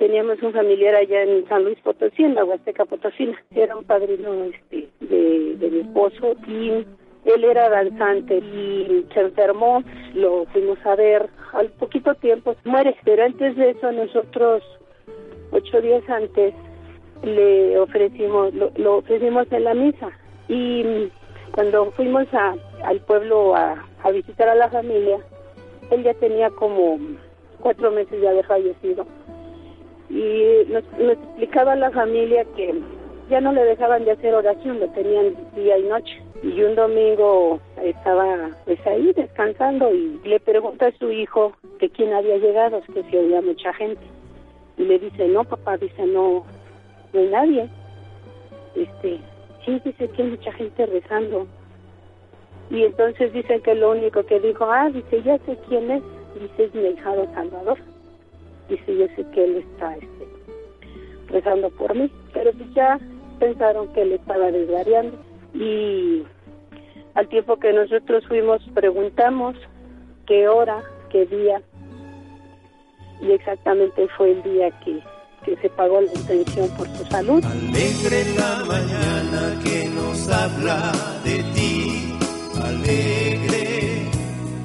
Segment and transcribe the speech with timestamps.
[0.00, 3.38] teníamos un familiar allá en San Luis Potosí, en la Huasteca Potosina.
[3.54, 6.86] Era un padrino este, de, de mi esposo y
[7.26, 9.84] él era danzante y se enfermó,
[10.14, 14.62] lo fuimos a ver, al poquito tiempo muere, pero antes de eso nosotros,
[15.52, 16.54] ocho días antes,
[17.22, 20.08] le ofrecimos, lo, ofrecimos en la misa.
[20.48, 21.10] Y
[21.52, 22.54] cuando fuimos a,
[22.84, 25.18] al pueblo a, a visitar a la familia,
[25.90, 26.98] él ya tenía como
[27.60, 29.04] cuatro meses de haber fallecido
[30.10, 32.74] y nos, explicaba a la familia que
[33.30, 36.20] ya no le dejaban de hacer oración, lo tenían día y noche.
[36.42, 42.12] Y un domingo estaba pues ahí descansando y le pregunta a su hijo que quién
[42.12, 44.02] había llegado, es que se oía mucha gente.
[44.76, 46.44] Y le dice, no papá, dice, no,
[47.12, 47.68] no hay nadie.
[48.74, 49.20] Este,
[49.64, 51.46] sí, dice que hay mucha gente rezando.
[52.70, 56.02] Y entonces dicen que lo único que dijo, ah, dice, ya sé quién es,
[56.34, 57.78] dice, es mi hijado Salvador
[58.70, 60.28] dice yo sé que él está este,
[61.28, 62.98] rezando por mí, pero pues ya
[63.38, 65.18] pensaron que él estaba desvariando
[65.54, 66.22] y
[67.14, 69.56] al tiempo que nosotros fuimos preguntamos
[70.26, 71.60] qué hora, qué día
[73.20, 75.00] y exactamente fue el día que,
[75.44, 77.44] que se pagó la intención por su salud.
[77.44, 80.92] Alegre la mañana que nos habla
[81.24, 82.14] de ti,
[82.62, 84.06] alegre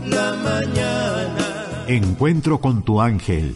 [0.05, 1.85] la mañana.
[1.87, 3.55] Encuentro con tu ángel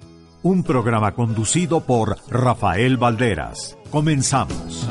[0.43, 3.77] un programa conducido por Rafael Valderas.
[3.91, 4.87] Comenzamos.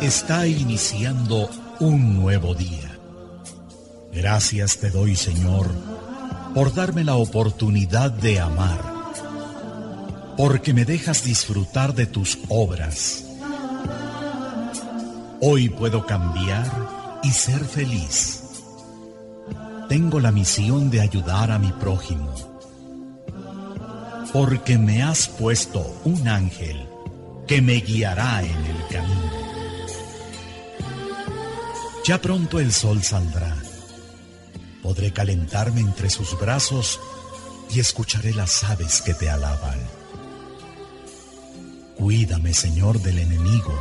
[0.00, 1.48] Está iniciando
[1.80, 2.98] un nuevo día.
[4.12, 5.68] Gracias te doy, Señor,
[6.54, 8.80] por darme la oportunidad de amar,
[10.38, 13.24] porque me dejas disfrutar de tus obras.
[15.40, 16.66] Hoy puedo cambiar
[17.22, 18.45] y ser feliz.
[19.88, 22.34] Tengo la misión de ayudar a mi prójimo
[24.32, 26.86] porque me has puesto un ángel
[27.46, 29.30] que me guiará en el camino.
[32.04, 33.56] Ya pronto el sol saldrá.
[34.82, 37.00] Podré calentarme entre sus brazos
[37.70, 39.78] y escucharé las aves que te alaban.
[41.96, 43.74] Cuídame, Señor, del enemigo.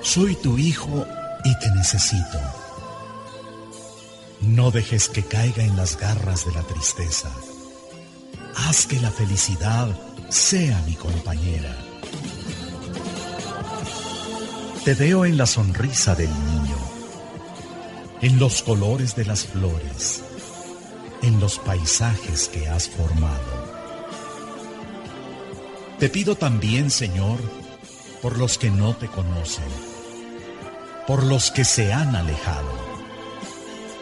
[0.00, 1.06] Soy tu hijo
[1.44, 2.59] y te necesito.
[4.40, 7.30] No dejes que caiga en las garras de la tristeza
[8.56, 9.88] Haz que la felicidad
[10.28, 11.76] sea mi compañera.
[14.84, 16.76] Te veo en la sonrisa del niño,
[18.20, 20.22] en los colores de las flores,
[21.22, 23.70] en los paisajes que has formado.
[25.98, 27.38] Te pido también, Señor,
[28.22, 29.68] por los que no te conocen,
[31.06, 32.89] por los que se han alejado.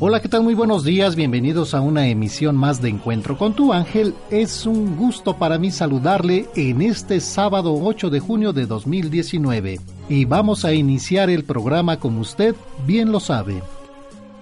[0.00, 0.44] Hola, ¿qué tal?
[0.44, 4.14] Muy buenos días, bienvenidos a una emisión más de Encuentro con tu ángel.
[4.30, 10.24] Es un gusto para mí saludarle en este sábado 8 de junio de 2019 y
[10.24, 12.54] vamos a iniciar el programa como usted
[12.86, 13.60] bien lo sabe.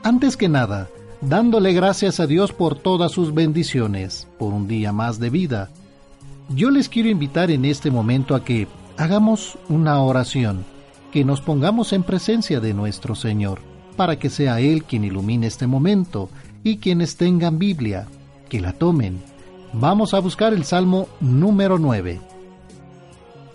[0.03, 0.91] Antes que nada,
[1.23, 5.71] dándole gracias a Dios por todas sus bendiciones, por un día más de vida.
[6.51, 10.67] Yo les quiero invitar en este momento a que hagamos una oración,
[11.13, 13.61] que nos pongamos en presencia de nuestro Señor
[13.97, 16.29] para que sea Él quien ilumine este momento
[16.63, 18.07] y quienes tengan Biblia,
[18.49, 19.21] que la tomen.
[19.73, 22.21] Vamos a buscar el Salmo número 9.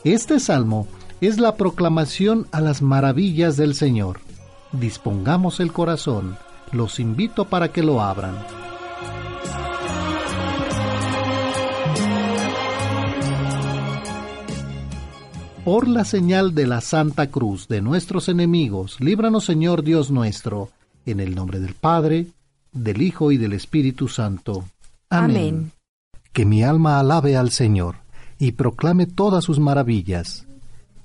[0.03, 0.87] Este salmo
[1.21, 4.19] es la proclamación a las maravillas del Señor.
[4.71, 6.37] Dispongamos el corazón,
[6.71, 8.35] los invito para que lo abran.
[15.63, 20.69] Por la señal de la Santa Cruz de nuestros enemigos, líbranos Señor Dios nuestro,
[21.05, 22.29] en el nombre del Padre,
[22.71, 24.65] del Hijo y del Espíritu Santo.
[25.09, 25.71] Amén.
[26.33, 27.97] que mi alma alabe al Señor
[28.39, 30.47] y proclame todas sus maravillas.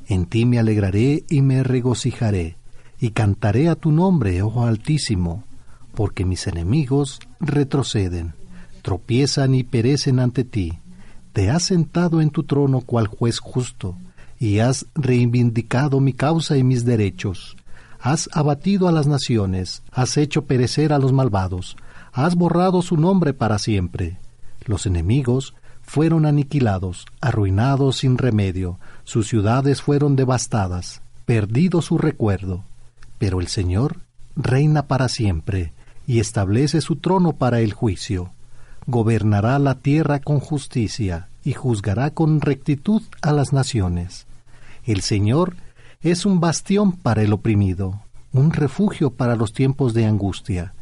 [0.06, 2.56] En ti me alegraré y me regocijaré,
[2.99, 5.44] y cantaré a tu nombre, oh Altísimo,
[5.94, 8.32] porque mis enemigos retroceden,
[8.81, 10.79] tropiezan y perecen ante ti.
[11.35, 13.97] Te has sentado en tu trono cual juez justo,
[14.38, 17.56] y has reivindicado mi causa y mis derechos.
[18.00, 21.77] Has abatido a las naciones, has hecho perecer a los malvados,
[22.12, 24.19] has borrado su nombre para siempre.
[24.65, 32.65] Los enemigos fueron aniquilados, arruinados sin remedio, sus ciudades fueron devastadas, perdido su recuerdo.
[33.19, 33.99] Pero el Señor
[34.35, 35.73] reina para siempre
[36.06, 38.32] y establece su trono para el juicio.
[38.87, 44.26] Gobernará la tierra con justicia y juzgará con rectitud a las naciones.
[44.84, 45.54] El Señor
[46.02, 48.02] es un bastión para el oprimido,
[48.32, 50.75] un refugio para los tiempos de angustia.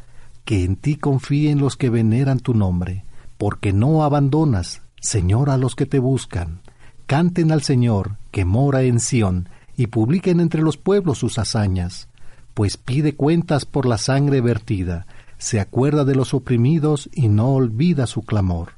[0.43, 3.05] Que en ti confíen los que veneran tu nombre,
[3.37, 6.61] porque no abandonas, Señor, a los que te buscan.
[7.05, 12.07] Canten al Señor, que mora en Sión, y publiquen entre los pueblos sus hazañas,
[12.55, 15.05] pues pide cuentas por la sangre vertida,
[15.37, 18.71] se acuerda de los oprimidos y no olvida su clamor.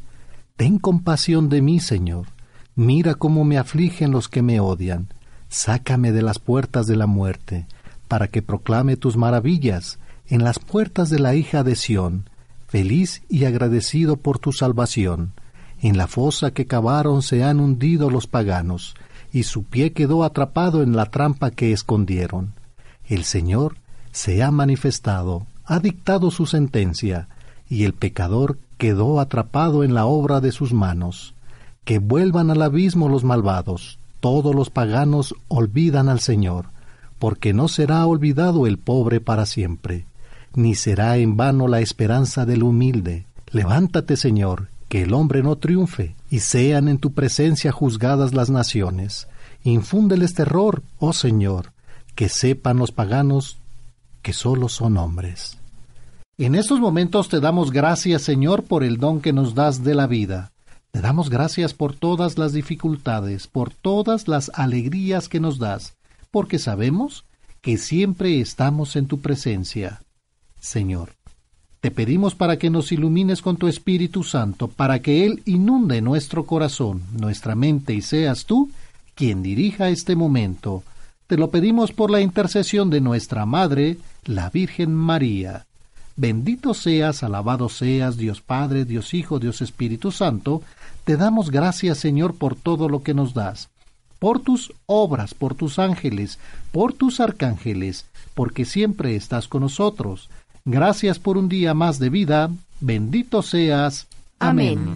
[0.57, 2.25] Ten compasión de mí, Señor.
[2.75, 5.07] Mira cómo me afligen los que me odian.
[5.50, 7.68] Sácame de las puertas de la muerte,
[8.07, 12.27] para que proclame tus maravillas en las puertas de la hija de Sión,
[12.68, 15.33] feliz y agradecido por tu salvación.
[15.80, 18.95] En la fosa que cavaron se han hundido los paganos,
[19.31, 22.54] y su pie quedó atrapado en la trampa que escondieron.
[23.06, 23.77] El Señor
[24.12, 27.30] se ha manifestado, ha dictado su sentencia,
[27.69, 31.33] y el pecador quedó atrapado en la obra de sus manos.
[31.83, 36.65] Que vuelvan al abismo los malvados, todos los paganos olvidan al Señor,
[37.19, 40.06] porque no será olvidado el pobre para siempre,
[40.53, 43.25] ni será en vano la esperanza del humilde.
[43.51, 49.27] Levántate, Señor, que el hombre no triunfe, y sean en tu presencia juzgadas las naciones.
[49.63, 51.71] Infúndeles terror, oh Señor,
[52.15, 53.57] que sepan los paganos
[54.21, 55.56] que solo son hombres.
[56.39, 60.05] En estos momentos te damos gracias, Señor, por el don que nos das de la
[60.05, 60.51] vida.
[60.91, 65.95] Te damos gracias por todas las dificultades, por todas las alegrías que nos das,
[66.29, 67.25] porque sabemos
[67.61, 70.03] que siempre estamos en tu presencia.
[70.59, 71.13] Señor,
[71.79, 76.45] te pedimos para que nos ilumines con tu Espíritu Santo, para que Él inunde nuestro
[76.45, 78.69] corazón, nuestra mente, y seas tú
[79.15, 80.83] quien dirija este momento.
[81.25, 85.65] Te lo pedimos por la intercesión de nuestra Madre, la Virgen María.
[86.19, 90.63] Bendito seas, alabado seas, Dios Padre, Dios Hijo, Dios Espíritu Santo,
[91.03, 93.69] te damos gracias, Señor, por todo lo que nos das,
[94.17, 96.39] por tus obras, por tus ángeles,
[96.71, 100.31] por tus arcángeles, porque siempre estás con nosotros.
[100.65, 102.49] Gracias por un día más de vida,
[102.79, 104.07] bendito seas.
[104.39, 104.95] Amén.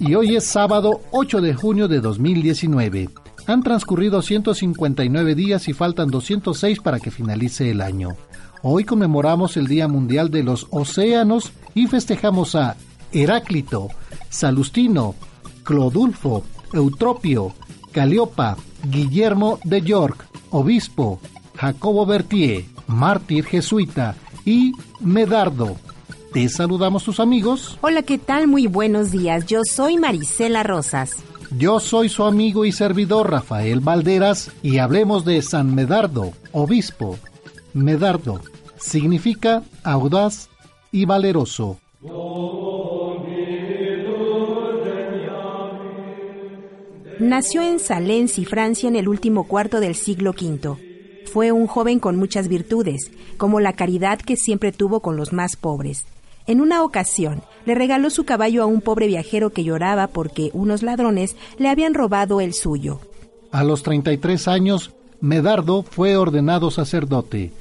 [0.00, 3.08] Y hoy es sábado 8 de junio de 2019.
[3.46, 8.16] Han transcurrido 159 días y faltan 206 para que finalice el año.
[8.66, 12.78] Hoy conmemoramos el Día Mundial de los Océanos y festejamos a
[13.12, 13.88] Heráclito,
[14.30, 15.14] Salustino,
[15.64, 17.52] Clodulfo, Eutropio,
[17.92, 18.56] Caliopa,
[18.88, 21.20] Guillermo de York, obispo,
[21.56, 24.16] Jacobo Bertier, mártir jesuita
[24.46, 25.76] y Medardo.
[26.32, 27.76] Te saludamos tus amigos.
[27.82, 28.48] Hola, ¿qué tal?
[28.48, 29.44] Muy buenos días.
[29.44, 31.16] Yo soy Marisela Rosas.
[31.58, 37.18] Yo soy su amigo y servidor Rafael Valderas y hablemos de San Medardo, obispo.
[37.74, 38.40] Medardo
[38.84, 40.50] significa audaz
[40.92, 41.78] y valeroso.
[47.18, 51.24] Nació en Salency, Francia, en el último cuarto del siglo V.
[51.32, 55.56] Fue un joven con muchas virtudes, como la caridad que siempre tuvo con los más
[55.56, 56.04] pobres.
[56.46, 60.82] En una ocasión, le regaló su caballo a un pobre viajero que lloraba porque unos
[60.82, 63.00] ladrones le habían robado el suyo.
[63.50, 67.52] A los 33 años, Medardo fue ordenado sacerdote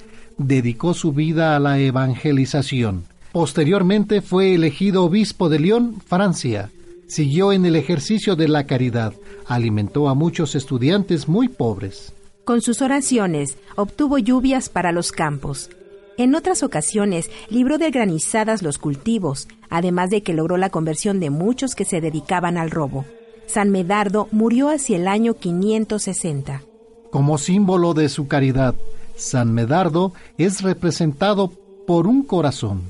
[0.47, 3.05] dedicó su vida a la evangelización.
[3.31, 6.69] Posteriormente fue elegido obispo de Lyon, Francia.
[7.07, 9.13] Siguió en el ejercicio de la caridad.
[9.47, 12.13] Alimentó a muchos estudiantes muy pobres.
[12.45, 15.69] Con sus oraciones obtuvo lluvias para los campos.
[16.17, 21.31] En otras ocasiones libró de granizadas los cultivos, además de que logró la conversión de
[21.31, 23.05] muchos que se dedicaban al robo.
[23.47, 26.61] San Medardo murió hacia el año 560.
[27.11, 28.75] Como símbolo de su caridad,
[29.15, 31.51] San Medardo es representado
[31.85, 32.81] por un corazón.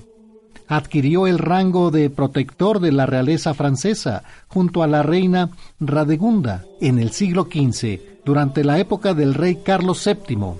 [0.67, 5.49] Adquirió el rango de protector de la realeza francesa junto a la reina
[5.79, 10.53] Radegunda en el siglo XV, durante la época del rey Carlos VII.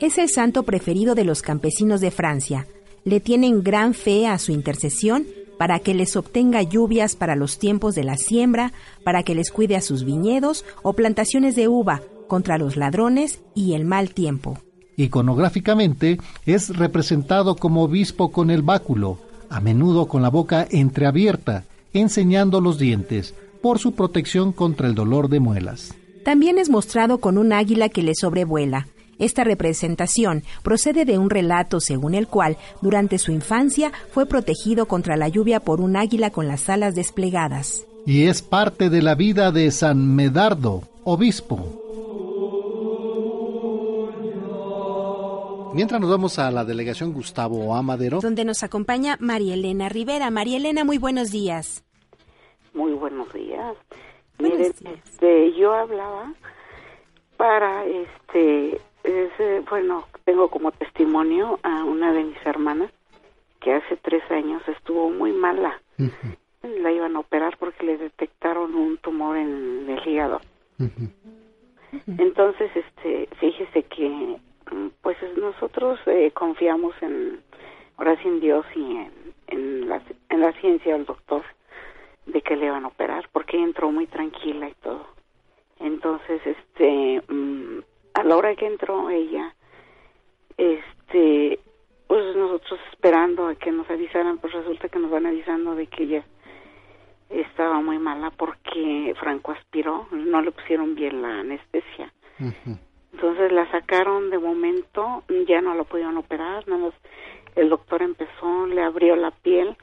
[0.00, 2.66] Es el santo preferido de los campesinos de Francia.
[3.04, 5.26] Le tienen gran fe a su intercesión
[5.58, 8.72] para que les obtenga lluvias para los tiempos de la siembra,
[9.04, 13.74] para que les cuide a sus viñedos o plantaciones de uva contra los ladrones y
[13.74, 14.58] el mal tiempo.
[14.96, 19.18] Iconográficamente es representado como obispo con el báculo,
[19.50, 25.28] a menudo con la boca entreabierta, enseñando los dientes, por su protección contra el dolor
[25.28, 25.94] de muelas.
[26.24, 28.88] También es mostrado con un águila que le sobrevuela.
[29.18, 35.16] Esta representación procede de un relato según el cual, durante su infancia, fue protegido contra
[35.16, 37.86] la lluvia por un águila con las alas desplegadas.
[38.06, 41.83] Y es parte de la vida de San Medardo, obispo.
[45.74, 50.30] Mientras nos vamos a la delegación Gustavo Amadero, donde nos acompaña María Elena Rivera.
[50.30, 51.84] María Elena, muy buenos días.
[52.72, 53.76] Muy buenos días.
[54.38, 56.32] Miren, este, yo hablaba
[57.36, 58.80] para, este,
[59.68, 62.92] bueno, tengo como testimonio a una de mis hermanas
[63.60, 65.80] que hace tres años estuvo muy mala.
[66.62, 70.40] La iban a operar porque le detectaron un tumor en el hígado.
[72.06, 74.36] Entonces, este, fíjese que
[75.02, 77.40] pues nosotros eh, confiamos en,
[77.96, 79.12] ahora Dios y en,
[79.48, 81.42] en, la, en la ciencia del doctor
[82.26, 85.06] de que le van a operar, porque entró muy tranquila y todo.
[85.80, 87.80] Entonces, este, mm,
[88.14, 89.54] a la hora que entró ella,
[90.56, 91.58] este,
[92.06, 96.04] pues nosotros esperando a que nos avisaran, pues resulta que nos van avisando de que
[96.04, 96.24] ella
[97.30, 102.12] estaba muy mala porque Franco aspiró, no le pusieron bien la anestesia.
[103.14, 106.94] Entonces la sacaron de momento, ya no la pudieron operar, nada más
[107.54, 109.76] el doctor empezó, le abrió la piel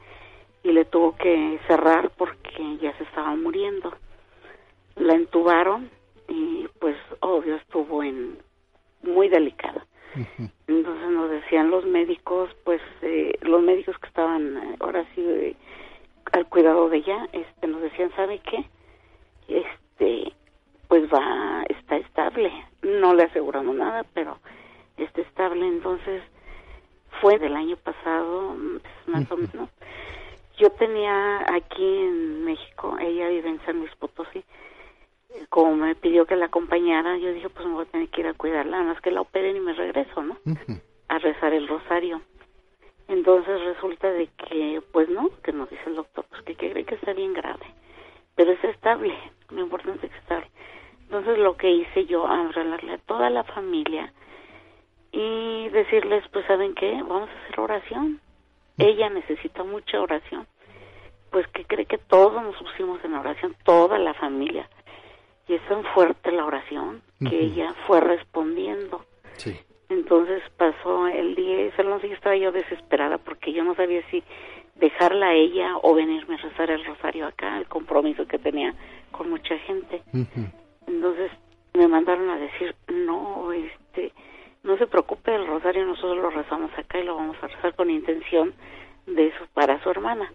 [0.62, 3.94] y le tuvo que cerrar porque ya se estaba muriendo.
[4.96, 5.88] La entubaron
[6.28, 8.36] y pues obvio estuvo en
[9.02, 9.86] muy delicada.
[10.66, 15.56] Entonces nos decían los médicos, pues eh, los médicos que estaban eh, ahora sí eh,
[16.32, 18.66] al cuidado de ella, este nos decían, ¿sabe qué?
[19.48, 20.34] Este
[20.92, 22.52] pues va, está estable.
[22.82, 24.36] No le aseguramos nada, pero
[24.98, 25.66] está estable.
[25.66, 26.22] Entonces,
[27.22, 28.54] fue del año pasado,
[29.06, 29.70] más o menos.
[30.58, 34.44] Yo tenía aquí en México, ella vive en San Luis Potosí,
[35.48, 38.26] como me pidió que la acompañara, yo dije, pues me voy a tener que ir
[38.26, 40.36] a cuidarla, nada más que la operen y me regreso, ¿no?
[41.08, 42.20] A rezar el rosario.
[43.08, 46.96] Entonces resulta de que, pues no, que nos dice el doctor, pues que cree que
[46.96, 47.64] está bien grave,
[48.34, 49.16] pero es estable,
[49.48, 50.52] lo importante es que está estable.
[51.12, 54.10] Entonces lo que hice yo, hablarle a toda la familia
[55.12, 58.18] y decirles, pues saben qué, vamos a hacer oración.
[58.78, 60.46] Ella necesita mucha oración.
[61.30, 64.66] Pues que cree que todos nos pusimos en oración, toda la familia.
[65.48, 69.04] Y es tan fuerte la oración que ella fue respondiendo.
[69.34, 69.60] Sí.
[69.90, 74.24] Entonces pasó el día, y no sé, estaba yo desesperada porque yo no sabía si
[74.76, 78.74] dejarla a ella o venirme a rezar el rosario acá, el compromiso que tenía
[79.10, 80.00] con mucha gente.
[80.92, 81.30] Entonces
[81.72, 84.12] me mandaron a decir, no, este,
[84.62, 87.90] no se preocupe, el rosario nosotros lo rezamos acá y lo vamos a rezar con
[87.90, 88.52] intención
[89.06, 90.30] de eso para su hermana.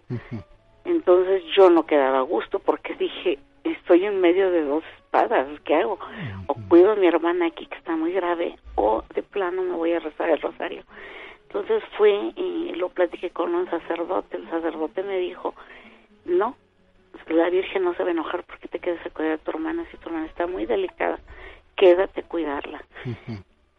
[0.84, 5.76] Entonces yo no quedaba a gusto porque dije, estoy en medio de dos espadas, ¿qué
[5.76, 5.98] hago?
[6.48, 9.92] O cuido a mi hermana aquí que está muy grave o de plano me voy
[9.92, 10.82] a rezar el rosario.
[11.44, 15.54] Entonces fui y lo platiqué con un sacerdote, el sacerdote me dijo,
[16.24, 16.56] no,
[17.28, 19.84] la Virgen no se va a enojar porque te quedes a cuidar a tu hermana
[19.90, 21.18] si tu hermana está muy delicada,
[21.76, 22.82] quédate a cuidarla.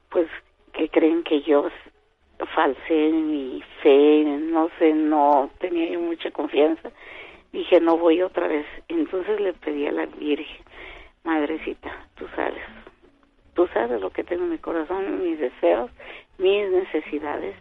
[0.09, 0.27] Pues
[0.73, 1.69] que creen que yo
[2.55, 6.91] falsé mi fe, no sé, no tenía yo mucha confianza.
[7.51, 8.65] Dije, no voy otra vez.
[8.87, 10.65] Entonces le pedí a la Virgen,
[11.23, 12.63] Madrecita, tú sabes,
[13.53, 15.91] tú sabes lo que tengo en mi corazón, mis deseos,
[16.37, 17.55] mis necesidades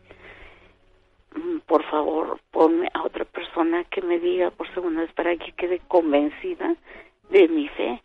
[1.66, 5.80] por favor, ponme a otra persona que me diga por segunda vez para que quede
[5.88, 6.75] convencida
[7.30, 8.02] de mi fe.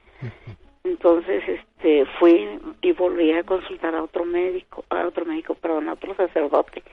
[0.84, 5.94] Entonces, este, fui y volví a consultar a otro médico, a otro médico, perdón, a
[5.94, 6.84] otro sacerdote,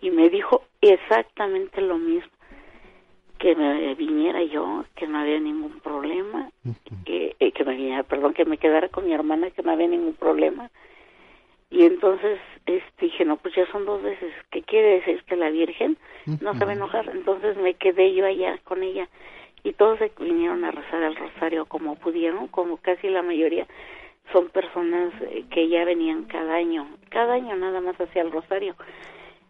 [0.00, 2.30] y me dijo exactamente lo mismo,
[3.38, 6.50] que me viniera yo, que no había ningún problema,
[7.04, 9.88] que, eh, que me viniera, perdón, que me quedara con mi hermana, que no había
[9.88, 10.70] ningún problema,
[11.72, 14.32] y entonces este, dije, no, pues ya son dos veces.
[14.50, 15.24] ¿Qué quiere decir?
[15.24, 15.96] Que la Virgen
[16.42, 17.08] no se va a enojar.
[17.08, 19.08] Entonces me quedé yo allá con ella
[19.64, 23.66] y todos se vinieron a rezar el rosario como pudieron, como casi la mayoría
[24.32, 28.76] son personas eh, que ya venían cada año, cada año nada más hacia el rosario.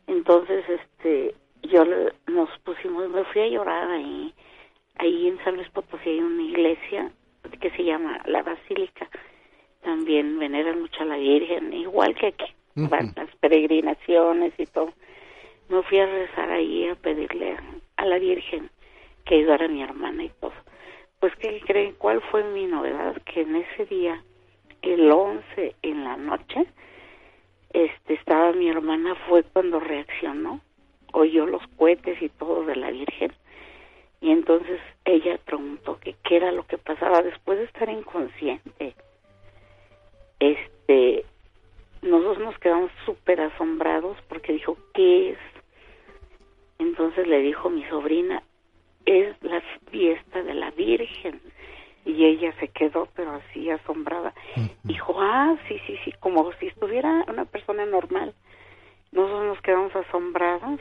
[0.06, 1.84] Entonces, este, yo
[2.26, 4.32] nos pusimos, me fui a llorar ahí,
[4.98, 7.12] ahí en San Luis Potosí hay una iglesia
[7.60, 9.08] que se llama la Basílica
[9.82, 14.92] también veneran mucho a la Virgen, igual que aquí, van las peregrinaciones y todo.
[15.68, 17.56] Me fui a rezar ahí a pedirle
[17.96, 18.70] a, la Virgen
[19.24, 20.52] que ayudar a mi hermana y todo.
[21.20, 21.94] Pues, ¿qué creen?
[21.98, 23.20] ¿Cuál fue mi novedad?
[23.22, 24.22] Que en ese día,
[24.82, 26.66] el 11 en la noche,
[27.72, 30.60] este, estaba mi hermana, fue cuando reaccionó,
[31.12, 33.32] oyó los cohetes y todo de la Virgen,
[34.20, 38.94] y entonces ella preguntó que qué era lo que pasaba después de estar inconsciente.
[40.42, 41.24] Este,
[42.02, 45.38] nosotros nos quedamos súper asombrados porque dijo, ¿qué es?
[46.80, 48.42] Entonces le dijo mi sobrina,
[49.06, 49.60] es la
[49.92, 51.40] fiesta de la Virgen.
[52.04, 54.34] Y ella se quedó, pero así asombrada.
[54.82, 58.34] Dijo, ah, sí, sí, sí, como si estuviera una persona normal.
[59.12, 60.80] Nosotros nos quedamos asombrados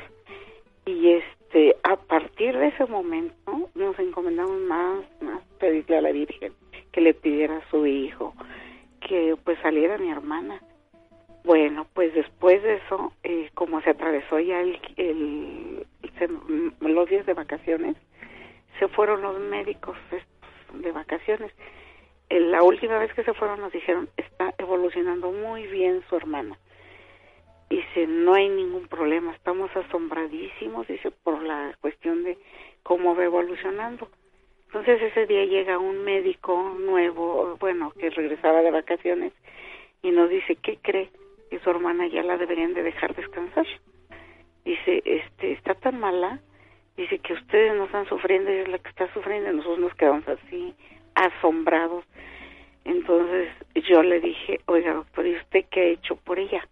[0.88, 6.52] y este, a partir de ese momento nos encomendamos más, más pedirle a la Virgen
[6.92, 8.34] que le pidiera a su hijo
[9.08, 10.62] que pues saliera mi hermana.
[11.44, 15.86] Bueno, pues después de eso, eh, como se atravesó ya el, el,
[16.80, 17.96] los días de vacaciones,
[18.80, 19.98] se fueron los médicos
[20.74, 21.52] de vacaciones.
[22.30, 26.58] La última vez que se fueron nos dijeron, está evolucionando muy bien su hermana.
[27.70, 32.38] Dice, no hay ningún problema, estamos asombradísimos, dice, por la cuestión de
[32.84, 34.10] cómo va evolucionando.
[34.74, 39.34] Entonces ese día llega un médico nuevo, bueno, que regresaba de vacaciones
[40.02, 41.10] y nos dice, ¿qué cree?
[41.50, 43.68] Que su hermana ya la deberían de dejar descansar.
[44.64, 46.40] Dice, este, está tan mala,
[46.96, 49.96] dice que ustedes no están sufriendo, ella es la que está sufriendo, y nosotros nos
[49.96, 50.74] quedamos así,
[51.16, 52.06] asombrados.
[52.86, 53.50] Entonces
[53.90, 56.66] yo le dije, oiga doctor, ¿y usted qué ha hecho por ella?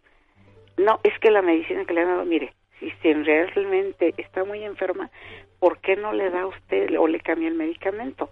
[0.77, 5.11] No, es que la medicina que le han dado, mire, si realmente está muy enferma,
[5.59, 8.29] ¿por qué no le da a usted o le cambia el medicamento?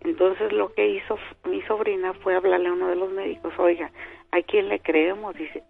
[0.00, 3.90] Entonces lo que hizo mi sobrina fue hablarle a uno de los médicos, oiga,
[4.30, 5.34] ¿a quién le creemos?
[5.36, 5.62] Dice,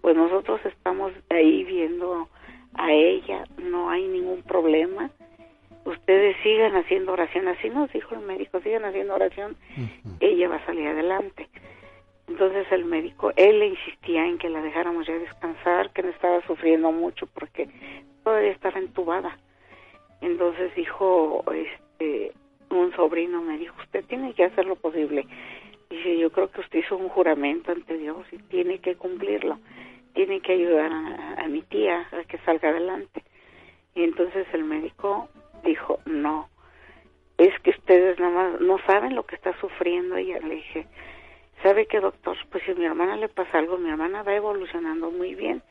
[0.00, 2.28] pues nosotros estamos ahí viendo
[2.74, 5.10] a ella, no hay ningún problema.
[5.84, 9.56] Ustedes sigan haciendo oración, así nos dijo el médico, sigan haciendo oración,
[10.20, 11.48] ella va a salir adelante.
[12.28, 16.42] Entonces el médico, él le insistía en que la dejáramos ya descansar, que no estaba
[16.46, 17.68] sufriendo mucho porque
[18.22, 19.38] todavía estaba entubada.
[20.20, 22.32] Entonces dijo, este,
[22.70, 25.26] un sobrino me dijo, usted tiene que hacer lo posible.
[25.90, 29.58] Dice, yo creo que usted hizo un juramento ante Dios y tiene que cumplirlo.
[30.14, 33.22] Tiene que ayudar a, mi tía a que salga adelante.
[33.94, 35.28] Y entonces el médico
[35.64, 36.48] dijo, no,
[37.38, 40.40] es que ustedes nada más no saben lo que está sufriendo ella.
[40.40, 40.86] Le dije,
[41.62, 42.36] ¿sabe qué doctor?
[42.50, 45.62] Pues si a mi hermana le pasa algo, mi hermana va evolucionando muy bien.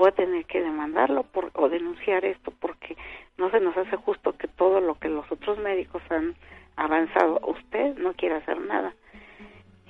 [0.00, 2.96] Voy a tener que demandarlo por, o denunciar esto porque
[3.36, 6.36] no se nos hace justo que todo lo que los otros médicos han
[6.76, 8.94] avanzado, usted no quiere hacer nada.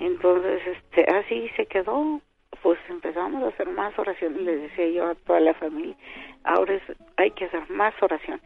[0.00, 2.20] Entonces, este, así se quedó.
[2.60, 5.94] Pues empezamos a hacer más oraciones, le decía yo a toda la familia,
[6.42, 6.82] ahora es,
[7.16, 8.40] hay que hacer más oración,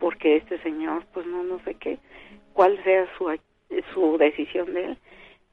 [0.00, 1.98] porque este señor, pues no, no sé qué,
[2.54, 3.30] cuál sea su,
[3.92, 4.98] su decisión de él,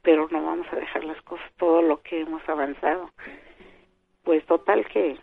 [0.02, 3.12] pero no vamos a dejar las cosas, todo lo que hemos avanzado.
[4.24, 5.17] Pues total que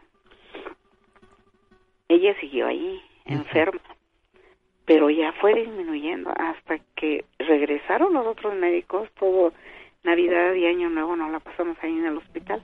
[2.12, 3.80] ella siguió ahí, enferma,
[4.84, 9.52] pero ya fue disminuyendo hasta que regresaron los otros médicos, todo
[10.04, 12.62] Navidad y Año Nuevo no la pasamos ahí en el hospital,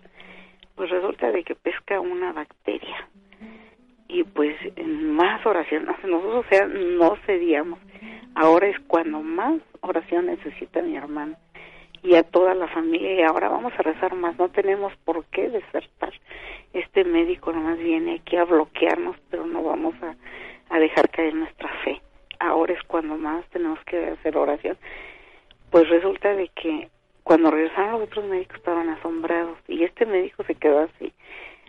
[0.74, 3.08] pues resulta de que pesca una bacteria.
[4.08, 7.78] Y pues más oración, nosotros o sea, no cedíamos,
[8.34, 11.36] ahora es cuando más oración necesita mi hermano
[12.02, 15.48] y a toda la familia y ahora vamos a rezar más, no tenemos por qué
[15.48, 16.12] desertar.
[16.72, 20.14] Este médico nomás viene aquí a bloquearnos, pero no vamos a,
[20.74, 22.00] a dejar caer nuestra fe.
[22.38, 24.76] Ahora es cuando más tenemos que hacer oración.
[25.70, 26.88] Pues resulta de que
[27.24, 31.12] cuando regresaron los otros médicos estaban asombrados y este médico se quedó así.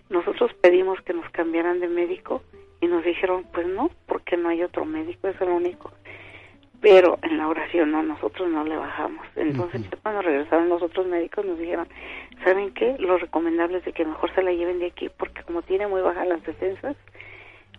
[0.10, 2.42] Nosotros pedimos que nos cambiaran de médico
[2.82, 5.92] y nos dijeron, pues no, porque no hay otro médico, es el único
[6.82, 9.26] pero en la oración no, nosotros no le bajamos.
[9.36, 11.88] Entonces, cuando regresaron los otros médicos nos dijeron,
[12.44, 12.96] ¿saben qué?
[13.00, 16.02] Lo recomendable es de que mejor se la lleven de aquí porque como tiene muy
[16.02, 16.96] bajas las defensas,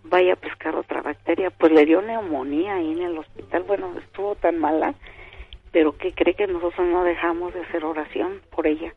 [0.03, 1.49] vaya a pescar otra bacteria.
[1.49, 4.93] Pues le dio neumonía ahí en el hospital, bueno, estuvo tan mala,
[5.71, 8.93] pero que cree que nosotros no dejamos de hacer oración por ella.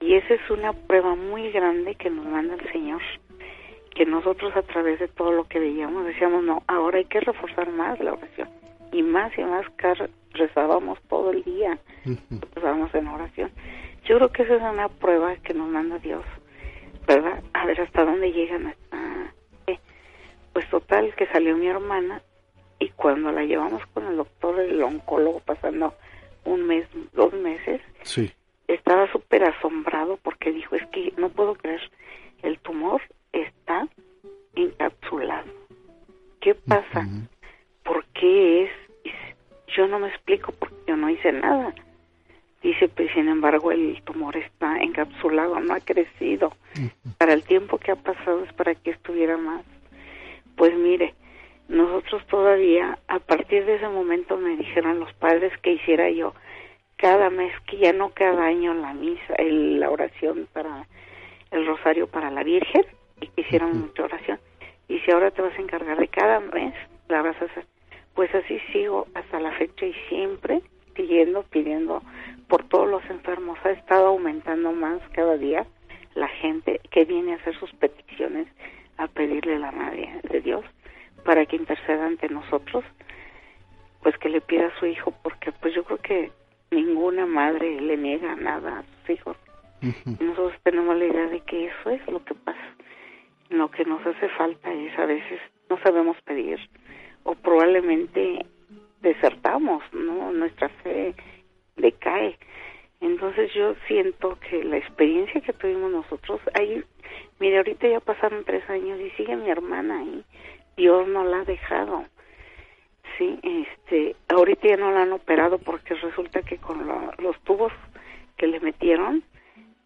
[0.00, 3.02] Y esa es una prueba muy grande que nos manda el Señor
[3.94, 7.70] que nosotros a través de todo lo que veíamos decíamos, no, ahora hay que reforzar
[7.70, 8.48] más la oración
[8.92, 11.78] y más y más que rezábamos todo el día,
[12.54, 13.50] rezábamos en oración.
[14.04, 16.24] Yo creo que esa es una prueba que nos manda Dios,
[17.06, 17.42] ¿verdad?
[17.54, 18.74] A ver hasta dónde llegan.
[20.52, 22.22] pues total, que salió mi hermana
[22.78, 25.94] y cuando la llevamos con el doctor, el oncólogo, pasando
[26.44, 28.30] un mes, dos meses, sí.
[28.68, 31.80] estaba súper asombrado porque dijo, es que no puedo creer,
[32.42, 33.00] el tumor
[33.32, 33.88] está
[34.54, 35.50] encapsulado.
[36.40, 37.06] ¿Qué pasa?
[37.84, 38.70] ¿por qué es?
[39.76, 41.74] Yo no me explico porque yo no hice nada.
[42.62, 46.52] Dice, pues sin embargo el tumor está encapsulado, no ha crecido.
[47.18, 49.64] Para el tiempo que ha pasado es para que estuviera más.
[50.56, 51.14] Pues mire,
[51.68, 56.34] nosotros todavía, a partir de ese momento me dijeron los padres que hiciera yo
[56.96, 60.86] cada mes, que ya no cada año la misa, el, la oración para
[61.50, 62.84] el rosario para la Virgen
[63.20, 64.38] y que hicieran mucha oración.
[64.88, 66.74] Y si ahora te vas a encargar de cada mes,
[67.08, 67.66] la vas a hacer.
[68.14, 70.62] Pues así sigo hasta la fecha y siempre
[70.94, 72.02] pidiendo, pidiendo
[72.48, 73.58] por todos los enfermos.
[73.64, 75.66] Ha estado aumentando más cada día
[76.14, 78.46] la gente que viene a hacer sus peticiones,
[78.98, 80.64] a pedirle la madre de Dios
[81.24, 82.84] para que interceda ante nosotros,
[84.02, 86.32] pues que le pida a su hijo, porque pues yo creo que
[86.70, 89.36] ninguna madre le niega nada a sus hijos.
[89.82, 92.58] y nosotros tenemos la idea de que eso es lo que pasa.
[93.50, 96.58] Lo que nos hace falta es a veces no sabemos pedir
[97.24, 98.46] o probablemente
[99.00, 100.32] desertamos, ¿no?
[100.32, 101.14] Nuestra fe
[101.76, 102.36] decae.
[103.00, 106.82] Entonces yo siento que la experiencia que tuvimos nosotros, ahí,
[107.40, 110.24] mire, ahorita ya pasaron tres años y sigue mi hermana ahí,
[110.76, 112.04] Dios no la ha dejado.
[113.18, 116.86] Sí, este, ahorita ya no la han operado porque resulta que con
[117.18, 117.72] los tubos
[118.36, 119.24] que le metieron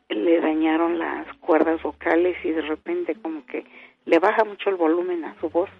[0.09, 3.65] le dañaron las cuerdas vocales y de repente como que
[4.05, 5.71] le baja mucho el volumen a su voz.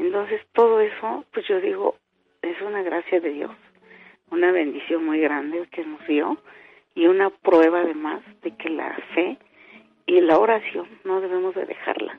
[0.00, 1.96] Entonces todo eso, pues yo digo,
[2.40, 3.50] es una gracia de Dios,
[4.30, 6.38] una bendición muy grande que nos dio
[6.94, 9.36] y una prueba además de que la fe
[10.06, 12.18] y la oración no debemos de dejarla.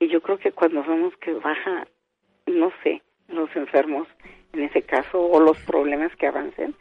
[0.00, 1.86] Y yo creo que cuando vemos que baja,
[2.46, 4.08] no sé, los enfermos,
[4.52, 6.74] en ese caso, o los problemas que avancen,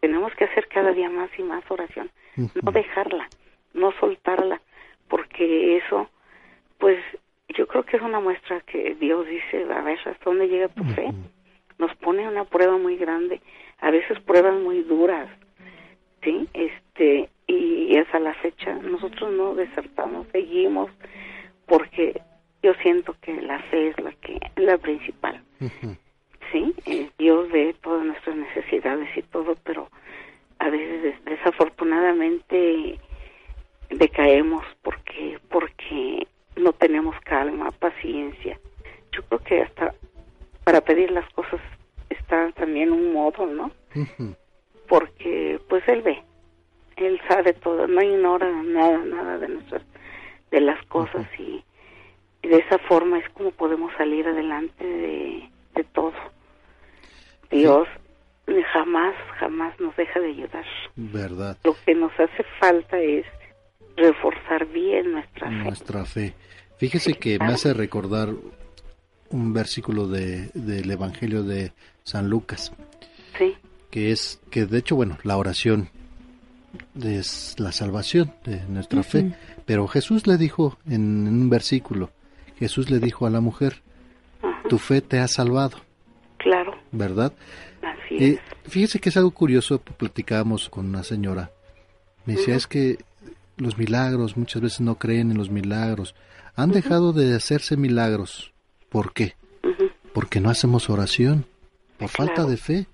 [0.00, 2.10] tenemos que hacer cada día más y más oración.
[2.36, 3.28] No dejarla,
[3.74, 4.62] no soltarla,
[5.08, 6.08] porque eso,
[6.78, 6.98] pues
[7.48, 10.84] yo creo que es una muestra que Dios dice, a ver, ¿hasta dónde llega tu
[10.84, 11.12] fe?
[11.78, 13.40] Nos pone una prueba muy grande,
[13.80, 15.28] a veces pruebas muy duras,
[16.22, 16.48] ¿sí?
[16.54, 20.90] Este, y hasta la fecha nosotros no desertamos, seguimos,
[21.66, 22.20] porque
[22.62, 25.42] yo siento que la fe es la que la principal.
[26.52, 29.88] Sí, eh, Dios ve todas nuestras necesidades y todo, pero
[30.58, 32.98] a veces desafortunadamente
[33.90, 36.26] decaemos porque porque
[36.56, 38.58] no tenemos calma, paciencia.
[39.12, 39.94] Yo creo que hasta
[40.64, 41.60] para pedir las cosas
[42.10, 43.70] está también un modo, ¿no?
[44.88, 46.22] Porque pues él ve,
[46.96, 49.82] él sabe todo, no ignora nada, nada de nuestras
[50.50, 51.62] de las cosas y
[52.42, 55.50] de esa forma es como podemos salir adelante de,
[55.92, 56.12] todo.
[57.50, 57.88] Dios
[58.72, 60.64] jamás, jamás nos deja de ayudar.
[60.96, 61.56] Verdad.
[61.64, 63.24] Lo que nos hace falta es
[63.96, 65.54] reforzar bien nuestra fe.
[65.54, 66.34] Nuestra fe.
[66.78, 68.30] Fíjese que me hace recordar
[69.30, 71.72] un versículo de, del Evangelio de
[72.04, 72.72] San Lucas.
[73.38, 73.54] Sí.
[73.90, 75.88] Que es, que de hecho, bueno, la oración
[77.02, 79.32] es la salvación de nuestra fe.
[79.64, 82.10] Pero Jesús le dijo en un versículo,
[82.58, 83.82] Jesús le dijo a la mujer,
[84.68, 85.78] tu fe te ha salvado.
[86.38, 86.76] Claro.
[86.92, 87.32] ¿Verdad?
[87.82, 91.50] Así eh, Fíjese que es algo curioso, platicábamos con una señora.
[92.24, 92.98] Me decía, es que
[93.56, 96.14] los milagros, muchas veces no creen en los milagros.
[96.54, 98.52] Han dejado de hacerse milagros.
[98.88, 99.34] ¿Por qué?
[100.12, 101.44] Porque no hacemos oración,
[101.98, 102.86] por falta de fe,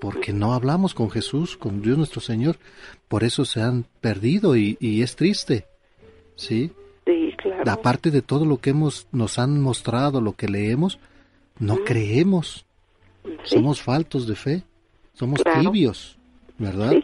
[0.00, 2.58] porque no hablamos con Jesús, con Dios nuestro Señor.
[3.08, 5.66] Por eso se han perdido y, y es triste.
[6.36, 6.72] ¿Sí?
[7.66, 10.98] Aparte de todo lo que hemos, nos han mostrado, lo que leemos,
[11.58, 12.66] no creemos.
[13.44, 14.62] Somos faltos de fe.
[15.14, 16.18] Somos tibios,
[16.58, 16.94] ¿verdad?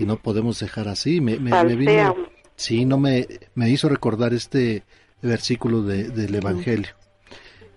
[0.00, 1.20] Y no podemos dejar así.
[1.20, 2.16] Me, me, vino,
[2.56, 4.82] sí, no me, me hizo recordar este
[5.20, 6.88] versículo de, del Evangelio.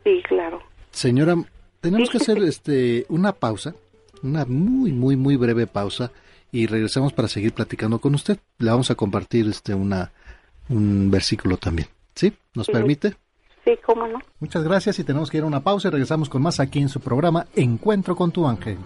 [0.05, 0.61] Sí, claro.
[0.91, 1.35] Señora,
[1.81, 3.75] tenemos que hacer este una pausa,
[4.21, 6.11] una muy, muy, muy breve pausa
[6.49, 8.37] y regresamos para seguir platicando con usted.
[8.57, 10.13] Le vamos a compartir este una
[10.69, 11.89] un versículo también.
[12.15, 12.31] ¿Sí?
[12.53, 13.15] ¿Nos permite?
[13.65, 14.19] Sí, cómo no.
[14.39, 16.89] Muchas gracias y tenemos que ir a una pausa y regresamos con más aquí en
[16.89, 18.77] su programa Encuentro con tu ángel.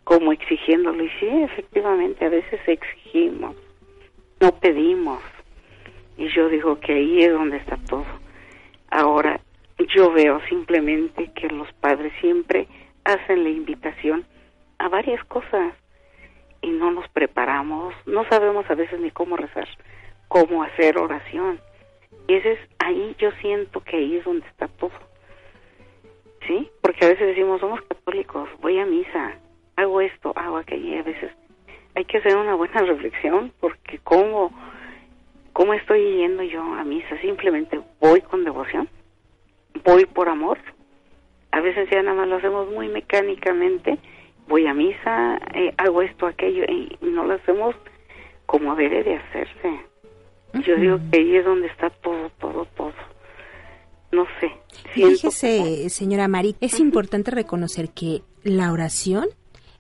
[0.04, 1.04] como exigiéndolo.
[1.04, 3.56] Y sí, efectivamente, a veces exigimos,
[4.40, 5.22] no pedimos.
[6.18, 8.06] Y yo digo que ahí es donde está todo.
[8.90, 9.40] Ahora,
[9.96, 12.68] yo veo simplemente que los padres siempre
[13.04, 14.26] hacen la invitación
[14.78, 15.74] a varias cosas
[16.62, 19.68] y no nos preparamos, no sabemos a veces ni cómo rezar,
[20.28, 21.60] cómo hacer oración.
[22.28, 24.92] Y ese es ahí yo siento que ahí es donde está todo.
[26.48, 26.70] ¿Sí?
[26.82, 29.38] Porque a veces decimos, somos católicos, voy a misa,
[29.78, 31.32] hago esto, hago aquello, a veces
[31.96, 34.52] hay que hacer una buena reflexión porque cómo
[35.54, 38.90] cómo estoy yendo yo a misa, simplemente voy con devoción
[39.84, 40.58] voy por amor.
[41.52, 44.00] A veces ya nada más lo hacemos muy mecánicamente,
[44.48, 47.76] voy a misa, eh, hago esto, aquello, y no lo hacemos
[48.46, 49.80] como debe de hacerse.
[50.66, 52.94] Yo digo que ahí es donde está todo, todo, todo.
[54.12, 54.52] No sé.
[54.92, 59.26] Fíjese, señora Mari, es importante reconocer que la oración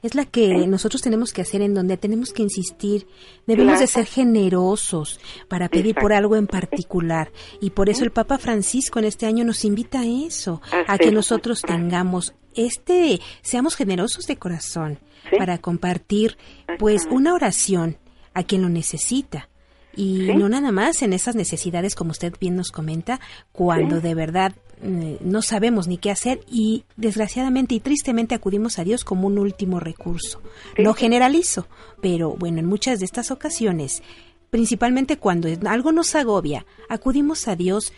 [0.02, 3.08] es la que nosotros tenemos que hacer en donde tenemos que insistir,
[3.48, 7.32] debemos de ser generosos para pedir por algo en particular.
[7.62, 11.12] Y por eso el Papa Francisco en este año nos invita a eso, a que
[11.12, 15.00] nosotros tengamos este, seamos generosos de corazón
[15.38, 16.38] para compartir
[16.80, 17.98] pues una oración
[18.34, 19.50] a quien lo necesita.
[19.96, 23.20] Y no nada más en esas necesidades, como usted bien nos comenta,
[23.52, 28.84] cuando de verdad eh, no sabemos ni qué hacer y desgraciadamente y tristemente acudimos a
[28.84, 30.42] Dios como un último recurso.
[30.78, 31.68] No generalizo,
[32.02, 34.02] pero bueno, en muchas de estas ocasiones,
[34.50, 37.94] principalmente cuando algo nos agobia, acudimos a Dios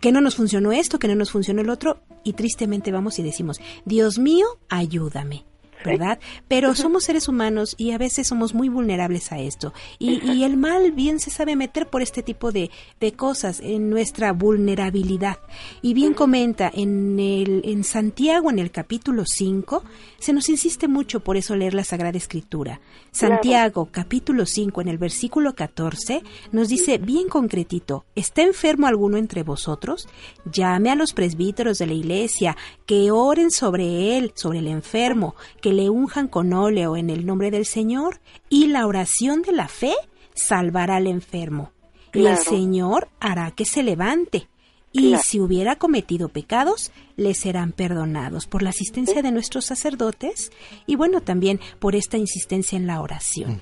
[0.00, 3.22] que no nos funcionó esto, que no nos funcionó el otro y tristemente vamos y
[3.22, 5.44] decimos, Dios mío, ayúdame.
[5.84, 6.18] ¿Verdad?
[6.48, 9.72] Pero somos seres humanos y a veces somos muy vulnerables a esto.
[9.98, 14.32] Y, el mal bien se sabe meter por este tipo de, de, cosas en nuestra
[14.32, 15.38] vulnerabilidad.
[15.82, 19.82] Y bien comenta en, el, en Santiago, en el capítulo 5,
[20.18, 22.80] se nos insiste mucho por eso leer la Sagrada Escritura.
[23.10, 29.42] Santiago, capítulo 5, en el versículo 14, nos dice bien concretito, ¿está enfermo alguno entre
[29.42, 30.06] vosotros?
[30.44, 35.72] Llame a los presbíteros de la iglesia, que oren sobre él, sobre el enfermo, que
[35.76, 39.94] le unjan con óleo en el nombre del Señor y la oración de la fe
[40.34, 41.72] salvará al enfermo.
[42.12, 44.48] Y el Señor hará que se levante.
[44.90, 50.50] Y si hubiera cometido pecados, le serán perdonados por la asistencia de nuestros sacerdotes
[50.86, 53.60] y bueno, también por esta insistencia en la oración.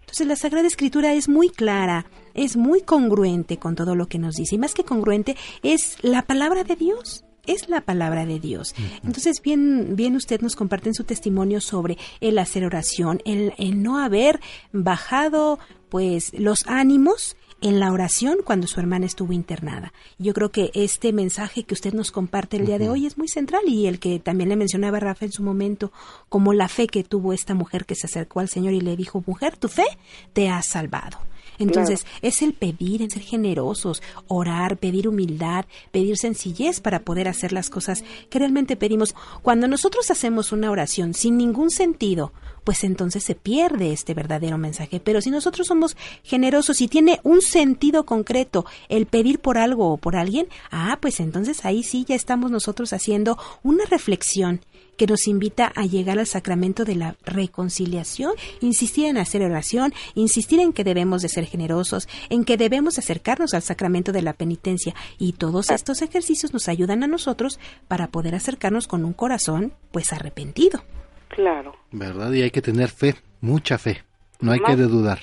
[0.00, 4.34] Entonces la Sagrada Escritura es muy clara, es muy congruente con todo lo que nos
[4.34, 8.74] dice y más que congruente es la palabra de Dios es la palabra de Dios.
[9.02, 13.52] Entonces, bien, bien usted nos comparte en su testimonio sobre el hacer oración, el,
[13.82, 14.40] no haber
[14.72, 19.92] bajado pues los ánimos en la oración cuando su hermana estuvo internada.
[20.18, 23.28] Yo creo que este mensaje que usted nos comparte el día de hoy es muy
[23.28, 25.92] central y el que también le mencionaba Rafa en su momento,
[26.28, 29.22] como la fe que tuvo esta mujer que se acercó al Señor y le dijo,
[29.26, 29.86] mujer, tu fe
[30.32, 31.18] te ha salvado.
[31.58, 37.52] Entonces, es el pedir, en ser generosos, orar, pedir humildad, pedir sencillez para poder hacer
[37.52, 39.14] las cosas que realmente pedimos.
[39.42, 42.32] Cuando nosotros hacemos una oración sin ningún sentido,
[42.64, 44.98] pues entonces se pierde este verdadero mensaje.
[44.98, 49.96] Pero si nosotros somos generosos y tiene un sentido concreto el pedir por algo o
[49.98, 54.60] por alguien, ah, pues entonces ahí sí ya estamos nosotros haciendo una reflexión
[54.96, 60.60] que nos invita a llegar al sacramento de la reconciliación, insistir en hacer oración, insistir
[60.60, 64.94] en que debemos de ser generosos, en que debemos acercarnos al sacramento de la penitencia
[65.18, 70.12] y todos estos ejercicios nos ayudan a nosotros para poder acercarnos con un corazón pues
[70.12, 70.80] arrepentido.
[71.28, 71.74] Claro.
[71.90, 72.32] ¿Verdad?
[72.32, 74.02] Y hay que tener fe, mucha fe,
[74.40, 75.18] no hay que dudar.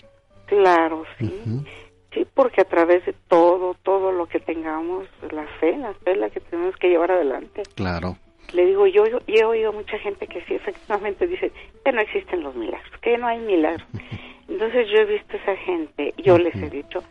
[0.48, 1.32] Claro, sí.
[2.14, 6.18] Sí, porque a través de todo, todo lo que tengamos, la fe, la fe es
[6.18, 7.64] la que tenemos que llevar adelante.
[7.76, 8.18] Claro
[8.54, 11.52] le digo, yo, he oído mucha gente que sí, efectivamente dice
[11.84, 13.88] que no existen los milagros, que no hay milagros.
[14.48, 17.02] Entonces yo he visto a esa gente, yo les he dicho,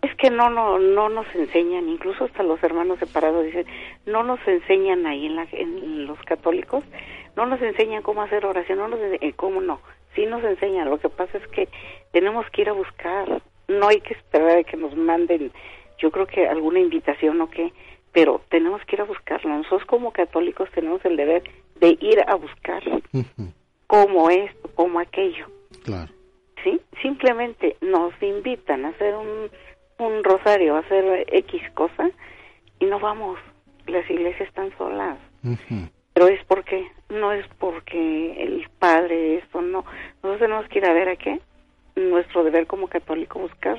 [0.00, 3.66] es que no, no, no nos enseñan, incluso hasta los hermanos separados dicen,
[4.06, 6.84] no nos enseñan ahí en, la, en los católicos,
[7.36, 9.80] no nos enseñan cómo hacer oración, no nos enseñan, cómo no,
[10.14, 11.68] sí nos enseñan, lo que pasa es que
[12.12, 15.52] tenemos que ir a buscar, no hay que esperar a que nos manden,
[15.98, 17.72] yo creo que alguna invitación o que
[18.18, 19.48] pero tenemos que ir a buscarlo.
[19.48, 21.44] Nosotros como católicos tenemos el deber
[21.78, 22.82] de ir a buscar
[23.86, 25.46] cómo esto, cómo aquello.
[25.84, 26.12] Claro.
[26.64, 26.80] ¿sí?
[27.00, 29.48] Simplemente nos invitan a hacer un,
[29.98, 32.10] un rosario, a hacer X cosa
[32.80, 33.38] y no vamos.
[33.86, 35.16] Las iglesias están solas.
[36.12, 39.84] Pero es porque, no es porque el padre esto, no.
[40.24, 41.40] Nosotros tenemos que ir a ver a qué.
[41.94, 43.78] Nuestro deber como católico buscar.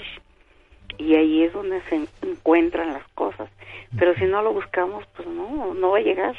[1.00, 3.50] Y ahí es donde se encuentran las cosas.
[3.98, 6.36] Pero si no lo buscamos, pues no, no va a llegar.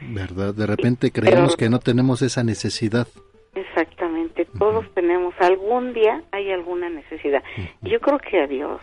[0.00, 0.54] ¿Verdad?
[0.54, 3.06] De repente creemos que no tenemos esa necesidad.
[3.54, 7.42] Exactamente, todos tenemos, algún día hay alguna necesidad.
[7.82, 8.80] Yo creo que a Dios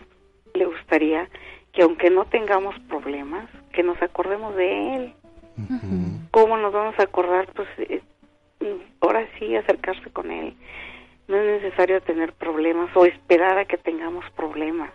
[0.54, 1.30] le gustaría
[1.74, 5.14] que aunque no tengamos problemas, que nos acordemos de Él.
[6.32, 7.48] ¿Cómo nos vamos a acordar?
[7.54, 8.02] Pues eh,
[9.00, 10.56] ahora sí acercarse con Él.
[11.28, 14.92] No es necesario tener problemas o esperar a que tengamos problemas.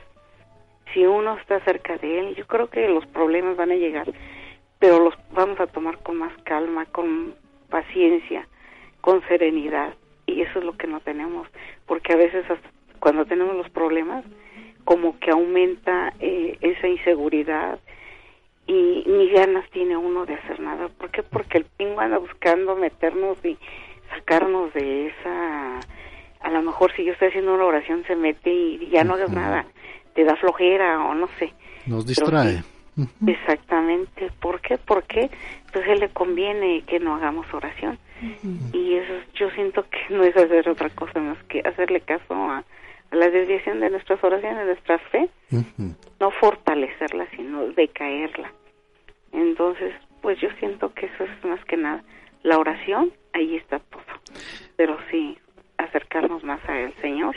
[0.92, 4.12] Si uno está cerca de Él, yo creo que los problemas van a llegar,
[4.79, 7.35] pero los vamos a tomar con más calma, con
[7.73, 8.47] paciencia
[9.03, 9.95] con serenidad
[10.27, 11.49] y eso es lo que no tenemos
[11.87, 12.45] porque a veces
[13.01, 14.25] cuando tenemos los problemas
[14.85, 17.79] como que aumenta eh, esa inseguridad
[18.66, 20.88] y ni ganas tiene uno de hacer nada.
[20.88, 21.23] ¿por qué?
[21.23, 23.59] porque el pingo anda buscando meternos y
[24.11, 25.81] sacarnos de esa
[26.40, 29.31] a lo mejor si yo estoy haciendo una oración se mete y ya no hagas
[29.31, 29.66] nada
[30.14, 31.53] te da flojera o no sé
[31.87, 32.62] nos distrae
[33.27, 34.31] Exactamente.
[34.40, 34.77] ¿Por qué?
[34.79, 35.31] Porque
[35.72, 37.98] pues a él le conviene que no hagamos oración.
[38.72, 42.64] Y eso yo siento que no es hacer otra cosa más que hacerle caso a,
[43.11, 45.29] la desviación de nuestras oraciones, de nuestra fe,
[46.18, 48.51] no fortalecerla, sino decaerla.
[49.33, 52.03] Entonces, pues yo siento que eso es más que nada
[52.42, 54.03] la oración, ahí está todo.
[54.77, 55.37] Pero sí,
[55.77, 57.37] acercarnos más al Señor,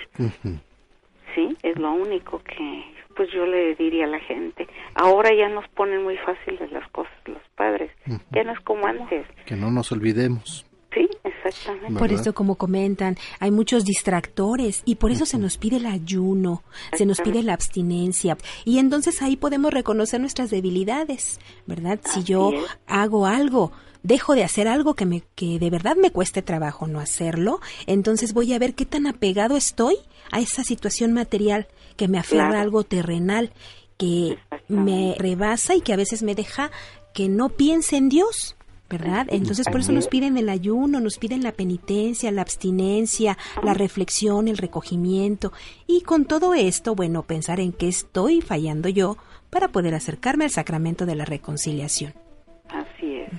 [1.36, 5.68] sí, es lo único que pues yo le diría a la gente, ahora ya nos
[5.70, 7.90] ponen muy fáciles las cosas los padres,
[8.32, 9.26] ya no es como antes.
[9.46, 10.66] Que no nos olvidemos.
[10.94, 12.00] Sí, exactamente.
[12.00, 16.64] Por eso, como comentan, hay muchos distractores y por eso se nos pide el ayuno,
[16.94, 22.00] se nos pide la abstinencia y entonces ahí podemos reconocer nuestras debilidades, ¿verdad?
[22.04, 22.52] si yo
[22.88, 23.74] hago algo,
[24.06, 28.34] dejo de hacer algo que me que de verdad me cueste trabajo no hacerlo, entonces
[28.34, 29.98] voy a ver qué tan apegado estoy
[30.32, 33.52] a esa situación material que me aferra a algo terrenal,
[33.98, 34.38] que
[34.68, 36.72] me rebasa y que a veces me deja
[37.14, 38.56] que no piense en Dios.
[38.88, 39.26] ¿verdad?
[39.32, 44.48] Entonces por eso nos piden el ayuno, nos piden la penitencia, la abstinencia, la reflexión,
[44.48, 45.52] el recogimiento
[45.88, 49.18] y con todo esto, bueno, pensar en qué estoy fallando yo
[49.50, 52.14] para poder acercarme al sacramento de la reconciliación.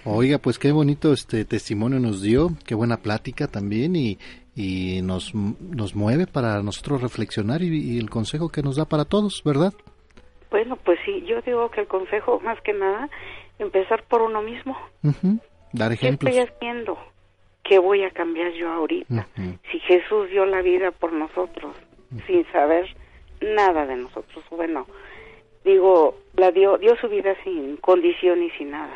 [0.04, 4.18] Oiga, pues qué bonito este testimonio nos dio, qué buena plática también y
[4.56, 9.42] y nos, nos mueve para nosotros reflexionar y, el consejo que nos da para todos,
[9.44, 9.72] ¿verdad?
[10.50, 13.10] Bueno, pues sí, yo digo que el consejo más que nada,
[13.58, 14.74] empezar por uno mismo.
[15.72, 16.32] Dar ejemplos.
[16.32, 16.98] ¿Qué estoy haciendo?
[17.62, 19.28] ¿Qué voy a cambiar yo ahorita?
[19.70, 21.76] Si Jesús dio la vida por nosotros,
[22.26, 22.86] sin saber
[23.42, 24.86] nada de nosotros, bueno,
[25.64, 28.94] digo, la dio, dio su vida sin condición y sin nada.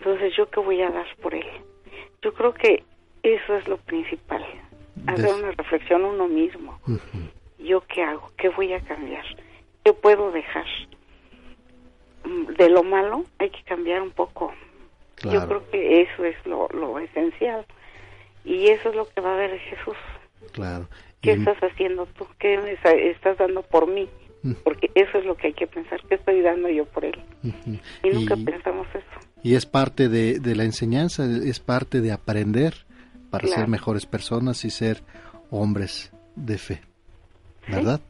[0.00, 1.44] Entonces, ¿yo qué voy a dar por él?
[2.22, 2.84] Yo creo que
[3.22, 4.42] eso es lo principal
[5.06, 6.78] hacer una reflexión uno mismo.
[7.58, 8.30] ¿Yo qué hago?
[8.38, 9.24] ¿Qué voy a cambiar?
[9.84, 10.64] ¿Qué puedo dejar?
[12.24, 14.54] Mm, de lo malo hay que cambiar un poco.
[15.22, 17.66] Yo creo que eso es lo, lo esencial.
[18.42, 19.96] Y eso es lo que va a ver Jesús.
[20.52, 20.88] Claro.
[21.20, 22.26] ¿Qué estás haciendo tú?
[22.38, 22.78] ¿Qué
[23.10, 24.08] estás dando por mí?
[24.64, 26.00] Porque eso es lo que hay que pensar.
[26.08, 27.18] ¿Qué estoy dando yo por él?
[28.02, 29.28] Y nunca pensamos eso.
[29.42, 32.74] Y es parte de, de la enseñanza, es parte de aprender
[33.30, 35.02] para ser mejores personas y ser
[35.50, 36.80] hombres de fe,
[37.68, 38.00] ¿verdad?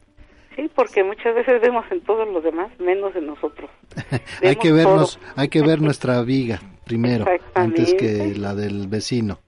[0.55, 3.69] Sí, porque muchas veces vemos en todos los demás menos en nosotros.
[4.41, 9.39] hay que vernos, hay que ver nuestra viga primero antes que la del vecino.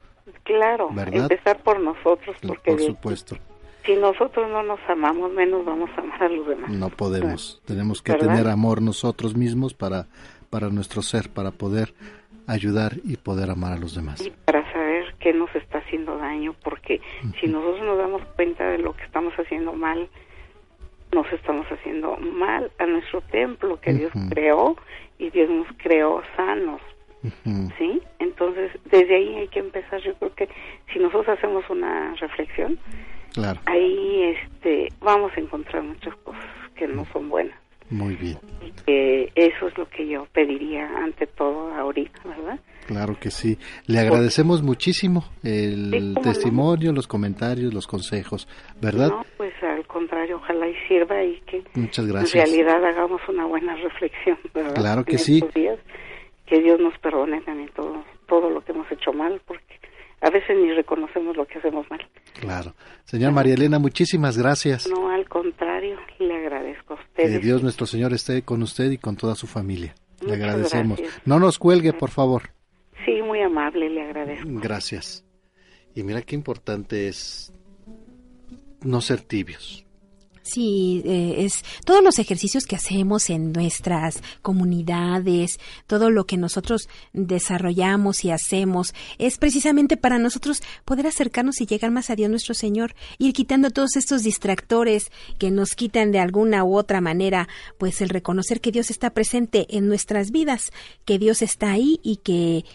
[0.44, 3.38] Claro, empezar por nosotros porque por supuesto.
[3.86, 6.72] Si nosotros no nos amamos, menos vamos a amar a los demás.
[6.72, 10.08] No podemos, tenemos que tener amor nosotros mismos para
[10.54, 11.96] para nuestro ser, para poder
[12.46, 14.24] ayudar y poder amar a los demás.
[14.24, 17.02] Y para saber qué nos está haciendo daño, porque
[17.42, 20.08] si nosotros nos damos cuenta de lo que estamos haciendo mal,
[21.12, 24.78] nos estamos haciendo mal a nuestro templo que Dios creó
[25.18, 26.82] y Dios nos creó sanos.
[27.80, 28.00] ¿Sí?
[28.20, 30.02] Entonces, desde ahí hay que empezar.
[30.02, 30.50] Yo creo que
[30.94, 32.78] si nosotros hacemos una reflexión,
[33.34, 33.60] claro.
[33.66, 37.58] ahí este, vamos a encontrar muchas cosas que no son buenas.
[37.90, 38.38] Muy bien.
[38.88, 42.60] eso es lo que yo pediría ante todo ahorita, ¿verdad?
[42.88, 43.58] Claro que sí.
[43.86, 48.48] Le agradecemos muchísimo el testimonio, los comentarios, los consejos,
[48.82, 49.10] ¿verdad?
[49.10, 52.50] No, pues al contrario, ojalá y sirva y que Muchas gracias.
[52.50, 54.76] en realidad hagamos una buena reflexión, ¿verdad?
[54.76, 55.42] Claro que sí.
[56.46, 59.80] que Dios nos perdone también todo, todo lo que hemos hecho mal, porque
[60.24, 62.00] a veces ni reconocemos lo que hacemos mal.
[62.40, 62.74] Claro.
[63.04, 64.88] Señor María Elena, muchísimas gracias.
[64.88, 67.30] No, al contrario, le agradezco a ustedes.
[67.30, 69.94] Que Dios nuestro Señor esté con usted y con toda su familia.
[70.26, 70.98] le agradecemos.
[70.98, 71.22] gracias.
[71.28, 72.44] No nos cuelgue, por favor.
[73.06, 74.48] Sí, muy amable, le agradezco.
[74.50, 75.26] Gracias.
[75.94, 77.54] Y mira qué importante es
[78.82, 79.83] no ser tibios.
[80.44, 86.90] Sí, eh, es todos los ejercicios que hacemos en nuestras comunidades, todo lo que nosotros
[87.14, 92.56] desarrollamos y hacemos, es precisamente para nosotros poder acercarnos y llegar más a Dios nuestro
[92.56, 98.02] Señor, ir quitando todos estos distractores que nos quitan de alguna u otra manera, pues
[98.02, 100.72] el reconocer que Dios está presente en nuestras vidas,
[101.06, 102.66] que Dios está ahí y que,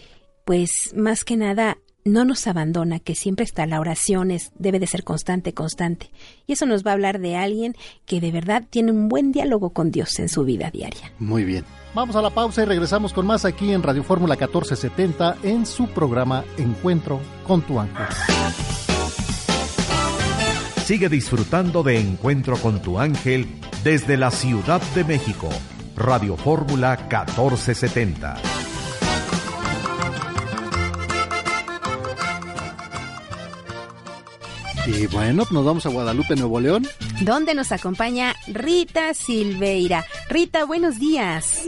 [0.47, 4.87] pues más que nada, no nos abandona, que siempre está la oración, es, debe de
[4.87, 6.11] ser constante, constante.
[6.47, 7.75] Y eso nos va a hablar de alguien
[8.07, 11.13] que de verdad tiene un buen diálogo con Dios en su vida diaria.
[11.19, 11.65] Muy bien.
[11.95, 15.89] Vamos a la pausa y regresamos con más aquí en Radio Fórmula 1470 en su
[15.89, 18.07] programa Encuentro con tu ángel.
[20.85, 23.47] Sigue disfrutando de Encuentro con tu ángel
[23.85, 25.49] desde la Ciudad de México.
[25.97, 28.68] Radio Fórmula 1470.
[34.87, 36.87] Y bueno, nos vamos a Guadalupe, Nuevo León.
[37.21, 40.05] Donde nos acompaña Rita Silveira.
[40.29, 41.67] Rita, buenos días.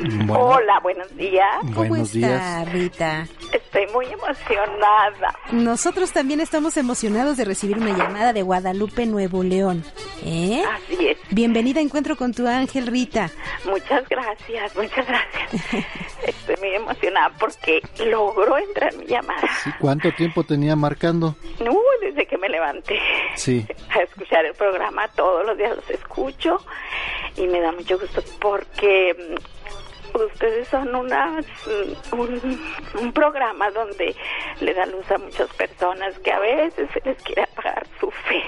[0.00, 1.48] Bueno, Hola, buenos días.
[1.74, 2.26] ¿Cómo buenos está,
[2.64, 2.72] días.
[2.72, 3.26] Rita?
[3.52, 5.34] Estoy muy emocionada.
[5.52, 9.84] Nosotros también estamos emocionados de recibir una llamada de Guadalupe, Nuevo León.
[10.24, 10.62] ¿Eh?
[10.70, 11.16] Así es.
[11.30, 13.30] Bienvenida a Encuentro con tu ángel, Rita.
[13.64, 15.64] Muchas gracias, muchas gracias.
[16.26, 19.48] Estoy muy emocionada porque logró entrar mi llamada.
[19.64, 21.36] Sí, ¿Cuánto tiempo tenía marcando?
[21.64, 22.98] No, desde que me levanté
[23.34, 23.66] Sí.
[23.94, 26.58] a escuchar el programa, todos los días los escucho
[27.36, 29.36] y me da mucho gusto porque
[30.14, 32.60] ustedes son unas, mm, un,
[33.00, 34.14] un programa donde
[34.60, 38.42] le da luz a muchas personas que a veces se les quiere apagar su fe.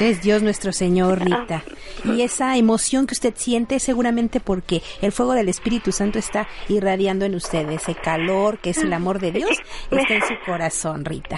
[0.00, 1.62] Es Dios nuestro Señor, Rita.
[2.04, 6.48] Y esa emoción que usted siente es seguramente porque el fuego del Espíritu Santo está
[6.68, 7.68] irradiando en usted.
[7.70, 9.50] Ese calor que es el amor de Dios
[9.90, 11.36] está en su corazón, Rita.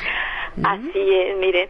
[0.57, 0.67] ¿Mm?
[0.67, 1.69] Así es, miren.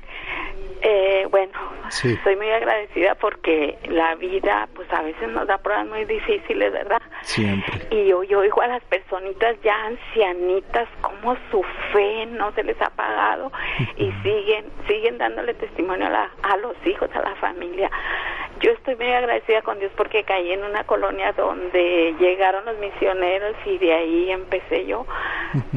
[0.87, 1.53] Eh, bueno,
[1.89, 2.12] Sí.
[2.12, 7.01] estoy muy agradecida porque la vida, pues a veces nos da pruebas muy difíciles, ¿verdad?
[7.22, 7.87] Siempre.
[7.91, 11.62] Y yo, yo oigo a las personitas ya ancianitas como su
[11.93, 13.51] fe no se les ha apagado
[13.97, 17.91] y siguen siguen dándole testimonio a, la- a los hijos, a la familia.
[18.61, 23.57] Yo estoy muy agradecida con Dios porque caí en una colonia donde llegaron los misioneros
[23.64, 25.07] y de ahí empecé yo.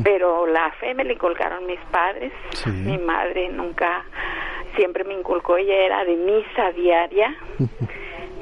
[0.03, 2.31] Pero la fe me la inculcaron mis padres.
[2.51, 2.69] Sí.
[2.69, 4.03] Mi madre nunca,
[4.77, 7.35] siempre me inculcó, ella era de misa diaria.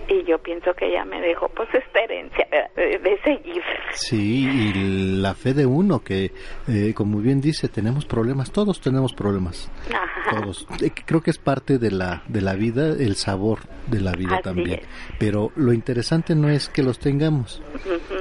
[0.08, 3.64] Y yo pienso que ella me dejó pues esta herencia de, de seguir.
[3.90, 6.30] Sí, y la fe de uno, que
[6.68, 10.30] eh, como bien dice, tenemos problemas, todos tenemos problemas, Ajá.
[10.42, 10.68] todos.
[10.84, 14.36] Eh, Creo que es parte de la, de la vida, el sabor de la vida
[14.36, 14.82] Así también.
[14.82, 14.88] es.
[15.18, 17.64] Pero lo interesante no es que los tengamos,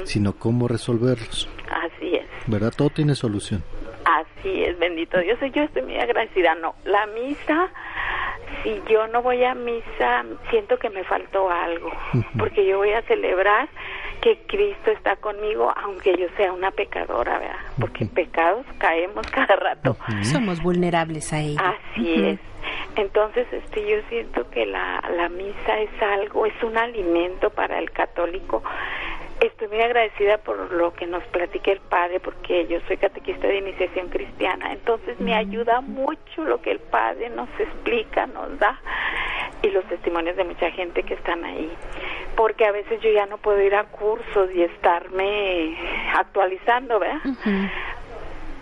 [0.05, 2.25] sino cómo resolverlos, Así es.
[2.47, 2.73] ¿verdad?
[2.75, 3.62] Todo tiene solución.
[4.07, 5.39] Así es, bendito Dios.
[5.55, 6.55] Yo estoy muy agradecida.
[6.55, 7.69] No, la misa,
[8.62, 11.90] si yo no voy a misa, siento que me faltó algo,
[12.38, 13.68] porque yo voy a celebrar
[14.20, 17.59] que Cristo está conmigo, aunque yo sea una pecadora, ¿verdad?
[17.78, 19.96] Porque en pecados caemos cada rato.
[20.22, 21.61] Somos vulnerables a ello.
[21.61, 22.40] Así es.
[22.96, 27.90] Entonces, este, yo siento que la, la misa es algo, es un alimento para el
[27.90, 28.62] católico.
[29.47, 33.59] Estoy muy agradecida por lo que nos platica el padre, porque yo soy catequista de
[33.59, 34.72] iniciación cristiana.
[34.72, 38.80] Entonces, me ayuda mucho lo que el padre nos explica, nos da,
[39.62, 41.70] y los testimonios de mucha gente que están ahí.
[42.36, 45.76] Porque a veces yo ya no puedo ir a cursos y estarme
[46.14, 47.20] actualizando, ¿verdad?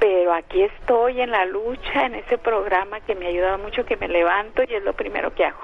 [0.00, 3.96] pero aquí estoy en la lucha, en ese programa que me ha ayudado mucho, que
[3.96, 5.60] me levanto y es lo primero que hago.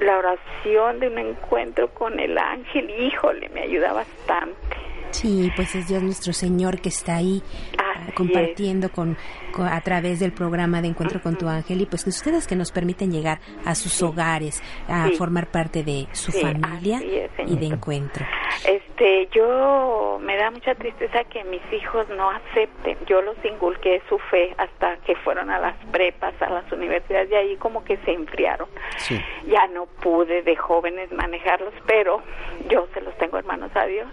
[0.00, 4.76] La oración de un encuentro con el ángel, híjole, me ayuda bastante.
[5.10, 7.40] Sí, pues es Dios nuestro Señor que está ahí
[7.78, 7.83] ah,
[8.14, 9.16] compartiendo con,
[9.52, 12.72] con- a través del programa de Encuentro con tu Ángel y pues ustedes que nos
[12.72, 15.16] permiten llegar a sus hogares, a Sí.
[15.16, 18.24] formar parte de su Sí, familia es, y de encuentro.
[18.66, 22.96] Este, yo me da mucha tristeza que mis hijos no acepten.
[23.06, 27.34] Yo los inculqué su fe hasta que fueron a las prepas, a las universidades y
[27.34, 28.68] ahí como que se enfriaron.
[28.96, 29.20] Sí.
[29.48, 32.22] Ya no pude de jóvenes manejarlos, pero
[32.70, 34.06] yo se los tengo en manos a Dios.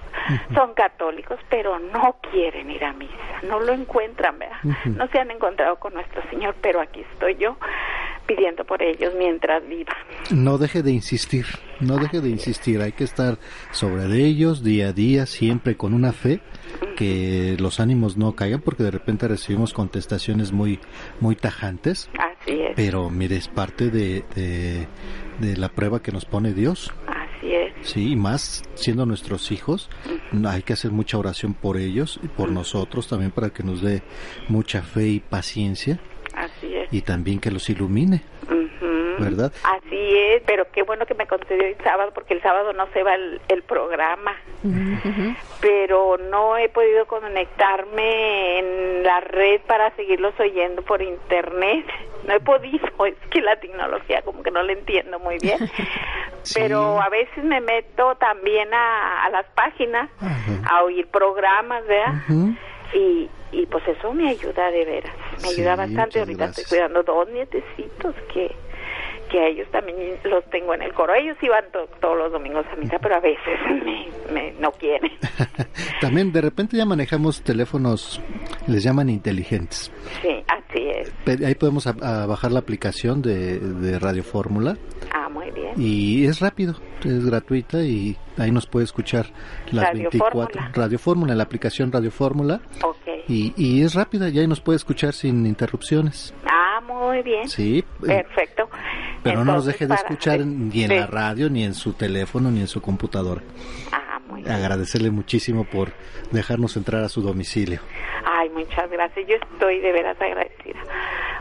[0.54, 3.14] Son católicos, pero no quieren ir a misa,
[3.44, 4.58] no lo encuentran, ¿verdad?
[4.64, 4.90] Ujú.
[4.98, 7.58] No se han encontrado con nuestro Señor, pero aquí estoy yo
[8.26, 9.94] pidiendo por ellos mientras viva.
[10.30, 11.46] No deje de insistir,
[11.80, 13.38] no deje de insistir, hay que estar
[13.72, 16.40] sobre de ellos día a día, siempre con una fe
[16.96, 20.80] que los ánimos no caigan porque de repente recibimos contestaciones muy
[21.20, 22.10] muy tajantes.
[22.18, 22.74] Así es.
[22.76, 24.88] Pero mire, es parte de, de,
[25.40, 26.94] de la prueba que nos pone Dios.
[27.08, 27.21] Así.
[27.84, 29.90] Sí, y más siendo nuestros hijos,
[30.48, 34.04] hay que hacer mucha oración por ellos y por nosotros también para que nos dé
[34.50, 36.00] mucha fe y paciencia
[36.34, 36.94] Así es.
[36.94, 38.24] y también que los ilumine.
[39.24, 39.52] ¿Verdad?
[39.64, 43.04] Así es, pero qué bueno que me concedió el sábado porque el sábado no se
[43.04, 44.36] va el, el programa.
[45.60, 51.86] Pero no he podido conectarme en la red para seguirlos oyendo por internet.
[52.26, 55.58] No he podido, es que la tecnología como que no la entiendo muy bien.
[56.54, 60.10] Pero a veces me meto también a, a las páginas
[60.70, 62.14] a oír programas, ¿verdad?
[62.94, 65.14] Y, y pues eso me ayuda de veras,
[65.44, 66.20] me Sí, ayuda bastante.
[66.20, 66.66] Ahorita gracias.
[66.66, 68.54] estoy cuidando dos nietecitos que
[69.32, 71.14] que a ellos también los tengo en el coro.
[71.16, 75.12] Ellos iban to- todos los domingos a misa, pero a veces me, me- no quieren.
[76.02, 78.22] También de repente ya manejamos teléfonos,
[78.68, 79.92] les llaman inteligentes.
[80.22, 81.14] Sí, así es.
[81.44, 84.78] Ahí podemos a- a bajar la aplicación de, de Radio Fórmula
[85.14, 85.74] Ah, muy bien.
[85.78, 86.76] y es rápido,
[87.06, 89.28] es gratuita y ahí nos puede escuchar
[89.72, 90.72] las Radio 24 Fórmula.
[90.74, 92.96] Radio Fórmula, la aplicación Radio Fórmula Ok.
[93.28, 96.34] y, y es rápida, ya ahí nos puede escuchar sin interrupciones.
[96.46, 97.48] Ah, muy bien.
[97.50, 98.70] Sí, eh, Perfecto.
[99.24, 100.96] pero no nos deje de para- escuchar ni en sí.
[100.96, 103.42] la radio, ni en su teléfono, ni en su computadora.
[103.92, 104.54] Ah, muy bien.
[104.54, 105.92] Agradecerle muchísimo por
[106.32, 107.80] dejarnos entrar a su domicilio.
[108.26, 109.28] Ay, muchas gracias.
[109.28, 110.80] Yo estoy de veras agradecida.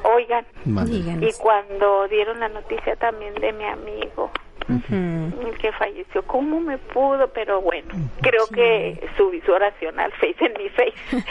[0.03, 0.97] Oigan, Mande.
[1.28, 4.30] y cuando dieron la noticia también de mi amigo,
[5.61, 7.29] Que falleció, ¿cómo me pudo?
[7.35, 7.89] Pero bueno,
[8.23, 11.25] creo que subí su oración al Face en mi Face,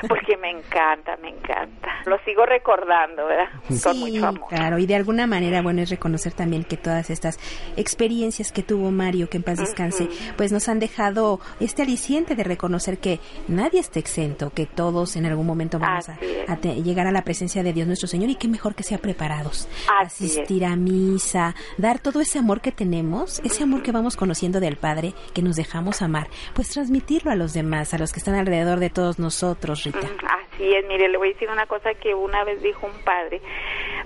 [0.08, 1.88] porque me encanta, me encanta.
[2.06, 3.48] Lo sigo recordando, ¿verdad?
[3.66, 4.48] Con Sí, mucho amor.
[4.48, 7.38] claro, y de alguna manera, bueno, es reconocer también que todas estas
[7.76, 12.44] experiencias que tuvo Mario, que en paz descanse, pues nos han dejado este aliciente de
[12.44, 13.18] reconocer que
[13.48, 17.62] nadie está exento, que todos en algún momento vamos a, te- llegar a la presencia
[17.62, 19.68] de Dios nuestro Señor y qué mejor que sea preparados,
[20.00, 20.32] Así es.
[20.38, 24.76] asistir a misa, dar todo ese amor que tenemos, ese amor que vamos conociendo del
[24.76, 28.78] Padre, que nos dejamos amar, pues transmitirlo a los demás, a los que están alrededor
[28.80, 30.00] de todos nosotros, Rita.
[30.00, 33.04] Mm, Así es, mire, le voy a decir una cosa que una vez dijo un
[33.04, 33.40] padre,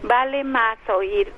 [0.03, 1.31] vale más oír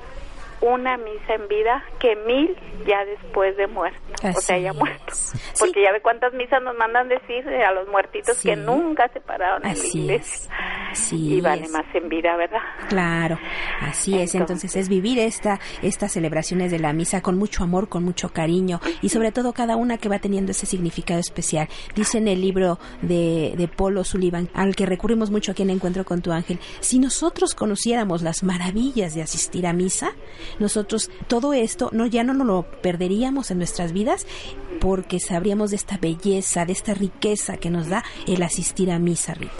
[0.61, 2.57] una misa en vida que mil
[2.87, 5.13] ya después de muerto, o Así sea, ya muerto.
[5.13, 5.39] Sí.
[5.59, 8.49] Porque ya ve cuántas misas nos mandan decir eh, a los muertitos Sí.
[8.51, 10.51] que nunca se pararon en la Así iglesia.
[10.93, 10.99] es.
[10.99, 11.71] Sí y vale es.
[11.71, 12.59] más en vida, ¿verdad?
[12.89, 13.39] Claro,
[13.81, 14.35] así es.
[14.35, 18.81] Entonces es vivir esta, estas celebraciones de la misa con mucho amor, con mucho cariño
[19.03, 21.69] y sobre todo cada una que va teniendo ese significado especial.
[21.95, 26.05] Dice en el libro de, de Polo Sullivan, al que recurrimos mucho aquí en Encuentro
[26.05, 30.13] con tu ángel, si nosotros conociéramos las maravillas de asistir a misa,
[30.59, 34.27] nosotros todo esto no ya no nos lo perderíamos en nuestras vidas
[34.81, 39.35] porque sabríamos de esta belleza, de esta riqueza que nos da el asistir a misa,
[39.35, 39.53] Rita.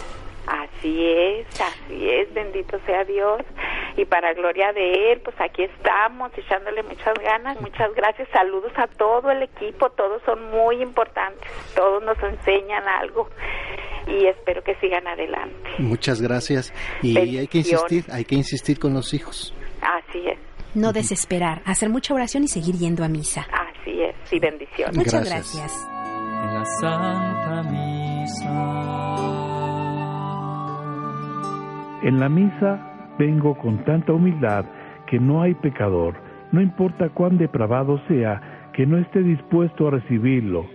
[0.47, 3.41] Así es, así es, bendito sea Dios.
[3.97, 8.87] Y para gloria de Él, pues aquí estamos echándole muchas ganas, muchas gracias, saludos a
[8.87, 13.29] todo el equipo, todos son muy importantes, todos nos enseñan algo
[14.07, 15.69] y espero que sigan adelante.
[15.77, 19.53] Muchas gracias y hay que insistir, hay que insistir con los hijos.
[19.81, 20.39] Así es,
[20.73, 23.45] No desesperar, hacer mucha oración y seguir yendo a misa.
[23.51, 24.95] así es, y bendiciones.
[24.95, 25.57] Muchas Gracias.
[25.57, 25.87] gracias.
[26.43, 28.81] en la Santa Misa.
[32.03, 34.65] En la misa vengo con tanta humildad
[35.07, 36.15] que no hay pecador,
[36.51, 40.65] no importa cuán depravado sea, que no esté dispuesto a recibirlo,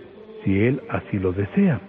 [0.43, 1.81] si él así lo desea.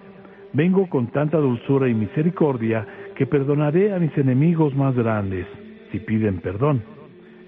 [0.51, 2.85] Vengo con tanta dulzura y misericordia
[3.15, 5.45] que perdonaré a mis enemigos más grandes,
[5.91, 6.83] si piden perdón.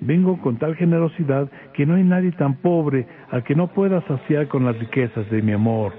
[0.01, 4.47] Vengo con tal generosidad que no hay nadie tan pobre al que no pueda saciar
[4.47, 5.93] con las riquezas de mi amor.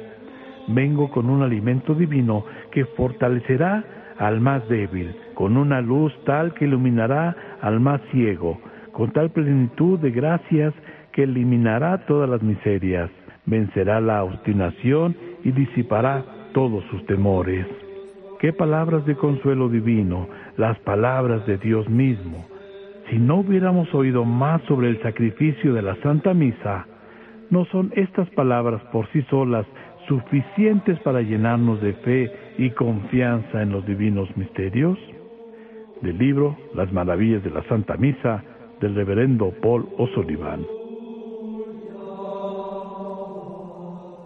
[0.66, 3.84] Vengo con un alimento divino que fortalecerá
[4.18, 10.00] al más débil, con una luz tal que iluminará al más ciego, con tal plenitud
[10.00, 10.74] de gracias
[11.12, 13.08] que eliminará todas las miserias,
[13.46, 17.66] vencerá la obstinación y disipará todos sus temores.
[18.40, 20.26] Qué palabras de consuelo divino,
[20.56, 22.51] las palabras de Dios mismo.
[23.12, 26.86] Si no hubiéramos oído más sobre el sacrificio de la Santa Misa,
[27.50, 29.66] ¿no son estas palabras por sí solas
[30.08, 34.96] suficientes para llenarnos de fe y confianza en los divinos misterios?
[36.00, 38.42] Del libro Las Maravillas de la Santa Misa
[38.80, 40.64] del reverendo Paul O'Sullivan.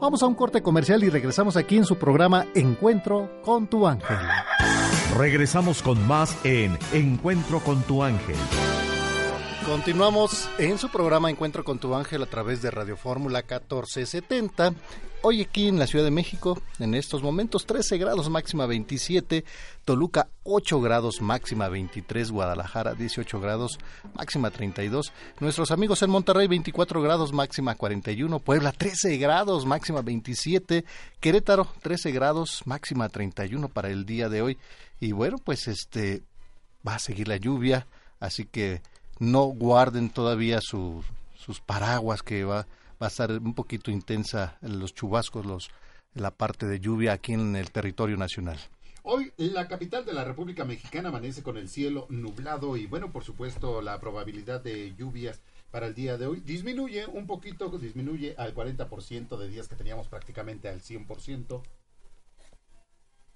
[0.01, 4.17] Vamos a un corte comercial y regresamos aquí en su programa Encuentro con tu ángel.
[5.19, 8.37] Regresamos con más en Encuentro con tu ángel.
[9.67, 14.75] Continuamos en su programa Encuentro con tu ángel a través de Radio Fórmula 1470.
[15.23, 19.45] Hoy aquí en la Ciudad de México, en estos momentos 13 grados máxima 27,
[19.85, 23.81] Toluca 8 grados máxima 23, Guadalajara 18 grados
[24.15, 30.85] máxima 32, nuestros amigos en Monterrey 24 grados máxima 41, Puebla 13 grados máxima 27,
[31.19, 34.59] Querétaro 13 grados máxima 31 para el día de hoy.
[35.01, 36.23] Y bueno, pues este
[36.87, 37.89] va a seguir la lluvia,
[38.21, 38.81] así que
[39.19, 41.05] no guarden todavía sus
[41.65, 42.67] paraguas que va,
[43.01, 45.71] va a estar un poquito intensa los chubascos, los,
[46.15, 48.59] la parte de lluvia aquí en el territorio nacional.
[49.03, 53.23] Hoy la capital de la República Mexicana amanece con el cielo nublado y bueno, por
[53.23, 55.41] supuesto, la probabilidad de lluvias
[55.71, 60.09] para el día de hoy disminuye un poquito, disminuye al 40% de días que teníamos
[60.09, 61.63] prácticamente al 100%.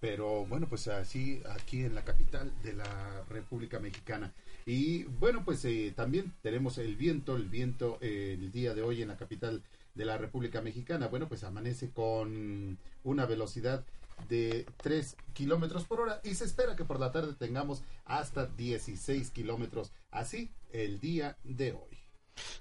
[0.01, 4.32] Pero bueno, pues así aquí en la capital de la República Mexicana.
[4.64, 9.03] Y bueno, pues eh, también tenemos el viento, el viento eh, el día de hoy
[9.03, 9.62] en la capital
[9.94, 11.09] de la República Mexicana.
[11.09, 13.84] Bueno, pues amanece con una velocidad
[14.28, 19.30] de 3 kilómetros por hora y se espera que por la tarde tengamos hasta 16
[19.30, 19.92] kilómetros.
[20.11, 21.98] Así el día de hoy.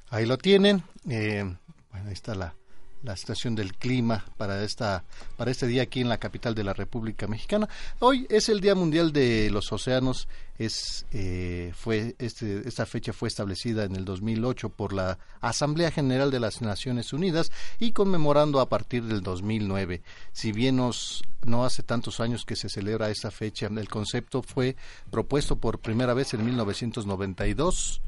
[0.10, 0.84] Ahí lo tienen.
[1.10, 1.44] Eh,
[1.92, 2.56] bueno, ahí está la,
[3.04, 5.04] la estación del clima para esta
[5.38, 7.70] para este día aquí en la capital de la República Mexicana.
[8.00, 10.28] Hoy es el Día Mundial de los Océanos.
[10.58, 16.32] Es eh, fue este esta fecha fue establecida en el 2008 por la Asamblea General
[16.32, 20.02] de las Naciones Unidas y conmemorando a partir del 2009.
[20.34, 24.76] Si bien nos, no hace tantos años que se celebra esta fecha, el concepto fue
[25.10, 28.02] propuesto por primera vez en 1992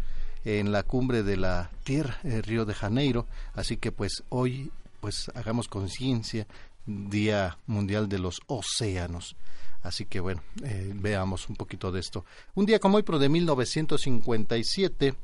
[0.44, 3.28] en la cumbre de la Tierra, eh, Río de Janeiro.
[3.54, 4.72] Así que pues hoy
[5.02, 6.48] pues hagamos conciencia,
[6.86, 9.36] Día Mundial de los Océanos.
[9.84, 12.24] Así que bueno, eh, veamos un poquito de esto.
[12.54, 15.16] Un día como hoy, pero de 1957,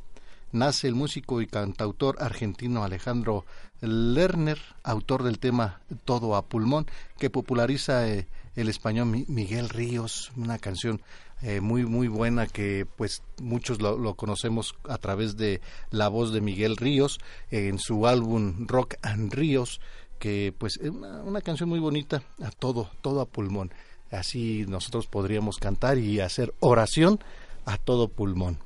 [0.51, 3.45] nace el músico y cantautor argentino Alejandro
[3.81, 6.87] Lerner, autor del tema Todo a pulmón,
[7.19, 11.01] que populariza eh, el español Miguel Ríos, una canción
[11.43, 15.61] eh, muy muy buena que pues muchos lo, conocemos a través de
[15.91, 17.19] la voz de Miguel Ríos
[17.51, 19.79] en su álbum Rock and Ríos
[20.17, 23.71] que pues es una, canción muy bonita a todo todo a pulmón.
[24.09, 27.19] Así nosotros podríamos cantar y hacer oración
[27.65, 28.57] a todo pulmón.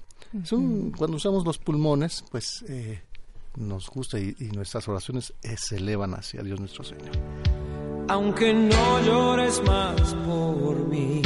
[0.98, 3.02] Cuando usamos los pulmones pues eh,
[3.58, 7.12] nos gusta y, y nuestras oraciones eh, se elevan hacia Dios nuestro Señor.
[8.08, 11.22] Aunque no llores más por mí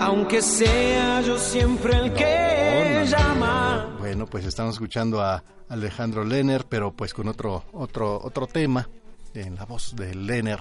[0.00, 3.96] aunque sea yo siempre el que llama.
[3.98, 8.88] Bueno, pues estamos escuchando a Alejandro Lenner, pero pues con otro otro otro tema
[9.34, 10.60] en la voz de Lenner.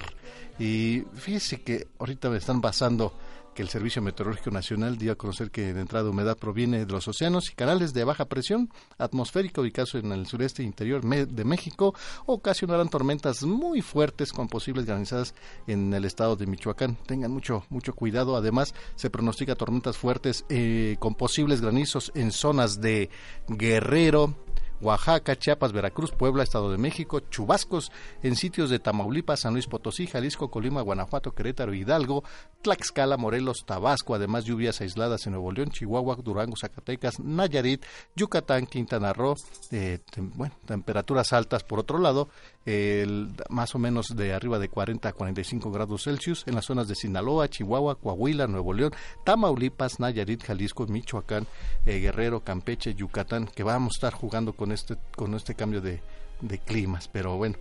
[0.60, 3.14] Y fíjese que ahorita me están pasando
[3.60, 6.94] que el Servicio Meteorológico Nacional dio a conocer que la entrada de humedad proviene de
[6.94, 11.94] los océanos y canales de baja presión atmosférica ubicados en el sureste interior de México
[12.26, 15.36] ocasionarán tormentas muy fuertes con posibles granizadas
[15.68, 16.96] en el estado de Michoacán.
[17.06, 18.38] Tengan mucho mucho cuidado.
[18.38, 23.10] Además, se pronostica tormentas fuertes eh, con posibles granizos en zonas de
[23.50, 24.36] Guerrero,
[24.82, 27.92] Oaxaca, Chiapas, Veracruz, Puebla, Estado de México, chubascos
[28.24, 32.24] en sitios de Tamaulipas, San Luis Potosí, Jalisco, Colima, Guanajuato, Querétaro, Hidalgo,
[32.62, 39.14] Tlaxcala, Morelos, Tabasco, además lluvias aisladas en Nuevo León, Chihuahua, Durango, Zacatecas, Nayarit, Yucatán, Quintana
[39.14, 39.36] Roo,
[39.72, 42.30] eh, bueno, temperaturas altas por otro lado,
[42.66, 46.88] el, más o menos de arriba de 40 a 45 grados Celsius en las zonas
[46.88, 48.94] de Sinaloa, Chihuahua, Coahuila, Nuevo León,
[49.24, 51.48] Tamaulipas, Nayarit, Jalisco, Michoacán,
[51.86, 56.02] eh, Guerrero, Campeche, Yucatán, que vamos a estar jugando con este, con este cambio de,
[56.42, 57.08] de climas.
[57.08, 57.56] Pero bueno,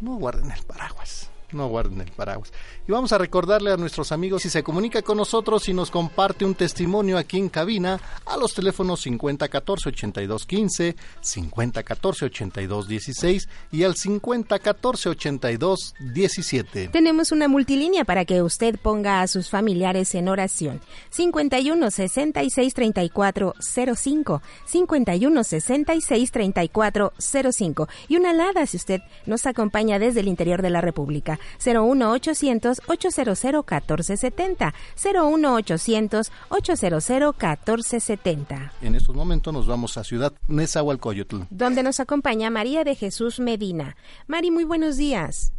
[0.00, 2.52] no guarden el paraguas no guarden el paraguas.
[2.88, 6.44] Y vamos a recordarle a nuestros amigos si se comunica con nosotros y nos comparte
[6.44, 15.08] un testimonio aquí en cabina a los teléfonos 5014 8215, 5014 8216 y al 5014
[15.08, 16.88] 8217.
[16.88, 20.80] Tenemos una multilínea para que usted ponga a sus familiares en oración.
[21.10, 23.54] 51 66 34
[23.94, 27.12] 05, 51 66 34
[27.52, 31.35] 05 y una alada si usted nos acompaña desde el interior de la República.
[31.58, 38.72] 01800 800 1470 01800 800 1470.
[38.82, 43.96] En estos momentos nos vamos a Ciudad Nezahualcóyotl, donde nos acompaña María de Jesús Medina.
[44.26, 45.52] Mari, muy buenos días.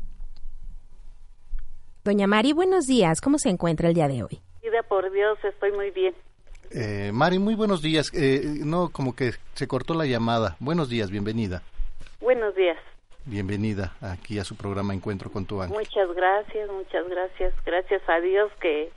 [2.04, 3.20] Doña Mari, buenos días.
[3.20, 4.42] ¿Cómo se encuentra el día de hoy?
[4.88, 6.14] por Dios, estoy muy bien.
[6.72, 8.12] Eh, Mari, muy buenos días.
[8.14, 10.58] Eh, no, como que se cortó la llamada.
[10.60, 11.64] Buenos días, bienvenida.
[12.20, 12.78] Buenos días.
[13.30, 15.78] Bienvenida aquí a su programa Encuentro con tu ángel.
[15.78, 17.54] Muchas gracias, muchas gracias.
[17.66, 18.90] Gracias a Dios que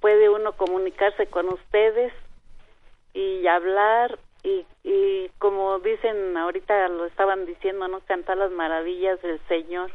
[0.00, 2.12] puede uno comunicarse con ustedes
[3.14, 8.00] y hablar y, y como dicen ahorita lo estaban diciendo, ¿no?
[8.00, 9.92] Cantar las maravillas del Señor,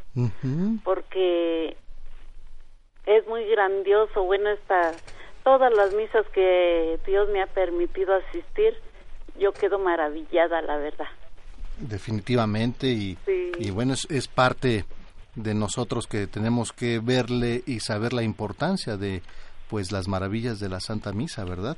[0.86, 1.76] porque
[3.06, 4.94] es muy grandioso, bueno, está
[5.44, 8.80] todas las misas que Dios me ha permitido asistir,
[9.38, 11.10] yo quedo maravillada, la verdad.
[11.78, 13.18] Definitivamente, y,
[13.60, 14.86] y bueno, es, es parte
[15.36, 19.22] de nosotros que tenemos que verle y saber la importancia de
[19.70, 21.78] pues las maravillas de la Santa Misa, ¿verdad?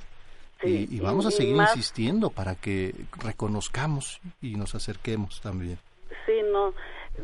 [0.64, 2.94] y, y, vamos a seguir insistiendo para que
[3.24, 5.78] reconozcamos y nos acerquemos también.
[6.26, 6.74] Sí, no,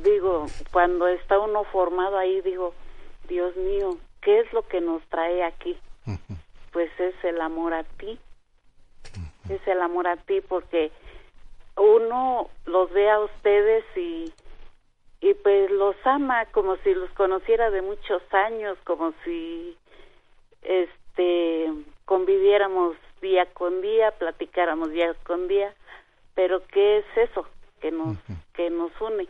[0.03, 2.73] digo, cuando está uno formado ahí, digo,
[3.27, 5.77] Dios mío, ¿qué es lo que nos trae aquí?
[6.71, 8.19] Pues es el amor a ti,
[9.49, 10.91] es el amor a ti porque
[13.03, 14.33] ve a ustedes y
[15.21, 19.77] y pues los ama como si los conociera de muchos años, como si
[20.61, 21.71] este
[22.03, 25.73] conviviéramos día con día, platicáramos día con día,
[26.35, 27.47] pero ¿qué es eso
[27.79, 28.17] que nos
[28.53, 29.29] que nos une?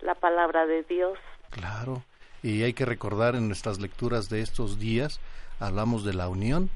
[0.00, 1.16] La palabra de Dios.
[1.50, 2.02] Claro.
[2.42, 5.20] Y hay que recordar en nuestras lecturas de estos días
[5.60, 6.70] hablamos de la unión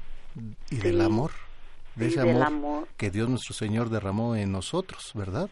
[0.69, 1.31] y del amor,
[1.95, 5.49] de ese amor, amor que Dios nuestro Señor derramó en nosotros, ¿verdad?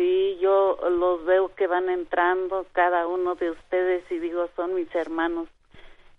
[0.00, 4.88] Sí, yo los veo que van entrando cada uno de ustedes y digo, son mis
[4.94, 5.46] hermanos,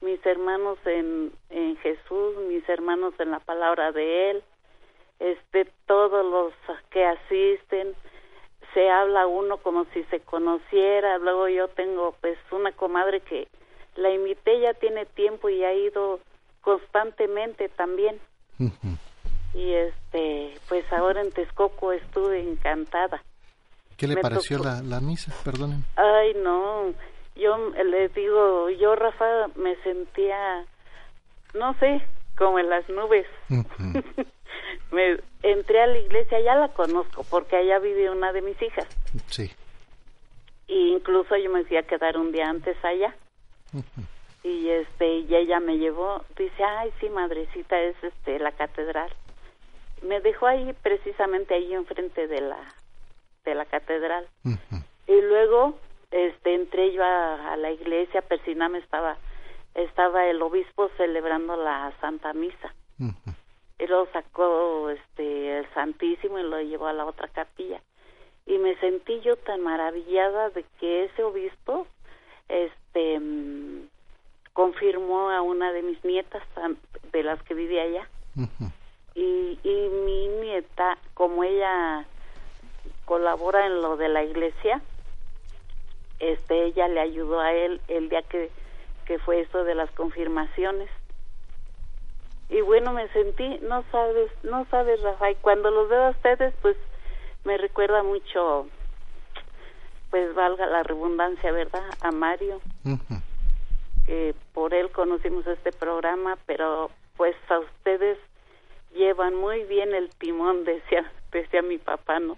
[0.02, 4.44] mis hermanos en, en Jesús, mis hermanos en la palabra de Él,
[5.20, 6.54] este, todos los
[6.92, 7.96] que asisten,
[8.76, 13.48] se habla uno como si se conociera, luego yo tengo pues una comadre que
[13.96, 16.20] la invité ya tiene tiempo y ha ido
[16.62, 18.20] constantemente también.
[19.56, 23.24] Y este, pues ahora en Texcoco estuve encantada.
[24.02, 25.32] ¿Qué le pareció la, la, misa?
[25.44, 25.86] Perdonen.
[25.96, 26.92] Ay, no.
[27.36, 30.66] Yo le digo, yo, Rafa, me sentía,
[31.54, 32.02] no sé,
[32.36, 33.28] como en las nubes.
[34.92, 38.88] me entré a la iglesia, ya la conozco, porque allá vive una de mis hijas.
[39.28, 39.52] Sí.
[40.68, 43.16] Y incluso yo me fui a quedar un día antes allá.
[44.44, 49.14] Y este, y ella me llevó, dice, ay, sí, madrecita, es este, la catedral.
[50.02, 52.81] Me dejó ahí, precisamente ahí enfrente de la
[53.44, 54.28] de la catedral.
[55.08, 55.78] Y luego
[56.12, 59.18] este entré yo a, a la iglesia, Persiname estaba
[59.74, 62.74] estaba el obispo celebrando la Santa Misa.
[63.80, 67.82] Y luego sacó este el Santísimo y lo llevó a la otra capilla.
[68.46, 71.88] Y me sentí yo tan maravillada de que ese obispo
[72.50, 73.88] este mm,
[74.54, 76.44] confirmó a una de mis nietas
[77.12, 78.10] de las que vivía allá.
[79.16, 82.06] y, y mi nieta, como ella
[83.12, 84.82] colabora en lo de la iglesia,
[86.20, 88.50] este ella le ayudó a él el día que,
[89.06, 90.90] que fue eso de las confirmaciones.
[92.48, 96.78] Y bueno, me sentí, no sabes, no sabes, Rafael, cuando los veo a ustedes, pues
[97.44, 98.68] me recuerda mucho,
[100.10, 101.84] pues valga la redundancia, ¿verdad?
[102.00, 102.62] A Mario,
[104.06, 108.18] que por él conocimos este programa, pero pues a ustedes
[108.94, 112.38] llevan muy bien el timón, decía, decía mi papá, ¿no?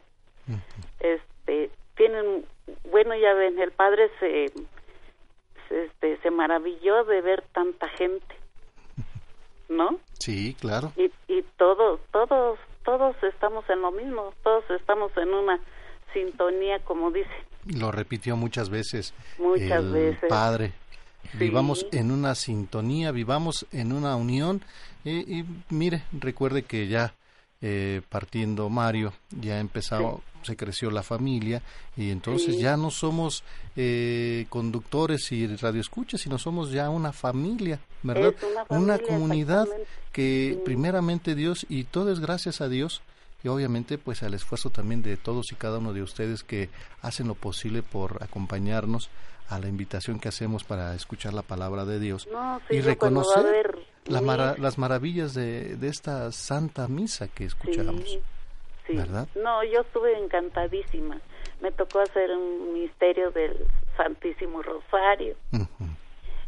[1.00, 2.46] Este tienen
[2.92, 4.52] bueno ya ven el padre se,
[5.70, 8.36] se, este se maravilló de ver tanta gente
[9.70, 10.92] no sí claro.
[10.98, 15.60] Y, y todos todos todos estamos en lo mismo todos estamos en una
[16.14, 17.32] sintonía como dice.
[17.66, 20.30] Lo repitió muchas veces muchas el veces.
[20.30, 20.74] padre.
[21.34, 24.62] Vivamos en una sintonía vivamos en una unión.
[25.04, 27.14] Y, y mire recuerde que ya
[27.66, 31.62] eh, partiendo Mario, ya ha empezado, se creció la familia
[31.96, 33.46] y entonces ya no somos
[33.78, 38.34] eh, conductores y radioescuchas, sino somos ya una familia, ¿verdad?
[38.68, 39.66] Una, comunidad
[40.12, 43.02] que primeramente Dios y todo es gracias a Dios
[43.46, 46.70] y obviamente pues al esfuerzo también de todos y cada uno de ustedes que
[47.02, 49.10] hacen lo posible por acompañarnos
[49.48, 52.28] a la invitación que hacemos para escuchar la palabra de Dios
[52.70, 58.20] y reconocer la las maravillas de, de, esta santa misa que escuchamos.
[58.86, 59.28] Sí, ¿Verdad?
[59.36, 61.20] No, yo estuve encantadísima.
[61.62, 65.36] Me tocó hacer un misterio del Santísimo Rosario.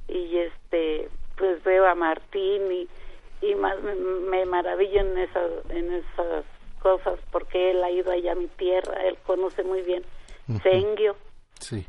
[0.08, 2.88] Y este, pues veo a Martín y,
[3.42, 6.46] y más me, me maravillo en esas, en esas
[6.80, 10.04] cosas porque él ha ido allá a mi tierra, él conoce muy bien
[10.62, 11.16] Sengio.
[11.60, 11.86] Sí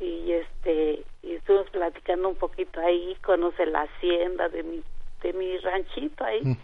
[0.00, 4.82] y este y estuvimos platicando un poquito ahí conoce la hacienda de mi
[5.22, 6.56] de mi ranchito ahí.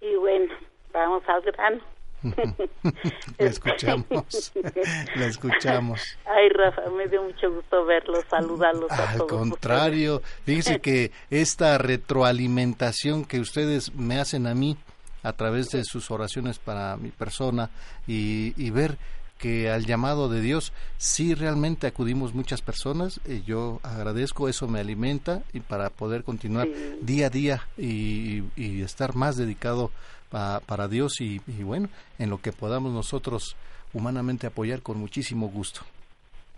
[0.00, 0.52] Y bueno
[0.92, 1.80] vamos al grano.
[3.38, 4.52] La escuchamos.
[5.16, 6.18] La escuchamos.
[6.26, 11.78] Ay Rafa me dio mucho gusto verlos saludarlos a al todos contrario fíjese que esta
[11.78, 14.76] retroalimentación que ustedes me hacen a mí
[15.22, 17.70] a través de sus oraciones para mi persona
[18.06, 18.98] y, y ver
[19.40, 23.20] que al llamado de Dios sí realmente acudimos muchas personas.
[23.26, 26.68] y yo agradezco, eso me alimenta y para poder continuar
[27.00, 29.90] día a día y, y estar más dedicado
[30.30, 31.88] para Dios y, y, bueno,
[32.18, 33.56] en lo que podamos nosotros
[33.92, 35.80] humanamente apoyar con muchísimo gusto.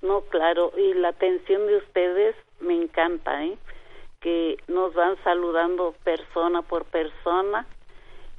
[0.02, 3.56] No, claro, y la atención de ustedes me encanta, ¿eh?
[4.20, 7.66] que nos van saludando persona por persona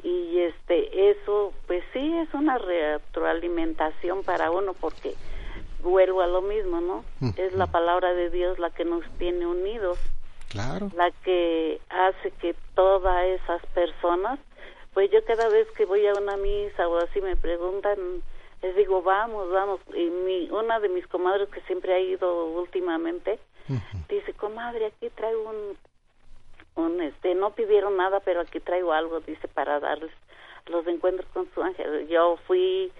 [0.03, 5.15] y este eso pues sí es una retroalimentación para uno porque
[5.81, 7.03] vuelvo a lo mismo no
[7.37, 9.97] es la palabra de Dios la que nos tiene unidos
[10.49, 10.89] claro.
[10.95, 14.39] la que hace que todas esas personas
[14.93, 17.97] pues yo cada vez que voy a una misa o así me preguntan
[18.61, 23.39] les digo vamos vamos y mi una de mis comadres que siempre ha ido últimamente
[24.09, 25.77] dice comadre aquí traigo un
[26.75, 30.11] un este no pidieron nada pero aquí traigo algo dice para darles
[30.67, 32.07] los encuentros con su ángel.
[32.07, 32.91] Yo fui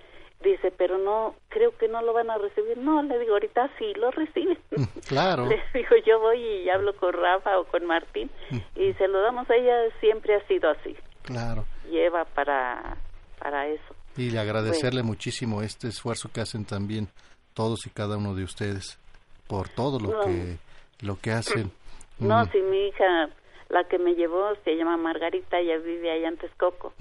[0.44, 2.78] dice pero no creo que no lo van a recibir.
[2.78, 4.58] No le digo ahorita sí lo reciben.
[4.72, 5.46] Mm, claro.
[5.46, 8.30] Le digo yo voy y hablo con Rafa o con Martín
[8.76, 10.96] y se lo damos a ella siempre ha sido así.
[11.24, 11.66] Claro.
[11.90, 12.98] Lleva para
[13.40, 13.96] para eso.
[14.16, 17.08] Y le agradecerle muchísimo este esfuerzo que hacen también
[17.54, 19.00] todos y cada uno de ustedes
[19.48, 20.58] por todo lo que
[21.02, 21.72] lo que hacen.
[22.20, 22.52] No mm.
[22.52, 23.30] si mi hija
[23.74, 26.94] la que me llevó se llama Margarita, ella vive ahí antes Coco.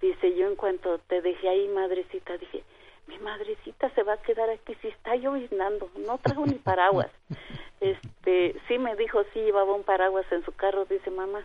[0.00, 2.64] Dice, yo en cuanto te dejé ahí, madrecita, dije,
[3.08, 7.10] mi madrecita se va a quedar aquí si está lloviznando, no trajo ni paraguas.
[7.80, 11.44] este, sí me dijo, sí llevaba un paraguas en su carro, dice mamá,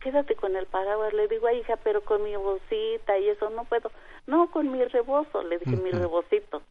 [0.00, 1.12] quédate con el paraguas.
[1.12, 3.90] Le digo, hija, pero con mi bolsita y eso no puedo.
[4.26, 6.62] No, con mi rebozo, le dije, mi rebocito.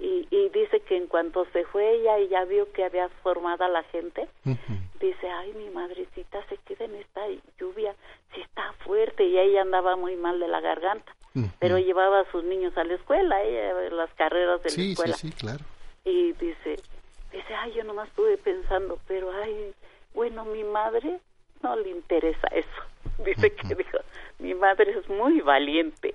[0.00, 3.68] Y, y dice que en cuanto se fue ella y ya vio que había formada
[3.68, 4.28] la gente,
[5.00, 7.20] dice, ay, mi madrecita se queda en esta
[7.58, 7.94] lluvia,
[8.34, 11.14] si está fuerte, y ella andaba muy mal de la garganta,
[11.60, 15.16] pero llevaba a sus niños a la escuela, ella, las carreras de la escuela.
[15.16, 15.64] Sí, sí, claro.
[16.04, 16.76] Y dice,
[17.32, 19.74] dice, ay, yo nomás estuve pensando, pero ay,
[20.14, 21.20] bueno, mi madre
[21.62, 22.68] no le interesa eso.
[23.24, 23.98] Dice que dijo,
[24.38, 26.12] mi madre es muy valiente.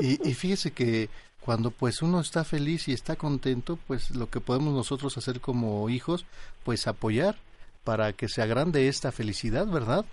[0.00, 1.08] Y, y fíjese que
[1.44, 5.88] cuando pues uno está feliz y está contento, pues lo que podemos nosotros hacer como
[5.88, 6.26] hijos,
[6.64, 7.36] pues apoyar
[7.84, 10.04] para que se agrande esta felicidad, ¿verdad?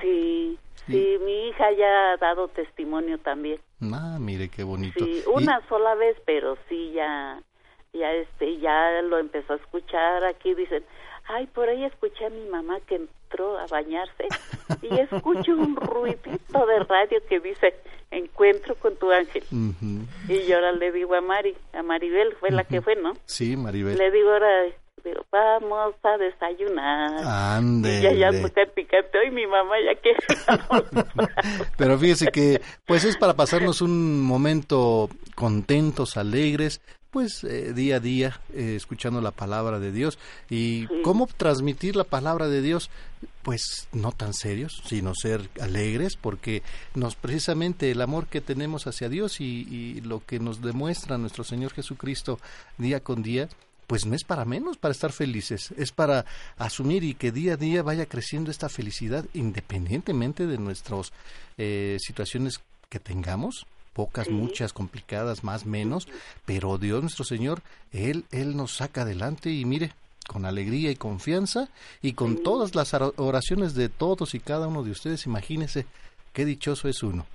[0.00, 3.60] Sí, sí, mi hija ya ha dado testimonio también.
[3.80, 5.04] Ah, mire qué bonito.
[5.04, 7.40] Sí, una sola vez, pero sí ya
[7.94, 10.84] ya este ya lo empezó a escuchar aquí dicen,
[11.24, 14.28] "Ay, por ahí escuché a mi mamá que entró a bañarse
[14.82, 17.74] y escucho un ruidito de radio que dice,
[18.10, 19.44] "Encuentro con tu ángel."
[20.28, 23.12] Y yo ahora le digo a Mari, a Maribel fue la que fue, ¿no?
[23.26, 23.98] Sí, Maribel.
[23.98, 24.64] Le digo ahora
[25.04, 27.24] digo, vamos a desayunar.
[27.24, 27.98] Ande.
[27.98, 28.30] Y ya ya
[28.74, 29.18] picante.
[29.18, 30.18] Hoy mi mamá ya quiere.
[31.76, 36.80] Pero fíjese que, pues es para pasarnos un momento contentos, alegres,
[37.10, 40.18] pues eh, día a día eh, escuchando la palabra de Dios.
[40.50, 42.90] Y cómo transmitir la palabra de Dios
[43.42, 46.62] pues no tan serios sino ser alegres porque
[46.94, 51.44] nos precisamente el amor que tenemos hacia Dios y, y lo que nos demuestra nuestro
[51.44, 52.38] Señor Jesucristo
[52.76, 53.48] día con día
[53.88, 56.26] pues no es para menos para estar felices, es para
[56.58, 61.10] asumir y que día a día vaya creciendo esta felicidad independientemente de nuestras
[61.56, 66.08] eh, situaciones que tengamos, pocas, muchas, complicadas, más, menos,
[66.46, 67.62] pero Dios nuestro Señor,
[67.92, 69.92] Él, Él nos saca adelante y mire,
[70.28, 71.68] con alegría y confianza
[72.02, 75.86] y con todas las oraciones de todos y cada uno de ustedes, imagínese
[76.32, 77.26] qué dichoso es uno.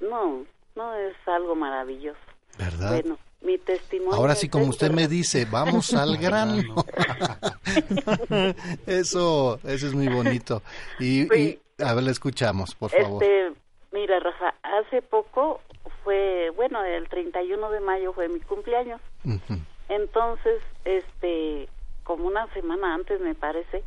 [0.00, 0.44] No,
[0.76, 2.20] no es algo maravilloso.
[2.58, 2.90] ¿Verdad?
[2.90, 4.14] Bueno, mi testimonio.
[4.14, 6.84] Ahora sí, como usted me dice, vamos al grano.
[8.86, 10.62] eso, eso es muy bonito.
[10.98, 11.22] Y,
[11.82, 13.22] a ver, le escuchamos, por favor.
[13.22, 13.52] Este,
[13.92, 15.60] mira, Rafa, hace poco
[16.10, 19.00] fue, bueno, el 31 de mayo fue mi cumpleaños.
[19.88, 21.68] Entonces, este,
[22.02, 23.84] como una semana antes, me parece,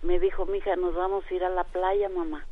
[0.00, 2.46] me dijo, mija, nos vamos a ir a la playa, mamá.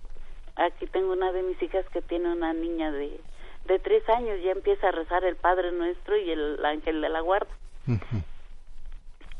[0.56, 3.18] Aquí tengo una de mis hijas que tiene una niña de
[3.66, 7.20] de tres años ya empieza a rezar el Padre Nuestro y el Ángel de la
[7.20, 7.54] Guarda.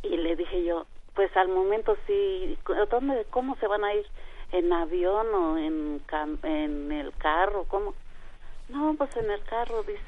[0.03, 2.57] Y le dije yo, pues al momento sí,
[2.91, 4.07] ¿dónde, ¿cómo se van a ir?
[4.53, 6.01] ¿En avión o en,
[6.45, 7.65] en el carro?
[7.69, 7.95] ¿Cómo?
[8.71, 10.01] No, pues en el carro, dice.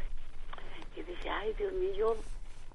[0.96, 2.16] Y dije, ay, Dios mío, yo,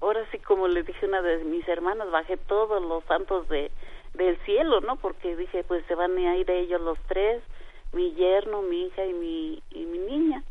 [0.00, 3.70] ahora sí, como le dije a una de mis hermanas, bajé todos los santos de
[4.14, 4.96] del cielo, ¿no?
[4.96, 7.42] Porque dije, pues se van a ir ellos los tres,
[7.92, 10.42] mi yerno, mi hija y mi, y mi niña.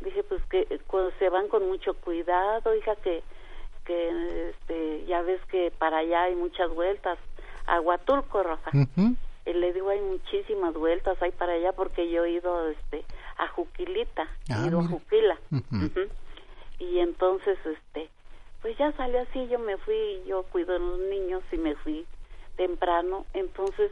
[0.00, 0.80] Dije pues que eh,
[1.18, 3.22] se van con mucho cuidado hija que
[3.84, 7.18] que este ya ves que para allá hay muchas vueltas.
[7.66, 8.70] A Huatulco Rafa
[9.46, 13.04] y le digo hay muchísimas vueltas hay para allá porque yo he ido este
[13.38, 14.84] a Juquilita, Ah, ido a.
[14.86, 15.38] Juquila.
[16.78, 18.08] Y entonces, este,
[18.60, 22.06] pues ya salió así, yo me fui, yo cuido a los niños y me fui
[22.56, 23.24] temprano.
[23.34, 23.90] Entonces,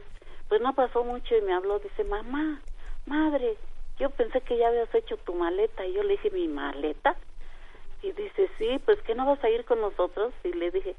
[0.49, 2.61] pues no pasó mucho y me habló, dice, mamá,
[3.05, 3.55] madre,
[3.99, 5.85] yo pensé que ya habías hecho tu maleta.
[5.85, 7.15] Y yo le dije, ¿mi maleta?
[8.01, 10.33] Y dice, sí, pues que no vas a ir con nosotros.
[10.43, 10.95] Y le dije,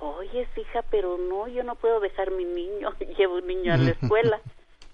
[0.00, 2.92] oye, hija, pero no, yo no puedo dejar mi niño.
[3.16, 4.40] Llevo un niño a la escuela,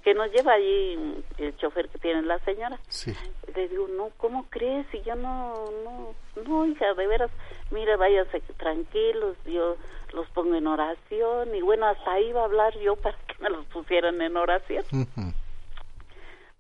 [0.03, 2.79] que nos lleva allí el chofer que tiene la señora.
[2.89, 3.15] Sí.
[3.55, 4.87] Le digo, no, ¿cómo crees?
[4.93, 7.31] Y yo no, no, no, hija, de veras,
[7.71, 9.77] mira, váyase tranquilos, yo
[10.13, 11.55] los pongo en oración.
[11.55, 14.85] Y bueno, hasta ahí iba a hablar yo para que me los pusieran en oración.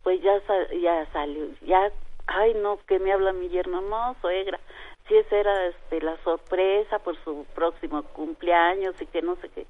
[0.02, 0.40] Pues ya,
[0.80, 1.90] ya salió, ya,
[2.26, 4.58] ay no, que me habla mi yerno, no, suegra,
[5.06, 9.66] si esa era este, la sorpresa por su próximo cumpleaños y que no sé qué.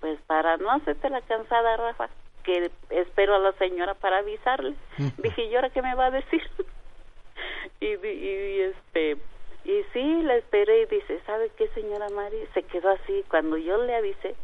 [0.00, 2.08] Pues para no hacerte la cansada, Rafa,
[2.44, 4.74] que espero a la señora para avisarle.
[5.18, 6.42] Dije, ¿y ahora qué me va a decir?
[7.80, 9.16] y, y, este,
[9.64, 12.36] y sí, la esperé y dice, ¿sabe qué, señora Mari?
[12.54, 14.36] Se quedó así, cuando yo le avisé,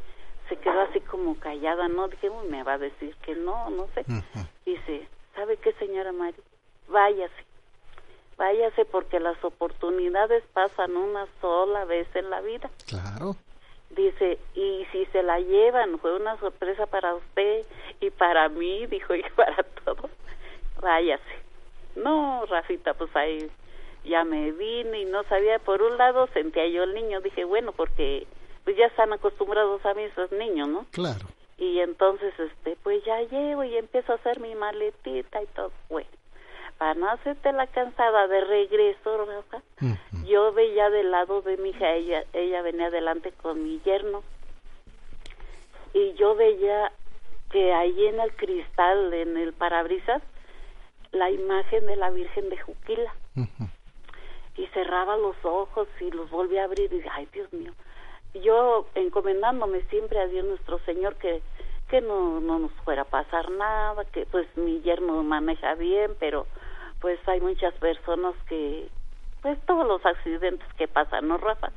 [0.49, 2.09] se quedó así como callada, ¿no?
[2.09, 4.05] Dije, "Uy, me va a decir que no, no sé.
[4.67, 6.37] Dice, ¿sabe qué, señora Mari?
[6.89, 7.45] Váyase,
[8.37, 12.69] váyase porque las oportunidades pasan una sola vez en la vida.
[12.87, 13.37] Claro.
[13.91, 17.65] Dice, y si se la llevan, fue una sorpresa para usted
[18.01, 20.11] y para mí, dijo, y para todos,
[20.81, 21.41] váyase.
[21.97, 23.51] No, Rafita, pues ahí
[24.05, 27.73] ya me vine y no sabía, por un lado sentía yo el niño, dije, bueno,
[27.73, 28.27] porque
[28.65, 30.87] pues ya están acostumbrados a mí esos niños, ¿no?
[30.93, 31.27] Claro.
[31.59, 35.73] Y entonces, este, pues ya llego y empiezo a hacer mi maletita y todo.
[35.89, 36.09] Bueno,
[36.81, 39.63] para no hacerte la cansada de regreso, Rafa,
[40.25, 44.23] yo veía del lado de mi hija, ella, ella venía adelante con mi yerno,
[45.93, 46.91] y yo veía
[47.51, 50.23] que ahí en el cristal, en el parabrisas,
[51.13, 53.15] la imagen de la Virgen de Juquila.
[54.57, 57.73] Y cerraba los ojos y los volvía a abrir y dije, ay Dios mío,
[58.43, 61.43] yo encomendándome siempre a Dios nuestro Señor que
[61.91, 66.47] que no, no nos fuera a pasar nada, que pues mi yerno maneja bien, pero
[67.01, 68.89] pues hay muchas personas que,
[69.43, 71.71] pues todos los accidentes que pasan, ¿no, Rafa?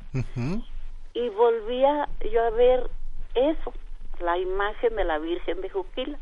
[1.14, 2.90] Y volvía yo a ver
[3.34, 3.72] eso,
[4.20, 6.18] la imagen de la Virgen de Juquila.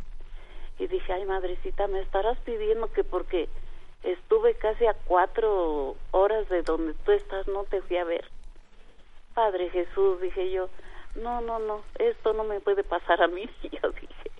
[0.78, 3.48] Y dije, ay, madrecita, me estarás pidiendo que porque
[4.03, 8.24] estuve casi a cuatro horas de donde tú estás, no te fui a ver.
[9.34, 10.68] Padre Jesús, dije yo,
[11.14, 14.32] no, no, no, esto no me puede pasar a mí, yo dije.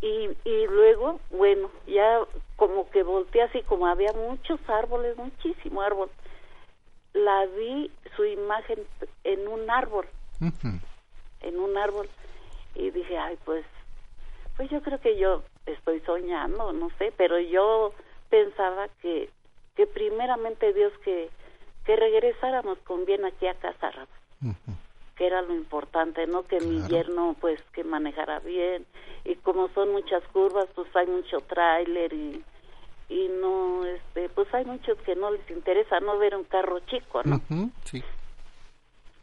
[0.00, 2.20] Y, y luego, bueno, ya
[2.56, 6.10] como que volteé así, como había muchos árboles, muchísimo árbol,
[7.12, 8.80] la vi su imagen
[9.24, 10.06] en un árbol,
[11.40, 12.08] en un árbol,
[12.74, 13.64] y dije, ay, pues,
[14.56, 17.92] pues yo creo que yo estoy soñando, no sé, pero yo
[18.28, 19.30] pensaba que,
[19.76, 21.30] que primeramente Dios que,
[21.84, 24.06] que regresáramos con bien aquí a casa,
[25.16, 26.46] que era lo importante, ¿no?
[26.46, 28.86] Que mi yerno, pues, que manejara bien.
[29.24, 32.44] Y como son muchas curvas, pues hay mucho tráiler y,
[33.08, 37.22] y no, este, pues hay muchos que no les interesa no ver un carro chico,
[37.24, 37.40] ¿no?
[37.84, 38.04] Sí.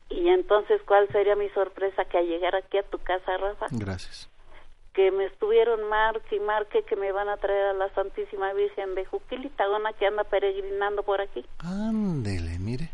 [0.10, 2.06] Y entonces, ¿cuál sería mi sorpresa?
[2.06, 4.30] Que al llegar aquí a tu casa, Rafa, Gracias.
[4.94, 8.96] que me estuvieron marque y marque que me van a traer a la Santísima Virgen
[8.96, 11.46] de Juquilita, una que anda peregrinando por aquí.
[11.60, 12.90] Ándele, mire.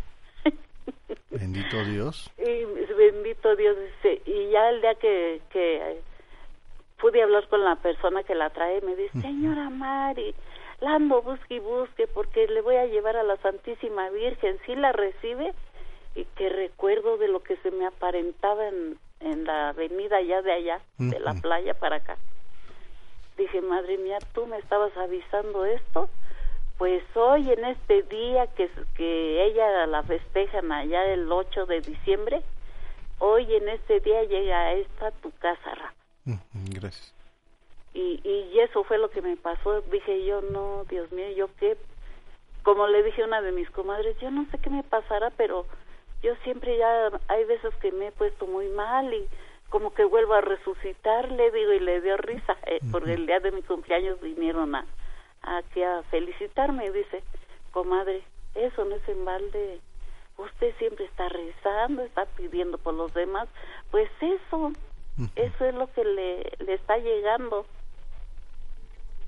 [1.30, 2.32] Bendito Dios.
[2.38, 6.02] Y bendito Dios, dice, y ya el día que, que eh,
[7.00, 10.36] pude hablar con la persona que la trae, me dice, señora Mari,
[10.82, 14.76] la ando busque y busque porque le voy a llevar a la Santísima Virgen, si
[14.76, 15.54] la recibe,
[16.16, 20.52] y que recuerdo de lo que se me aparentaba en, en la avenida allá de
[20.52, 22.18] allá, de la playa para acá.
[23.38, 26.10] Dije, madre mía, tú me estabas avisando esto,
[26.80, 32.42] pues hoy en este día que, que ella la festejan allá el 8 de diciembre,
[33.20, 35.94] hoy en este día llega a esta tu casa, Rafa.
[36.54, 37.14] Gracias.
[37.94, 39.82] Y, y eso fue lo que me pasó.
[39.92, 41.76] Dije yo, no, Dios mío, yo qué.
[42.64, 45.66] Como le dije a una de mis comadres, yo no sé qué me pasará, pero
[46.24, 49.28] yo siempre ya, hay veces que me he puesto muy mal y
[49.68, 53.42] como que vuelvo a resucitar, le digo, y le dio risa, eh, porque el día
[53.42, 54.86] de mi cumpleaños vinieron a,
[55.58, 57.24] aquí a felicitarme y dice,
[57.72, 58.24] comadre,
[58.56, 59.80] eso no es en balde,
[60.38, 63.48] usted siempre está rezando, está pidiendo por los demás,
[63.92, 64.72] pues eso,
[65.36, 67.66] eso es lo que le, le está llegando.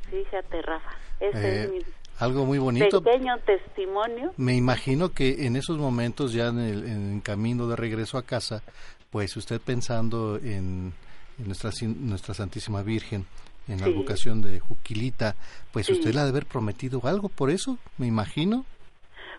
[0.09, 1.79] Fíjate, Rafa, ese Eh, es mi
[2.19, 3.01] algo muy bonito.
[3.01, 4.33] pequeño testimonio.
[4.37, 8.61] Me imagino que en esos momentos, ya en el en camino de regreso a casa,
[9.09, 10.93] pues usted pensando en,
[11.39, 13.25] en nuestra, nuestra Santísima Virgen
[13.67, 15.35] en la vocación de Juquilita,
[15.71, 18.65] pues usted le ha de haber prometido algo por eso, me imagino.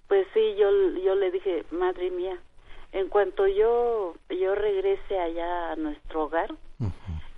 [0.09, 0.71] Pues sí, yo,
[1.05, 2.37] yo le dije, madre mía,
[2.93, 6.55] en cuanto yo, yo regrese allá a nuestro hogar,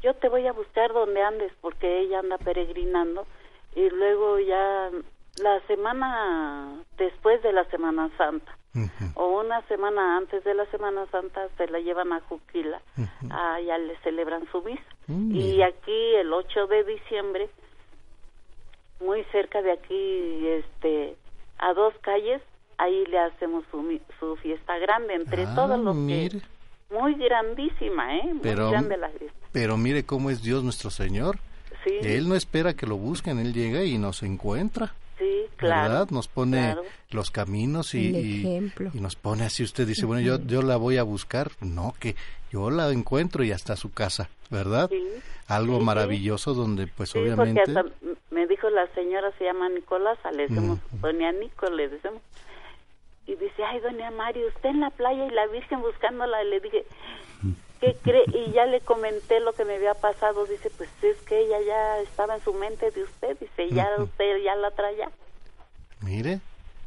[0.02, 3.26] yo te voy a buscar donde andes, porque ella anda peregrinando,
[3.74, 4.90] y luego ya
[5.42, 8.56] la semana después de la Semana Santa,
[9.14, 12.80] o una semana antes de la Semana Santa se la llevan a Juquila,
[13.30, 14.82] allá le celebran su misa.
[15.06, 17.48] Mm, y aquí el 8 de diciembre,
[19.00, 21.16] muy cerca de aquí, este,
[21.58, 22.40] a dos calles,
[22.78, 26.40] ahí le hacemos su, su fiesta grande entre Ah, todos los mire.
[26.40, 28.22] que muy grandísima, ¿eh?
[28.24, 29.38] Muy Pero- grande la fiesta.
[29.52, 31.38] Pero mire cómo es Dios nuestro Señor.
[31.84, 31.98] Sí.
[32.02, 34.94] Él no espera que lo busquen, Él llega y nos encuentra.
[35.18, 35.90] Sí, claro.
[35.90, 36.10] ¿Verdad?
[36.10, 36.82] Nos pone claro.
[37.10, 38.90] los caminos y, y- ejemplo.
[38.94, 39.62] y nos pone así.
[39.62, 41.50] Usted dice, bueno, yo, yo la voy a buscar.
[41.60, 42.16] No, que
[42.50, 44.88] yo la encuentro y hasta su casa, ¿verdad?
[44.90, 45.02] Sí.
[45.46, 45.84] Algo Sí, sí.
[45.86, 47.60] maravilloso donde, pues Sí, obviamente.
[47.64, 47.90] porque hasta
[48.30, 52.20] me dijo la señora, se llama Nicolasa, le decimos, doña Nico, le decimos.
[53.26, 56.42] Y dice, ay, doña Mario, usted en la playa y la Virgen buscándola.
[56.44, 56.84] Y le dije,
[57.84, 58.24] ¿qué cree?
[58.46, 60.46] Y ya le comenté lo que me había pasado.
[60.46, 63.36] Dice, pues es que ella ya estaba en su mente de usted.
[63.38, 65.10] Dice, ya usted ya la traía.
[66.00, 66.40] Mire,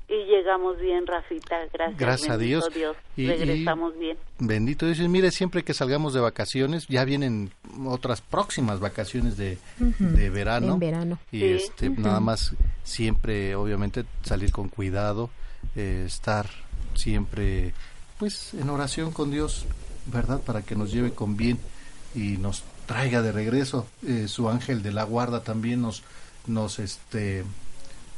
[0.09, 1.97] Y llegamos bien, Rafita, gracias.
[1.99, 2.95] Gracias a bendito Dios.
[3.17, 4.17] Y- y- Regresamos bien.
[4.39, 4.99] bendito Dios.
[4.99, 7.51] Y Mire, siempre que salgamos de vacaciones, ya vienen
[7.85, 10.05] otras próximas vacaciones de, Ujú.
[10.15, 10.75] de verano.
[10.75, 11.19] En verano.
[11.29, 11.45] Y Sí.
[11.55, 11.99] este, Ujú.
[12.01, 15.29] nada más, siempre, obviamente, salir con cuidado,
[15.75, 16.45] eh, estar
[16.95, 17.73] siempre,
[18.17, 19.65] pues, en oración con Dios,
[20.11, 20.41] ¿verdad?
[20.41, 21.59] Para que nos lleve con bien
[22.15, 23.85] y nos traiga de regreso.
[24.05, 26.03] Eh, su ángel de la guarda también nos,
[26.47, 27.43] nos, este,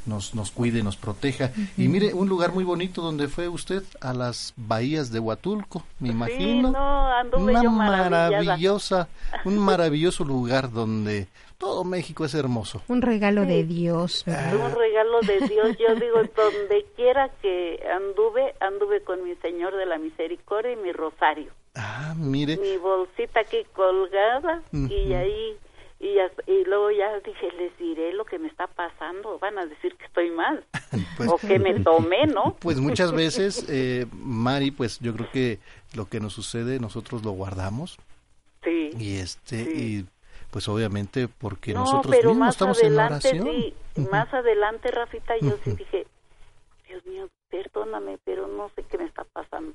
[0.06, 1.52] nos, nos cuide, nos proteja.
[1.76, 6.10] Y mire, un lugar muy bonito donde fue usted a las bahías de Huatulco, me
[6.10, 6.68] imagino.
[6.68, 9.08] Sí, no, anduve Una yo maravillosa,
[9.44, 11.28] un maravilloso lugar donde
[11.58, 12.82] todo México es hermoso.
[12.88, 14.34] Un regalo de Dios, un
[14.78, 15.76] regalo de Dios.
[15.78, 20.92] Yo digo, donde quiera que anduve, anduve con mi Señor de la Misericordia y mi
[20.92, 21.52] rosario.
[21.74, 25.56] Ah, mire, Mi bolsita aquí colgada y ahí,
[26.00, 29.38] y, hasta- y luego ya dije, les diré lo que me está pasando.
[29.38, 30.64] Van a decir que estoy mal
[31.16, 32.56] pues, o que me tomé, ¿no?
[32.60, 35.58] pues muchas veces, eh, Mari, pues yo creo que
[35.94, 37.98] lo que nos sucede nosotros lo guardamos
[38.64, 38.90] Sí.
[38.98, 39.70] y este Sí.
[39.74, 40.06] y
[40.50, 43.48] pues obviamente porque No, nosotros pero mismos más estamos en adelante, oración.
[43.48, 43.74] sí,
[44.10, 46.06] más adelante, Rafita, yo sí dije,
[46.88, 49.72] Dios mío, perdóname, pero no sé qué me está pasando.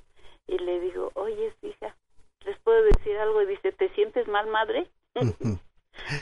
[0.47, 1.95] Y le digo, oye, hija,
[2.45, 3.41] ¿les puedo decir algo?
[3.41, 4.87] Y dice, ¿te sientes mal, madre?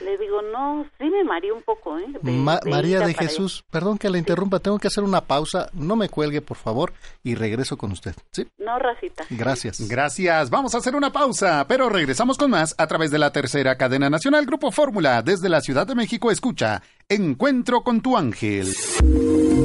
[0.02, 2.06] Le digo, no, sí me mareé un poco, ¿eh?
[2.22, 5.68] De- Ma- de María de Jesús, perdón que la interrumpa, tengo que hacer una pausa,
[5.74, 6.94] no me cuelgue por favor
[7.24, 8.14] y regreso con usted.
[8.32, 8.48] ¿sí?
[8.60, 9.26] No, Rafita.
[9.32, 9.90] Gracias.
[9.90, 10.52] Gracias.
[10.52, 14.12] Vamos a hacer una pausa, pero regresamos con más a través de la tercera cadena
[14.12, 15.24] nacional Grupo Fórmula.
[15.24, 16.84] Desde la Ciudad de México escucha
[17.14, 18.74] Encuentro con tu ángel.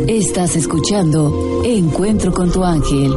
[0.06, 3.10] Estás escuchando Encuentro con tu ángel.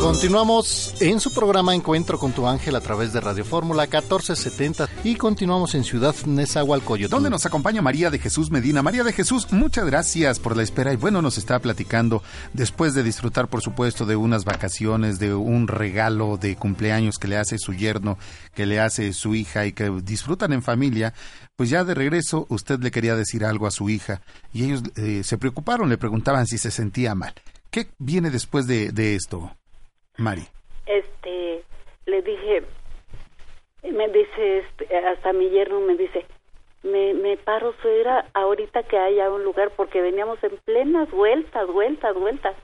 [0.00, 5.14] Continuamos en su programa Encuentro con tu ángel a través de Radio Fórmula 1470 y
[5.14, 7.12] continuamos en Ciudad Nezahualcóyotl.
[7.12, 8.82] Donde nos acompaña María de Jesús Medina.
[8.82, 12.24] María de Jesús, muchas gracias por la espera y bueno, nos está platicando
[12.54, 17.36] después de disfrutar, por supuesto, de unas vacaciones, de un regalo de cumpleaños que le
[17.36, 18.18] hace su yerno,
[18.52, 21.14] que le hace su hija y que disfrutan en familia.
[21.56, 24.20] Pues ya de regreso usted le quería decir algo a su hija
[24.52, 27.32] y ellos eh, se preocuparon, le preguntaban si se sentía mal.
[27.70, 29.50] ¿Qué viene después de, de esto,
[30.18, 30.46] Mari?
[30.84, 31.64] Este,
[32.04, 32.62] le dije,
[33.82, 36.26] me dice, este, hasta mi yerno me dice,
[36.82, 42.14] me, me paro, suegra, ahorita que haya un lugar, porque veníamos en plenas vueltas, vueltas,
[42.14, 42.54] vueltas.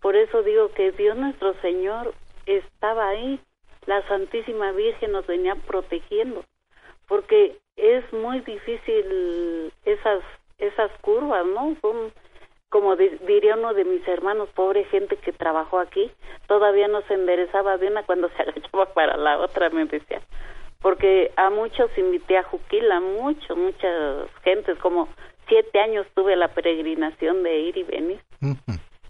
[0.00, 2.14] Por eso digo que Dios nuestro Señor
[2.46, 3.38] estaba ahí,
[3.86, 6.44] la Santísima Virgen nos venía protegiendo,
[7.06, 10.20] porque es muy difícil esas
[10.58, 11.76] esas curvas, ¿no?
[11.80, 12.12] Son
[12.68, 16.10] como di- diría uno de mis hermanos, pobre gente que trabajó aquí,
[16.46, 20.20] todavía no se enderezaba de una cuando se agachaba para la otra, me decía.
[20.82, 25.08] Porque a muchos invité a Juquila, muchos, muchas gentes, como
[25.48, 28.20] siete años tuve la peregrinación de ir y venir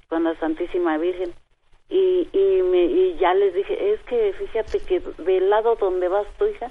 [0.09, 1.33] con la Santísima Virgen.
[1.89, 6.27] Y, y, me, y ya les dije, es que fíjate que del lado donde vas
[6.39, 6.71] tu hija,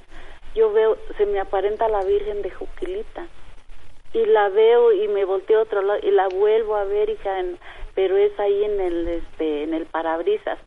[0.55, 3.27] yo veo, se me aparenta la Virgen de Juquilita.
[4.13, 7.39] Y la veo y me volteo a otro lado y la vuelvo a ver hija
[7.39, 7.59] en-
[7.93, 10.57] pero es ahí en el este en el parabrisas.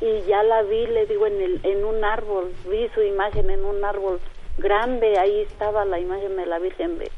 [0.00, 3.64] Y ya la vi le digo en el en un árbol vi su imagen en
[3.64, 4.20] un árbol
[4.58, 7.10] grande ahí estaba la imagen de la Virgen de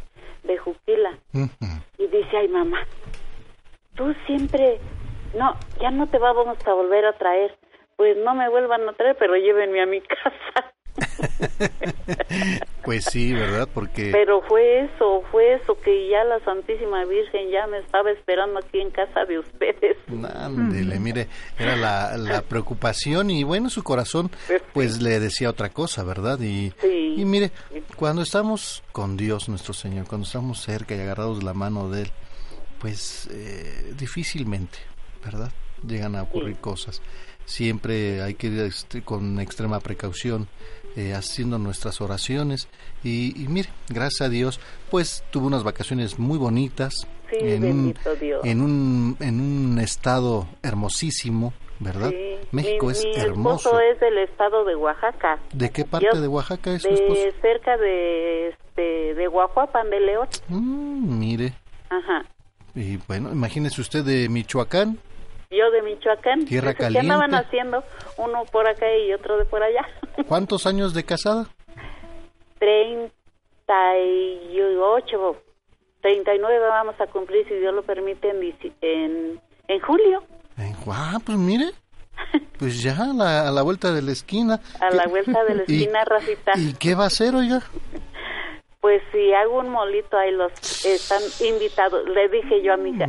[0.45, 1.19] de Juquila.
[1.99, 2.87] Y dice ay mamá
[3.97, 4.79] tú siempre
[5.35, 7.55] no ya no te vamos a volver a traer.
[7.97, 10.73] Pues no me vuelvan a traer pero llévenme a mi casa
[12.85, 13.69] pues sí, ¿verdad?
[13.73, 14.11] Porque...
[14.13, 18.81] Pero fue eso, fue eso, que ya la Santísima Virgen ya me estaba esperando aquí
[18.81, 19.97] en casa de ustedes.
[20.35, 21.29] Ándele, mire,
[21.59, 24.31] era la, la preocupación y bueno, su corazón
[24.73, 26.39] Pues le decía otra cosa, ¿verdad?
[26.41, 27.51] Y, y mire,
[27.97, 32.03] cuando estamos con Dios nuestro Señor, cuando estamos cerca y agarrados de la mano de
[32.03, 32.11] Él,
[32.79, 34.79] pues eh, difícilmente,
[35.25, 35.51] ¿verdad?
[35.87, 37.03] Llegan a ocurrir cosas.
[37.45, 40.49] Siempre hay que ir este, con extrema precaución
[40.97, 42.69] eh, haciendo nuestras oraciones
[43.05, 44.61] y, y mire, gracias a Dios,
[44.91, 48.45] pues tuvo unas vacaciones muy bonitas Sí, en un, Dios.
[48.45, 52.11] en un en un estado hermosísimo, ¿verdad?
[52.11, 52.37] Sí.
[52.53, 53.69] México mi, es mi hermoso.
[53.71, 55.41] esposo es del estado de Oaxaca.
[55.53, 57.21] ¿De qué parte Yo- de Oaxaca es su de esposo?
[57.43, 60.29] cerca de este de Guajuapan de León.
[60.49, 61.55] Mm, mire,
[61.91, 62.25] Ajá.
[62.77, 64.99] y bueno, imagínese usted de Michoacán,
[65.57, 66.45] Yo de Michoacán.
[66.45, 67.47] Tierra Dice, ¿Qué andaban caliente.
[67.49, 67.85] haciendo?
[68.19, 69.87] Uno por acá y otro de por allá.
[70.29, 71.47] ¿cuántos años de casada?
[72.59, 75.37] 38,
[76.03, 78.43] 39 vamos a cumplir, si Dios lo permite, en,
[78.81, 80.23] en, en julio.
[80.89, 81.67] Ah, pues mire,
[82.59, 84.61] pues ya a la, a la vuelta de la esquina.
[84.81, 86.53] A la vuelta de la ¿Y- esquina, Rafita.
[86.57, 87.61] ¿Y qué va a hacer, oiga?
[88.87, 90.53] Pues si hago un molito, ahí los
[90.87, 92.09] están invitados.
[92.09, 93.07] Le dije yo a mi hija,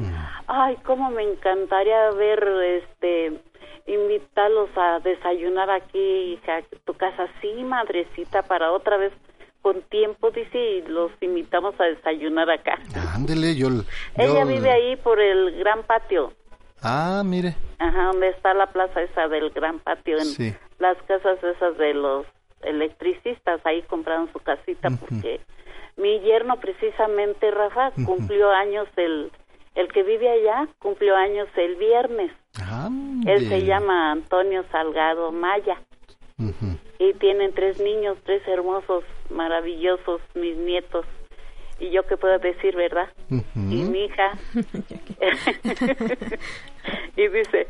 [0.48, 2.44] ay, cómo me encantaría ver,
[2.82, 3.40] este,
[3.86, 7.28] invitarlos a desayunar aquí, hija, tu casa.
[7.42, 9.14] Sí, madrecita, para otra vez
[9.62, 12.80] con tiempo, dice, y los invitamos a desayunar acá.
[13.14, 13.70] Ándele, yo...
[13.70, 13.84] yo-
[14.18, 16.34] Ella vive ahí por el gran patio,
[16.82, 20.56] Ah, mire, ajá, donde está la plaza esa del gran patio, en Sí.
[20.80, 22.26] las casas esas de los
[22.64, 25.40] electricistas, ahí compraron su casita porque
[25.98, 29.32] mi yerno precisamente, Rafa, cumplió años el,
[29.76, 32.32] el que vive allá, cumplió años el viernes.
[33.26, 35.78] Él se llama Antonio Salgado Maya
[37.00, 41.06] y tienen tres niños, tres hermosos, maravillosos, mis nietos.
[41.80, 43.10] Y yo qué puedo decir, ¿verdad?
[43.30, 43.36] Y
[43.84, 44.32] mi hija.
[47.16, 47.68] y dice,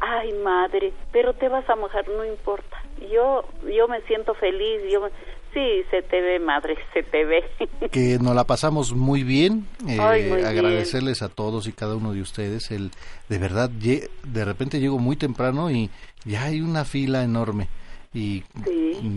[0.00, 2.82] ay madre, pero te vas a mojar, no importa.
[3.10, 5.10] Yo, yo me siento feliz, yo me-
[5.54, 7.44] sí, se te ve madre, se te ve.
[7.90, 9.66] que nos la pasamos muy bien.
[9.86, 10.46] eh, Ay, muy bien.
[10.46, 12.70] agradecerles a todos y cada uno de ustedes.
[12.70, 12.90] El,
[13.28, 15.90] de verdad, de repente llego muy temprano y
[16.24, 17.68] ya hay una fila enorme.
[18.14, 18.42] Y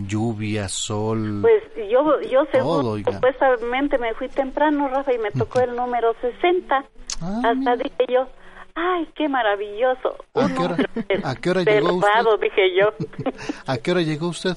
[0.06, 1.38] lluvia, sol.
[1.40, 6.84] Pues yo, yo según supuestamente me fui temprano, Rafa, y me tocó el número 60.
[7.22, 8.28] Ah, Hasta dije yo,
[8.74, 10.16] ay, qué maravilloso.
[10.34, 12.08] ¿A qué hora, número ¿a qué hora llegó usted?
[12.42, 13.32] dije yo.
[13.66, 14.56] ¿A qué hora llegó usted?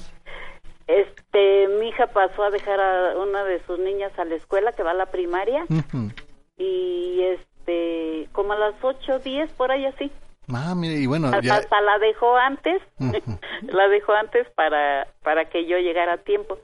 [0.86, 4.82] Este, mi hija pasó a dejar a una de sus niñas a la escuela que
[4.84, 5.64] va a la primaria
[6.56, 10.10] y este, como a las ocho, diez, por ahí así.
[10.52, 11.56] Ah, mire, y bueno, Hasta, ya.
[11.56, 12.80] hasta la dejó antes,
[13.62, 16.58] la dejó antes para, para que yo llegara a tiempo.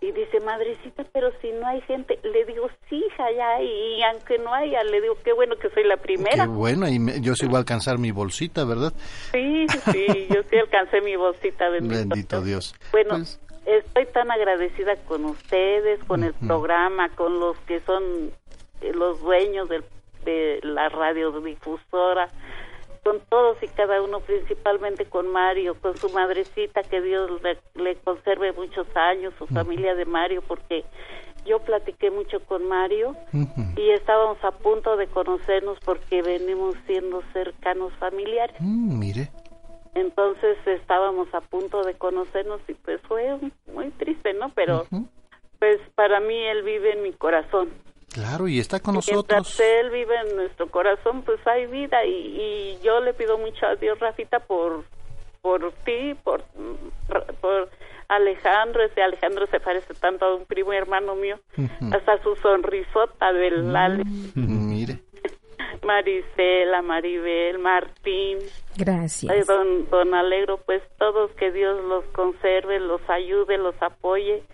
[0.00, 4.02] Y dice, madrecita, pero si no hay gente, le digo, sí, hija, ya hay, y
[4.04, 6.44] aunque no haya, le digo, qué bueno que soy la primera.
[6.44, 8.92] Qué bueno, y me- yo sí voy a alcanzar mi bolsita, ¿verdad?
[9.32, 11.96] Sí, sí, yo sí alcancé mi bolsita, bendito.
[11.98, 12.76] Bendito Dios.
[12.92, 13.40] Bueno, Pues,
[13.76, 18.02] estoy tan agradecida con ustedes, con el programa, con los que son
[18.80, 19.84] eh, los dueños del-
[20.24, 22.28] de la radiodifusora,
[23.04, 27.96] con todos y cada uno, principalmente con Mario, con su madrecita, que Dios le, le
[27.96, 30.84] conserve muchos años, su familia de Mario, porque
[31.46, 33.16] yo platiqué mucho con Mario
[33.76, 38.56] y estábamos a punto de conocernos porque venimos siendo cercanos familiares.
[38.60, 39.28] mm, mire,
[40.00, 43.38] Entonces estábamos a punto de conocernos y pues fue
[43.72, 44.50] muy triste, ¿no?
[44.50, 44.86] Pero
[45.58, 47.70] pues para mí él vive en mi corazón.
[48.12, 49.58] claro, y está con nosotros.
[49.60, 52.04] él vive en nuestro corazón, pues hay vida.
[52.04, 54.84] Y, y yo le pido mucho a Dios, Rafita, por
[55.40, 56.42] por ti, por
[57.40, 57.70] por
[58.08, 61.38] Alejandro, ese Alejandro se parece tanto a un primo hermano mío,
[61.92, 64.02] hasta su sonrisota del Ale,
[64.34, 65.00] Mire,
[65.84, 68.38] Marisela, Maribel, Martín,
[68.78, 69.30] Gracias.
[69.30, 74.44] Ay, don, don Alegro, pues todos que Dios los conserve, los ayude, los apoye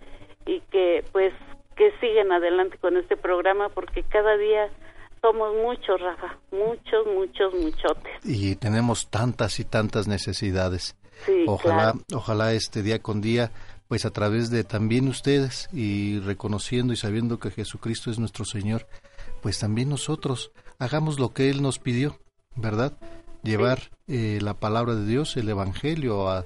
[0.47, 1.33] y que pues
[1.77, 4.71] que sigan adelante con este programa porque cada día
[5.21, 8.13] somos muchos, Rafa, muchos, muchos, muchotes.
[8.25, 10.97] y tenemos tantas y tantas necesidades.
[11.27, 11.99] Sí, ojalá, claro.
[12.15, 13.51] ojalá este día con día,
[13.89, 18.87] pues a través de también ustedes y reconociendo y sabiendo que Jesucristo es nuestro Señor,
[19.43, 22.19] pues también nosotros hagamos lo que Él nos pidió,
[22.57, 22.97] ¿verdad?
[23.43, 26.45] Llevar eh, la palabra de Dios, el Evangelio a,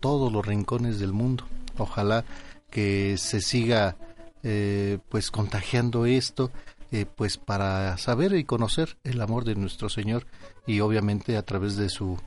[0.00, 1.44] todos los rincones del mundo.
[1.78, 2.24] Ojalá
[2.70, 3.96] que se siga
[4.42, 6.50] eh, pues contagiando esto,
[6.92, 10.26] eh, pues para saber y conocer el amor de nuestro Señor
[10.66, 12.18] y obviamente a través de su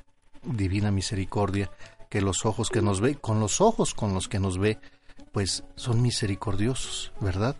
[0.43, 1.71] divina misericordia,
[2.09, 4.79] que los ojos que nos ve, con los ojos con los que nos ve,
[5.31, 7.55] pues son misericordiosos, ¿verdad?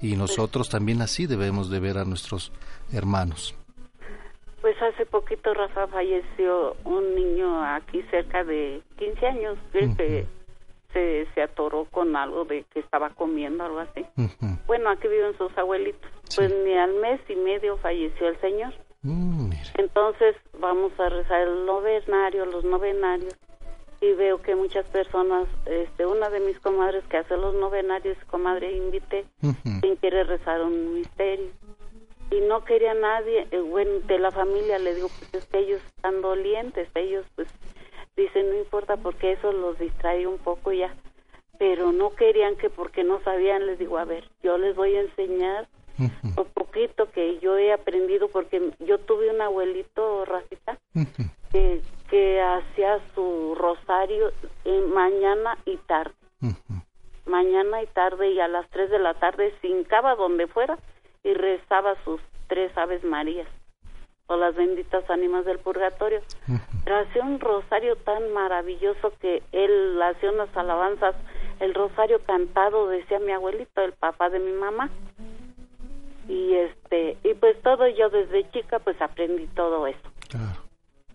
[0.00, 2.52] Y nosotros también así debemos de ver a nuestros
[2.92, 3.54] hermanos.
[4.60, 10.26] Pues hace poquito, Rafa, falleció un niño aquí cerca de 15 años, que
[10.92, 14.04] se, se atoró con algo de que estaba comiendo, algo así.
[14.66, 16.10] Bueno, aquí viven sus abuelitos.
[16.36, 18.74] Pues ni al mes y medio falleció el señor.
[19.02, 23.34] Mm, Entonces vamos a rezar el novenario, los novenarios,
[24.00, 28.72] y veo que muchas personas, este, una de mis comadres que hace los novenarios, comadre
[28.72, 29.26] invité,
[29.80, 31.50] quien quiere rezar un misterio.
[32.30, 35.82] Y no quería nadie, eh, bueno, de la familia le digo, pues es que ellos
[35.96, 37.48] están dolientes, ellos pues
[38.16, 40.94] dicen, no importa porque eso los distrae un poco ya,
[41.58, 45.00] pero no querían que porque no sabían, les digo, a ver, yo les voy a
[45.00, 45.68] enseñar
[45.98, 50.78] un poquito que yo he aprendido porque yo tuve un abuelito, Rafita,
[51.52, 54.32] que, que hacía su rosario
[54.64, 56.14] en mañana y tarde.
[57.26, 60.76] Mañana y tarde y a las 3 de la tarde se hincaba donde fuera
[61.22, 63.46] y rezaba sus tres aves marías
[64.26, 66.20] o las benditas ánimas del purgatorio.
[66.84, 71.14] Pero hacía un rosario tan maravilloso que él hacía unas alabanzas,
[71.58, 74.88] el rosario cantado, decía mi abuelito, el papá de mi mamá.
[76.28, 80.08] Y este, y pues todo yo desde chica pues aprendí todo eso.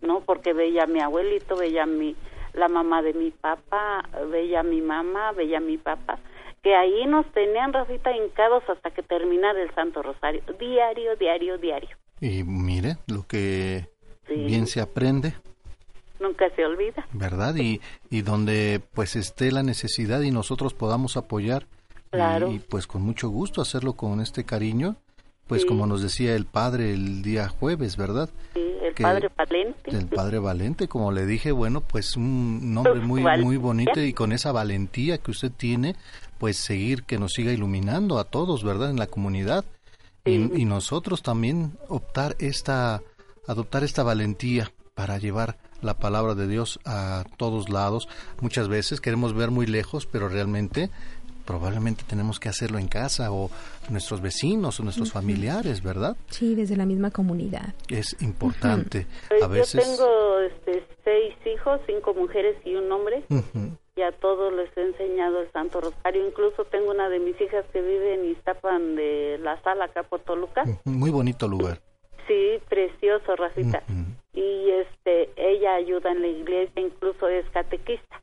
[0.02, 0.22] ¿No?
[0.22, 2.16] Porque veía a mi abuelito, veía a mi
[2.54, 6.20] la mamá de mi papá, veía a mi mamá, veía a mi papá
[6.66, 11.96] que ahí nos tenían, Rafita, hincados hasta que terminara el Santo Rosario, diario, diario, diario.
[12.20, 13.88] Y mire, lo que
[14.28, 15.36] bien se aprende.
[16.20, 17.06] Nunca se olvida.
[17.14, 17.56] ¿Verdad?
[17.58, 21.68] Y, y donde pues esté la necesidad y nosotros podamos apoyar.
[22.10, 22.52] Claro.
[22.52, 24.96] Y, pues con mucho gusto hacerlo con este cariño.
[25.48, 28.30] Pues como nos decía el padre el día jueves, ¿verdad?
[28.56, 29.92] Sí, el padre Valente.
[29.92, 34.32] El padre Valente, como le dije, bueno, pues un nombre muy, muy bonito y con
[34.32, 35.96] esa valentía que usted tiene,
[36.40, 38.90] pues seguir que nos siga iluminando a todos, ¿verdad?
[38.90, 39.66] En la comunidad.
[40.24, 43.04] Y, y, nosotros también optar esta,
[43.48, 48.08] adoptar esta valentía para llevar la palabra de Dios a todos lados.
[48.42, 50.90] Muchas veces queremos ver muy lejos, pero realmente
[51.46, 53.50] probablemente tenemos que hacerlo en casa o
[53.90, 56.18] nuestros vecinos o nuestros familiares, ¿verdad?
[56.30, 57.74] Sí, desde la misma comunidad.
[57.90, 59.08] Es importante.
[59.30, 59.86] Pues A veces...
[59.86, 63.24] Yo tengo este, seis hijos, cinco mujeres y un hombre.
[63.98, 66.28] Y a todos les he enseñado el Santo Rosario.
[66.28, 70.20] Incluso tengo una de mis hijas que vive en Iztapan de la Sala, acá por
[70.22, 70.64] Toluca.
[70.84, 71.80] Muy bonito lugar.
[72.28, 73.84] Sí, precioso, Rafita.
[74.34, 78.22] Y este, ella ayuda en la iglesia, incluso es catequista.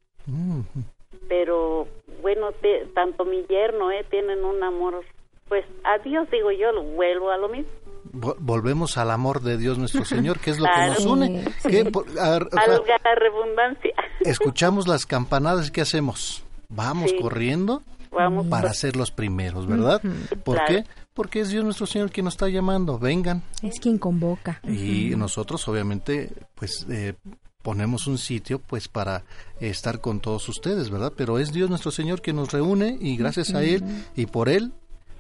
[1.29, 1.87] Pero
[2.21, 2.49] bueno,
[2.95, 5.03] tanto mi yerno, eh, tienen un amor,
[5.49, 7.71] pues a Dios digo yo, lo vuelvo a lo mismo.
[8.13, 11.45] Volvemos al amor de Dios nuestro Señor, que es lo que nos une.
[11.63, 11.69] Sí.
[11.71, 11.85] ¿Qué?
[11.87, 13.93] Por- a- a- Valga la redundancia.
[14.21, 16.45] escuchamos las campanadas, ¿qué hacemos?
[16.69, 17.17] Vamos Sí.
[17.21, 20.03] corriendo Vamos para por- ser los primeros, ¿verdad?
[20.45, 20.69] ¿Por Claro.
[20.69, 20.85] qué?
[21.15, 23.43] Porque es Dios nuestro Señor quien nos está llamando, vengan.
[23.63, 24.61] Es quien convoca.
[24.67, 27.15] Y nosotros obviamente pues eh,
[27.63, 29.25] ponemos un sitio pues para
[29.61, 31.13] estar con todos ustedes, ¿verdad?
[31.17, 33.83] Pero es Dios nuestro Señor quien nos reúne y gracias a Él
[34.17, 34.73] y por Él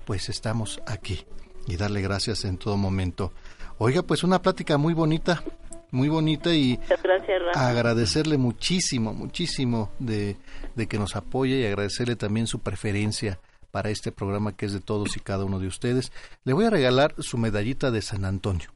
[0.05, 1.24] pues estamos aquí
[1.66, 3.32] y darle gracias en todo momento.
[3.78, 5.43] Oiga, pues una plática muy bonita,
[5.90, 10.36] muy bonita y gracias, agradecerle muchísimo, muchísimo de,
[10.74, 13.39] de que nos apoye y agradecerle también su preferencia
[13.70, 16.12] para este programa que es de todos y cada uno de ustedes.
[16.44, 18.70] Le voy a regalar su medallita de San Antonio.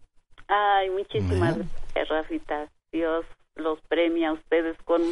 [0.49, 2.71] Ay, muchísimas gracias, Rafita.
[2.93, 3.25] Dios
[3.57, 5.03] los premia a ustedes con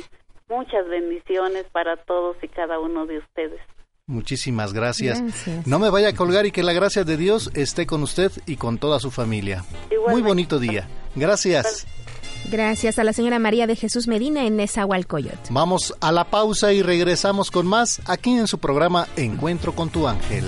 [0.49, 3.61] muchas bendiciones para todos y cada uno de ustedes.
[4.07, 5.23] Muchísimas gracias.
[5.23, 5.66] Gracias.
[5.66, 8.57] No me vaya a colgar y que la gracia de Dios esté con usted y
[8.57, 9.65] con toda su familia.
[10.09, 10.89] Muy bonito día.
[11.16, 11.87] Gracias.
[12.51, 15.49] Gracias a la señora María de Jesús Medina en Nezahualcóyotl.
[15.51, 20.07] Vamos a la pausa y regresamos con más aquí en su programa Encuentro con tu
[20.07, 20.45] ángel.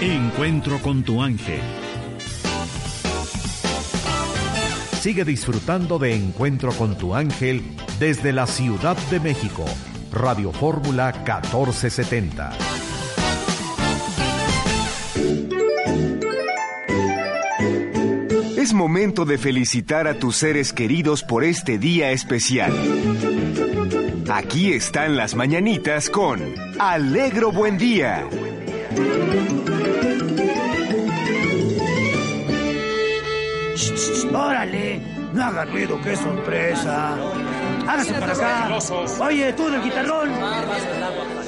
[0.00, 1.60] Encuentro con tu ángel.
[5.00, 7.62] Sigue disfrutando de Encuentro con tu ángel
[7.98, 9.64] desde la Ciudad de México.
[10.12, 12.50] Radio Fórmula 1470.
[18.58, 22.74] Es momento de felicitar a tus seres queridos por este día especial.
[24.30, 26.42] Aquí están las mañanitas con
[26.78, 28.28] Alegro Buen Día.
[35.32, 37.16] No haga ruido, qué sorpresa.
[37.86, 38.78] Hágase para acá.
[39.20, 40.30] Oye, tú del guitarrón.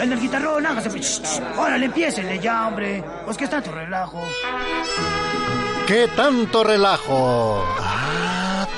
[0.01, 0.91] El del guitarrón, hágase.
[1.57, 3.03] Órale, empiécenle ya, hombre.
[3.25, 4.23] Pues que está tu relajo.
[5.87, 7.65] ¿Qué tanto relajo?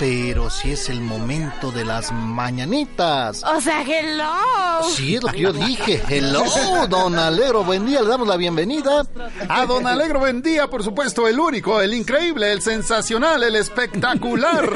[0.01, 3.45] Pero si es el momento de las mañanitas.
[3.45, 4.83] O sea, hello.
[4.93, 6.03] Sí, es lo que yo dije.
[6.09, 6.43] Hello,
[6.89, 8.03] don Alegro, buen día.
[8.03, 9.07] Le damos la bienvenida.
[9.49, 14.69] A don Alegro, buen día, por supuesto, el único, el increíble, el sensacional, el espectacular.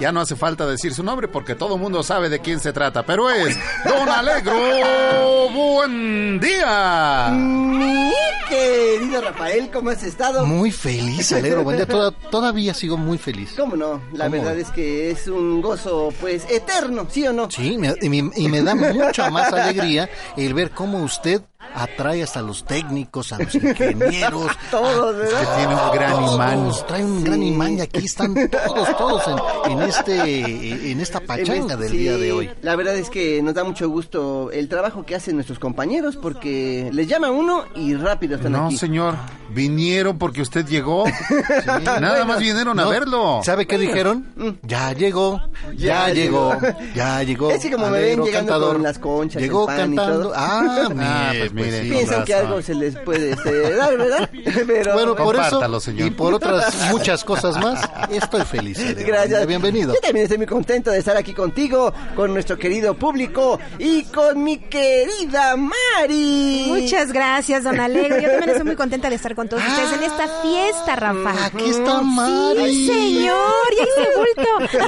[0.00, 2.72] Ya no hace falta decir su nombre porque todo el mundo sabe de quién se
[2.72, 7.28] trata, pero es don Alegro, buen día.
[7.32, 8.10] Mi
[8.48, 10.44] querido Rafael, ¿cómo has estado?
[10.44, 11.86] Muy feliz, Alegro, buen día.
[11.86, 13.54] Toda- todavía sigo muy feliz.
[13.56, 14.07] ¿Cómo no?
[14.12, 14.36] La ¿Cómo?
[14.36, 17.50] verdad es que es un gozo, pues, eterno, ¿sí o no?
[17.50, 21.42] Sí, me- y, me, y me da mucha más alegría el ver cómo usted
[21.74, 24.46] atrae hasta a los técnicos, a los ingenieros.
[24.70, 25.42] Todos, ¿verdad?
[25.42, 26.70] Usted tiene un gran Todos, imán.
[26.86, 29.22] Trae un gran imán y aquí están todos, todos
[29.66, 32.50] en, en este, en esta pachanga del Sí, día de hoy.
[32.62, 36.90] La verdad es que nos da mucho gusto el trabajo que hacen nuestros compañeros porque
[36.92, 38.76] les llama uno y rápido están No, aquí.
[38.76, 39.14] señor,
[39.50, 41.04] vinieron porque usted llegó.
[41.66, 42.26] Nada Bueno.
[42.26, 43.40] más vinieron a No, verlo.
[43.44, 44.58] ¿Sabe qué dijeron?
[44.62, 45.40] Ya llegó,
[45.76, 46.78] ya, Ya llegó, llegó.
[46.94, 47.50] ya llegó.
[47.50, 48.72] Es que como me ven llegando cantador.
[48.74, 50.22] con las conchas, Llegó el pan y cantando.
[50.22, 50.32] todo.
[50.36, 50.64] Ah,
[50.98, 51.90] Ah, mire, pues mire, sí.
[51.90, 54.30] Piensan que algo se les puede este, dar, ¿verdad?
[54.66, 56.08] Pero Bueno, por eso señor.
[56.08, 57.80] y por otras muchas cosas más,
[58.10, 58.78] estoy feliz.
[59.04, 59.46] Gracias.
[59.46, 59.94] Bienvenido.
[59.94, 64.42] Yo también estoy muy contento de estar aquí contigo, con nuestro querido público y con
[64.42, 66.64] mi querida Mari.
[66.68, 68.18] Muchas gracias, don Alegro.
[68.20, 71.46] Yo también estoy muy contenta de estar con todos ustedes en esta fiesta, Rafa.
[71.46, 72.74] Aquí está Mari.
[72.74, 73.38] Sí, señor.
[73.72, 74.78] Y ese bulto.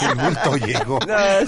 [0.00, 0.98] El bulto llegó.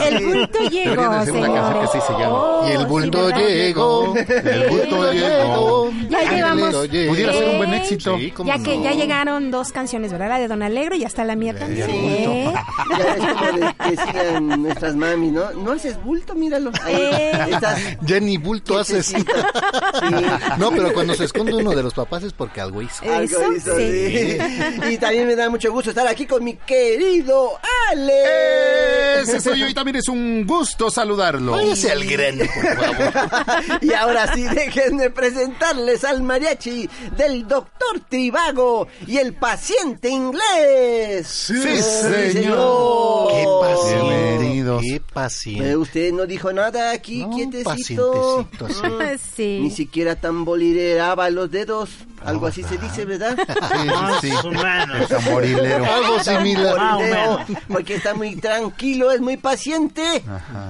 [0.04, 1.90] El bulto llegó, hacer una canción señores.
[1.90, 2.34] que así se llama.
[2.34, 3.38] Oh, Y el sí, bulto ¿verdad?
[3.40, 4.03] llegó.
[4.16, 5.90] El bulto llegó.
[6.08, 6.74] Ya El llevamos.
[6.88, 8.18] Pudiera ser un buen éxito.
[8.18, 8.84] Sí, cómo Ya que no.
[8.84, 10.28] ya llegaron dos canciones, ¿verdad?
[10.28, 11.86] La de Don Alegro y hasta la mía también.
[11.86, 11.96] Sí.
[11.96, 12.52] ¿eh?
[12.98, 15.50] Ya es como de- decían nuestras mami, ¿no?
[15.52, 16.70] No haces bulto, míralo.
[16.84, 17.32] Ahí Eh.
[17.50, 19.06] estás Ya ni bulto haces.
[19.14, 19.24] Sí.
[20.58, 23.02] No, pero cuando se esconde uno de los papás es porque algo hizo.
[23.04, 24.36] Algo Eso hizo, sí.
[24.38, 24.38] sí.
[24.92, 27.58] Y también me da mucho gusto estar aquí con mi querido
[27.90, 29.20] Ale.
[29.22, 31.52] Ese soy yo y también es un gusto saludarlo.
[31.52, 33.78] Váyase al grano, por favor.
[33.82, 41.26] Y ahora sí, déjenme presentarles al mariachi del doctor Trivago y el paciente inglés.
[41.26, 43.28] Sí, señor.
[43.30, 44.04] Qué paciente.
[44.04, 44.82] Bienvenidos.
[44.82, 45.76] Qué paciente.
[45.76, 48.48] usted no dijo nada aquí, No, un quietecito.
[48.56, 49.20] pacientecito así.
[49.36, 49.58] Sí.
[49.62, 51.90] Ni siquiera tamborileaba los dedos.
[52.24, 53.36] Algo así se dice, ¿verdad?
[54.20, 54.30] Sí, sí.
[54.30, 57.46] Algo similar.
[57.68, 60.22] Porque está muy tranquilo, es muy paciente.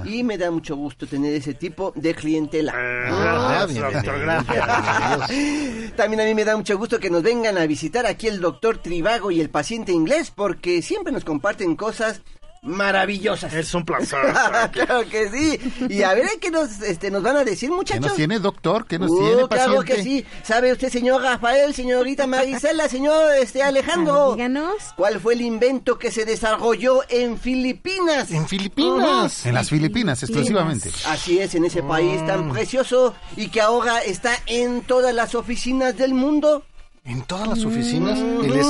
[0.05, 2.73] Y me da mucho gusto tener ese tipo de clientela.
[2.77, 4.13] Ah, bienvenido.
[5.97, 8.79] También a mí me da mucho gusto que nos vengan a visitar aquí el doctor
[8.79, 12.23] Trivago y el paciente inglés, porque siempre nos comparten cosas
[12.65, 13.53] maravillosas.
[13.53, 14.19] Es un placer.
[14.73, 15.59] claro que sí.
[15.89, 18.07] Y a ver qué nos, este, nos van a decir, ¿Qué muchachos.
[18.07, 18.87] nos tiene, doctor?
[18.87, 19.95] ¿Qué nos Uh, tiene, claro paciente?
[19.97, 20.27] que sí.
[20.43, 24.33] ¿Sabe usted, señor Rafael, señorita Marisela, señor este Alejandro?
[24.35, 24.75] Díganos.
[24.97, 28.31] ¿Cuál fue el invento que se desarrolló en Filipinas?
[28.31, 29.47] En Filipinas.
[29.47, 30.91] En las Filipinas, exclusivamente.
[31.09, 32.27] Así es, en ese país Mm.
[32.27, 36.65] tan precioso y que ahora está en todas las oficinas del mundo.
[37.05, 38.67] En todas las oficinas, él es,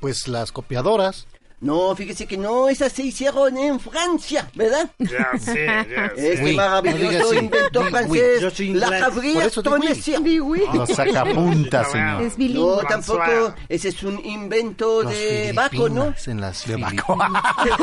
[0.00, 1.26] pues las copiadoras.
[1.60, 4.90] No, fíjese que no, esas se hicieron en Francia, ¿verdad?
[4.98, 6.12] Ya, sí, ya.
[6.16, 7.36] Este Oui, no maravilloso diga sí.
[7.36, 9.38] invento Oui, francés, Yo soy la oui.
[9.62, 10.20] Tournessia.
[10.72, 12.22] Los sacapuntas, señor.
[12.22, 12.76] Es bilingüe.
[12.82, 16.14] No, tampoco, ese es un invento Las de Baco, ¿no?
[16.26, 16.76] En las De.
[16.76, 17.18] Baco.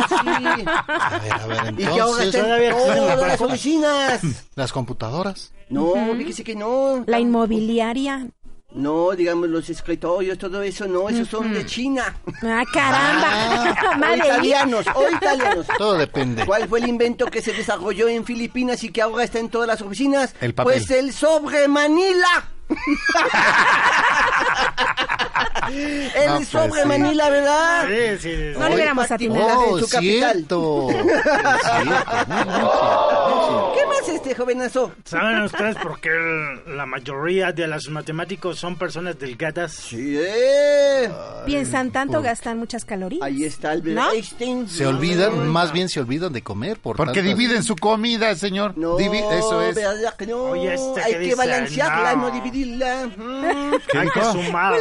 [0.07, 0.65] Sí.
[0.67, 3.41] A ver, a ver, Y que ahora entonces, está en todavía existen todas las las
[3.41, 4.21] oficinas.
[4.55, 5.53] las computadoras.
[5.69, 7.03] No, fíjese que no.
[7.07, 8.27] La inmobiliaria.
[8.75, 12.17] No, digamos los escritorios, todo eso, no, esos son de China.
[12.43, 13.73] Ah, caramba.
[13.93, 14.25] O Madre mía.
[14.27, 15.65] italianos, o italianos.
[15.77, 16.45] Todo depende.
[16.45, 19.67] ¿Cuál fue el invento que se desarrolló en Filipinas y que ahora está en todas
[19.67, 20.35] las oficinas?
[20.41, 20.73] El papel.
[20.73, 22.49] Pues el sobre Manila.
[26.15, 26.87] el No, pues sobre sí.
[26.87, 27.87] Manila, ¿verdad?
[27.87, 28.59] Sí, sí, sí.
[28.59, 29.77] No le hubiéramos atinado.
[29.77, 30.45] en su capital.
[33.75, 34.91] ¿Qué más este jovenazo?
[35.03, 39.71] ¿Saben ustedes por qué el- la mayoría de los matemáticos son personas delgadas?
[39.73, 41.09] Sí, eh.
[41.45, 43.21] Piensan tanto, gastan muchas calorías.
[43.23, 44.11] Ahí está Albert ¿No?
[44.11, 44.69] Einstein.
[44.69, 46.77] Se olvidan, más bien se olvidan de comer.
[46.79, 48.77] Por Porque dividen su comida, señor.
[48.77, 49.75] No, Divi- eso es.
[49.75, 50.37] ¿verdad que no?
[50.43, 52.31] Oye, este Hay que dice, balancearla, no, no.
[52.31, 52.54] dividirla.
[52.55, 53.73] Mm.
[53.97, 54.75] Hay que sumar.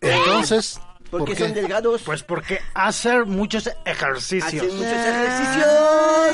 [0.00, 0.80] Entonces,
[1.10, 2.02] ¿Por ¿por son delgados?
[2.02, 4.44] Pues porque hacer muchos ejercicios.
[4.44, 5.66] Hacen muchos ejercicios.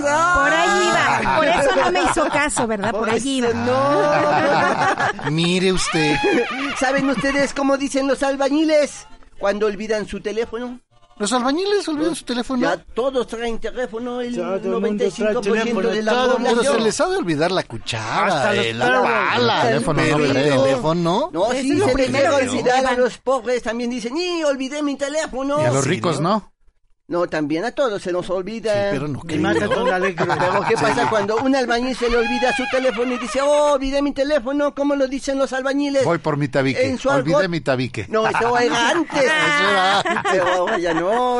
[0.00, 1.36] Por ahí iba.
[1.36, 2.90] Por eso no me hizo caso, ¿verdad?
[2.92, 3.48] Por allí iba.
[3.54, 5.30] No.
[5.30, 6.16] Mire usted.
[6.78, 9.06] ¿Saben ustedes cómo dicen los albañiles
[9.38, 10.80] cuando olvidan su teléfono?
[11.18, 12.60] Los albañiles olvidan su teléfono.
[12.62, 16.50] Ya todos traen teléfono, el el trae 95% teléfono, de la todo el mundo Pero
[16.50, 16.84] se población.
[16.84, 20.24] les ha de olvidar la cuchara, Hasta los eh, la pala, El teléfono pero no
[20.24, 20.62] el creo.
[20.62, 21.30] teléfono.
[21.32, 23.62] No, sí, es lo se les primero que se olvidar a los pobres.
[23.62, 25.58] También dicen, ¡y olvidé mi teléfono!
[25.60, 26.52] Y a los Sí, ricos, ¿no?
[27.08, 27.26] ¿No?
[27.28, 28.72] También a todos se nos olvida.
[28.72, 29.86] Sí, pero no Y mata con.
[29.88, 34.02] Pero ¿qué pasa cuando un albañil se le olvida su teléfono y dice, oh, olvidé
[34.02, 34.74] mi teléfono?
[34.74, 36.04] ¿Cómo lo dicen los albañiles?
[36.04, 36.86] Voy por mi tabique.
[36.86, 38.06] En su Olvidé argot- mi tabique.
[38.08, 39.22] No, eso era antes.
[39.24, 40.32] Eso era antes.
[40.32, 41.38] Pero ahora ya no.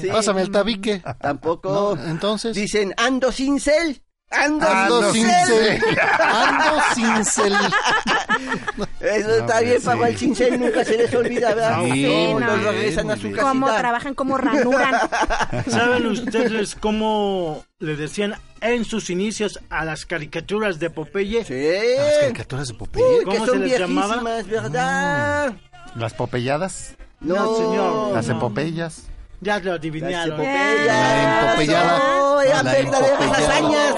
[0.00, 0.08] Sí.
[0.08, 1.02] Pásame el tabique.
[1.20, 1.96] Tampoco.
[1.96, 2.54] No, entonces.
[2.54, 4.02] Dicen, ando sin cel.
[4.30, 5.80] Ando, Ando sin sin cel.
[5.80, 5.98] cel.
[6.22, 7.52] Ando sin cel.
[9.00, 11.80] Eso está bien, para el cincel nunca se les olvida, ¿verdad?
[11.92, 12.56] Sí, No, no.
[12.56, 13.42] los regresan a su casita.
[13.42, 14.94] Cómo trabajan, cómo ranuran.
[15.68, 21.44] ¿Saben ustedes cómo le decían en sus inicios a las caricaturas de Popeye?
[21.44, 21.96] Sí.
[21.98, 23.04] Las caricaturas de Popeye.
[23.04, 24.22] Uy, que ¿Cómo son se les llamaba?
[24.44, 25.54] ¿verdad?
[25.96, 26.94] Las popelladas.
[27.18, 28.12] No, señor.
[28.14, 28.36] Las no.
[28.36, 29.02] epopeyas.
[29.42, 30.40] Ya lo Las adivinaron.
[30.40, 30.86] epopeyas.
[30.86, 31.98] La empopellada.
[31.98, 33.36] No, verdaderas empopellada.
[33.38, 33.94] hazañas.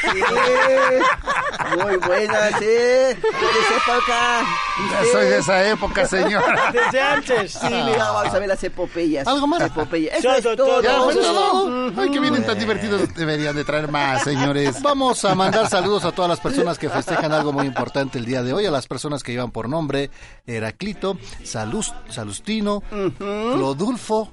[0.00, 1.76] Sí.
[1.82, 3.16] Muy buenas, ¿eh?
[3.16, 4.46] De esa época.
[4.90, 6.70] Ya soy de esa época, señora.
[6.72, 7.52] Desde antes.
[7.52, 9.26] Sí, mira, vamos a ver las epopeyas.
[9.26, 9.62] ¿Algo más?
[9.62, 10.18] Epopeyas.
[10.18, 10.82] Eso es todo.
[10.82, 11.92] Ya, ¿Eso bueno, es todo?
[12.02, 13.14] Ay, que vienen tan divertidos.
[13.14, 14.80] Deberían de traer más, señores.
[14.82, 18.42] Vamos a mandar saludos a todas las personas que festejan algo muy importante el día
[18.42, 20.10] de hoy, a las personas que llevan por nombre
[20.46, 22.82] Heraclito, Salus, Salustino,
[23.18, 24.30] Clodulfo,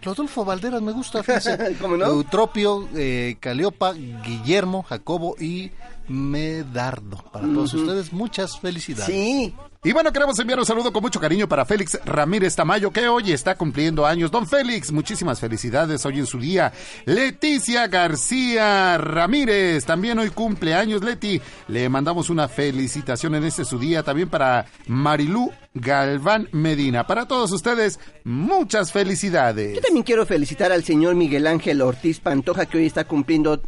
[0.00, 1.76] Clodulfo Valderas me gusta, fíjense.
[1.80, 2.06] ¿Cómo no?
[2.06, 5.70] Eutropio, eh, Caliopa, Guillermo, Jacobo y
[6.08, 7.18] Medardo.
[7.32, 9.14] Para todos ustedes, muchas felicidades.
[9.14, 9.54] Sí.
[9.82, 13.32] Y bueno, queremos enviar un saludo con mucho cariño para Félix Ramírez Tamayo, que hoy
[13.32, 14.30] está cumpliendo años.
[14.30, 16.70] Don Félix, muchísimas felicidades hoy en su día.
[17.06, 21.40] Leticia García Ramírez, también hoy cumple años, Leti.
[21.68, 24.02] Le mandamos una felicitación en este su día.
[24.02, 27.06] También para Marilú Galván Medina.
[27.06, 29.76] Para todos ustedes, muchas felicidades.
[29.76, 33.62] Yo también quiero felicitar al señor Miguel Ángel Ortiz Pantoja, que hoy está cumpliendo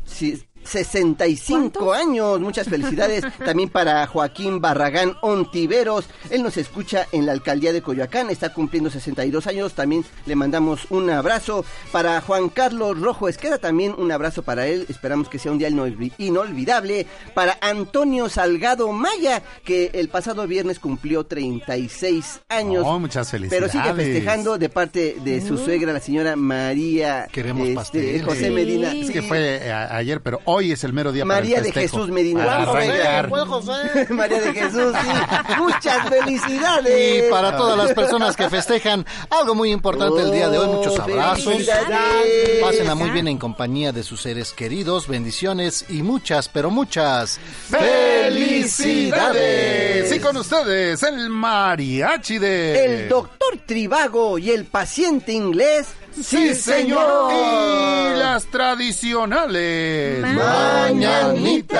[0.64, 2.40] si- 65 años.
[2.40, 3.24] Muchas felicidades.
[3.44, 6.06] También para Joaquín Barragán Ontiveros.
[6.30, 8.30] Él nos escucha en la alcaldía de Coyoacán.
[8.30, 9.74] Está cumpliendo 62 años.
[9.74, 11.64] También le mandamos un abrazo.
[11.90, 14.86] Para Juan Carlos Rojo Esqueda, también un abrazo para él.
[14.89, 17.06] Esperamos que sea un día inolvi- inolvidable.
[17.34, 22.84] Para Antonio Salgado Maya, que el pasado viernes cumplió 36 años.
[22.86, 23.72] Oh, muchas Pero felicidades.
[23.72, 28.20] sigue festejando de parte de su suegra, la señora María Queremos este.
[28.22, 28.51] José Sí.
[28.51, 28.93] Medina.
[28.93, 29.28] Es que Sí.
[29.28, 31.97] fue eh, a- ayer, pero hoy es el mero día María para de el festejo.
[31.99, 32.45] Jesús Medina.
[32.45, 32.93] Para ¿Cuál José?
[33.03, 33.29] arrancar.
[33.29, 34.07] ¿Cuál José?
[34.11, 35.55] María de Jesús, sí.
[35.59, 37.27] Muchas felicidades.
[37.27, 40.99] Y para todas las personas que festejan algo muy importante el día de hoy, muchos
[40.99, 41.55] Oh, abrazos.
[42.61, 47.39] Pásenla muy bien en compañía de sus seres queridos, bendiciones y muchas, pero muchas
[47.70, 48.11] ¡Felicidades!
[50.15, 52.85] Y con ustedes, el mariachi de...
[52.85, 55.89] El doctor Trivago y el paciente inglés.
[56.23, 57.32] ¡Sí, señor!
[57.32, 60.20] Y las tradicionales...
[60.20, 61.78] Mañanitas.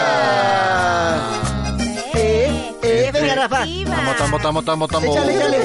[2.15, 3.65] Eh, eh, venga, Rafa.
[3.85, 5.13] Tamo, tamo, tamo, tamo, tamo.
[5.13, 5.59] Échale, échale.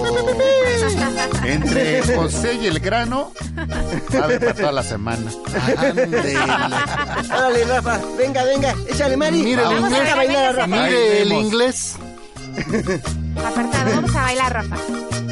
[1.47, 3.31] Entre José y el grano,
[4.11, 5.31] sabe para toda la semana.
[5.77, 6.37] Ándele.
[6.37, 7.99] Órale, Rafa.
[8.17, 8.75] Venga, venga.
[8.89, 9.41] Échale, Mari.
[9.43, 10.11] Mire el Vamos inglés.
[10.11, 10.67] a bailar a Rafa.
[10.67, 11.95] Mire el inglés.
[13.37, 14.77] Apartado, vamos a bailar, Rafa.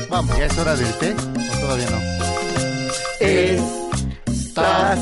[0.09, 0.37] Vamos.
[0.37, 1.15] ¿Ya es hora del té?
[1.53, 1.99] ¿O todavía no?
[3.19, 4.99] Estas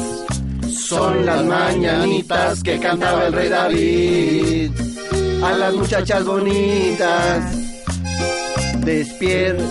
[0.87, 4.71] son las mañanitas que cantaba el rey David.
[5.43, 7.43] A las muchachas bonitas,
[8.77, 9.63] despierta,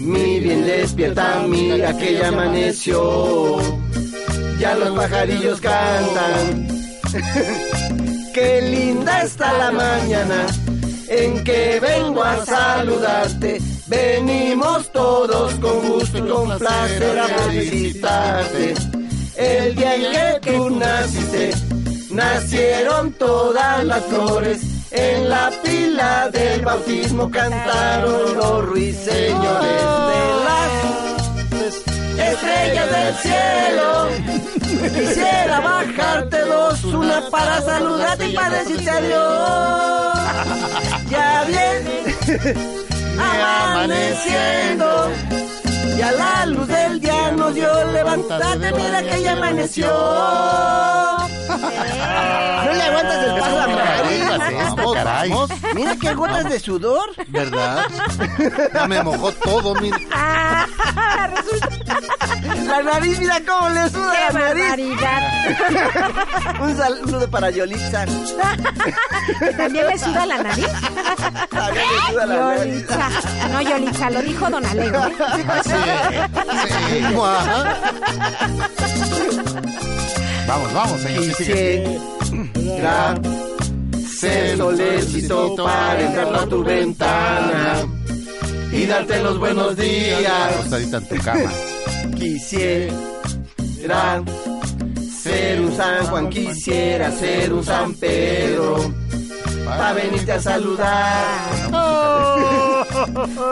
[0.00, 3.58] mi bien despierta, mira que ya amaneció.
[4.58, 6.68] Ya los pajarillos cantan.
[8.34, 10.46] Qué linda está la mañana
[11.08, 13.58] en que vengo a saludarte.
[13.86, 18.74] Venimos todos con gusto y con placer a felicitarte.
[19.36, 21.50] El día en que tú naciste,
[22.10, 24.75] nacieron todas las flores.
[24.90, 30.72] En la pila del bautismo cantaron los ruiseñores de las
[32.32, 34.08] estrellas del cielo.
[34.94, 40.18] Quisiera bajarte dos, una para saludarte y para decirte adiós.
[41.10, 42.14] Ya viene
[43.18, 45.10] amaneciendo.
[45.96, 49.88] Y a la luz del día nos dio levántate, mira que ya amaneció.
[51.58, 53.66] No le aguantas el paso a
[55.04, 55.50] vamos.
[55.74, 57.10] Mira qué gotas de sudor.
[57.28, 57.86] ¿Verdad?
[58.74, 59.96] Ya me mojó todo, mire.
[60.12, 60.66] Ah,
[62.66, 65.00] La nariz, mira cómo le suda la nariz.
[66.60, 68.04] Un saludo para Yolitza.
[69.38, 70.68] ¿Que ¿También le suda la nariz?
[71.50, 72.74] También le suda la nariz.
[72.86, 73.08] Yolitza.
[73.52, 74.98] No, Yolitza, lo dijo Don Alegre.
[75.64, 77.38] Sí, mua.
[80.46, 81.24] Vamos, vamos, señor.
[81.24, 81.98] sí, sigue.
[82.54, 83.14] Quisiera
[84.18, 87.84] ser solecito para entrar a tu ventana
[88.72, 90.52] y darte los buenos días.
[90.54, 91.52] Acostadita en tu cama.
[92.14, 92.92] quisiera
[95.22, 98.94] ser un San Juan, quisiera ser un San Pedro.
[99.64, 101.70] Pa' venirte a saludar.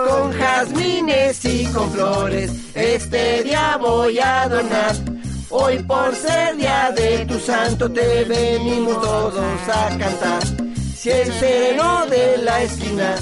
[0.08, 5.13] Con jazmines y con flores, este día voy a adornar.
[5.56, 10.42] Hoy por ser día de tu santo te venimos todos a cantar.
[10.96, 13.14] Si el sereno de la esquina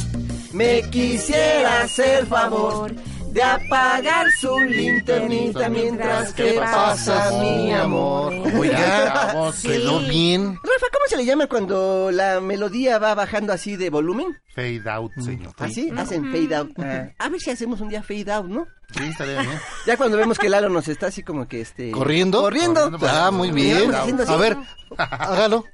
[0.54, 2.90] me quisiera hacer favor
[3.32, 8.34] de apagar su linternita mientras que pasa mi amor.
[8.59, 10.54] Oiga, quedó bien.
[10.62, 14.38] Rafa, ¿cómo se le llama cuando la melodía va bajando así de volumen?
[14.54, 15.54] Fade out, señor.
[15.59, 15.90] ¿Así?
[15.96, 16.70] Hacen fade out.
[16.78, 18.66] Ah, a ver si hacemos un día fade out, ¿no?
[18.94, 19.59] Sí, estaría bien.
[19.86, 21.90] Ya cuando vemos que Lalo nos está así como que este...
[21.90, 22.42] ¿Corriendo?
[22.42, 22.98] Corriendo.
[23.02, 23.94] Ah, muy bien.
[23.94, 24.56] A ver,
[24.98, 25.64] hágalo.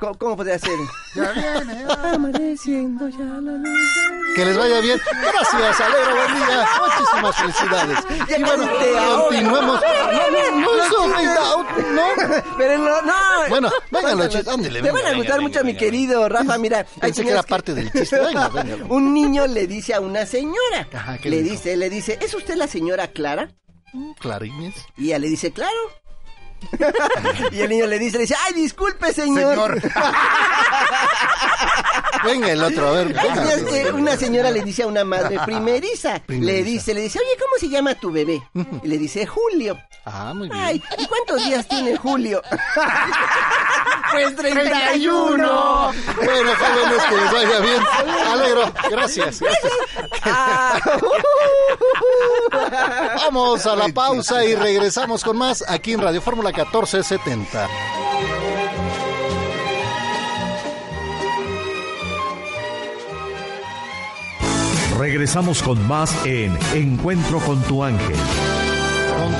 [0.00, 0.72] ¿Cómo, cómo podría ser?
[1.14, 1.84] Ya viene.
[2.14, 3.78] Amaneciendo ya la luz.
[4.34, 4.98] Que les vaya bien.
[5.22, 6.68] Gracias, Alegro, buen día.
[6.80, 7.98] Muchísimas felicidades.
[8.38, 8.68] Y bueno,
[9.22, 9.80] continuemos.
[9.80, 12.42] No, no, no es un fade out, ¿no?
[12.56, 13.12] Pero no, no.
[13.48, 15.78] Bueno, venga, Te van a gustar venga, mucho, mi venga.
[15.78, 16.56] querido Rafa.
[16.58, 18.18] Mira, Pensé que era parte del chiste.
[18.20, 18.76] Venga, venga.
[18.88, 20.88] Un niño le dice a una señora.
[20.94, 21.56] Ajá, ¿qué le le dijo?
[21.56, 23.50] dice, le dice, ¿es usted la señora Clara?
[24.20, 24.74] Clarines.
[24.96, 25.76] Y ella le dice, claro.
[27.52, 29.80] y el niño le dice, le dice, ay, disculpe, señor.
[29.80, 29.82] Señor.
[32.24, 33.06] Venga, el otro, a ver.
[33.08, 33.54] venga.
[33.54, 37.52] Eh, una señora le dice a una madre primeriza, le dice, le dice, oye, ¿cómo
[37.58, 38.42] se llama tu bebé?
[38.82, 39.78] Y le dice, Julio.
[40.04, 40.62] Ah, muy bien.
[40.62, 42.42] Ay, ¿y cuántos días tiene Julio?
[44.12, 45.36] Pues 31.
[45.36, 47.82] Bueno, jóvenes, que les vaya bien.
[48.30, 49.40] Alegro, gracias.
[49.40, 49.72] gracias.
[50.24, 50.80] Ah.
[53.16, 57.68] Vamos a la pausa y regresamos con más aquí en Radio Fórmula 1470.
[64.98, 68.16] Regresamos con más en Encuentro con tu ángel.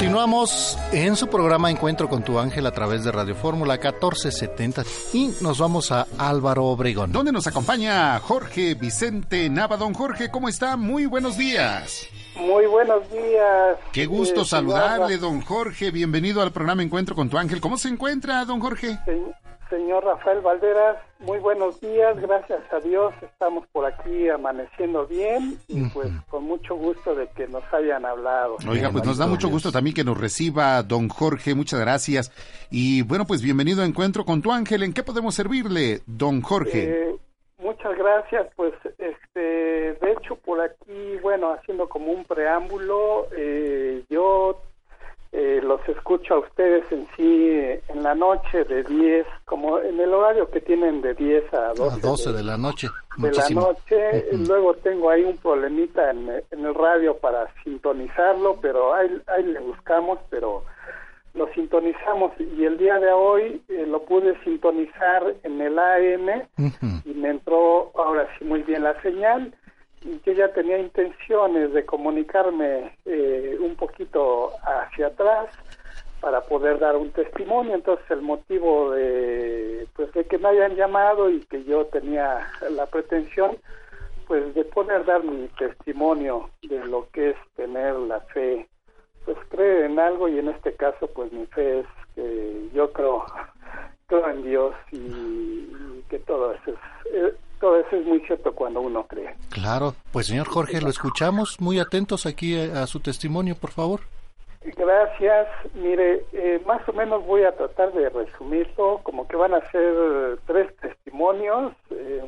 [0.01, 4.83] Continuamos en su programa Encuentro con tu ángel a través de Radio Fórmula 1470
[5.13, 7.13] y nos vamos a Álvaro Obregón.
[7.13, 9.77] ¿Dónde nos acompaña Jorge Vicente Nava?
[9.77, 10.79] Don Jorge, ¿cómo está?
[10.79, 12.09] Muy buenos días.
[12.35, 13.77] Muy buenos días.
[13.93, 15.91] Qué gusto eh, saludarle, don Jorge.
[15.91, 17.61] Bienvenido al programa Encuentro con tu ángel.
[17.61, 18.99] ¿Cómo se encuentra, don Jorge?
[19.71, 22.21] Señor Rafael Valderas, muy buenos días.
[22.21, 27.47] Gracias a Dios estamos por aquí amaneciendo bien y pues con mucho gusto de que
[27.47, 28.57] nos hayan hablado.
[28.69, 32.33] Oiga, pues nos da mucho gusto también que nos reciba don Jorge, muchas gracias.
[32.71, 34.83] Y bueno, pues bienvenido a Encuentro con tu ángel.
[34.83, 36.85] ¿En qué podemos servirle, don Jorge?
[36.85, 37.17] Eh,
[37.59, 38.49] muchas gracias.
[38.57, 44.61] Pues, este, de hecho, por aquí, bueno, haciendo como un preámbulo, eh, yo
[45.33, 47.51] eh, los escucho a ustedes en sí
[47.89, 51.83] en la noche de 10, como en el horario que tienen de 10 a 12,
[51.83, 52.89] A 12 de la noche.
[53.17, 54.27] de la noche.
[54.33, 59.61] Luego tengo ahí un problemita en, en el radio para sintonizarlo, pero ahí, ahí le
[59.61, 60.65] buscamos, pero
[61.35, 66.43] lo sintonizamos y el día de hoy eh, lo pude sintonizar en el AM
[67.05, 69.55] y me entró ahora sí muy bien la señal
[70.25, 75.49] yo ya tenía intenciones de comunicarme eh, un poquito hacia atrás
[76.21, 77.75] para poder dar un testimonio.
[77.75, 82.87] Entonces el motivo de pues de que me hayan llamado y que yo tenía la
[82.87, 83.57] pretensión
[84.27, 88.69] pues de poder dar mi testimonio de lo que es tener la fe
[89.25, 93.25] pues creer en algo y en este caso pues mi fe es que yo creo
[94.07, 95.69] creo en Dios y,
[96.09, 96.77] que todo eso es
[97.13, 101.61] eh, todo eso es muy cierto cuando uno cree Claro, pues señor Jorge, lo escuchamos
[101.61, 104.01] muy atentos aquí a, a su testimonio, por favor.
[104.63, 105.49] Gracias.
[105.75, 110.39] Mire, eh, más o menos voy a tratar de resumirlo, como que van a ser
[110.47, 112.23] tres testimonios, eh,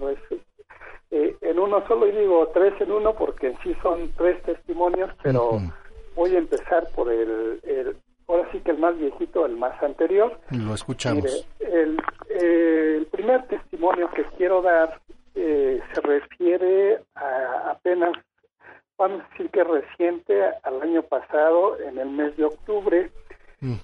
[1.10, 5.10] eh, en uno solo, y digo tres en uno porque en sí son tres testimonios,
[5.22, 5.60] pero
[6.16, 7.96] voy a empezar por el, el,
[8.26, 10.38] ahora sí que el más viejito, el más anterior.
[10.50, 11.24] Lo escuchamos.
[11.24, 12.00] Mire, el,
[12.30, 14.98] eh, el primer testimonio que quiero dar
[15.34, 18.12] eh, se refiere a apenas,
[18.98, 23.10] vamos a decir que reciente, al año pasado, en el mes de octubre.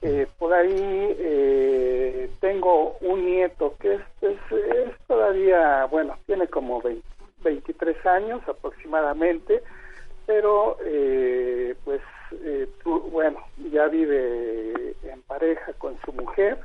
[0.03, 6.81] Eh, por ahí eh, tengo un nieto que es, es, es todavía, bueno, tiene como
[6.83, 7.07] 20
[7.41, 9.63] 23 años aproximadamente,
[10.27, 12.01] pero eh, pues
[12.43, 13.39] eh, tú- bueno,
[13.71, 16.59] ya vive en pareja con su mujer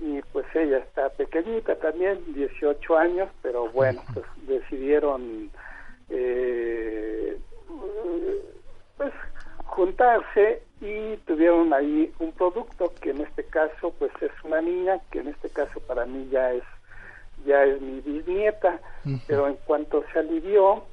[0.00, 5.50] y pues ella está pequeñita también, 18 años, pero bueno, pues decidieron
[6.10, 7.38] eh,
[8.96, 9.12] pues
[9.64, 15.20] juntarse y tuvieron ahí un producto que en este caso pues es una niña que
[15.20, 16.62] en este caso para mí ya es
[17.46, 18.80] ya es mi bisnieta
[19.26, 20.84] pero en cuanto se alivió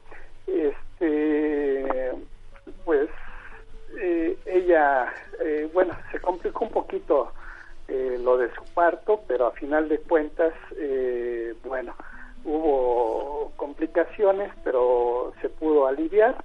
[0.47, 2.13] este
[2.85, 3.09] pues
[3.99, 5.13] eh, ella,
[5.43, 7.31] eh, bueno, se complicó un poquito
[7.87, 10.53] eh, lo de su parto, pero a final de cuentas,
[11.63, 11.95] bueno,
[12.45, 16.35] hubo complicaciones, pero se pudo aliviar.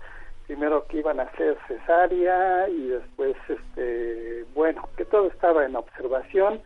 [0.47, 6.61] Primero que iban a hacer cesárea y después, este, bueno, que todo estaba en observación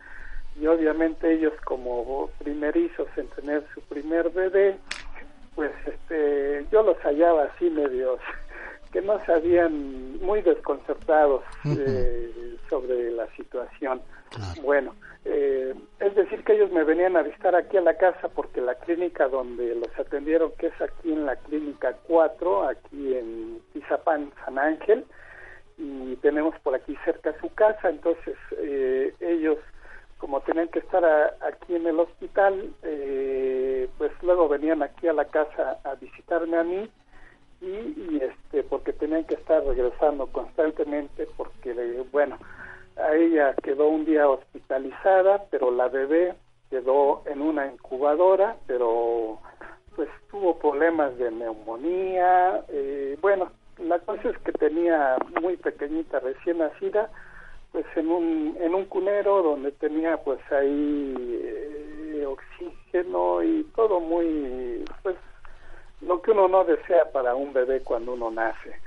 [0.59, 4.77] y obviamente ellos como primerizos en tener su primer bebé,
[5.55, 8.19] pues este, yo los hallaba así medios
[8.91, 14.01] que no sabían muy desconcertados eh, sobre la situación.
[14.61, 14.95] Bueno,
[15.25, 18.75] eh, es decir que ellos me venían a visitar aquí a la casa porque la
[18.75, 24.57] clínica donde los atendieron, que es aquí en la clínica 4, aquí en Tizapán, San
[24.57, 25.05] Ángel,
[25.77, 29.57] y tenemos por aquí cerca su casa, entonces eh, ellos
[30.17, 31.03] como tenían que estar
[31.41, 32.71] aquí en el hospital,
[33.97, 36.89] pues luego venían aquí a la casa a visitarme a mí
[37.63, 41.73] y, este porque tenían que estar regresando constantemente porque
[42.11, 42.37] bueno
[42.97, 46.35] a ella quedó un día hospitalizada pero la bebé
[46.69, 49.39] quedó en una incubadora pero
[49.95, 56.59] pues tuvo problemas de neumonía eh, bueno la cosa es que tenía muy pequeñita recién
[56.59, 57.09] nacida
[57.71, 64.85] pues en un en un cunero donde tenía pues ahí eh, oxígeno y todo muy
[65.01, 65.15] pues
[66.07, 68.79] lo que uno no desea para un bebé cuando uno nace.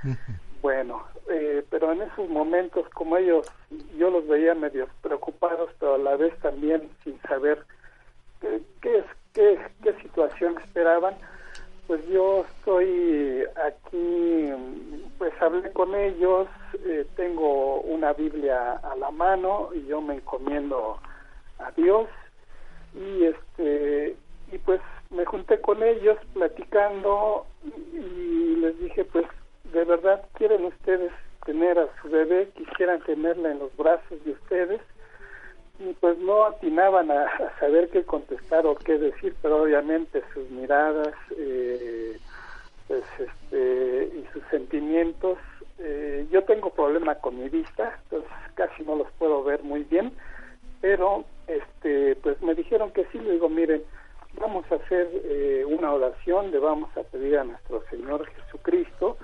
[0.61, 3.47] Bueno, eh, pero en esos momentos como ellos,
[3.97, 7.63] yo los veía medio preocupados, pero a la vez también sin saber
[8.41, 11.15] qué, qué, qué, qué situación esperaban,
[11.87, 14.51] pues yo estoy aquí,
[15.17, 16.47] pues hablé con ellos,
[16.85, 20.99] eh, tengo una Biblia a la mano y yo me encomiendo
[21.59, 22.09] a Dios.
[22.93, 24.17] Y este
[24.51, 27.45] y pues me junté con ellos platicando
[27.93, 29.25] y les dije, pues,
[29.73, 31.11] de verdad quieren ustedes
[31.45, 34.81] tener a su bebé, quisieran tenerla en los brazos de ustedes
[35.79, 37.27] y pues no atinaban a,
[37.59, 42.17] saber qué contestar o qué decir, pero obviamente sus miradas eh,
[42.87, 45.37] pues este y sus sentimientos
[45.79, 50.11] eh, yo tengo problema con mi vista, entonces casi no los puedo ver muy bien,
[50.81, 53.83] pero este pues me dijeron que sí, le digo, miren,
[54.39, 59.17] vamos a hacer eh, una oración, le vamos a pedir a nuestro Señor Jesucristo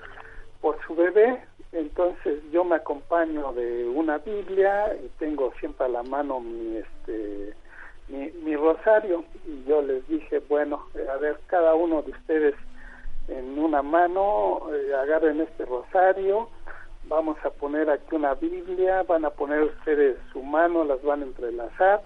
[0.64, 1.42] por su bebé.
[1.72, 7.52] Entonces yo me acompaño de una Biblia y tengo siempre a la mano mi este
[8.08, 12.54] mi, rosario y yo les dije bueno eh, a ver cada uno de ustedes
[13.28, 16.48] en una mano eh, agarren este rosario
[17.08, 21.24] vamos a poner aquí una Biblia van a poner ustedes su mano las van a
[21.24, 22.02] entrelazar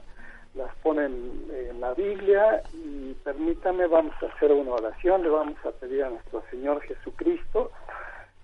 [0.55, 5.71] las ponen en la Biblia y permítame, vamos a hacer una oración, le vamos a
[5.71, 7.71] pedir a nuestro Señor Jesucristo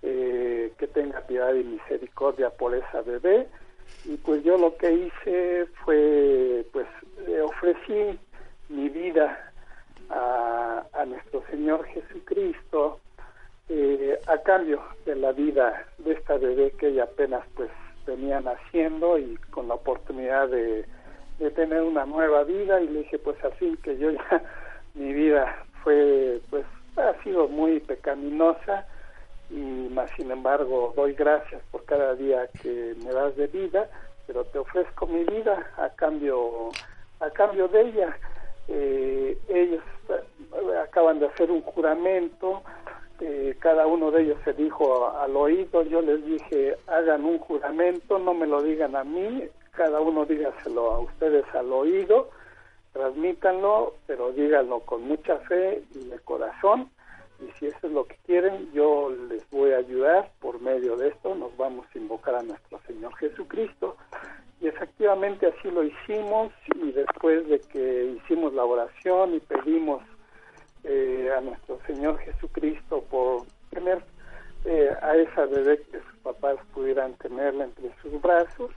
[0.06, 3.48] eh, que tenga piedad y misericordia por esa bebé.
[4.04, 6.86] Y pues yo lo que hice fue pues
[7.42, 8.18] ofrecí
[8.68, 9.52] mi vida
[10.10, 13.00] a, nuestro Señor Jesucristo
[13.68, 17.70] eh, a cambio de la vida de esta bebé que ella apenas pues
[18.06, 20.86] venía naciendo y con la oportunidad de
[21.38, 22.80] de tener una nueva vida.
[22.80, 24.42] Y le dije pues así que yo ya
[24.94, 26.64] mi vida fue pues
[26.96, 28.86] ha sido muy pecaminosa
[29.54, 33.88] y más sin embargo doy gracias por cada día que me das de vida
[34.26, 36.70] pero te ofrezco mi vida a cambio
[37.20, 38.16] a cambio de ella
[38.68, 42.62] eh, ellos eh, acaban de hacer un juramento
[43.20, 48.18] eh, cada uno de ellos se dijo al oído yo les dije hagan un juramento
[48.18, 52.30] no me lo digan a mí cada uno dígaselo a ustedes al oído,
[52.92, 56.90] transmítanlo, pero díganlo con mucha fe y de corazón.
[57.46, 61.08] Y si eso es lo que quieren, yo les voy a ayudar por medio de
[61.08, 61.34] esto.
[61.34, 63.96] Nos vamos a invocar a nuestro Señor Jesucristo.
[64.60, 70.02] Y efectivamente así lo hicimos y después de que hicimos la oración y pedimos
[70.84, 74.02] eh, a nuestro Señor Jesucristo por tener
[74.64, 78.70] eh, a esa bebé que sus papás pudieran tenerla entre sus brazos,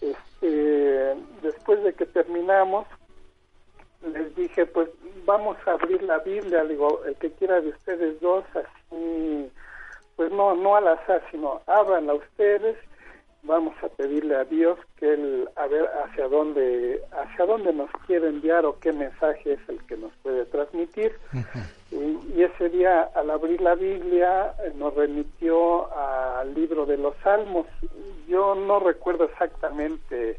[0.00, 2.86] este, después de que terminamos,
[4.06, 4.88] les dije, pues
[5.24, 9.50] vamos a abrir la Biblia, digo, el que quiera de ustedes dos, así,
[10.16, 12.76] pues no, no al azar, sino ábranla ustedes,
[13.42, 18.28] vamos a pedirle a Dios que él, a ver hacia dónde, hacia dónde nos quiere
[18.28, 21.12] enviar o qué mensaje es el que nos puede transmitir.
[21.90, 27.66] y, ese día, al abrir la Biblia, nos remitió al libro de los Salmos.
[28.28, 30.38] Yo no recuerdo exactamente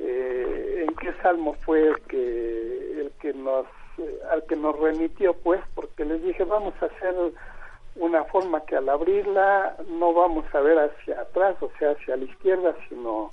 [0.00, 3.66] eh, en qué salmo fue el que, el que nos,
[4.30, 7.14] al que nos remitió, pues, porque les dije, vamos a hacer
[7.96, 12.24] una forma que al abrirla no vamos a ver hacia atrás, o sea, hacia la
[12.24, 13.30] izquierda, sino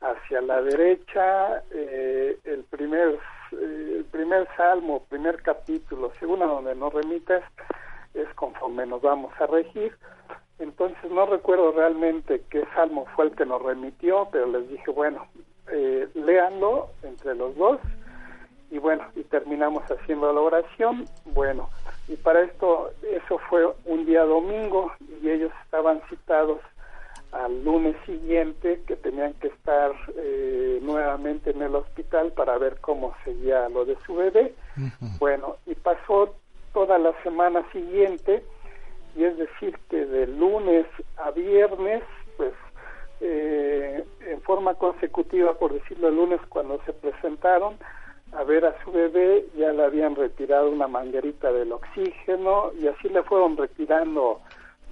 [0.00, 3.18] hacia la derecha, eh, el primer
[3.52, 7.42] eh, el primer salmo, primer capítulo, según a donde nos remitas,
[8.14, 9.96] es conforme nos vamos a regir.
[10.58, 15.26] Entonces no recuerdo realmente qué salmo fue el que nos remitió, pero les dije, bueno,
[15.70, 17.78] eh, léanlo entre los dos
[18.70, 21.04] y bueno, y terminamos haciendo la oración.
[21.26, 21.68] Bueno,
[22.08, 24.90] y para esto, eso fue un día domingo
[25.22, 26.58] y ellos estaban citados
[27.32, 33.14] al lunes siguiente que tenían que estar eh, nuevamente en el hospital para ver cómo
[33.24, 34.54] seguía lo de su bebé.
[35.18, 36.34] Bueno, y pasó
[36.72, 38.42] toda la semana siguiente,
[39.16, 40.86] y es decir, que de lunes
[41.18, 42.02] a viernes,
[42.38, 42.52] pues
[43.22, 47.76] eh, en forma consecutiva, por decirlo el lunes cuando se presentaron,
[48.32, 53.08] a ver a su bebé, ya le habían retirado una manguerita del oxígeno y así
[53.08, 54.40] le fueron retirando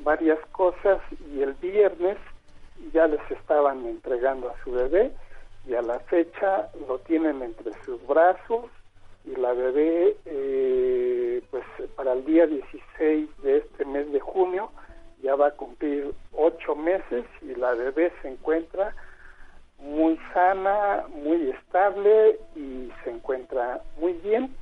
[0.05, 1.01] varias cosas
[1.35, 2.19] y el viernes
[2.93, 5.13] ya les estaban entregando a su bebé
[5.67, 8.67] y a la fecha lo tienen entre sus brazos
[9.25, 11.65] y la bebé eh, pues
[11.97, 14.71] para el día 16 de este mes de junio
[15.23, 18.95] ya va a cumplir ocho meses y la bebé se encuentra
[19.79, 24.55] muy sana, muy estable y se encuentra muy bien.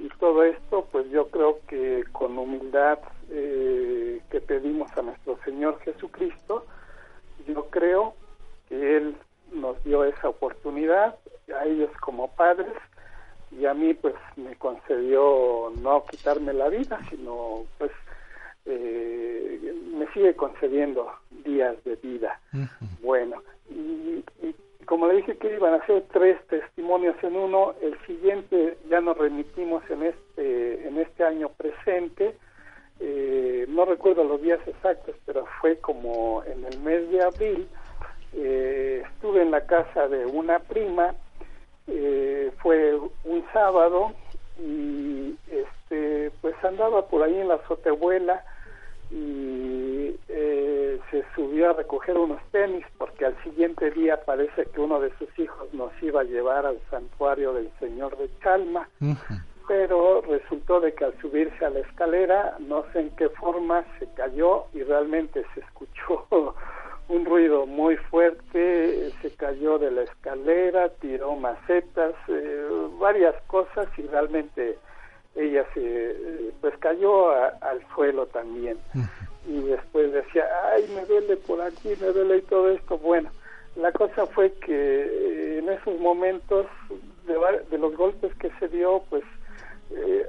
[0.00, 2.98] Y todo esto, pues yo creo que con humildad
[3.30, 6.66] eh, que pedimos a nuestro Señor Jesucristo,
[7.46, 8.14] yo creo
[8.68, 9.16] que Él
[9.52, 11.16] nos dio esa oportunidad,
[11.54, 12.74] a ellos como padres,
[13.52, 17.92] y a mí pues me concedió no quitarme la vida, sino pues
[18.66, 21.10] eh, me sigue concediendo
[21.44, 22.40] días de vida.
[23.02, 24.24] Bueno, y,
[24.86, 29.16] como le dije que iban a ser tres testimonios en uno, el siguiente ya nos
[29.16, 32.36] remitimos en este, en este año presente,
[33.00, 37.68] eh, no recuerdo los días exactos, pero fue como en el mes de abril,
[38.34, 41.14] eh, estuve en la casa de una prima,
[41.86, 44.12] eh, fue un sábado
[44.58, 48.44] y este pues andaba por ahí en la azotehuela
[49.14, 55.00] y eh, se subió a recoger unos tenis porque al siguiente día parece que uno
[55.00, 58.88] de sus hijos nos iba a llevar al santuario del Señor de Chalma,
[59.68, 64.12] pero resultó de que al subirse a la escalera, no sé en qué forma, se
[64.14, 66.26] cayó y realmente se escuchó
[67.08, 72.66] un ruido muy fuerte, se cayó de la escalera, tiró macetas, eh,
[72.98, 74.76] varias cosas y realmente
[75.36, 78.78] ella se pues cayó al suelo también.
[79.46, 83.30] Y después decía ay me duele por aquí me duele y todo esto bueno
[83.76, 86.66] la cosa fue que eh, en esos momentos
[87.26, 87.36] de,
[87.70, 89.24] de, los golpes que se dio pues
[89.90, 90.26] eh,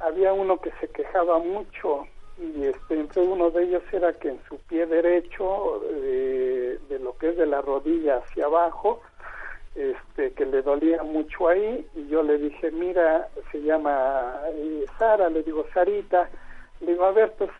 [0.00, 2.06] había uno que se quejaba mucho
[2.38, 7.16] y este entre uno de ellos era que en su pie derecho eh, de lo
[7.18, 9.00] que es de la rodilla hacia abajo
[9.74, 15.28] este, que le dolía mucho ahí y yo le dije, mira, se llama eh, Sara,
[15.28, 16.28] le digo, Sarita,
[16.80, 17.50] le digo, a ver, pues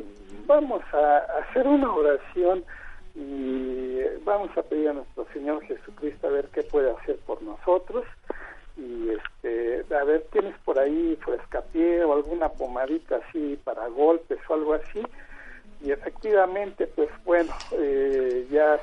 [0.47, 2.65] vamos a, hacer una oración
[3.15, 8.05] y vamos a pedir a nuestro Señor Jesucristo a ver qué puede hacer por nosotros.
[8.77, 14.55] Y este a ver tienes por ahí frescapié o alguna pomadita así para golpes o
[14.55, 15.03] algo así
[15.83, 18.79] y efectivamente pues bueno eh, ya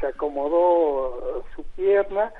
[0.00, 2.32] se acomodó su pierna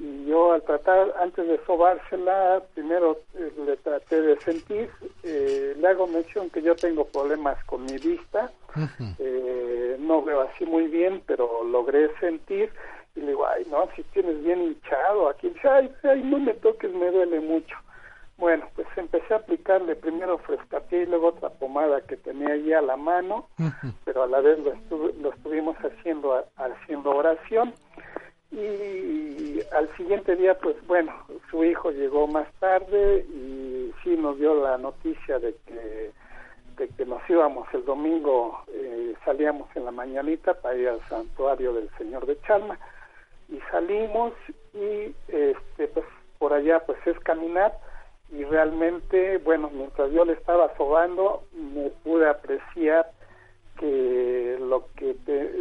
[0.00, 4.90] y yo al tratar, antes de sobársela, primero eh, le traté de sentir,
[5.22, 8.50] eh, le hago mención que yo tengo problemas con mi vista,
[9.18, 12.72] eh, no veo así muy bien, pero logré sentir,
[13.14, 16.54] y le digo, ay, no, si tienes bien hinchado, aquí, dice, ay, ay, no me
[16.54, 17.76] toques, me duele mucho.
[18.38, 22.80] Bueno, pues empecé a aplicarle primero frescapié y luego otra pomada que tenía allí a
[22.80, 23.48] la mano,
[24.06, 27.74] pero a la vez lo, lo estuvimos haciendo, haciendo oración
[28.52, 31.12] y al siguiente día pues bueno
[31.50, 36.10] su hijo llegó más tarde y sí nos dio la noticia de que
[36.76, 41.74] de que nos íbamos el domingo eh, salíamos en la mañanita para ir al santuario
[41.74, 42.78] del señor de Chalma
[43.48, 44.32] y salimos
[44.74, 46.06] y este pues
[46.38, 47.78] por allá pues es caminar
[48.32, 53.12] y realmente bueno mientras yo le estaba sobando me pude apreciar
[53.78, 55.16] que lo que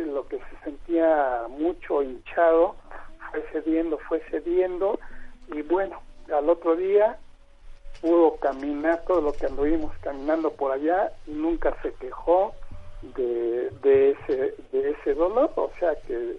[0.06, 2.76] lo que se sentía mucho hinchado
[3.32, 5.00] fue cediendo, fue cediendo
[5.48, 6.02] y bueno,
[6.34, 7.18] al otro día
[8.02, 12.54] pudo caminar todo lo que anduvimos caminando por allá nunca se quejó
[13.02, 16.38] de, de ese de ese dolor, o sea que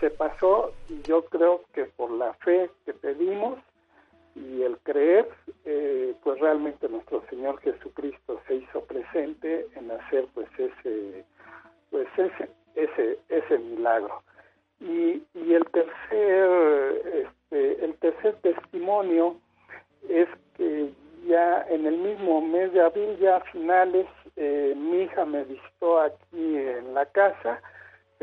[0.00, 3.58] se pasó y yo creo que por la fe que pedimos
[4.34, 5.28] y el creer,
[5.64, 11.24] eh, pues realmente nuestro Señor Jesucristo se hizo presente en hacer pues ese,
[11.90, 14.22] pues ese, ese, ese milagro.
[14.80, 19.36] Y, y el tercer, este, el tercer testimonio
[20.08, 20.90] es que
[21.26, 24.06] ya en el mismo mes de abril, ya a finales,
[24.36, 27.62] eh, mi hija me visitó aquí en la casa,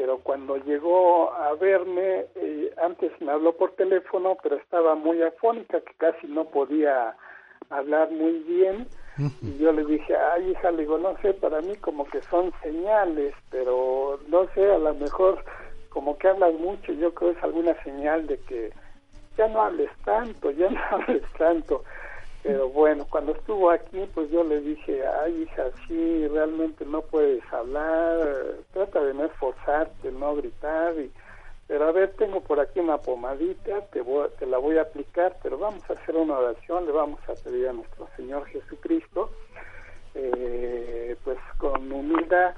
[0.02, 5.80] pero cuando llegó a verme, eh, antes me habló por teléfono, pero estaba muy afónica,
[5.80, 7.16] que casi no podía
[7.70, 8.88] hablar muy bien.
[9.44, 12.52] Y yo le dije, ay hija, le digo, no sé, para mí como que son
[12.64, 15.46] señales, pero no sé, a lo mejor
[15.90, 18.74] como que hablas mucho, yo creo que es alguna señal de que
[19.38, 21.84] ya no hables tanto, ya no hables tanto.
[22.44, 27.44] Pero bueno, cuando estuvo aquí, pues yo le dije, ay hija, sí, realmente no puedes
[27.54, 31.12] hablar, trata de no esforzarte, no gritar, y,
[31.68, 35.38] pero a ver, tengo por aquí una pomadita, te, voy, te la voy a aplicar,
[35.44, 39.30] pero vamos a hacer una oración, le vamos a pedir a nuestro Señor Jesucristo,
[40.16, 42.56] eh, pues con humildad,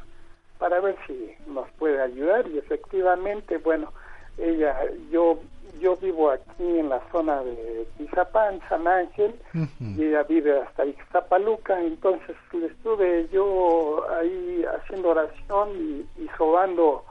[0.60, 3.92] para ver si nos puede ayudar, y efectivamente, bueno,
[4.38, 4.76] ella,
[5.12, 5.40] yo
[5.80, 9.36] yo vivo aquí en la zona de Tizapán, San Ángel,
[9.80, 17.04] y ella vive hasta Ixtapaluca, entonces le estuve yo ahí haciendo oración y, y sobando,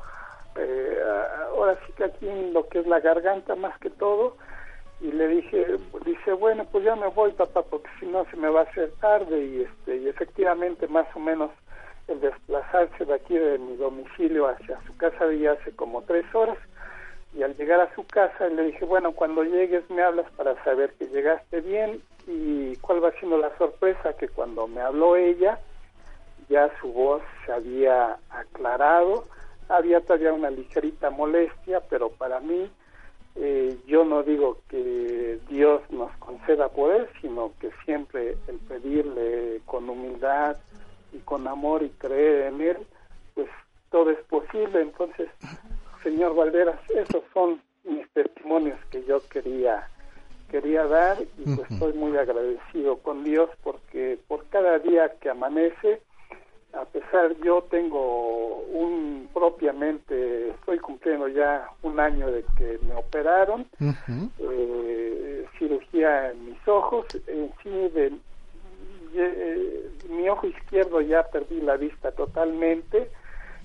[0.56, 0.98] eh,
[1.50, 4.36] ahora sí que aquí en lo que es la garganta más que todo,
[5.02, 5.66] y le dije,
[6.06, 8.90] dice, bueno, pues ya me voy papá, porque si no se me va a hacer
[9.00, 11.50] tarde, y, este, y efectivamente más o menos
[12.08, 16.56] el desplazarse de aquí de mi domicilio hacia su casa de hace como tres horas,
[17.34, 20.92] y al llegar a su casa le dije, bueno, cuando llegues me hablas para saber
[20.98, 25.58] que llegaste bien y cuál va siendo la sorpresa que cuando me habló ella
[26.48, 29.26] ya su voz se había aclarado,
[29.68, 32.70] había todavía una ligerita molestia, pero para mí
[33.36, 39.88] eh, yo no digo que Dios nos conceda poder, sino que siempre el pedirle con
[39.88, 40.56] humildad
[41.12, 42.76] y con amor y creer en Él,
[43.34, 43.48] pues
[43.90, 44.82] todo es posible.
[44.82, 45.30] Entonces,
[46.02, 49.88] señor Valderas, esos son mis testimonios que yo quería
[50.52, 56.02] quería dar y pues estoy muy agradecido con Dios porque por cada día que amanece,
[56.74, 63.66] a pesar yo tengo un propiamente, estoy cumpliendo ya un año de que me operaron,
[63.80, 68.12] eh, cirugía en mis ojos, en sí de,
[69.14, 73.10] eh, mi ojo izquierdo ya perdí la vista totalmente,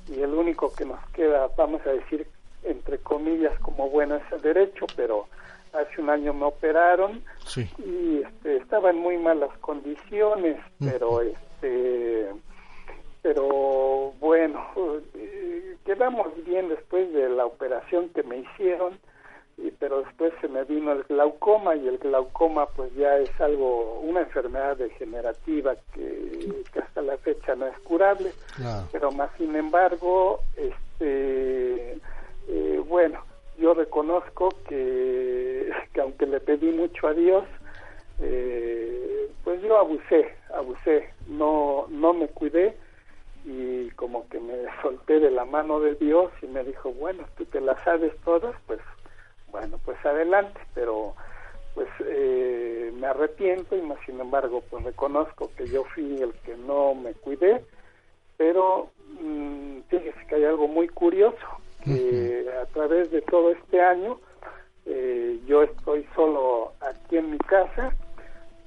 [0.10, 2.28] y el único que nos queda, vamos a decir,
[2.64, 5.28] entre comillas, como bueno es el derecho, pero
[5.74, 7.24] hace un año me operaron
[7.78, 12.28] y este, estaba en muy malas condiciones, pero este
[13.22, 14.66] pero bueno,
[15.16, 18.98] eh, quedamos bien después de la operación que me hicieron,
[19.80, 24.22] pero después se me vino el glaucoma y el glaucoma pues ya es algo, una
[24.22, 28.34] enfermedad degenerativa que, que hasta la fecha no es curable,
[28.92, 31.98] pero más sin embargo, este
[32.50, 33.20] eh, bueno,
[33.58, 37.44] yo reconozco que, que, aunque le pedí mucho a Dios,
[38.20, 42.78] eh, pues yo abusé, abusé, no, no me cuidé
[43.46, 47.46] y como que me solté de la mano de Dios y me dijo, bueno, tú
[47.46, 48.80] te las sabes todas, pues
[49.52, 51.14] bueno, pues adelante, pero
[51.74, 56.56] pues eh, me arrepiento y más sin embargo pues reconozco que yo fui el que
[56.58, 57.64] no me cuidé,
[58.36, 58.90] pero
[59.22, 61.38] mmm, fíjese que hay algo muy curioso,
[61.84, 64.20] que a través de todo este año
[64.86, 67.94] eh, yo estoy solo aquí en mi casa,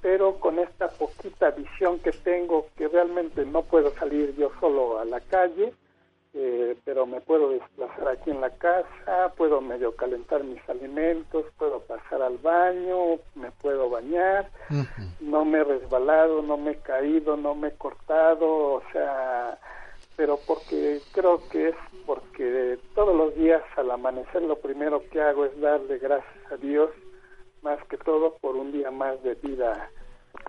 [0.02, 5.05] pero con esta poquita visión que tengo, que realmente no puedo salir yo solo a
[5.05, 5.73] la calle,
[6.32, 11.81] eh, pero me puedo desplazar aquí en la casa, puedo medio calentar mis alimentos, puedo
[11.81, 14.48] pasar al baño, me puedo bañar,
[15.20, 19.59] no me he resbalado, no me he caído, no me he cortado, o sea,
[20.16, 21.77] pero porque creo que es
[22.07, 26.90] porque todos los días al amanecer lo primero que hago es darle gracias a Dios
[27.62, 29.90] más que todo por un día más de vida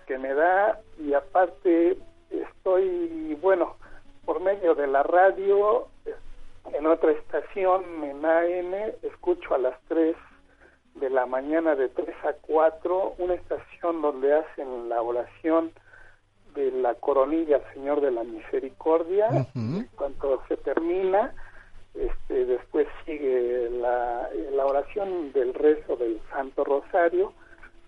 [0.08, 0.80] que me da.
[1.00, 1.98] Y aparte
[2.30, 3.76] estoy bueno
[4.32, 5.90] por medio de la radio
[6.72, 10.16] en otra estación en AM escucho a las 3
[10.96, 15.74] de la mañana de 3 a 4 una estación donde hacen la oración
[16.56, 19.48] de la coronilla al Señor de la Misericordia.
[19.98, 21.36] Cuando se termina,
[21.94, 27.34] este, después sigue la, la oración del rezo del Santo Rosario,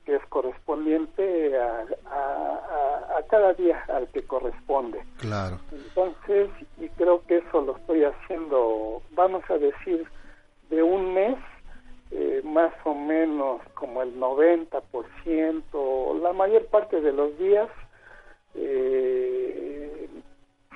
[0.05, 5.03] que es correspondiente a, a, a, cada día al que corresponde.
[5.17, 5.59] Claro.
[5.71, 6.49] Entonces,
[6.80, 10.05] y creo que eso lo estoy haciendo, vamos a decir,
[10.69, 11.38] de un mes,
[12.11, 17.69] eh, más o menos como el 90%, la mayor parte de los días,
[18.55, 20.09] eh,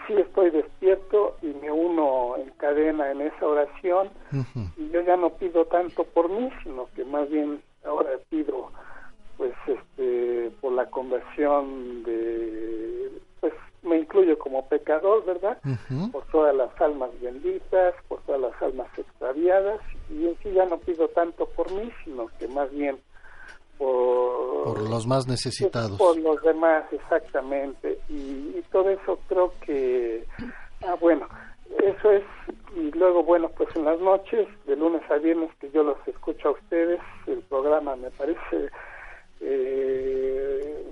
[0.07, 4.09] sí estoy despierto y me uno en cadena en esa oración
[4.77, 8.71] y yo ya no pido tanto por mí, sino que más bien ahora pido
[9.38, 13.53] pues este por la conversión de pues
[13.84, 15.57] me incluyo como pecador, ¿verdad?
[16.11, 20.77] Por todas las almas benditas, por todas las almas extraviadas y en sí ya no
[20.77, 22.97] pido tanto por mí, sino que más bien
[23.77, 25.97] por, por los más necesitados.
[25.97, 27.99] Por los demás, exactamente.
[28.09, 30.26] Y, y, todo eso creo que,
[30.84, 31.27] ah, bueno,
[31.84, 32.23] eso es,
[32.76, 36.49] y luego, bueno, pues en las noches, de lunes a viernes que yo los escucho
[36.49, 38.69] a ustedes, el programa me parece,
[39.41, 40.84] eh,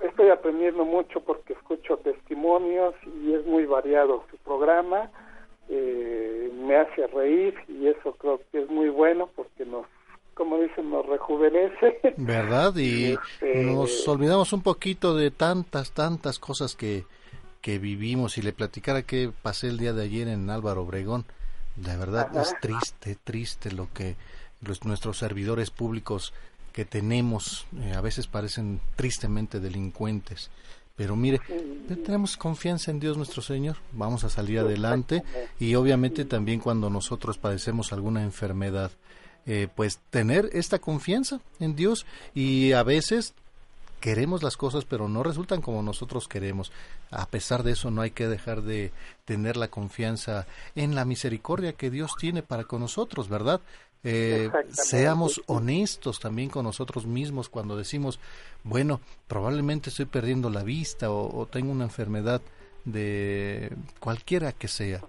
[0.00, 2.94] estoy aprendiendo mucho porque escucho testimonios
[3.24, 5.10] y es muy variado su programa.
[5.68, 9.86] Eh, me hace reír y eso creo que es muy bueno porque nos
[10.34, 12.00] como dicen, nos rejuvenece.
[12.16, 12.74] ¿Verdad?
[12.76, 17.04] Y este, nos olvidamos un poquito de tantas, tantas cosas que,
[17.60, 18.36] que vivimos.
[18.36, 21.24] Y le platicara que pasé el día de ayer en Álvaro Obregón.
[21.82, 24.16] La verdad es triste, triste lo que
[24.60, 26.32] los, nuestros servidores públicos
[26.74, 30.50] que tenemos eh, a veces parecen tristemente delincuentes.
[30.96, 31.40] Pero mire,
[32.04, 35.22] tenemos confianza en Dios nuestro Señor, vamos a salir adelante
[35.58, 38.90] y obviamente también cuando nosotros padecemos alguna enfermedad,
[39.46, 43.34] eh, pues tener esta confianza en Dios y a veces
[44.00, 46.70] queremos las cosas pero no resultan como nosotros queremos.
[47.10, 48.92] A pesar de eso no hay que dejar de
[49.24, 53.60] tener la confianza en la misericordia que Dios tiene para con nosotros, ¿verdad?
[54.04, 58.20] Eh, seamos honestos también con nosotros mismos cuando decimos,
[58.62, 62.42] bueno, probablemente estoy perdiendo la vista o, o tengo una enfermedad
[62.84, 65.00] de cualquiera que sea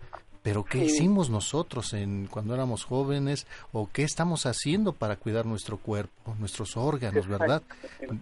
[0.46, 5.80] pero ¿qué hicimos nosotros en cuando éramos jóvenes o qué estamos haciendo para cuidar nuestro
[5.80, 7.64] cuerpo, nuestros órganos, verdad?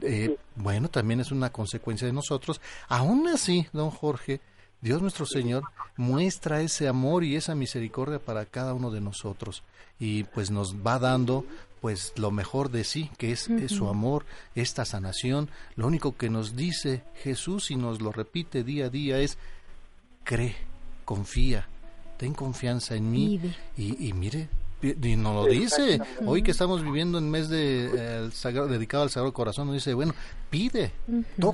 [0.01, 2.61] Eh, bueno, también es una consecuencia de nosotros.
[2.87, 4.39] Aún así, don Jorge,
[4.79, 5.63] Dios nuestro Señor
[5.97, 9.61] muestra ese amor y esa misericordia para cada uno de nosotros
[9.99, 11.45] y pues nos va dando
[11.81, 14.25] pues lo mejor de sí, que es, es, su amor,
[14.55, 15.49] esta sanación.
[15.75, 19.37] Lo único que nos dice Jesús y nos lo repite día a día es
[20.23, 20.55] cree,
[21.03, 21.67] confía,
[22.15, 23.37] ten confianza en mí
[23.75, 24.47] y, y, mire
[24.81, 25.99] y nos lo dice.
[26.25, 29.93] Hoy que estamos viviendo en mes de eh, sagrado, dedicado al Sagrado Corazón nos dice
[29.93, 30.13] bueno
[30.49, 30.91] pide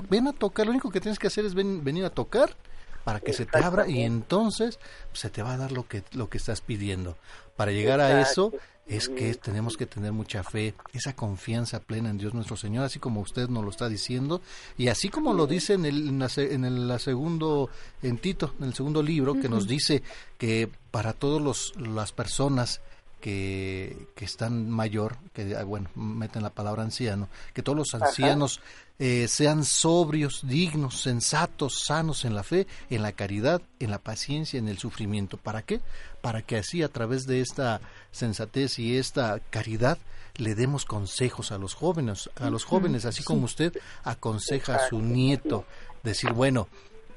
[0.09, 2.55] ven a tocar lo único que tienes que hacer es venir a tocar
[3.03, 4.79] para que se te abra y entonces
[5.13, 7.17] se te va a dar lo que lo que estás pidiendo.
[7.55, 8.53] Para llegar a eso
[8.89, 12.97] es que tenemos que tener mucha fe, esa confianza plena en Dios nuestro Señor, así
[12.97, 14.41] como usted nos lo está diciendo,
[14.77, 17.69] y así como lo dice en el, en el segundo,
[18.01, 20.01] en Tito, en el segundo libro, que nos dice
[20.39, 22.81] que para todas las personas
[23.21, 28.61] que, que están mayor, que ah, bueno, meten la palabra anciano, que todos los ancianos
[28.97, 34.59] eh, sean sobrios, dignos, sensatos, sanos en la fe, en la caridad, en la paciencia,
[34.59, 35.37] en el sufrimiento.
[35.37, 35.81] ¿Para qué?
[36.21, 37.81] Para que así a través de esta
[38.11, 39.97] sensatez y esta caridad
[40.35, 43.73] le demos consejos a los jóvenes, a los jóvenes, así como usted
[44.03, 45.65] aconseja a su nieto,
[46.03, 46.67] decir, bueno,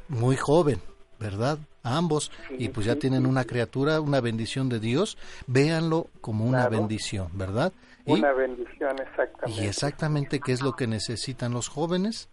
[0.08, 0.80] muy joven,
[1.22, 1.58] ¿verdad?
[1.84, 7.28] ambos y pues ya tienen una criatura, una bendición de Dios, véanlo como una bendición,
[7.34, 7.72] ¿verdad?
[8.04, 9.62] una bendición, exactamente.
[9.62, 12.28] Y exactamente qué es lo que necesitan los jóvenes,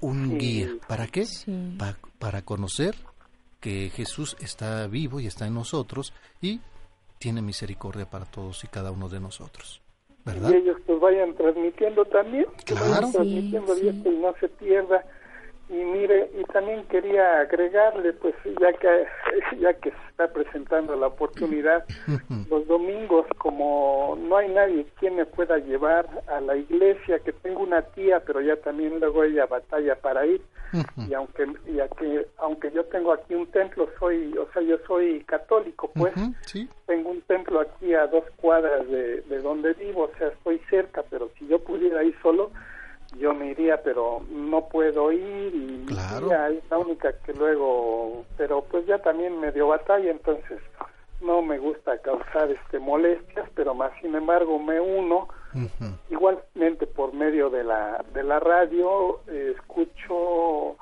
[0.00, 0.70] un guía.
[0.88, 1.26] ¿Para qué?
[2.18, 2.94] para conocer
[3.60, 6.60] que Jesús está vivo y está en nosotros y
[7.18, 9.82] tiene misericordia para todos y cada uno de nosotros.
[10.24, 10.50] ¿verdad?
[10.50, 13.10] Y ellos pues vayan transmitiendo también, claro.
[13.10, 15.04] transmitiendo y no se pierda
[15.70, 19.06] y mire, y también quería agregarle, pues ya que
[19.60, 21.84] ya que se está presentando la oportunidad,
[22.50, 27.60] los domingos, como no hay nadie quien me pueda llevar a la iglesia, que tengo
[27.60, 30.42] una tía, pero ya también luego ella batalla para ir,
[31.08, 35.22] y aunque ya que aunque yo tengo aquí un templo, soy, o sea, yo soy
[35.22, 36.12] católico, pues,
[36.86, 41.04] tengo un templo aquí a dos cuadras de, de donde vivo, o sea, estoy cerca,
[41.08, 42.50] pero si yo pudiera ir solo,
[43.18, 45.86] yo me iría, pero no puedo ir y
[46.28, 50.60] ya es la única que luego, pero pues ya también me dio batalla, entonces
[51.20, 55.28] no me gusta causar este molestias, pero más sin embargo me uno.
[56.10, 60.76] Igualmente por medio de la de la radio eh, escucho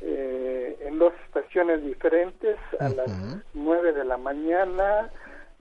[0.00, 5.10] eh, en dos estaciones diferentes a las nueve de la mañana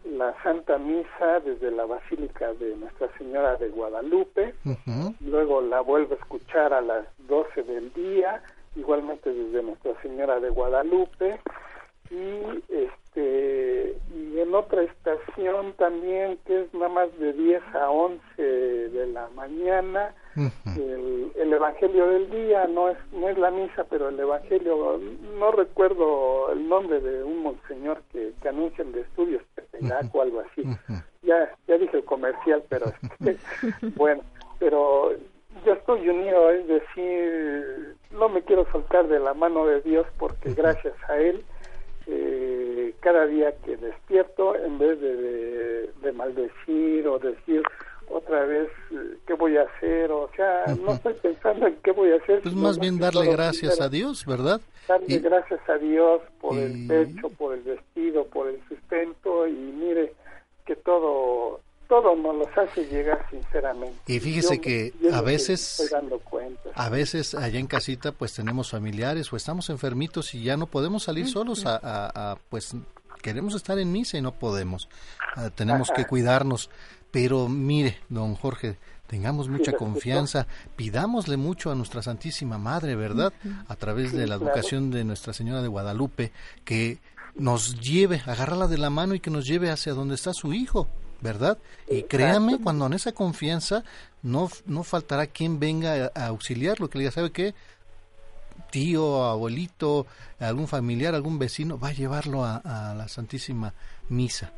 [0.05, 4.53] la Santa Misa desde la Basílica de Nuestra Señora de Guadalupe,
[5.21, 8.41] luego la vuelvo a escuchar a las 12 del día,
[8.75, 11.39] igualmente desde Nuestra Señora de Guadalupe,
[12.09, 18.43] y este y en otra estación también que es nada más de 10 a 11
[18.43, 24.09] de la mañana el, el evangelio del día no es no es la misa pero
[24.09, 24.99] el evangelio
[25.37, 29.43] no recuerdo el nombre de un monseñor que, que anuncia el de estudios
[30.13, 30.63] o algo así.
[31.23, 33.37] Ya ya dije el comercial pero este,
[33.95, 34.21] bueno
[34.59, 35.11] pero
[35.65, 40.53] yo estoy unido es decir no me quiero soltar de la mano de Dios porque
[40.53, 41.43] gracias a él
[42.07, 47.63] eh, cada día que despierto, en vez de, de, maldecir o decir
[48.11, 52.11] otra vez eh, qué voy a hacer, o sea, no estoy pensando en qué voy
[52.11, 52.41] a hacer.
[52.41, 54.61] Pues más bien darle gracias a Dios, ¿verdad?
[54.87, 60.13] Darle gracias a Dios por el pecho, por el vestido, por el sustento y mire
[60.65, 61.61] que todo
[61.91, 63.99] todo nos los hace llegar sinceramente.
[64.07, 65.93] Y fíjese que a veces,
[66.73, 71.03] a veces allá en casita pues tenemos familiares o estamos enfermitos y ya no podemos
[71.03, 72.77] salir solos a, pues
[73.21, 74.87] queremos estar en misa y no podemos.
[75.35, 76.69] Ah, tenemos que cuidarnos.
[77.11, 78.77] Pero mire, don Jorge,
[79.07, 80.47] tengamos mucha confianza,
[80.77, 83.33] pidámosle mucho a nuestra Santísima Madre, ¿verdad?
[83.67, 86.31] A través de la educación de Nuestra Señora de Guadalupe,
[86.63, 86.99] que
[87.35, 90.87] nos lleve, agarrarla de la mano y que nos lleve hacia donde está su hijo,
[91.21, 91.57] ¿verdad?
[91.89, 93.83] Y créame, cuando en esa confianza
[94.23, 97.53] no, no faltará quien venga a, auxiliarlo, que le diga, ¿sabe qué?
[98.71, 100.07] Tío, abuelito,
[100.39, 103.73] algún familiar, algún vecino, va a llevarlo a, la Santísima
[104.09, 104.53] Misa.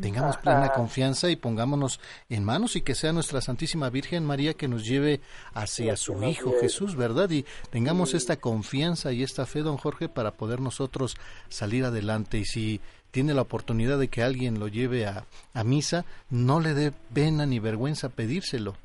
[0.00, 4.68] Tengamos plena confianza y pongámonos en manos y que sea nuestra Santísima Virgen María que
[4.68, 5.20] nos lleve
[5.54, 7.30] hacia su Hijo Jesús, ¿verdad?
[7.30, 11.16] Y tengamos esta confianza y esta fe, don Jorge, para poder nosotros
[11.48, 12.38] salir adelante.
[12.38, 12.80] Y si
[13.10, 15.24] tiene la oportunidad de que alguien lo lleve a,
[15.54, 18.76] a misa, no le dé pena ni vergüenza pedírselo.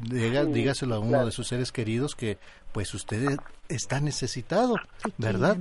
[0.00, 2.38] Dígaselo a uno de sus seres queridos que
[2.72, 3.36] pues usted
[3.68, 4.76] está necesitado,
[5.18, 5.58] ¿verdad?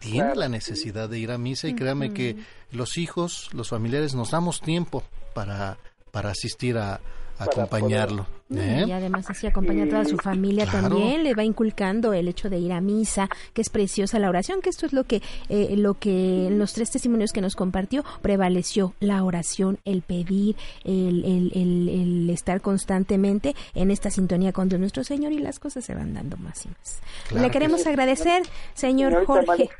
[0.00, 2.36] tiene la necesidad de ir a misa y créame que
[2.70, 5.02] los hijos, los familiares nos damos tiempo
[5.34, 5.78] para,
[6.10, 7.00] para asistir a,
[7.40, 8.26] acompañarlo.
[8.54, 8.84] ¿eh?
[8.86, 12.58] Y además así acompaña a toda su familia también, le va inculcando el hecho de
[12.58, 15.94] ir a misa, que es preciosa la oración, que esto es lo que, eh, lo
[15.94, 22.30] que en los tres testimonios que nos compartió prevaleció, la oración, el pedir, el, el,
[22.30, 26.36] estar constantemente en esta sintonía con Dios nuestro Señor y las cosas se van dando
[26.36, 27.00] más y más.
[27.40, 28.42] le queremos agradecer,
[28.74, 29.70] señor Jorge.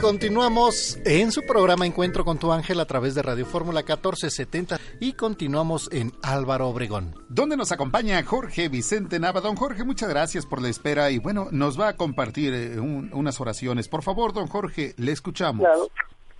[0.00, 5.12] Continuamos en su programa Encuentro con tu ángel a través de Radio Fórmula 1470 y
[5.12, 7.14] continuamos en Álvaro Obregón.
[7.28, 9.42] Donde nos acompaña Jorge Vicente Nava.
[9.42, 13.42] Don Jorge, muchas gracias por la espera y bueno, nos va a compartir eh, unas
[13.42, 13.88] oraciones.
[13.88, 15.66] Por favor, don Jorge, le escuchamos.
[15.66, 15.88] Claro,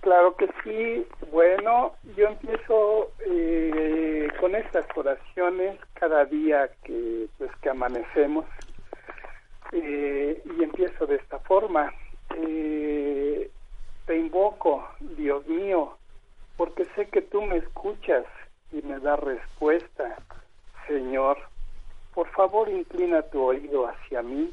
[0.01, 1.07] claro que sí.
[1.31, 8.45] Bueno, yo empiezo eh, con estas oraciones cada día que, pues, que amanecemos
[9.71, 11.93] eh, y empiezo de esta forma.
[12.35, 13.49] Eh,
[14.05, 14.87] te invoco,
[15.17, 15.97] Dios mío,
[16.57, 18.25] porque sé que tú me escuchas
[18.71, 20.17] y me das respuesta.
[20.87, 21.37] Señor,
[22.13, 24.51] por favor inclina tu oído hacia mí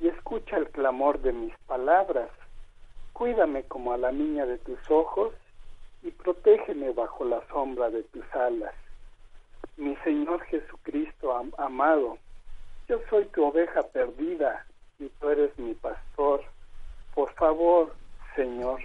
[0.00, 2.28] y escucha el clamor de mis palabras.
[3.22, 5.32] Cuídame como a la niña de tus ojos
[6.02, 8.74] y protégeme bajo la sombra de tus alas.
[9.76, 12.18] Mi Señor Jesucristo amado,
[12.88, 14.66] yo soy tu oveja perdida
[14.98, 16.42] y tú eres mi pastor.
[17.14, 17.94] Por favor,
[18.34, 18.80] Señor,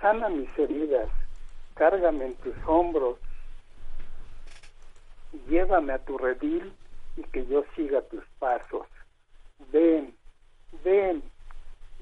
[0.00, 1.10] sana mis heridas,
[1.74, 3.18] cárgame en tus hombros,
[5.46, 6.72] llévame a tu redil
[7.18, 8.86] y que yo siga tus pasos.
[9.70, 10.16] Ven,
[10.82, 11.22] ven,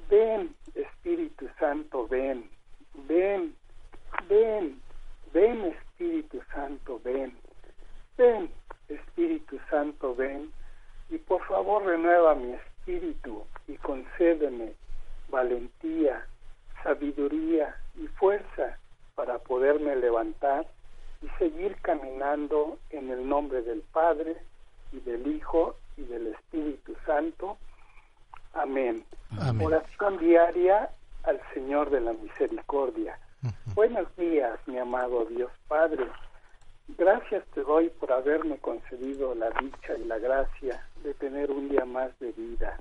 [0.09, 2.49] ven, Espíritu Santo, ven,
[3.07, 3.55] ven,
[4.27, 4.81] ven,
[5.33, 7.33] ven, Espíritu Santo, ven.
[8.17, 8.49] Ven,
[8.89, 10.51] Espíritu Santo, ven,
[11.09, 14.73] y por favor renueva mi espíritu y concédeme
[15.29, 16.25] valentía,
[16.83, 18.77] sabiduría y fuerza
[19.15, 20.67] para poderme levantar
[21.21, 24.37] y seguir caminando en el nombre del Padre
[24.91, 27.57] y del Hijo y del Espíritu Santo.
[28.57, 29.05] Amén.
[29.61, 30.89] Oración diaria
[31.23, 33.19] al Señor de la Misericordia.
[33.75, 36.07] Buenos días, mi amado Dios Padre.
[36.97, 41.85] Gracias te doy por haberme concedido la dicha y la gracia de tener un día
[41.85, 42.79] más de vida.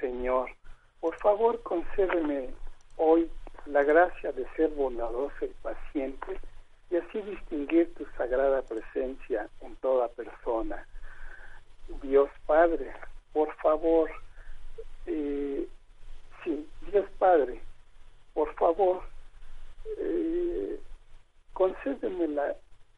[0.00, 0.48] Señor,
[1.00, 2.48] por favor concédeme
[2.96, 3.30] hoy
[3.66, 6.40] la gracia de ser bondadosa y paciente
[6.90, 10.86] y así distinguir tu sagrada presencia en toda persona.
[12.00, 12.92] Dios Padre,
[13.34, 14.10] por favor,
[15.08, 15.66] eh,
[16.44, 17.60] sí, Dios Padre,
[18.34, 19.02] por favor,
[19.98, 20.78] eh,
[21.54, 22.54] concédeme la,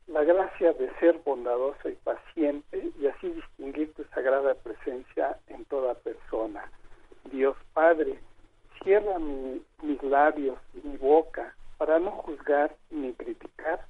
[0.08, 5.94] la gracia de ser bondadoso y paciente y así distinguir tu sagrada presencia en toda
[5.94, 6.70] persona.
[7.30, 8.18] Dios Padre,
[8.82, 13.86] cierra mis labios, mi boca, para no juzgar ni criticar,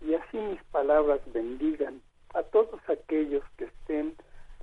[0.00, 2.00] y así mis palabras bendigan
[2.34, 4.14] a todos aquellos que estén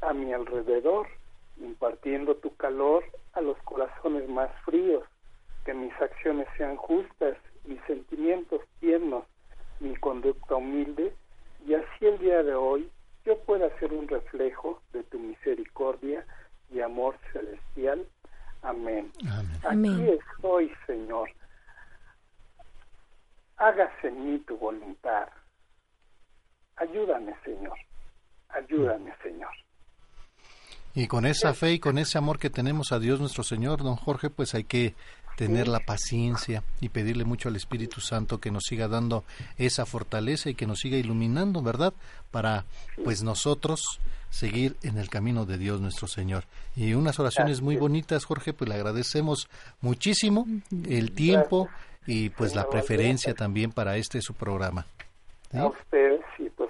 [0.01, 1.07] a mi alrededor,
[1.61, 5.03] impartiendo tu calor a los corazones más fríos,
[5.65, 9.23] que mis acciones sean justas, mis sentimientos tiernos,
[9.79, 11.13] mi conducta humilde,
[11.65, 12.89] y así el día de hoy
[13.25, 16.25] yo pueda ser un reflejo de tu misericordia
[16.71, 18.05] y amor celestial.
[18.63, 19.11] Amén.
[19.63, 21.29] Aquí estoy, Señor.
[23.57, 25.29] Hágase en mí tu voluntad.
[26.77, 27.77] Ayúdame, Señor.
[28.49, 29.51] Ayúdame, Señor.
[30.93, 33.95] Y con esa fe y con ese amor que tenemos a Dios nuestro Señor, don
[33.95, 34.93] Jorge, pues hay que
[35.37, 39.23] tener la paciencia y pedirle mucho al Espíritu Santo que nos siga dando
[39.57, 41.93] esa fortaleza y que nos siga iluminando, ¿verdad?
[42.29, 42.65] Para
[43.03, 43.81] pues nosotros
[44.29, 46.45] seguir en el camino de Dios nuestro Señor.
[46.75, 49.49] Y unas oraciones muy bonitas, Jorge, pues le agradecemos
[49.81, 50.45] muchísimo
[50.87, 51.69] el tiempo
[52.05, 54.85] y pues la preferencia también para este su programa.
[55.53, 56.21] A ustedes,
[56.55, 56.69] pues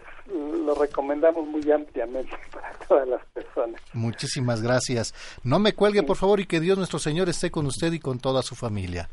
[0.61, 3.81] lo recomendamos muy ampliamente para todas las personas.
[3.93, 5.13] Muchísimas gracias.
[5.43, 8.19] No me cuelgue, por favor, y que Dios nuestro Señor esté con usted y con
[8.19, 9.09] toda su familia.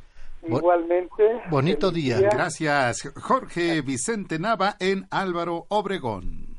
[0.46, 1.42] Igualmente.
[1.50, 2.20] Bonito día.
[2.20, 6.58] Gracias, Jorge Vicente Nava en Álvaro Obregón.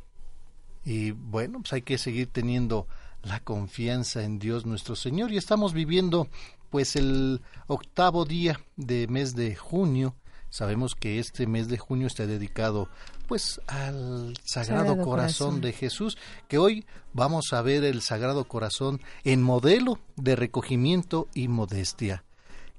[0.83, 2.87] Y bueno, pues hay que seguir teniendo
[3.23, 6.27] la confianza en Dios nuestro Señor y estamos viviendo
[6.69, 10.15] pues el octavo día de mes de junio.
[10.49, 12.89] Sabemos que este mes de junio está dedicado
[13.29, 18.99] pues al Sagrado, Corazón, Corazón de Jesús, que hoy vamos a ver el Sagrado Corazón
[19.23, 22.23] en modelo de recogimiento y modestia.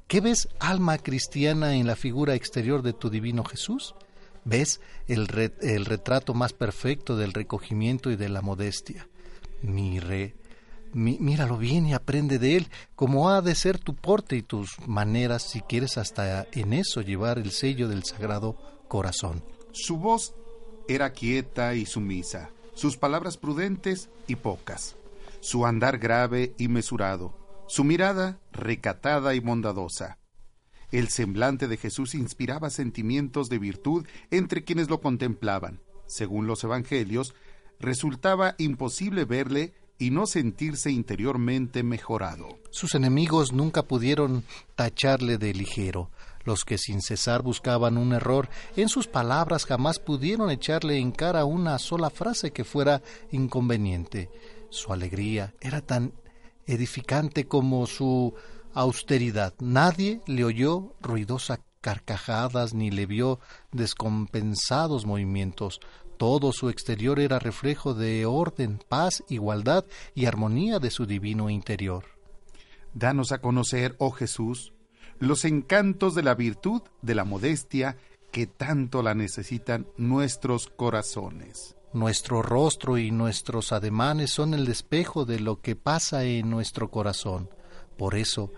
[0.09, 3.95] ¿Qué ves, alma cristiana, en la figura exterior de tu divino Jesús?
[4.45, 5.29] ¿Ves el,
[5.61, 9.07] el retrato más perfecto del recogimiento y de la modestia?
[9.63, 10.35] Mi re,
[10.93, 15.45] míralo bien y aprende de él, como ha de ser tu porte y tus maneras
[15.45, 18.57] si quieres hasta en eso llevar el sello del Sagrado
[18.89, 19.45] Corazón.
[19.73, 20.35] Su voz
[20.91, 24.97] era quieta y sumisa, sus palabras prudentes y pocas,
[25.39, 27.33] su andar grave y mesurado,
[27.69, 30.19] su mirada recatada y bondadosa.
[30.91, 35.81] El semblante de Jesús inspiraba sentimientos de virtud entre quienes lo contemplaban.
[36.07, 37.35] Según los evangelios,
[37.79, 42.59] resultaba imposible verle y no sentirse interiormente mejorado.
[42.71, 44.43] Sus enemigos nunca pudieron
[44.75, 46.11] tacharle de ligero.
[46.51, 51.45] Los que sin cesar buscaban un error en sus palabras jamás pudieron echarle en cara
[51.45, 54.33] una sola frase que fuera inconveniente.
[54.69, 56.13] Su alegría era tan
[56.67, 58.35] edificante como su
[58.75, 59.55] austeridad.
[59.61, 63.39] Nadie le oyó ruidosas carcajadas ni le vio
[63.71, 65.79] descompensados movimientos.
[66.17, 69.85] Todo su exterior era reflejo de orden, paz, igualdad
[70.17, 72.07] y armonía de su divino interior.
[72.93, 74.73] Danos a conocer, oh Jesús,
[75.21, 77.97] los encantos de la virtud, de la modestia,
[78.33, 81.77] que tanto la necesitan nuestros corazones.
[81.93, 87.51] Nuestro rostro y nuestros ademanes son el despejo de lo que pasa en nuestro corazón.
[87.99, 88.53] Por eso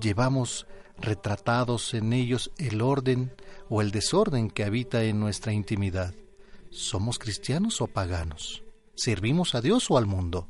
[0.00, 0.66] llevamos
[0.98, 3.32] retratados en ellos el orden
[3.68, 6.14] o el desorden que habita en nuestra intimidad.
[6.70, 8.62] ¿Somos cristianos o paganos?
[8.94, 10.48] ¿Servimos a Dios o al mundo?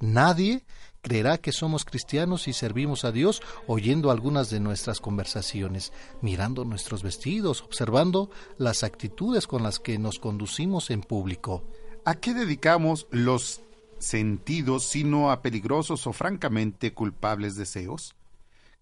[0.00, 0.64] Nadie
[1.02, 7.02] creerá que somos cristianos y servimos a Dios oyendo algunas de nuestras conversaciones, mirando nuestros
[7.02, 11.64] vestidos, observando las actitudes con las que nos conducimos en público.
[12.04, 13.60] ¿A qué dedicamos los
[13.98, 18.14] sentidos sino a peligrosos o francamente culpables deseos?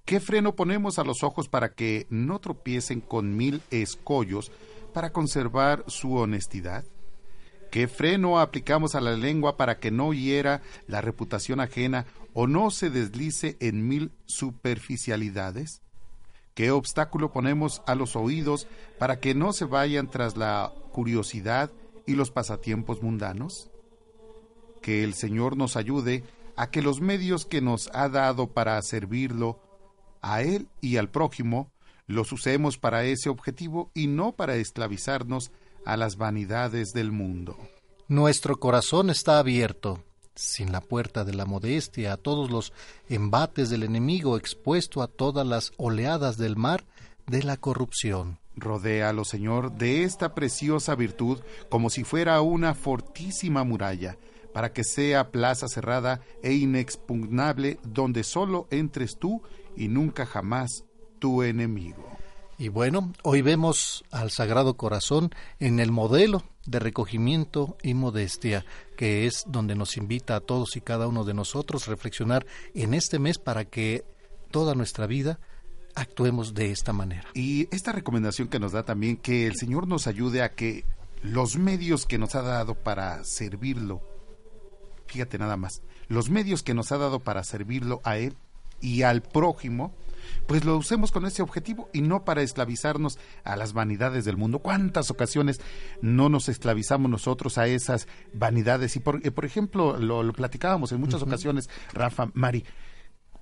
[0.05, 4.53] ¿Qué freno ponemos a los ojos para que no tropiecen con mil escollos
[4.93, 6.85] para conservar su honestidad?
[7.71, 12.71] ¿Qué freno aplicamos a la lengua para que no hiera la reputación ajena o no
[12.71, 15.83] se deslice en mil superficialidades?
[16.55, 18.67] ¿Qué obstáculo ponemos a los oídos
[18.99, 21.71] para que no se vayan tras la curiosidad
[22.07, 23.71] y los pasatiempos mundanos?
[24.81, 26.25] Que el Señor nos ayude
[26.57, 29.61] a que los medios que nos ha dado para servirlo
[30.23, 31.71] a Él y al prójimo
[32.07, 35.53] los usemos para ese objetivo y no para esclavizarnos
[35.87, 37.57] a las vanidades del mundo.
[38.09, 40.05] Nuestro corazón está abierto,
[40.35, 42.73] sin la puerta de la modestia, a todos los
[43.09, 46.85] embates del enemigo, expuesto a todas las oleadas del mar
[47.27, 48.39] de la corrupción.
[48.57, 54.19] Rodéalo, Señor, de esta preciosa virtud como si fuera una fortísima muralla,
[54.53, 59.43] para que sea plaza cerrada e inexpugnable donde solo entres tú
[59.77, 60.85] y nunca jamás
[61.19, 62.16] tu enemigo.
[62.59, 65.31] Y bueno, hoy vemos al Sagrado Corazón
[65.61, 68.65] en el modelo de recogimiento y modestia,
[68.97, 72.95] que es donde nos invita a todos y cada uno de nosotros a reflexionar en
[72.95, 74.05] este mes para que
[74.51, 75.39] toda nuestra vida
[75.95, 77.29] actuemos de esta manera.
[77.35, 80.87] Y esta recomendación que nos da también que el Señor nos ayude a que
[81.23, 84.01] los medios que nos ha dado para servirlo,
[85.07, 88.35] fíjate nada más, los medios que nos ha dado para servirlo a Él
[88.81, 89.95] y al prójimo,
[90.47, 94.61] pues lo usemos con ese objetivo y no para esclavizarnos a las vanidades del mundo.
[94.61, 95.61] ¿Cuántas ocasiones
[96.01, 98.97] no nos esclavizamos nosotros a esas vanidades?
[98.97, 102.65] Y por, eh, por ejemplo, lo, platicábamos en muchas ocasiones, Rafa, Mari,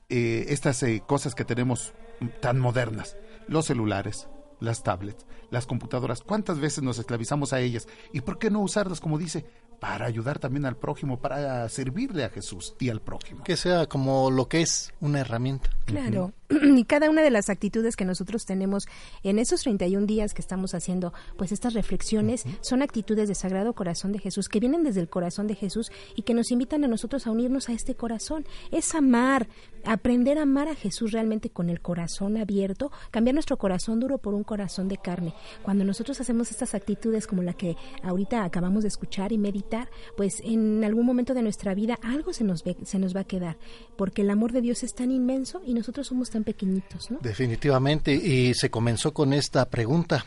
[0.08, 1.92] eh, estas eh, cosas que tenemos
[2.40, 3.16] tan modernas,
[3.48, 4.28] los celulares,
[4.60, 7.86] las tablets, las computadoras, ¿cuántas veces nos esclavizamos a ellas?
[8.12, 9.44] ¿Y por qué no usarlas, como dice,
[9.80, 13.44] para ayudar también al prójimo, para servirle a Jesús y al prójimo?
[13.44, 15.70] Que sea como lo que es una herramienta.
[15.84, 18.86] Claro, y cada una de las actitudes que nosotros tenemos
[19.22, 24.12] en esos 31 días que estamos haciendo, pues estas reflexiones son actitudes de Sagrado Corazón
[24.12, 27.26] de Jesús, que vienen desde el corazón de Jesús y que nos invitan a nosotros
[27.26, 28.46] a unirnos a este corazón.
[28.70, 29.48] Es amar,
[29.86, 34.34] aprender a amar a Jesús realmente con el corazón abierto, cambiar nuestro corazón duro por
[34.34, 35.34] un corazón de carne.
[35.62, 40.40] Cuando nosotros hacemos estas actitudes como la que ahorita acabamos de escuchar y meditar, pues
[40.44, 43.56] en algún momento de nuestra vida algo se nos, ve, se nos va a quedar,
[43.96, 47.18] porque el amor de Dios es tan inmenso y nosotros somos tan pequeñitos, ¿no?
[47.20, 50.24] Definitivamente, y se comenzó con esta pregunta.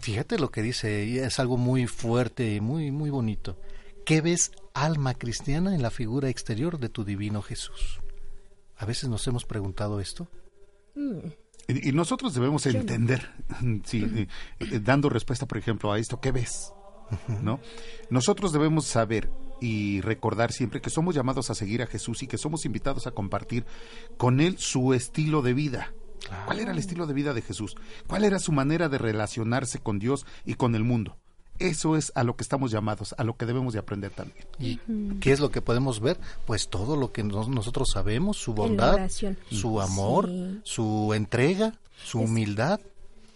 [0.00, 3.56] Fíjate lo que dice, es algo muy fuerte y muy, muy bonito.
[4.04, 8.01] ¿Qué ves alma cristiana en la figura exterior de tu divino Jesús?
[8.82, 10.28] A veces nos hemos preguntado esto.
[10.96, 11.28] Mm.
[11.68, 13.30] Y, nosotros debemos entender,
[13.84, 14.26] sí, eh,
[14.58, 16.72] eh, dando respuesta, por ejemplo, a esto, ¿qué ves?
[17.28, 17.60] ¿No?
[18.10, 19.30] Nosotros debemos saber
[19.60, 23.12] y recordar siempre que somos llamados a seguir a Jesús y que somos invitados a
[23.12, 23.64] compartir
[24.16, 25.94] con Él su estilo de vida.
[26.46, 27.76] ¿Cuál era el estilo de vida de Jesús?
[28.08, 31.18] ¿Cuál era su manera de relacionarse con Dios y con el mundo?
[31.62, 34.46] Eso es a lo que estamos llamados, a lo que debemos de aprender también.
[34.58, 34.78] ¿Y
[35.20, 36.18] qué es lo que podemos ver?
[36.44, 39.08] Pues todo lo que nosotros sabemos, su bondad,
[39.50, 40.28] su amor,
[40.64, 42.80] su entrega, su humildad.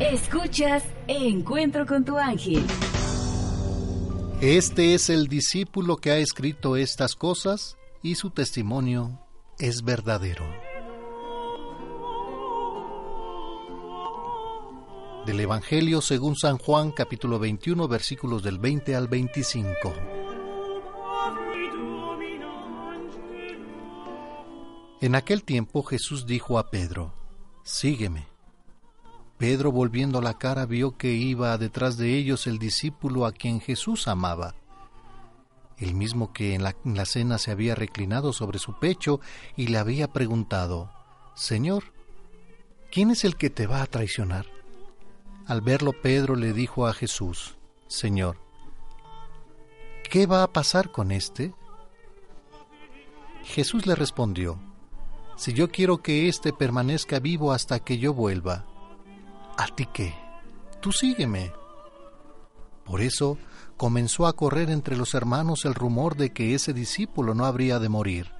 [0.00, 2.64] Escuchas Encuentro con tu ángel.
[4.42, 9.20] Este es el discípulo que ha escrito estas cosas y su testimonio
[9.60, 10.44] es verdadero.
[15.26, 19.94] Del Evangelio según San Juan capítulo 21 versículos del 20 al 25.
[25.02, 27.14] En aquel tiempo Jesús dijo a Pedro,
[27.62, 28.31] Sígueme.
[29.42, 34.06] Pedro volviendo la cara vio que iba detrás de ellos el discípulo a quien Jesús
[34.06, 34.54] amaba,
[35.78, 39.18] el mismo que en la, cena se había reclinado sobre su pecho
[39.56, 40.92] y le había preguntado,
[41.34, 41.92] Señor,
[42.92, 44.46] ¿quién es el que te va a traicionar?
[45.44, 47.56] Al verlo Pedro le dijo a Jesús,
[47.88, 48.38] Señor,
[50.08, 51.52] ¿qué va a pasar con éste?
[53.42, 54.60] Jesús le respondió,
[55.34, 58.66] Si yo quiero que éste permanezca vivo hasta que yo vuelva,
[59.56, 60.14] ¿a ti qué?
[60.80, 61.52] Tú sígueme.
[62.84, 63.38] Por eso
[63.76, 67.88] comenzó a correr entre los hermanos el rumor de que ese discípulo no habría de
[67.88, 68.32] morir.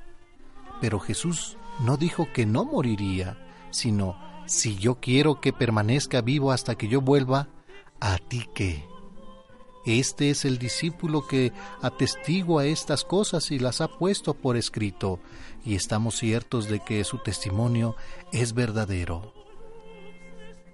[0.80, 3.38] Pero Jesús no dijo que no moriría,
[3.70, 4.16] sino,
[4.46, 7.48] si yo quiero que permanezca vivo hasta que yo vuelva,
[8.00, 8.84] ¿a ti qué?
[9.84, 15.18] Este es el discípulo que atestigua estas cosas y las ha puesto por escrito,
[15.64, 17.96] y estamos ciertos de que su testimonio
[18.32, 19.41] es verdadero.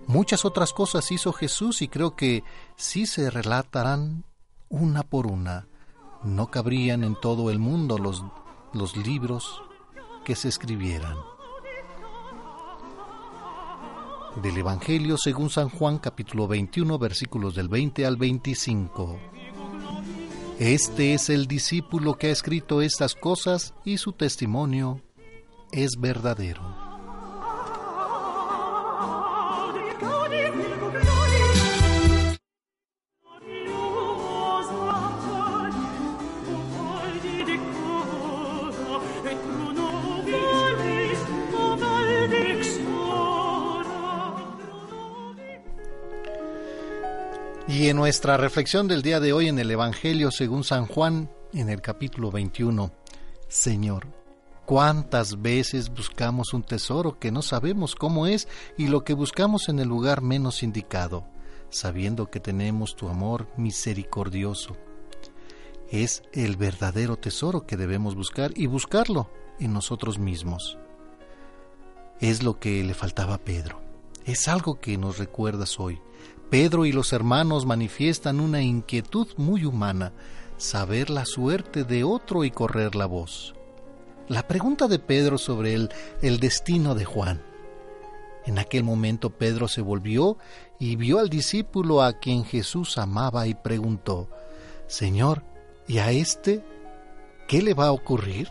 [0.08, 2.42] Muchas otras cosas hizo Jesús y creo que
[2.76, 4.24] sí se relatarán
[4.70, 5.68] una por una.
[6.24, 8.24] No cabrían en todo el mundo los,
[8.72, 9.60] los libros
[10.24, 11.14] que se escribieran.
[14.42, 19.18] Del Evangelio según San Juan capítulo 21 versículos del 20 al 25.
[20.58, 25.02] Este es el discípulo que ha escrito estas cosas y su testimonio
[25.70, 26.87] es verdadero.
[47.68, 51.68] Y en nuestra reflexión del día de hoy en el Evangelio según San Juan, en
[51.68, 52.90] el capítulo 21,
[53.46, 54.06] Señor,
[54.64, 59.80] ¿cuántas veces buscamos un tesoro que no sabemos cómo es y lo que buscamos en
[59.80, 61.26] el lugar menos indicado,
[61.68, 64.74] sabiendo que tenemos tu amor misericordioso?
[65.90, 69.28] Es el verdadero tesoro que debemos buscar y buscarlo
[69.60, 70.78] en nosotros mismos.
[72.18, 73.82] Es lo que le faltaba a Pedro.
[74.24, 76.00] Es algo que nos recuerdas hoy
[76.50, 80.12] Pedro y los hermanos manifiestan una inquietud muy humana,
[80.56, 83.54] saber la suerte de otro y correr la voz.
[84.28, 85.90] La pregunta de Pedro sobre el,
[86.22, 87.42] el destino de Juan.
[88.46, 90.38] En aquel momento Pedro se volvió
[90.78, 94.30] y vio al discípulo a quien Jesús amaba y preguntó,
[94.86, 95.42] Señor,
[95.86, 96.64] ¿y a éste
[97.46, 98.48] qué le va a ocurrir?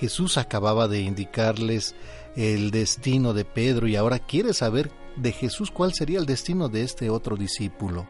[0.00, 1.94] Jesús acababa de indicarles
[2.34, 4.90] el destino de Pedro y ahora quiere saber
[5.20, 8.08] de Jesús cuál sería el destino de este otro discípulo.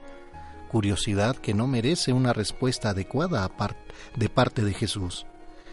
[0.71, 3.51] Curiosidad que no merece una respuesta adecuada
[4.17, 5.27] de parte de Jesús.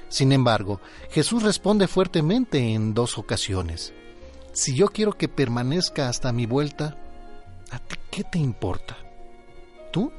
[0.07, 0.79] Sin embargo,
[1.11, 3.93] Jesús responde fuertemente en dos ocasiones.
[4.53, 6.97] Si yo quiero que permanezca hasta mi vuelta,
[7.71, 8.95] ¿a ti qué te importa?
[9.91, 10.11] Tú,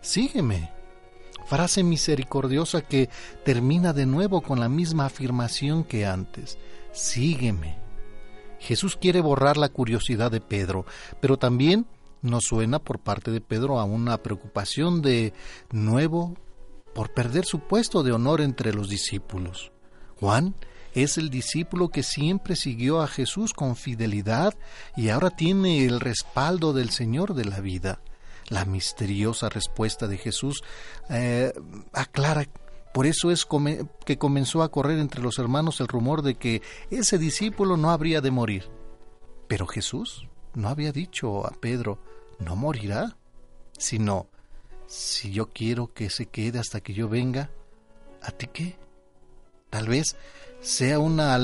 [0.00, 0.70] sígueme.
[1.46, 3.10] Frase misericordiosa que
[3.44, 6.56] termina de nuevo con la misma afirmación que antes.
[6.92, 7.83] Sígueme.
[8.64, 10.86] Jesús quiere borrar la curiosidad de Pedro,
[11.20, 11.86] pero también
[12.22, 15.34] nos suena por parte de Pedro a una preocupación de
[15.70, 16.34] nuevo
[16.94, 19.70] por perder su puesto de honor entre los discípulos.
[20.18, 20.54] Juan
[20.94, 24.54] es el discípulo que siempre siguió a Jesús con fidelidad
[24.96, 28.00] y ahora tiene el respaldo del Señor de la vida.
[28.48, 30.62] La misteriosa respuesta de Jesús
[31.10, 31.52] eh,
[31.92, 32.46] aclara
[32.94, 33.44] por eso es
[34.06, 36.62] que comenzó a correr entre los hermanos el rumor de que
[36.92, 38.70] ese discípulo no habría de morir.
[39.48, 41.98] Pero Jesús no había dicho a Pedro,
[42.38, 43.16] no morirá,
[43.76, 44.28] sino,
[44.86, 47.50] si yo quiero que se quede hasta que yo venga,
[48.22, 48.76] ¿a ti qué?
[49.70, 50.14] Tal vez
[50.60, 51.36] sea una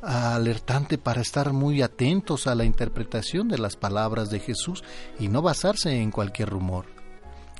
[0.00, 4.82] alertante para estar muy atentos a la interpretación de las palabras de Jesús
[5.18, 6.86] y no basarse en cualquier rumor.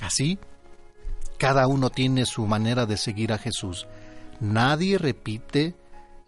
[0.00, 0.38] Así,
[1.38, 3.86] cada uno tiene su manera de seguir a Jesús.
[4.40, 5.74] Nadie repite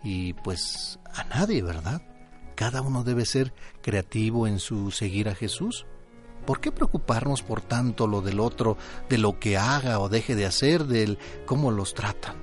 [0.03, 2.03] y pues a nadie, ¿verdad?
[2.55, 3.53] Cada uno debe ser
[3.83, 5.87] creativo en su seguir a Jesús.
[6.47, 8.77] ¿Por qué preocuparnos por tanto lo del otro,
[9.09, 12.37] de lo que haga o deje de hacer, del cómo los tratan?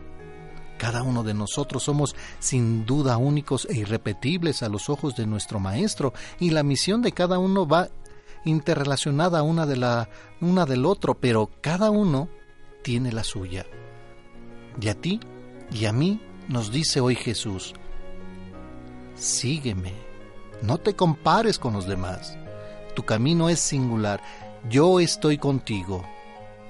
[0.77, 5.59] Cada uno de nosotros somos sin duda únicos e irrepetibles a los ojos de nuestro
[5.59, 7.89] Maestro y la misión de cada uno va
[8.43, 10.09] interrelacionada una de la
[10.41, 12.29] una del otro, pero cada uno
[12.85, 13.65] tiene la suya.
[14.79, 15.19] Y a ti
[15.71, 17.73] y a mí nos dice hoy Jesús,
[19.15, 19.93] sígueme,
[20.61, 22.37] no te compares con los demás,
[22.95, 24.21] tu camino es singular,
[24.69, 26.05] yo estoy contigo.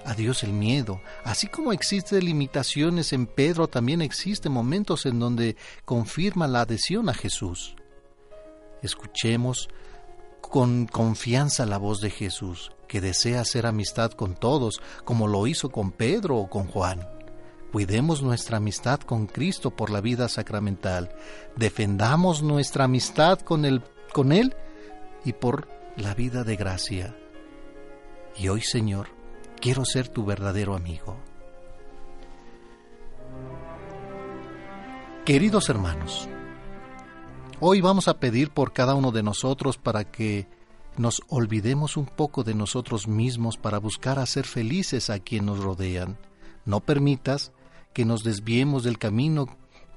[0.06, 1.02] Adiós el miedo.
[1.24, 7.14] Así como existen limitaciones en Pedro, también existen momentos en donde confirma la adhesión a
[7.14, 7.76] Jesús.
[8.84, 9.68] Escuchemos
[10.50, 15.70] con confianza la voz de Jesús que desea hacer amistad con todos, como lo hizo
[15.70, 17.08] con Pedro o con Juan.
[17.72, 21.14] Cuidemos nuestra amistad con Cristo por la vida sacramental.
[21.58, 24.56] Defendamos nuestra amistad con él, con él
[25.26, 25.68] y por
[25.98, 27.18] la vida de gracia.
[28.38, 29.10] Y hoy, Señor,
[29.60, 31.18] quiero ser tu verdadero amigo.
[35.26, 36.30] Queridos hermanos,
[37.68, 40.48] hoy vamos a pedir por cada uno de nosotros para que
[40.98, 46.16] nos olvidemos un poco de nosotros mismos para buscar hacer felices a quien nos rodean.
[46.64, 47.54] No permitas
[47.92, 49.48] que nos desviemos del camino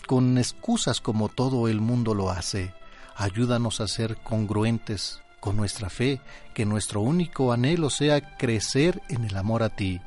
[0.06, 2.72] con excusas como todo el mundo lo hace.
[3.14, 6.22] Ayúdanos a ser congruentes con nuestra fe,
[6.54, 10.00] que nuestro único anhelo sea crecer en el amor a ti.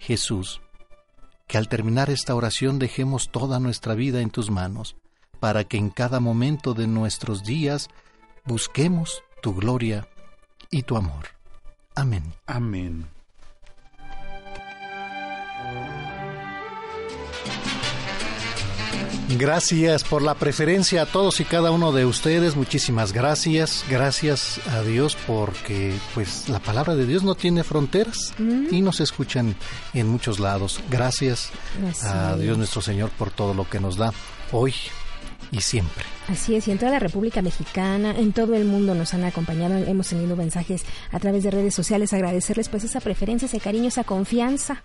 [0.00, 0.60] Jesús,
[1.46, 4.96] que al terminar esta oración dejemos toda nuestra vida en tus manos,
[5.38, 7.88] para que en cada momento de nuestros días
[8.44, 10.08] busquemos tu gloria
[10.70, 11.26] y tu amor.
[11.94, 12.32] Amén.
[12.46, 13.06] Amén.
[19.28, 22.54] Gracias por la preferencia a todos y cada uno de ustedes.
[22.54, 23.84] Muchísimas gracias.
[23.90, 28.68] Gracias a Dios porque pues la palabra de Dios no tiene fronteras Mm.
[28.72, 29.56] y nos escuchan
[29.94, 30.80] en muchos lados.
[30.90, 31.50] Gracias
[32.04, 32.36] a.
[32.36, 34.12] Dios nuestro Señor por todo lo que nos da
[34.52, 34.74] hoy
[35.50, 36.04] y siempre.
[36.28, 39.76] Así es, y en toda la República Mexicana, en todo el mundo nos han acompañado,
[39.76, 44.04] hemos tenido mensajes a través de redes sociales, agradecerles pues esa preferencia, ese cariño, esa
[44.04, 44.82] confianza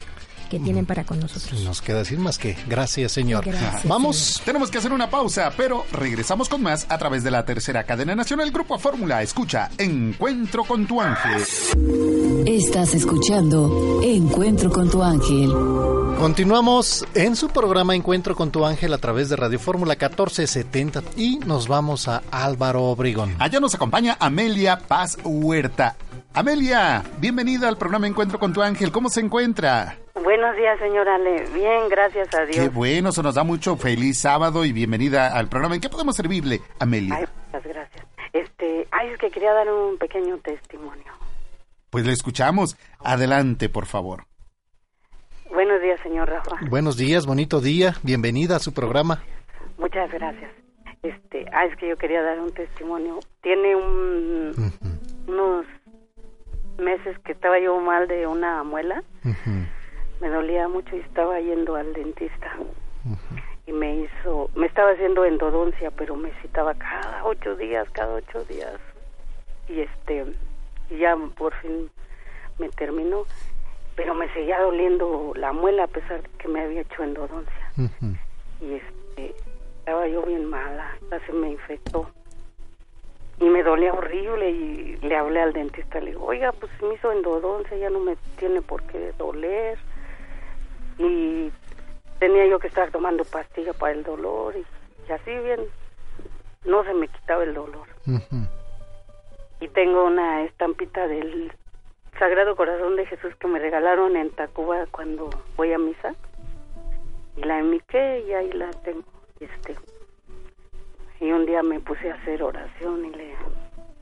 [0.51, 1.61] que tienen para con nosotros.
[1.61, 3.45] Nos queda decir más que gracias Señor.
[3.45, 7.45] Gracias, Vamos, tenemos que hacer una pausa, pero regresamos con más a través de la
[7.45, 9.21] tercera cadena nacional Grupo Fórmula.
[9.21, 11.41] Escucha Encuentro con tu ángel.
[12.45, 15.53] Estás escuchando Encuentro con tu ángel.
[16.19, 21.39] Continuamos en su programa Encuentro con tu ángel a través de Radio Fórmula 1470 y
[21.39, 23.37] nos vamos a Álvaro Obregón.
[23.39, 25.95] Allá nos acompaña Amelia Paz Huerta.
[26.33, 28.91] Amelia, bienvenida al programa Encuentro con tu ángel.
[28.91, 30.00] ¿Cómo se encuentra?
[30.15, 31.45] Buenos días, señora Ale.
[31.53, 32.57] Bien, gracias a Dios.
[32.57, 35.75] Qué bueno, se nos da mucho feliz sábado y bienvenida al programa.
[35.75, 37.15] ¿En qué podemos servirle, Amelia?
[37.15, 38.05] Ay, muchas gracias.
[38.33, 41.11] Este, ay, es que quería dar un pequeño testimonio.
[41.89, 42.77] Pues le escuchamos.
[42.99, 44.25] Adelante, por favor.
[45.49, 46.57] Buenos días, señor Rafa.
[46.69, 49.23] Buenos días, bonito día, bienvenida a su programa.
[49.77, 50.51] Muchas gracias.
[51.03, 53.19] Este, ah, es que yo quería dar un testimonio.
[53.41, 54.53] Tiene un,
[55.27, 55.65] unos
[56.77, 59.03] meses que estaba yo mal de una muela.
[60.21, 62.55] Me dolía mucho y estaba yendo al dentista.
[63.65, 68.43] Y me hizo, me estaba haciendo endodoncia, pero me citaba cada ocho días, cada ocho
[68.45, 68.79] días.
[69.67, 70.25] Y este,
[70.91, 71.89] y ya por fin
[72.59, 73.25] me terminó.
[73.95, 77.71] Pero me seguía doliendo la muela a pesar de que me había hecho endodoncia.
[78.61, 79.35] Y este,
[79.79, 82.07] estaba yo bien mala, ya se me infectó.
[83.39, 87.11] Y me dolía horrible y le hablé al dentista, le digo, oiga, pues me hizo
[87.11, 89.79] endodoncia, ya no me tiene por qué doler.
[91.03, 91.51] Y
[92.19, 94.65] tenía yo que estar tomando pastilla para el dolor y,
[95.07, 95.61] y así bien,
[96.65, 97.87] no se me quitaba el dolor.
[99.59, 101.51] Y tengo una estampita del
[102.19, 106.13] Sagrado Corazón de Jesús que me regalaron en Tacuba cuando voy a misa.
[107.37, 109.03] Y la enmiqué y ahí la tengo.
[109.39, 109.75] Este,
[111.19, 113.35] y un día me puse a hacer oración y le,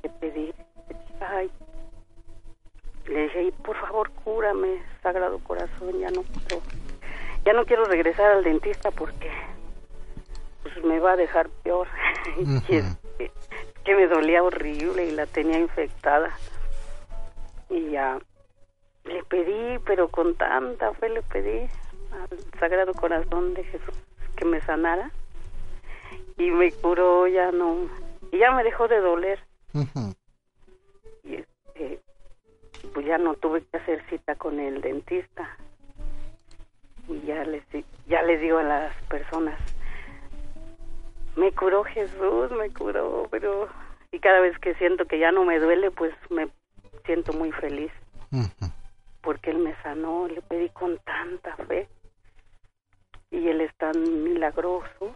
[0.04, 0.54] le pedí,
[1.22, 1.50] ay,
[3.08, 6.62] le dije, "Y por favor cúrame, Sagrado Corazón, ya no puedo,
[7.46, 9.32] ya no quiero regresar al dentista porque
[10.64, 11.88] pues me va a dejar peor.
[12.68, 13.32] y este,
[13.84, 16.32] que me dolía horrible y la tenía infectada.
[17.70, 18.20] Y ya
[19.06, 21.70] le pedí, pero con tanta fe le pedí
[22.12, 23.96] al Sagrado Corazón de Jesús
[24.36, 25.12] que me sanara.
[26.38, 27.90] Y me curó ya no
[28.32, 29.40] y ya me dejó de doler.
[31.24, 32.02] Y este
[32.94, 35.58] pues ya no tuve que hacer cita con el dentista
[37.10, 37.64] y ya les
[38.08, 39.60] ya les digo a las personas
[41.36, 43.68] me curó Jesús me curó pero
[44.12, 46.50] y cada vez que siento que ya no me duele pues me
[47.06, 47.92] siento muy feliz.
[49.22, 51.88] Porque él me sanó le pedí con tanta fe
[53.32, 55.14] y él es tan milagroso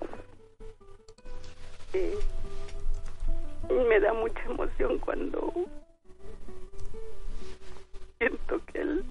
[1.94, 5.54] y, y me da mucha emoción cuando
[8.20, 9.06] siento que él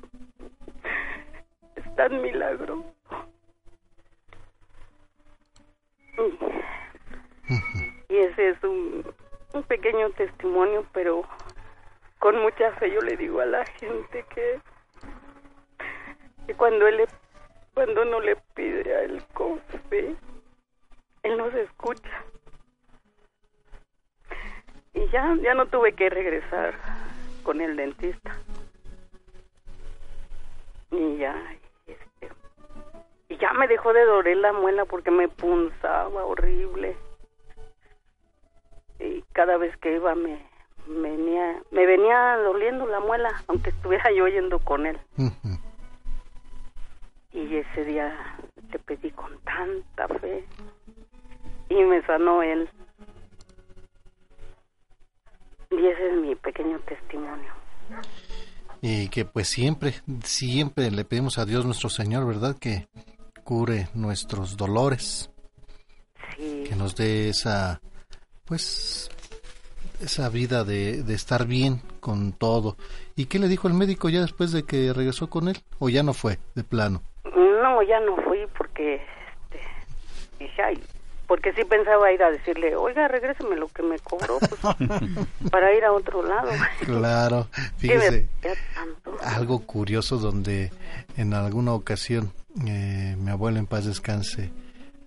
[2.02, 2.84] tan milagroso
[8.08, 9.04] y ese es un,
[9.68, 11.22] pequeño testimonio pero
[12.18, 14.60] con mucha fe yo le digo a la gente que,
[16.56, 17.06] cuando él le
[17.72, 20.14] cuando uno le pide a él con fe,
[21.22, 22.24] él nos escucha.
[24.92, 26.74] Y ya, ya no tuve que regresar
[27.42, 28.36] con el dentista.
[30.90, 31.34] Y ya,
[33.32, 36.96] y ya me dejó de doler la muela porque me punzaba horrible.
[39.00, 40.38] Y cada vez que iba me
[40.86, 44.98] venía, me venía doliendo la muela, aunque estuviera yo yendo con él.
[47.32, 48.36] Y ese día
[48.70, 50.44] le pedí con tanta fe
[51.70, 52.68] y me sanó él.
[55.70, 57.50] Y ese es mi pequeño testimonio.
[58.82, 62.56] Y que pues siempre, siempre le pedimos a Dios nuestro Señor, ¿verdad?
[62.60, 62.88] Que
[63.44, 65.30] cure nuestros dolores.
[66.36, 66.64] Sí.
[66.68, 67.80] Que nos dé esa,
[68.44, 69.10] pues,
[70.00, 72.76] esa vida de, de estar bien con todo.
[73.16, 75.58] ¿Y qué le dijo el médico ya después de que regresó con él?
[75.78, 77.02] ¿O ya no fue, de plano?
[77.24, 79.60] No, ya no fui porque este,
[80.38, 80.82] dije, ay,
[81.26, 84.60] porque sí pensaba ir a decirle, oiga, regréseme lo que me cobró pues,
[85.50, 86.50] para ir a otro lado.
[86.80, 88.28] Claro, fíjese,
[89.22, 90.72] algo curioso donde
[91.16, 92.32] en alguna ocasión
[92.66, 94.50] eh, mi abuela en paz descanse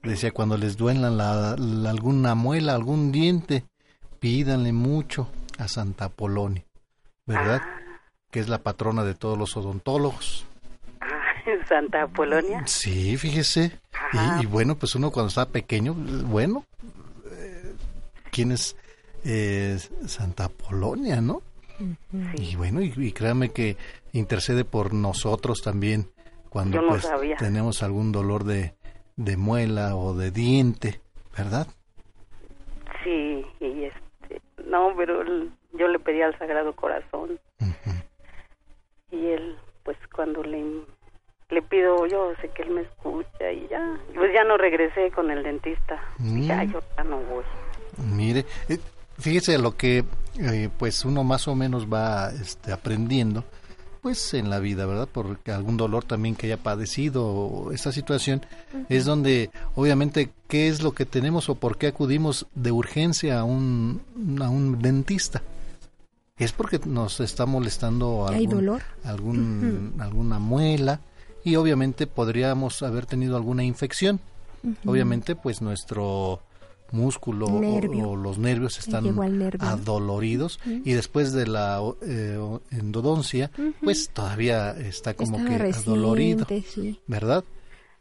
[0.03, 3.65] decía cuando les duelan la, la- alguna muela, algún diente,
[4.19, 6.63] pídanle mucho a Santa Polonia,
[7.25, 7.61] ¿verdad?
[8.31, 10.45] Que es la patrona de todos los odontólogos.
[11.51, 12.63] en Santa Polonia.
[12.65, 13.79] Sí, fíjese.
[14.13, 16.65] Y, y bueno, pues uno cuando está pequeño, bueno,
[17.31, 17.73] eh,
[18.31, 18.75] ¿quién es
[19.23, 21.41] eh, Santa Polonia, no?
[22.35, 23.75] Y bueno, y, y créame que
[24.13, 26.09] intercede por nosotros también
[26.55, 27.05] cuando no pues
[27.37, 28.75] tenemos algún dolor de,
[29.17, 31.01] de muela o de diente,
[31.37, 31.67] ¿verdad?
[33.03, 35.21] Sí, y este, no, pero
[35.73, 37.39] yo le pedí al Sagrado Corazón.
[39.11, 40.85] Y él, pues cuando le,
[41.49, 45.29] le pido, yo sé que él me escucha y ya, pues ya no regresé con
[45.29, 46.01] el dentista.
[46.17, 46.47] Mm.
[46.47, 47.43] Ya, yo ya no voy.
[47.97, 48.79] Mire, eh,
[49.19, 50.03] fíjese lo que
[50.39, 53.43] eh, pues uno más o menos va este, aprendiendo
[54.01, 55.09] pues en la vida, ¿verdad?
[55.11, 58.45] Porque algún dolor también que haya padecido o esta situación
[58.87, 63.43] es donde obviamente qué es lo que tenemos o por qué acudimos de urgencia a
[63.43, 64.01] un
[64.41, 65.41] a un dentista.
[66.37, 68.81] Es porque nos está molestando ¿Hay algún, dolor?
[69.03, 70.99] algún alguna muela
[71.45, 74.19] y obviamente podríamos haber tenido alguna infección.
[74.85, 76.41] Obviamente pues nuestro
[76.91, 79.03] músculo o- los nervios están
[79.37, 79.59] nervio.
[79.61, 82.37] adoloridos y después de la eh,
[82.71, 83.51] endodoncia
[83.83, 86.99] pues todavía está como que adolorido sí.
[87.07, 87.43] ¿verdad?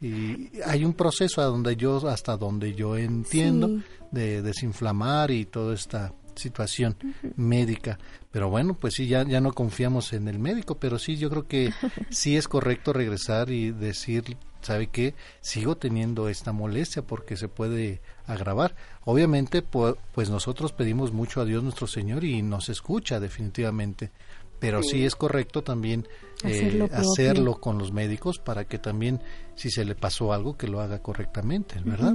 [0.01, 3.83] Y hay un proceso a donde yo hasta donde yo entiendo Sí.
[4.11, 6.95] de desinflamar y toda esta situación
[7.35, 7.97] médica,
[8.31, 11.47] pero bueno, pues sí ya ya no confiamos en el médico, pero sí yo creo
[11.47, 11.71] que
[12.09, 15.13] sí es correcto regresar y decir, ¿sabe qué?
[15.41, 18.75] Sigo teniendo esta molestia porque se puede agravar.
[19.05, 24.11] Obviamente, pu- pues nosotros pedimos mucho a Dios nuestro Señor y nos escucha definitivamente,
[24.59, 25.05] pero sí, Sí.
[25.05, 26.07] es correcto también
[26.43, 29.21] eh, hacerlo con los médicos para que también
[29.55, 32.13] si se le pasó algo que lo haga correctamente, ¿verdad?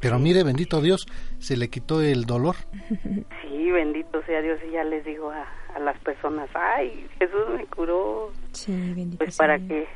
[0.00, 1.06] Pero mire, bendito Dios,
[1.38, 2.56] se le quitó el dolor.
[3.42, 5.46] Sí, bendito sea Dios y ya les digo a,
[5.76, 9.68] a las personas, ay, Jesús me curó, Sí, bendito pues sea para Dios.
[9.68, 9.88] que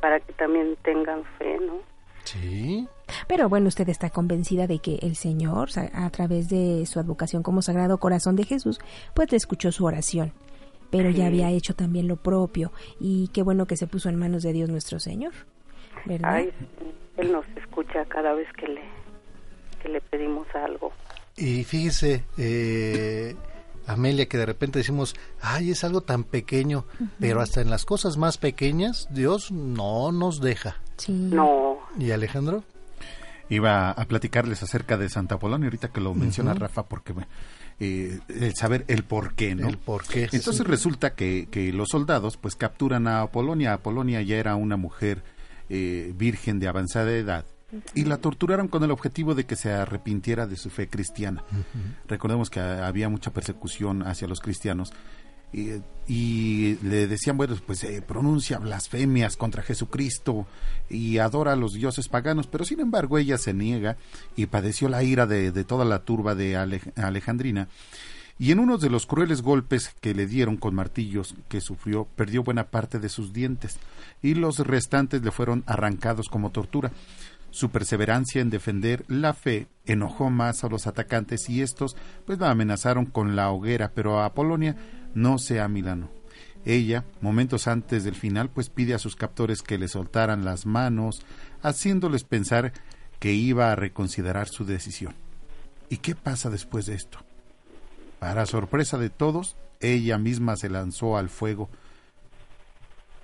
[0.00, 1.74] para que también tengan fe, ¿no?
[2.24, 2.88] Sí.
[3.28, 7.60] Pero bueno, usted está convencida de que el Señor, a través de su advocación como
[7.62, 8.78] Sagrado Corazón de Jesús,
[9.14, 10.32] pues le escuchó su oración.
[10.90, 12.72] Pero ya había hecho también lo propio.
[13.00, 15.32] Y qué bueno que se puso en manos de Dios nuestro Señor.
[16.04, 16.34] ¿Verdad?
[16.34, 16.52] Ay,
[17.16, 18.82] él nos escucha cada vez que le
[19.82, 20.92] que le pedimos algo.
[21.36, 23.34] Y fíjese, eh,
[23.86, 26.84] Amelia, que de repente decimos, ay, es algo tan pequeño,
[27.18, 30.76] pero hasta en las cosas más pequeñas, Dios no nos deja.
[31.08, 31.78] No.
[31.98, 32.64] ¿Y Alejandro?
[33.48, 36.54] Iba a platicarles acerca de Santa Polonia, ahorita que lo menciona.
[36.54, 37.12] Rafa, porque
[37.80, 39.68] eh, el saber el por qué, ¿no?
[39.68, 40.24] El por qué.
[40.24, 40.62] Entonces sí.
[40.64, 43.74] resulta que, que los soldados pues capturan a Apolonia.
[43.74, 45.22] Apolonia ya era una mujer
[45.68, 47.44] eh, virgen de avanzada edad
[47.94, 51.42] y la torturaron con el objetivo de que se arrepintiera de su fe cristiana.
[52.08, 54.92] Recordemos que había mucha persecución hacia los cristianos
[55.52, 55.70] y,
[56.06, 60.46] y le decían, bueno, pues eh, pronuncia blasfemias contra Jesucristo
[60.88, 63.96] y adora a los dioses paganos, pero sin embargo ella se niega
[64.34, 67.68] y padeció la ira de, de toda la turba de Ale- Alejandrina.
[68.38, 72.42] Y en uno de los crueles golpes que le dieron con martillos que sufrió, perdió
[72.42, 73.78] buena parte de sus dientes
[74.22, 76.90] y los restantes le fueron arrancados como tortura.
[77.52, 82.50] Su perseverancia en defender la fe enojó más a los atacantes y estos pues la
[82.50, 84.74] amenazaron con la hoguera, pero a Polonia
[85.14, 86.08] no se amilanó.
[86.64, 91.26] Ella, momentos antes del final, pues pide a sus captores que le soltaran las manos,
[91.60, 92.72] haciéndoles pensar
[93.18, 95.14] que iba a reconsiderar su decisión.
[95.90, 97.18] ¿Y qué pasa después de esto?
[98.18, 101.68] Para sorpresa de todos, ella misma se lanzó al fuego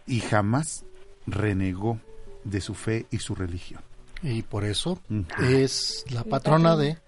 [0.07, 0.84] y jamás
[1.26, 1.98] renegó
[2.44, 3.88] de su fe y su religión.
[4.23, 5.01] Y por eso
[5.41, 6.99] es la patrona de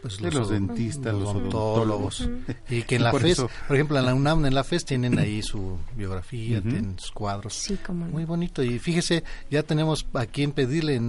[0.00, 2.28] pues de los, dentistas, los odontólogos.
[2.68, 5.42] Y que en la FES, por ejemplo, en la UNAM, en la FES tienen ahí
[5.42, 7.54] su biografía, tienen sus cuadros.
[7.54, 8.62] Sí, como Muy bonito.
[8.62, 11.00] Y fíjese, ya tenemos a quien pedirle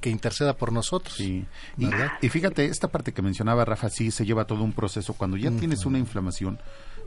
[0.00, 1.16] que interceda por nosotros.
[1.16, 1.44] Sí.
[2.22, 5.14] Y, fíjate, esta parte que mencionaba Rafa, sí se lleva todo un proceso.
[5.14, 6.58] Cuando ya tienes una inflamación,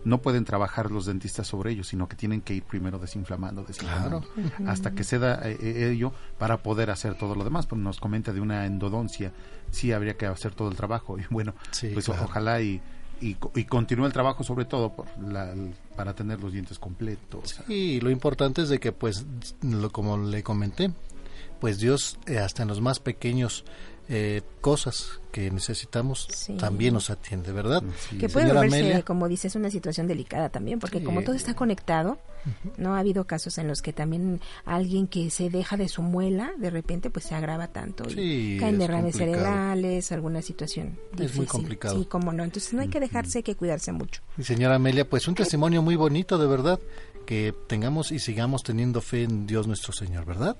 [0.06, 4.24] no pueden trabajar los dentistas sobre ello, sino que tienen que ir primero desinflamando, desinflamando,
[4.66, 7.68] hasta que se da eh, eh, ello para poder hacer todo lo demás.
[7.68, 9.34] Pues nos comenta de una endodoncia,
[9.72, 11.54] sí habría que hacer todo el trabajo y bueno,
[11.94, 12.82] pues ojalá y,
[13.22, 15.54] y, continúe el trabajo sobre todo por la,
[15.96, 17.60] para tener los dientes completos.
[17.68, 19.26] Sí, lo importante es de que pues,
[19.62, 20.92] lo, como le comenté,
[21.60, 23.66] pues Dios eh, hasta en los más pequeños
[24.12, 26.28] eh, cosas que necesitamos
[26.60, 27.84] también nos atiende, ¿verdad?
[28.20, 32.18] Que puede volverse, como dices, una situación delicada también, porque como todo está conectado,
[32.78, 36.52] no ha habido casos en los que también alguien que se deja de su muela,
[36.58, 41.26] de repente pues se agrava tanto y caen derrames cerebrales, alguna situación difícil.
[41.26, 42.00] Es muy complicado.
[42.00, 44.24] Sí, como no, entonces no hay que dejarse, hay que cuidarse mucho.
[44.40, 46.80] Y señora Amelia, pues un testimonio muy bonito, de verdad,
[47.28, 50.58] que tengamos y sigamos teniendo fe en Dios nuestro Señor, ¿verdad?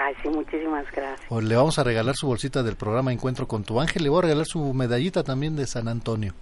[0.00, 1.42] Ay, sí, muchísimas gracias.
[1.42, 4.04] le vamos a regalar su bolsita del programa Encuentro con tu ángel.
[4.04, 6.34] Le voy a regalar su medallita también de San Antonio.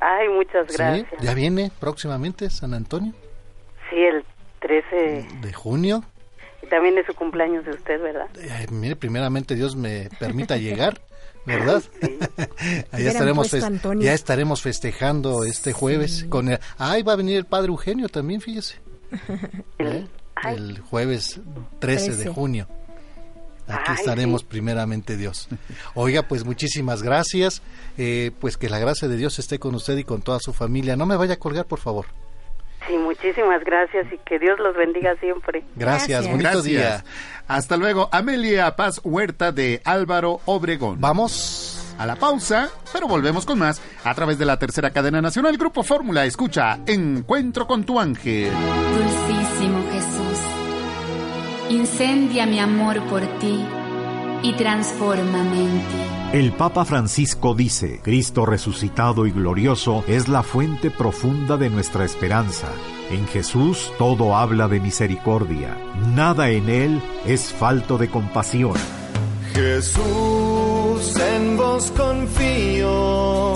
[0.00, 1.08] Ay, muchas gracias.
[1.20, 3.14] Ya viene próximamente San Antonio.
[3.88, 4.24] Sí, el
[4.60, 6.04] 13 de junio.
[6.62, 8.28] Y también es su cumpleaños de usted, ¿verdad?
[8.36, 11.00] Eh, mire, primeramente Dios me permita llegar.
[11.46, 11.82] ¿verdad?
[12.02, 12.18] Sí.
[12.92, 13.50] ya, estaremos
[14.00, 18.42] ya estaremos festejando este jueves con el, ay va a venir el padre Eugenio también
[18.42, 18.76] fíjese
[19.78, 20.06] el,
[20.44, 20.80] ¿Eh?
[20.90, 21.40] jueves
[21.78, 22.68] 13, de junio
[23.68, 25.48] Aquí estaremos primeramente Dios.
[25.94, 27.62] Oiga, pues muchísimas gracias.
[27.96, 30.96] Eh, pues que la gracia de Dios esté con usted y con toda su familia.
[30.96, 32.06] No me vaya a colgar, por favor.
[32.86, 35.62] Sí, muchísimas gracias y que Dios los bendiga siempre.
[35.76, 37.04] Gracias, bonito día.
[37.46, 41.00] Hasta luego, Amelia Paz Huerta de Álvaro Obregón.
[41.00, 45.58] Vamos a la pausa, pero volvemos con más a través de la tercera cadena nacional
[45.58, 46.24] Grupo Fórmula.
[46.24, 48.52] Escucha Encuentro con tu ángel.
[48.52, 50.47] Dulcísimo Jesús
[51.70, 53.62] Incendia mi amor por ti
[54.42, 55.98] y transfórmame en ti.
[56.32, 62.68] El Papa Francisco dice, Cristo resucitado y glorioso es la fuente profunda de nuestra esperanza.
[63.10, 65.76] En Jesús todo habla de misericordia,
[66.14, 68.74] nada en Él es falto de compasión.
[69.52, 73.54] Jesús, en vos confío,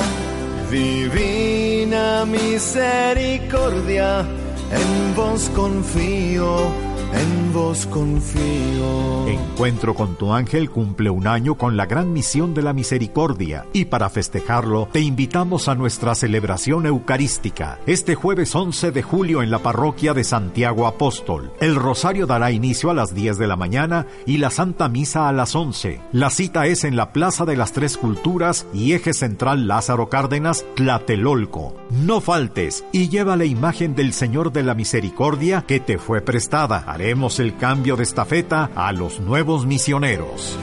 [0.71, 9.29] divina misericordia, en vos confío en vos confío.
[9.29, 13.85] Encuentro con tu ángel cumple un año con la gran misión de la misericordia y
[13.85, 19.61] para festejarlo te invitamos a nuestra celebración eucarística este jueves 11 de julio en la
[19.61, 21.53] parroquia de Santiago Apóstol.
[21.61, 25.33] El rosario dará inicio a las 10 de la mañana y la Santa Misa a
[25.33, 26.01] las 11.
[26.13, 30.65] La cita es en la Plaza de las Tres Culturas y Eje Central Lázaro Cárdenas,
[30.75, 31.75] Tlatelolco.
[31.91, 36.85] No faltes y lleva la imagen del Señor de la Misericordia que te fue prestada
[37.03, 40.57] Haremos el cambio de estafeta a los nuevos misioneros.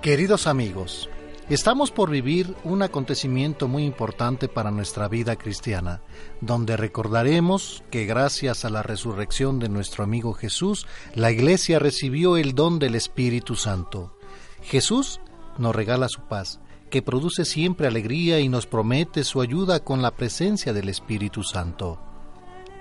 [0.00, 1.10] Queridos amigos,
[1.50, 6.00] estamos por vivir un acontecimiento muy importante para nuestra vida cristiana,
[6.40, 12.54] donde recordaremos que gracias a la resurrección de nuestro amigo Jesús, la Iglesia recibió el
[12.54, 14.16] don del Espíritu Santo.
[14.62, 15.20] Jesús
[15.58, 16.60] nos regala su paz
[16.94, 21.98] que produce siempre alegría y nos promete su ayuda con la presencia del Espíritu Santo.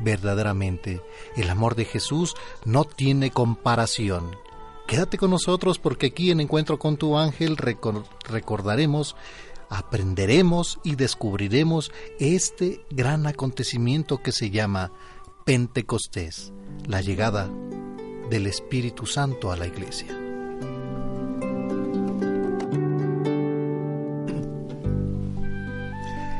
[0.02, 1.02] Verdaderamente,
[1.36, 4.38] el amor de Jesús no tiene comparación.
[4.86, 9.16] Quédate con nosotros porque aquí en Encuentro con tu ángel recordaremos,
[9.68, 14.92] aprenderemos y descubriremos este gran acontecimiento que se llama
[15.44, 16.54] Pentecostés,
[16.86, 17.50] la llegada
[18.30, 20.23] del Espíritu Santo a la iglesia.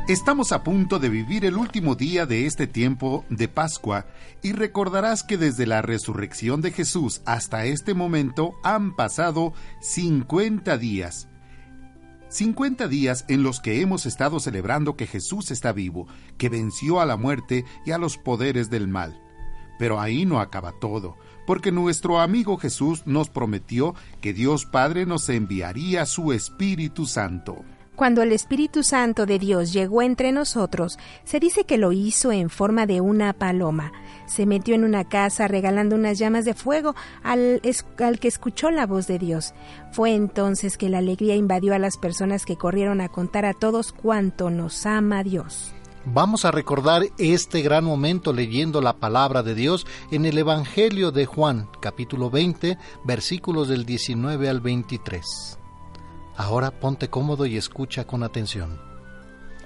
[0.06, 4.04] Estamos a punto de vivir el último día de este tiempo de Pascua
[4.42, 11.26] y recordarás que desde la resurrección de Jesús hasta este momento han pasado 50 días.
[12.28, 17.06] 50 días en los que hemos estado celebrando que Jesús está vivo, que venció a
[17.06, 19.18] la muerte y a los poderes del mal.
[19.78, 21.16] Pero ahí no acaba todo,
[21.46, 27.64] porque nuestro amigo Jesús nos prometió que Dios Padre nos enviaría su Espíritu Santo.
[27.96, 32.50] Cuando el Espíritu Santo de Dios llegó entre nosotros, se dice que lo hizo en
[32.50, 33.92] forma de una paloma.
[34.26, 37.62] Se metió en una casa regalando unas llamas de fuego al,
[37.98, 39.54] al, que escuchó la voz de Dios.
[39.92, 43.92] Fue entonces que la alegría invadió a las personas que corrieron a contar a todos
[43.92, 45.72] cuánto nos ama Dios.
[46.04, 51.26] Vamos a recordar este gran momento leyendo la palabra de Dios en el Evangelio de
[51.26, 55.58] Juan, capítulo 20, versículos del 19 al 23.
[56.36, 58.80] Ahora ponte cómodo y escucha con atención.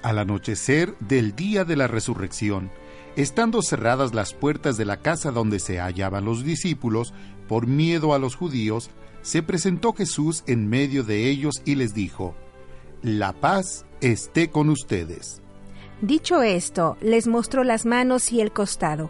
[0.01, 2.71] Al anochecer del día de la resurrección,
[3.15, 7.13] estando cerradas las puertas de la casa donde se hallaban los discípulos,
[7.47, 8.89] por miedo a los judíos,
[9.21, 12.35] se presentó Jesús en medio de ellos y les dijo,
[13.01, 15.41] La paz esté con ustedes.
[16.01, 19.09] Dicho esto, les mostró las manos y el costado.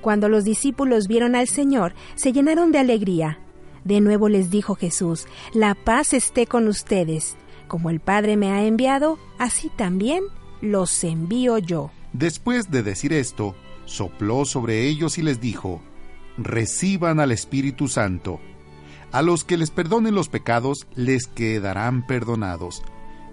[0.00, 3.38] Cuando los discípulos vieron al Señor, se llenaron de alegría.
[3.84, 7.36] De nuevo les dijo Jesús, La paz esté con ustedes.
[7.68, 10.22] Como el Padre me ha enviado, así también
[10.60, 11.90] los envío yo.
[12.12, 13.54] Después de decir esto,
[13.84, 15.80] sopló sobre ellos y les dijo,
[16.36, 18.40] Reciban al Espíritu Santo.
[19.10, 22.82] A los que les perdonen los pecados, les quedarán perdonados,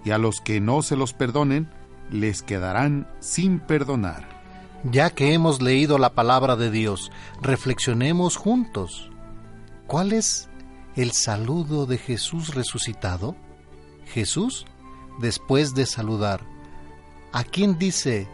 [0.04, 1.70] y a los que no se los perdonen,
[2.10, 4.40] les quedarán sin perdonar.
[4.84, 7.10] Ya que hemos leído la palabra de Dios,
[7.42, 9.09] reflexionemos juntos.
[9.90, 10.48] ¿Cuál es
[10.94, 13.34] el saludo de Jesús resucitado?
[14.06, 14.64] Jesús,
[15.18, 16.42] después de saludar,
[17.32, 18.28] ¿a quién dice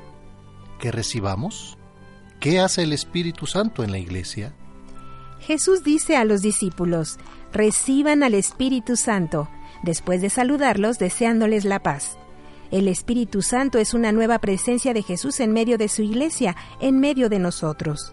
[0.78, 1.78] que recibamos?
[2.40, 4.54] ¿Qué hace el Espíritu Santo en la iglesia?
[5.40, 7.16] Jesús dice a los discípulos,
[7.54, 9.48] reciban al Espíritu Santo,
[9.82, 12.18] después de saludarlos deseándoles la paz.
[12.70, 17.00] El Espíritu Santo es una nueva presencia de Jesús en medio de su iglesia, en
[17.00, 18.12] medio de nosotros.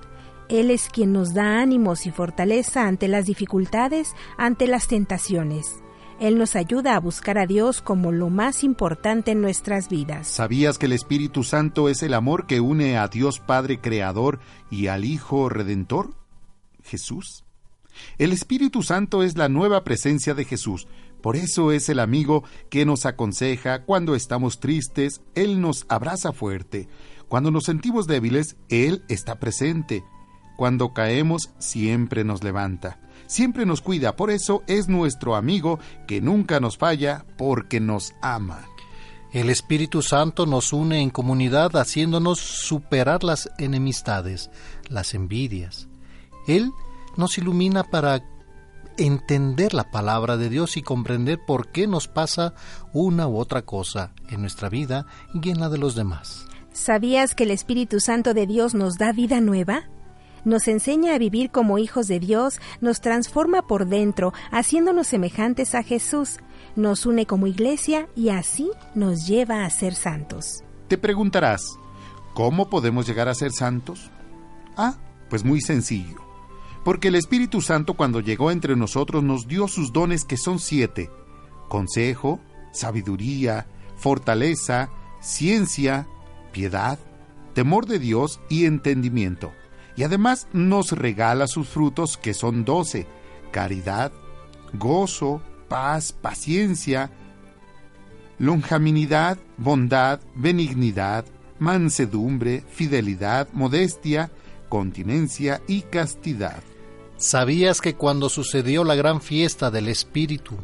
[0.50, 5.84] Él es quien nos da ánimos y fortaleza ante las dificultades, ante las tentaciones.
[6.20, 10.28] Él nos ayuda a buscar a Dios como lo más importante en nuestras vidas.
[10.28, 14.40] ¿Sabías que el Espíritu Santo es el amor que une a Dios Padre Creador
[14.70, 16.14] y al Hijo Redentor?
[16.84, 17.44] Jesús.
[18.18, 20.88] El Espíritu Santo es la nueva presencia de Jesús,
[21.24, 26.90] por eso es el amigo que nos aconseja cuando estamos tristes, Él nos abraza fuerte.
[27.30, 30.04] Cuando nos sentimos débiles, Él está presente.
[30.56, 33.00] Cuando caemos, siempre nos levanta.
[33.28, 38.66] Siempre nos cuida, por eso es nuestro amigo que nunca nos falla porque nos ama.
[39.32, 44.52] El Espíritu Santo nos une en comunidad haciéndonos superar las enemistades,
[44.90, 45.88] las envidias.
[46.48, 46.72] Él
[47.18, 48.24] nos ilumina para
[48.98, 52.54] entender la palabra de Dios y comprender por qué nos pasa
[52.94, 56.46] una u otra cosa en nuestra vida y en la de los demás.
[56.72, 59.90] ¿Sabías que el Espíritu Santo de Dios nos da vida nueva?
[60.46, 65.84] Nos enseña a vivir como hijos de Dios, nos transforma por dentro, haciéndonos semejantes a
[65.84, 66.40] Jesús,
[66.76, 70.64] nos une como iglesia y así nos lleva a ser santos.
[70.88, 71.62] Te preguntarás,
[72.34, 74.12] ¿cómo podemos llegar a ser santos?
[74.76, 74.96] Ah,
[75.30, 76.24] pues muy sencillo
[76.84, 81.10] porque el Espíritu Santo cuando llegó entre nosotros nos dio sus dones que son siete,
[81.70, 82.40] consejo,
[82.72, 84.90] sabiduría, fortaleza,
[85.22, 86.08] ciencia,
[86.52, 87.00] piedad,
[87.54, 89.54] temor de Dios y entendimiento.
[89.96, 93.08] Y además nos regala sus frutos que son doce,
[93.52, 94.12] caridad,
[94.74, 97.12] gozo, paz, paciencia,
[98.40, 101.26] lonjaminidad, bondad, benignidad,
[101.60, 104.32] mansedumbre, fidelidad, modestia,
[104.70, 106.64] continencia y castidad.
[107.18, 110.58] ¿Sabías que cuando sucedió la gran fiesta del Espíritu,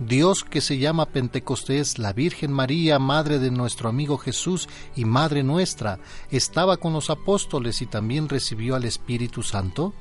[0.00, 5.42] Dios que se llama Pentecostés, la Virgen María, Madre de nuestro amigo Jesús y Madre
[5.42, 6.00] nuestra,
[6.30, 9.94] estaba con los apóstoles y también recibió al Espíritu Santo?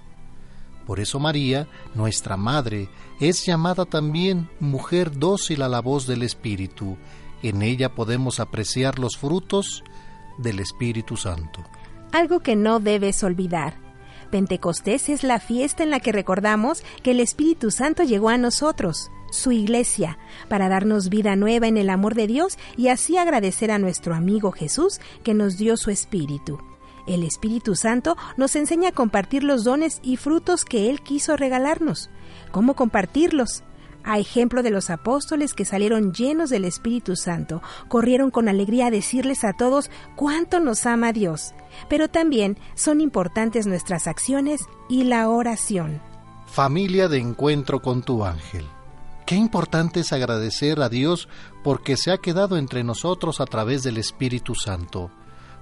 [0.88, 2.90] Por eso María, nuestra Madre,
[3.20, 6.98] es llamada también mujer dócil a la voz del Espíritu.
[7.44, 9.84] En ella podemos apreciar los frutos
[10.40, 11.64] del Espíritu Santo.
[12.12, 13.84] Algo que no debes olvidar
[14.34, 19.12] Pentecostés es la fiesta en la que recordamos que el Espíritu Santo llegó a nosotros,
[19.34, 23.80] su iglesia, para darnos vida nueva en el amor de Dios y así agradecer a
[23.80, 26.60] nuestro amigo Jesús que nos dio su Espíritu.
[27.06, 32.10] El Espíritu Santo nos enseña a compartir los dones y frutos que Él quiso regalarnos.
[32.52, 33.64] ¿Cómo compartirlos?
[34.06, 38.92] A ejemplo de los apóstoles que salieron llenos del Espíritu Santo, corrieron con alegría a
[38.92, 41.54] decirles a todos cuánto nos ama Dios.
[41.90, 46.02] Pero también son importantes nuestras acciones y la oración.
[46.48, 48.66] Familia de encuentro con tu ángel.
[49.26, 51.30] Qué importante es agradecer a Dios
[51.64, 55.12] porque se ha quedado entre nosotros a través del Espíritu Santo.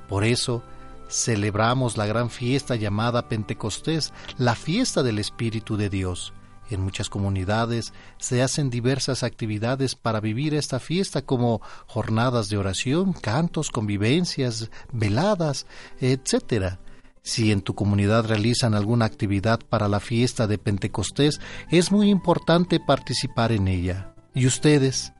[0.10, 0.64] Por eso,
[1.10, 6.34] celebramos la gran fiesta llamada Pentecostés, la fiesta del Espíritu de Dios.
[6.72, 13.14] En muchas comunidades se hacen diversas actividades para vivir esta fiesta como jornadas de oración,
[13.14, 15.68] cantos, convivencias, veladas,
[16.00, 16.78] etc.
[17.24, 22.80] Si en tu comunidad realizan alguna actividad para la fiesta de Pentecostés, es muy importante
[22.80, 24.16] participar en ella.
[24.34, 25.14] ¿Y ustedes?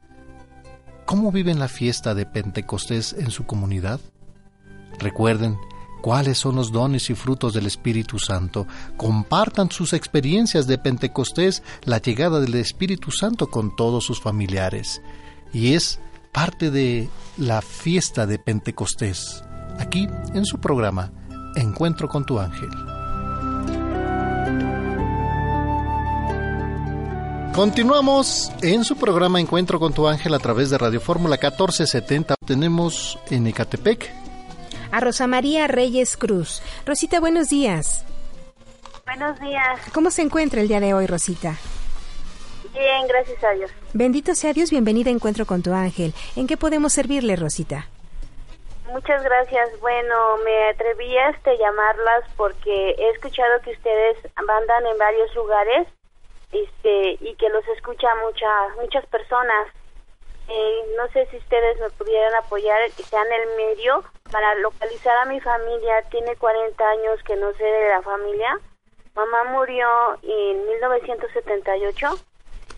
[1.06, 4.00] ¿Cómo viven la fiesta de Pentecostés en su comunidad?
[4.98, 5.58] Recuerden
[6.02, 8.66] cuáles son los dones y frutos del Espíritu Santo.
[8.98, 15.04] Compartan sus experiencias de Pentecostés, la llegada del Espíritu Santo con todos sus familiares.
[15.54, 16.00] Y es
[16.32, 19.44] parte de la fiesta de Pentecostés,
[19.78, 21.12] aquí en su programa
[21.56, 22.70] Encuentro con tu ángel.
[27.54, 32.36] Continuamos en su programa Encuentro con tu ángel a través de Radio Fórmula 1470.
[32.46, 34.10] Tenemos en Ecatepec
[34.92, 36.62] a Rosa María Reyes Cruz.
[36.86, 38.06] Rosita, buenos días.
[39.06, 39.80] Buenos días.
[39.94, 41.58] ¿Cómo se encuentra el día de hoy, Rosita?
[42.74, 43.72] Bien, gracias a Dios.
[43.94, 46.14] Bendito sea Dios, bienvenida a Encuentro con tu ángel.
[46.36, 47.88] ¿En qué podemos servirle, Rosita?
[48.92, 49.80] Muchas gracias.
[49.80, 55.88] Bueno, me atreví a este, llamarlas porque he escuchado que ustedes andan en varios lugares
[56.52, 59.70] este, y que los escucha muchas muchas personas.
[60.50, 65.26] Eh, no sé si ustedes me pudieran apoyar, que sean el medio para localizar a
[65.26, 66.02] mi familia.
[66.10, 68.60] Tiene 40 años que no sé de la familia.
[69.16, 69.88] Mamá murió
[70.22, 72.08] en 1978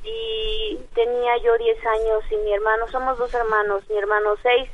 [0.04, 4.70] y tenía yo 10 años y mi hermano, somos dos hermanos, mi hermano 6.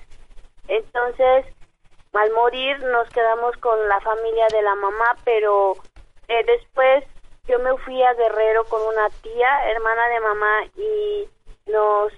[0.69, 1.45] Entonces,
[2.14, 5.73] al morir nos quedamos con la familia de la mamá, pero
[6.27, 7.03] eh, después
[7.48, 11.30] yo me fui a Guerrero con una tía, hermana de mamá, y
[11.72, 12.14] nos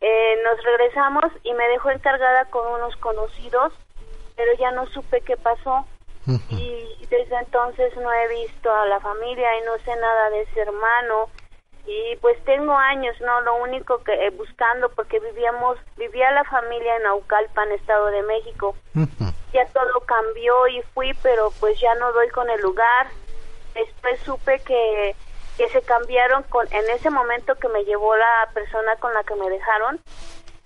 [0.00, 3.72] eh, nos regresamos y me dejó encargada con unos conocidos,
[4.34, 5.86] pero ya no supe qué pasó.
[6.50, 10.60] Y desde entonces no he visto a la familia y no sé nada de ese
[10.60, 11.28] hermano.
[11.86, 13.40] Y pues tengo años, ¿no?
[13.40, 18.76] Lo único que eh, buscando, porque vivíamos, vivía la familia en Aucalpan, Estado de México.
[19.52, 23.08] Ya todo cambió y fui, pero pues ya no doy con el lugar.
[23.74, 25.14] Después supe que
[25.56, 29.34] que se cambiaron con en ese momento que me llevó la persona con la que
[29.34, 30.00] me dejaron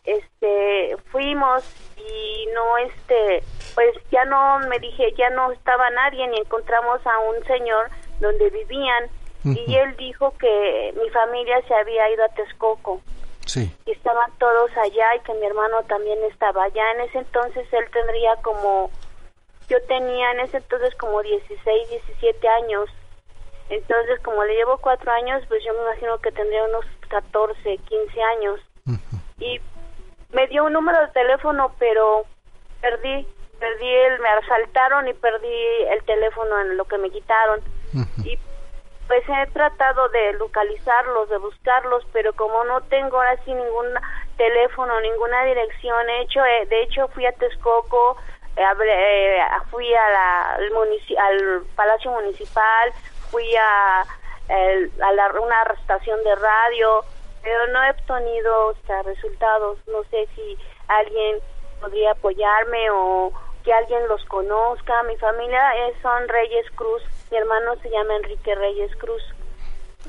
[0.05, 1.65] este fuimos
[1.97, 3.43] y no este
[3.75, 8.49] pues ya no me dije ya no estaba nadie ni encontramos a un señor donde
[8.51, 9.09] vivían
[9.55, 13.01] y él dijo que mi familia se había ido a Texcoco
[13.45, 13.73] sí.
[13.87, 17.85] y estaban todos allá y que mi hermano también estaba allá en ese entonces él
[17.93, 18.91] tendría como
[19.69, 22.91] yo tenía en ese entonces como 16 17 años
[23.69, 28.23] entonces, como le llevo cuatro años, pues yo me imagino que tendría unos 14, 15
[28.23, 28.61] años.
[29.41, 29.61] Y
[30.33, 32.25] me dio un número de teléfono, pero
[32.81, 33.27] perdí,
[33.59, 35.55] perdí el, me asaltaron y perdí
[35.91, 37.61] el teléfono en lo que me quitaron.
[38.25, 38.39] Y
[39.07, 43.95] pues he tratado de localizarlos, de buscarlos, pero como no tengo ahora sí ningún
[44.37, 48.17] teléfono, ninguna dirección, he hecho, eh, de hecho fui a Texcoco,
[48.57, 50.73] eh, eh, fui a la, al,
[51.19, 52.93] al Palacio Municipal,
[53.31, 57.05] fui a, a la, una estación de radio,
[57.43, 59.79] pero no he obtenido resultados.
[59.87, 61.39] No sé si alguien
[61.81, 63.33] podría apoyarme o
[63.65, 65.03] que alguien los conozca.
[65.05, 67.03] Mi familia es, son Reyes Cruz.
[67.31, 69.23] Mi hermano se llama Enrique Reyes Cruz.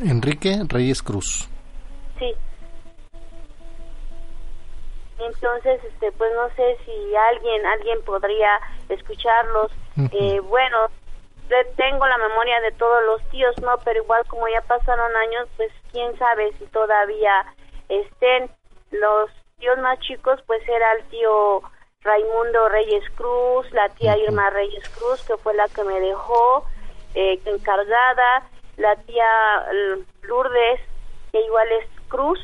[0.01, 1.49] Enrique Reyes Cruz.
[2.19, 2.35] Sí.
[5.19, 9.71] Entonces, este, pues no sé si alguien, alguien podría escucharlos.
[10.11, 10.77] eh, bueno,
[11.75, 13.77] tengo la memoria de todos los tíos, ¿no?
[13.83, 17.45] Pero igual como ya pasaron años, pues quién sabe si todavía
[17.89, 18.49] estén.
[18.91, 19.29] Los
[19.59, 21.61] tíos más chicos, pues era el tío
[22.01, 26.65] Raimundo Reyes Cruz, la tía Irma Reyes Cruz, que fue la que me dejó
[27.15, 29.65] eh, encargada, la tía
[30.23, 30.79] Lourdes,
[31.31, 32.39] que igual es Cruz.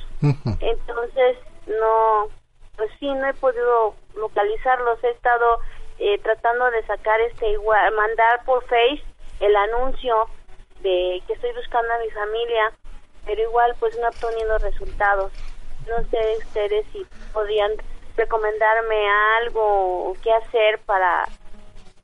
[0.59, 2.27] Entonces, no,
[2.75, 5.59] pues sí, no he podido localizarlos, he estado
[5.99, 9.03] eh, tratando de sacar este igual, mandar por Face
[9.39, 10.27] el anuncio
[10.81, 12.71] de que estoy buscando a mi familia,
[13.25, 15.31] pero igual pues no obteniendo resultados.
[15.87, 17.71] No sé ustedes si podrían
[18.15, 19.09] recomendarme
[19.39, 21.27] algo o qué hacer para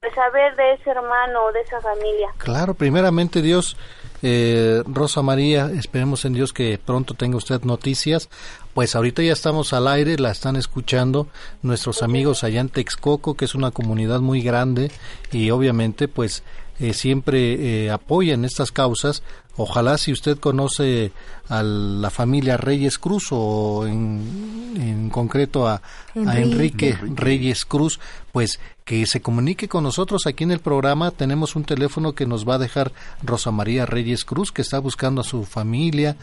[0.01, 2.29] pues, saber de ese hermano o de esa familia.
[2.37, 3.75] Claro, primeramente Dios,
[4.21, 8.29] eh, Rosa María, esperemos en Dios que pronto tenga usted noticias.
[8.73, 11.27] Pues ahorita ya estamos al aire, la están escuchando
[11.61, 14.89] nuestros amigos allá en Texcoco, que es una comunidad muy grande
[15.31, 16.43] y obviamente pues
[16.79, 19.21] eh, siempre eh, apoyan estas causas.
[19.57, 21.11] Ojalá si usted conoce
[21.49, 25.81] a la familia Reyes Cruz o en, en concreto a,
[26.25, 27.99] a Enrique Reyes Cruz,
[28.31, 31.11] pues que se comunique con nosotros aquí en el programa.
[31.11, 35.21] Tenemos un teléfono que nos va a dejar Rosa María Reyes Cruz, que está buscando
[35.21, 36.15] a su familia,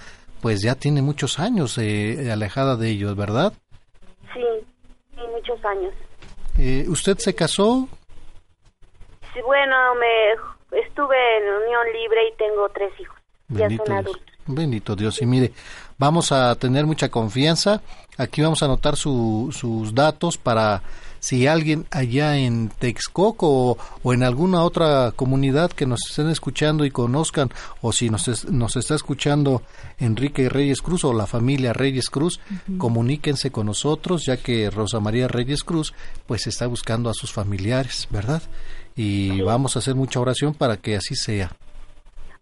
[0.42, 3.52] pues ya tiene muchos años eh, alejada de ellos, ¿verdad?
[4.34, 4.42] Sí,
[5.14, 5.94] sí, muchos años.
[6.58, 7.88] Eh, ¿Usted se casó?
[9.32, 13.16] Sí, bueno, me estuve en unión libre y tengo tres hijos.
[13.46, 14.06] Bendito ya son Dios.
[14.06, 14.36] adultos.
[14.48, 15.22] Bendito Dios.
[15.22, 15.52] Y mire,
[15.98, 17.80] vamos a tener mucha confianza.
[18.18, 20.82] Aquí vamos a anotar su, sus datos para
[21.18, 26.90] si alguien allá en Texcoco o, en alguna otra comunidad que nos estén escuchando y
[26.90, 27.50] conozcan,
[27.82, 29.62] o si nos, nos está escuchando
[29.98, 32.40] Enrique Reyes Cruz o la familia Reyes Cruz,
[32.78, 35.94] comuníquense con nosotros, ya que Rosa María Reyes Cruz
[36.26, 38.42] pues está buscando a sus familiares, ¿verdad?
[38.94, 41.50] Y vamos a hacer mucha oración para que así sea.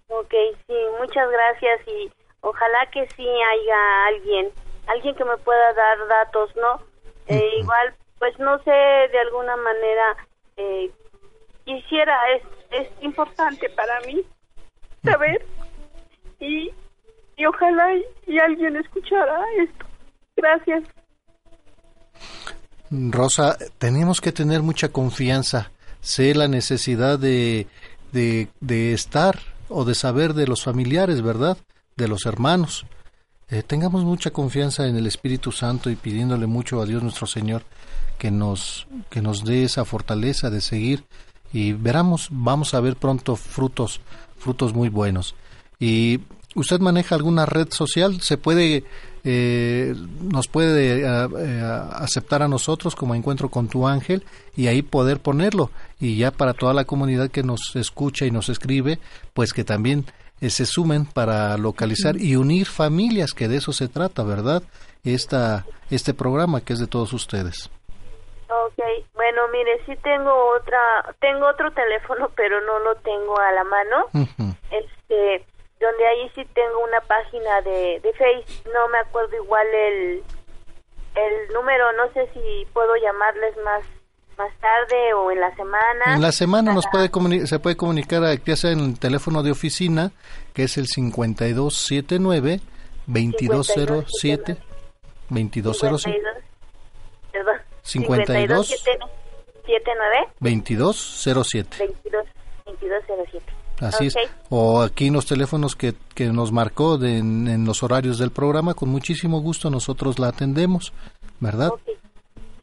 [0.09, 0.35] Ok,
[0.67, 4.53] sí, muchas gracias y ojalá que sí haya alguien,
[4.87, 6.81] alguien que me pueda dar datos, ¿no?
[7.27, 7.95] Eh, igual,
[8.25, 10.17] pues no sé, de alguna manera,
[10.57, 10.91] eh,
[11.67, 14.23] quisiera, es, es importante para mí
[15.03, 15.45] saber
[16.41, 16.71] y,
[17.37, 17.95] y ojalá
[18.27, 19.85] y, alguien escuchara esto.
[20.37, 20.85] Gracias.
[22.91, 25.71] Rosa, tenemos que tener mucha confianza.
[26.01, 27.67] Sé la necesidad de,
[28.13, 29.39] de, de estar
[29.69, 31.59] o de saber de los familiares, ¿verdad?
[31.95, 32.87] De los hermanos.
[33.51, 37.65] Eh, tengamos mucha confianza en el Espíritu Santo y pidiéndole mucho a Dios nuestro Señor
[38.19, 41.05] que nos, que nos dé esa fortaleza de seguir
[41.53, 44.01] y veramos, vamos a ver pronto frutos,
[44.39, 45.35] frutos muy buenos.
[45.79, 46.21] Y
[46.55, 48.85] usted maneja alguna red social, se puede,
[49.23, 51.61] eh, nos puede eh,
[51.93, 54.25] aceptar a nosotros como encuentro con tu ángel
[54.57, 55.71] y ahí poder ponerlo.
[56.01, 58.99] Y ya para toda la comunidad que nos escucha y nos escribe,
[59.33, 60.07] pues que también
[60.41, 64.63] eh, se sumen para localizar y unir familias, que de eso se trata, ¿verdad?
[65.05, 67.71] Esta, este programa que es de todos ustedes.
[68.49, 68.79] Ok,
[69.15, 74.07] bueno, mire, sí tengo otra, tengo otro teléfono, pero no lo tengo a la mano.
[74.71, 75.47] Este,
[75.81, 80.23] donde ahí sí tengo una página de, de Face, no me acuerdo igual el,
[81.15, 83.85] el número, no sé si puedo llamarles más
[84.37, 86.15] más tarde o en la semana.
[86.15, 87.09] En la semana nos puede
[87.47, 90.11] se puede comunicar ya sea en el teléfono de oficina,
[90.53, 92.61] que es el 5279
[93.07, 94.57] 2207
[95.31, 96.33] 2207
[97.33, 104.15] perdón 52 79 2207 2207 Así es.
[104.51, 108.75] O aquí en los teléfonos que, que nos marcó de, en, los horarios del programa,
[108.75, 110.93] con muchísimo gusto nosotros la atendemos,
[111.41, 111.71] ¿verdad?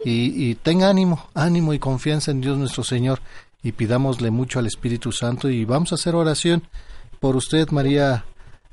[0.04, 3.20] y, tenga ánimo, ánimo y confianza en Dios nuestro Señor
[3.62, 6.64] y pidámosle mucho al Espíritu Santo y vamos a hacer oración
[7.20, 8.26] por usted, María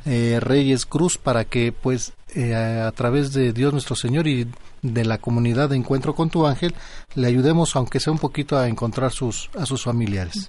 [0.06, 4.46] eh, Reyes Cruz, para que pues eh, a través de Dios nuestro Señor y
[4.82, 6.74] de la comunidad de Encuentro con tu Ángel
[7.14, 10.48] le ayudemos, aunque sea un poquito, a encontrar sus, a sus familiares.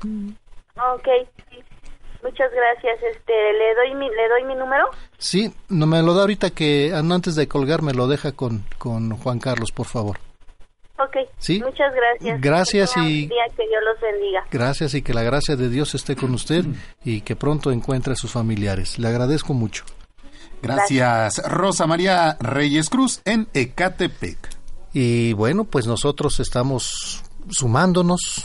[0.75, 1.07] Ok,
[2.21, 3.01] Muchas gracias.
[3.01, 4.89] Este, ¿le doy mi, le doy mi número?
[5.17, 9.11] Sí, no me lo da ahorita que antes de colgar me lo deja con, con
[9.11, 10.17] Juan Carlos, por favor.
[10.99, 11.15] Ok.
[11.63, 12.41] Muchas gracias.
[12.41, 14.43] Gracias y que Dios los bendiga.
[14.51, 16.65] Gracias y que la gracia de Dios esté con usted
[17.03, 18.99] y que pronto encuentre a sus familiares.
[18.99, 19.85] Le agradezco mucho.
[20.61, 24.37] Gracias, Rosa María Reyes Cruz en Ecatepec.
[24.93, 28.43] Y bueno, pues nosotros estamos sumándonos.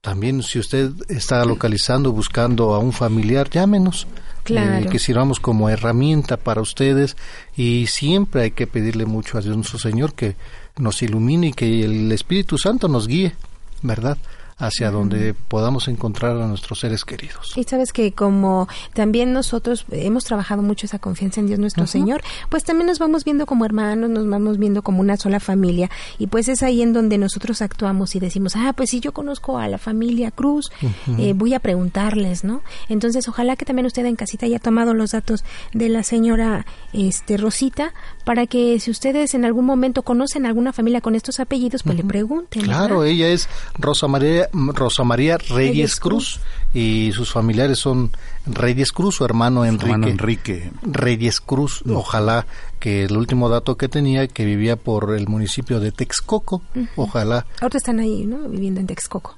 [0.00, 4.06] También si usted está localizando, buscando a un familiar, llámenos.
[4.42, 4.86] Claro.
[4.86, 7.16] Eh, que sirvamos como herramienta para ustedes
[7.56, 10.36] y siempre hay que pedirle mucho a Dios nuestro Señor que
[10.78, 13.34] nos ilumine y que el Espíritu Santo nos guíe,
[13.82, 14.18] ¿verdad?
[14.58, 17.52] hacia donde podamos encontrar a nuestros seres queridos.
[17.56, 22.22] Y sabes que como también nosotros hemos trabajado mucho esa confianza en Dios nuestro Señor,
[22.48, 26.28] pues también nos vamos viendo como hermanos, nos vamos viendo como una sola familia y
[26.28, 29.68] pues es ahí en donde nosotros actuamos y decimos, ah, pues si yo conozco a
[29.68, 30.70] la familia Cruz,
[31.18, 32.62] eh, voy a preguntarles, ¿no?
[32.88, 36.64] Entonces ojalá que también usted en casita haya tomado los datos de la señora
[36.94, 37.92] este Rosita
[38.26, 42.02] para que si ustedes en algún momento conocen alguna familia con estos apellidos, pues le
[42.02, 42.62] pregunten.
[42.62, 43.48] Claro, ella es
[43.78, 46.40] Rosa María Rosa María Reyes, Cruz,
[46.74, 48.10] y sus familiares son
[48.44, 50.72] Reyes Cruz, su hermano Enrique, Enrique.
[50.82, 51.84] Reyes Cruz.
[51.88, 52.48] Ojalá
[52.80, 56.62] que el último dato que tenía, que vivía por el municipio de Texcoco,
[56.96, 57.46] ojalá.
[57.60, 58.48] Ahora están ahí, ¿no?
[58.48, 59.36] Viviendo en Texcoco.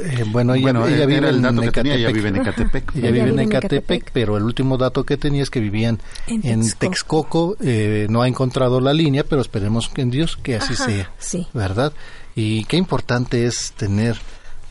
[0.00, 1.44] Eh, bueno, ella, vive, en
[1.86, 2.96] ella vive en Ecatepec.
[2.96, 7.56] ella, vive en Ecatepec, pero el último dato que tenía es que vivían en, Texcoco.
[7.60, 11.12] Eh, no ha encontrado la línea, pero esperemos en Dios que así sea.
[11.18, 11.46] Sí.
[11.52, 11.92] ¿Verdad?
[12.34, 14.16] Y qué importante es tener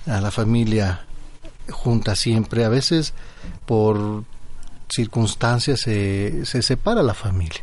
[0.05, 1.05] a la familia
[1.69, 2.65] junta siempre.
[2.65, 3.13] A veces
[3.65, 4.23] por
[4.89, 7.61] circunstancias se, se separa la familia.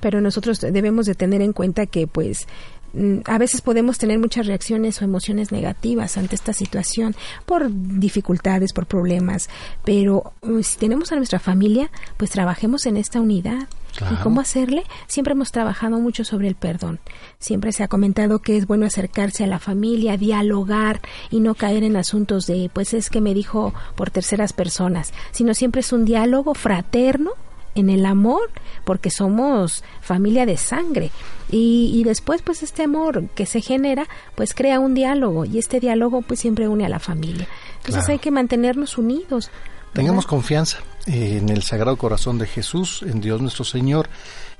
[0.00, 2.46] Pero nosotros debemos de tener en cuenta que pues
[3.24, 7.14] a veces podemos tener muchas reacciones o emociones negativas ante esta situación
[7.46, 9.48] por dificultades, por problemas,
[9.84, 13.68] pero uh, si tenemos a nuestra familia, pues trabajemos en esta unidad.
[14.10, 14.84] ¿Y cómo hacerle?
[15.08, 17.00] Siempre hemos trabajado mucho sobre el perdón.
[17.40, 21.82] Siempre se ha comentado que es bueno acercarse a la familia, dialogar y no caer
[21.82, 26.04] en asuntos de, pues es que me dijo por terceras personas, sino siempre es un
[26.04, 27.32] diálogo fraterno
[27.74, 28.50] en el amor,
[28.84, 31.10] porque somos familia de sangre.
[31.50, 35.80] Y, y, después, pues este amor que se genera, pues crea un diálogo y este
[35.80, 37.48] diálogo pues siempre une a la familia.
[37.78, 39.50] Entonces hay que mantenernos unidos.
[39.92, 44.08] Tengamos confianza en el Sagrado Corazón de Jesús, en Dios nuestro Señor.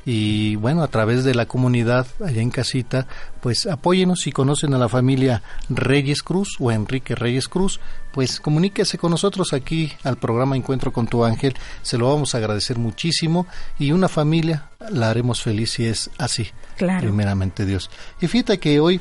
[0.07, 3.07] Y bueno, a través de la comunidad allá en casita,
[3.41, 7.81] pues apóyenos si conocen a la familia Reyes Cruz o Enrique Reyes Cruz,
[8.13, 12.39] pues comuníquese con nosotros aquí al programa Encuentro con tu ángel, se lo vamos a
[12.39, 13.47] agradecer muchísimo
[13.79, 17.03] y una familia la haremos feliz si es así, claro.
[17.03, 17.91] primeramente Dios.
[18.21, 19.01] Y fíjate que hoy,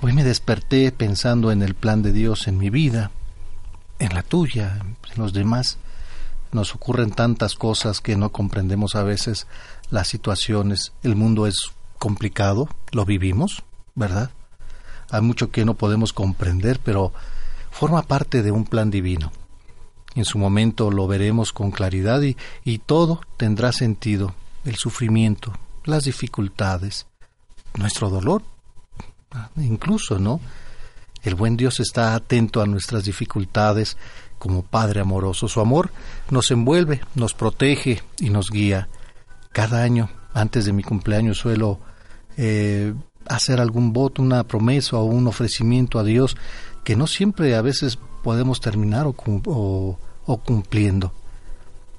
[0.00, 3.10] hoy me desperté pensando en el plan de Dios en mi vida,
[3.98, 5.78] en la tuya, en los demás.
[6.52, 9.48] Nos ocurren tantas cosas que no comprendemos a veces
[9.90, 10.92] las situaciones.
[11.02, 13.62] El mundo es complicado, lo vivimos,
[13.94, 14.30] ¿verdad?
[15.10, 17.12] Hay mucho que no podemos comprender, pero
[17.70, 19.32] forma parte de un plan divino.
[20.14, 24.34] En su momento lo veremos con claridad y, y todo tendrá sentido.
[24.64, 25.52] El sufrimiento,
[25.84, 27.06] las dificultades,
[27.76, 28.42] nuestro dolor,
[29.56, 30.40] incluso, ¿no?
[31.22, 33.96] El buen Dios está atento a nuestras dificultades
[34.38, 35.48] como Padre amoroso.
[35.48, 35.90] Su amor
[36.30, 38.88] nos envuelve, nos protege y nos guía.
[39.54, 41.78] Cada año, antes de mi cumpleaños, suelo
[42.36, 42.92] eh,
[43.24, 46.36] hacer algún voto, una promesa o un ofrecimiento a Dios
[46.82, 49.98] que no siempre a veces podemos terminar o,
[50.44, 51.12] cumpliendo.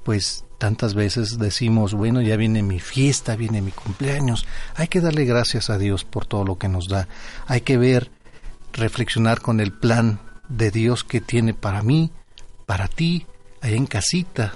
[0.04, 4.46] Pues tantas veces decimos, bueno, ya viene mi fiesta, viene mi cumpleaños.
[4.76, 7.08] Hay que darle gracias a Dios por todo lo que nos da.
[7.48, 8.12] Hay que ver,
[8.74, 10.20] reflexionar con el plan
[10.50, 12.12] de Dios que tiene para mí,
[12.66, 13.26] para ti,
[13.62, 14.56] allá en casita,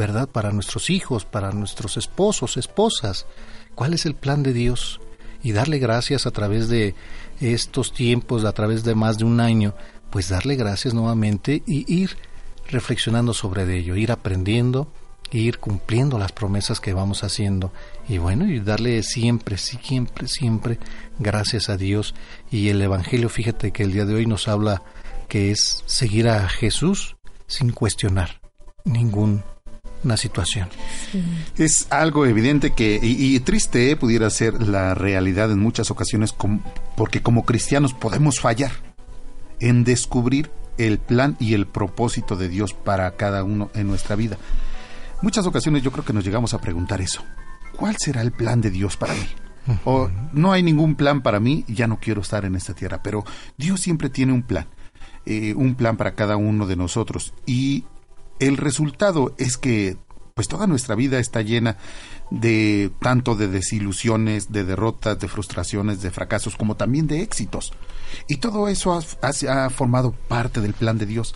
[0.00, 0.30] ¿verdad?
[0.30, 3.26] Para nuestros hijos, para nuestros esposos, esposas.
[3.74, 4.98] ¿Cuál es el plan de Dios?
[5.42, 6.94] Y darle gracias a través de
[7.38, 9.74] estos tiempos, a través de más de un año,
[10.08, 12.16] pues darle gracias nuevamente y ir
[12.70, 14.90] reflexionando sobre ello, ir aprendiendo,
[15.32, 17.70] ir cumpliendo las promesas que vamos haciendo
[18.08, 20.78] y bueno, y darle siempre, siempre, siempre
[21.18, 22.14] gracias a Dios.
[22.50, 24.82] Y el Evangelio, fíjate que el día de hoy nos habla
[25.28, 28.40] que es seguir a Jesús sin cuestionar
[30.02, 30.68] ninguna situación.
[31.56, 36.32] Es algo evidente que, y, y triste eh, pudiera ser la realidad en muchas ocasiones,
[36.32, 36.60] com,
[36.96, 38.72] porque como cristianos podemos fallar
[39.60, 44.38] en descubrir el plan y el propósito de Dios para cada uno en nuestra vida.
[45.22, 47.22] Muchas ocasiones yo creo que nos llegamos a preguntar eso.
[47.76, 49.26] ¿Cuál será el plan de Dios para mí?
[49.84, 53.24] O no hay ningún plan para mí, ya no quiero estar en esta tierra, pero
[53.58, 54.66] Dios siempre tiene un plan,
[55.26, 57.34] eh, un plan para cada uno de nosotros.
[57.46, 57.84] Y
[58.40, 59.96] el resultado es que
[60.34, 61.76] pues toda nuestra vida está llena
[62.30, 67.72] de tanto de desilusiones, de derrotas, de frustraciones, de fracasos, como también de éxitos.
[68.26, 71.34] Y todo eso ha, ha, formado parte del plan de Dios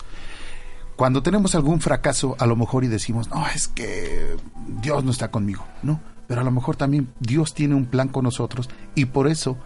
[0.95, 4.37] cuando tenemos algún fracaso, a lo mejor y decimos, no, es que
[4.81, 5.99] Dios no está conmigo, ¿no?
[6.27, 9.57] Pero a lo mejor también Dios tiene un plan con nosotros y por eso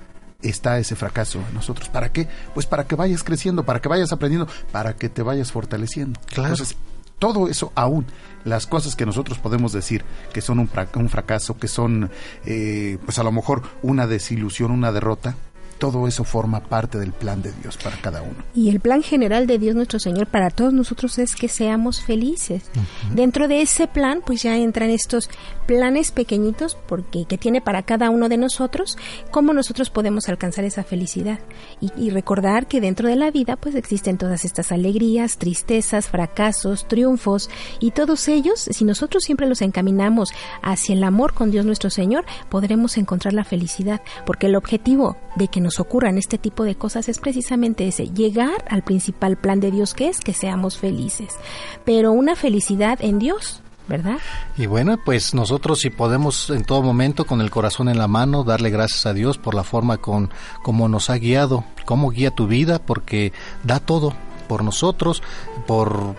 [0.42, 1.90] está ese fracaso en nosotros.
[1.90, 2.28] ¿Para qué?
[2.54, 6.20] Pues para que vayas creciendo, para que vayas aprendiendo, para que te vayas fortaleciendo.
[6.28, 6.50] Claro.
[6.50, 6.76] Entonces,
[7.20, 8.06] todo eso aún,
[8.46, 12.10] las cosas que nosotros podemos decir que son un, fracaso, que son,
[12.46, 15.36] eh, pues a lo mejor una desilusión, una derrota,
[15.80, 18.36] todo eso forma parte del plan de Dios para cada uno.
[18.54, 22.64] Y el plan general de Dios nuestro Señor para todos nosotros es que seamos felices.
[22.76, 23.16] Uh -huh.
[23.16, 25.30] Dentro de ese plan, pues ya entran estos
[25.66, 28.98] planes pequeñitos porque que tiene para cada uno de nosotros,
[29.32, 31.40] cómo nosotros podemos alcanzar esa felicidad
[31.80, 36.88] y, y recordar que dentro de la vida pues existen todas estas alegrías, tristezas, fracasos,
[36.88, 37.50] triunfos
[37.80, 42.26] y todos ellos, si nosotros siempre los encaminamos hacia el amor con Dios nuestro Señor,
[42.50, 47.10] podremos encontrar la felicidad, porque el objetivo de que nos ocurran este tipo de cosas
[47.10, 51.36] es precisamente ese, llegar al principal plan de Dios que es que seamos felices,
[51.84, 53.62] pero una felicidad en Dios.
[53.90, 54.20] ¿verdad?
[54.56, 58.44] Y bueno, pues nosotros si podemos en todo momento con el corazón en la mano
[58.44, 60.30] darle gracias a Dios por la forma con
[60.62, 63.34] como nos ha guiado, cómo guía tu vida, porque
[63.64, 64.14] da todo
[64.48, 65.24] por nosotros,
[65.66, 66.16] por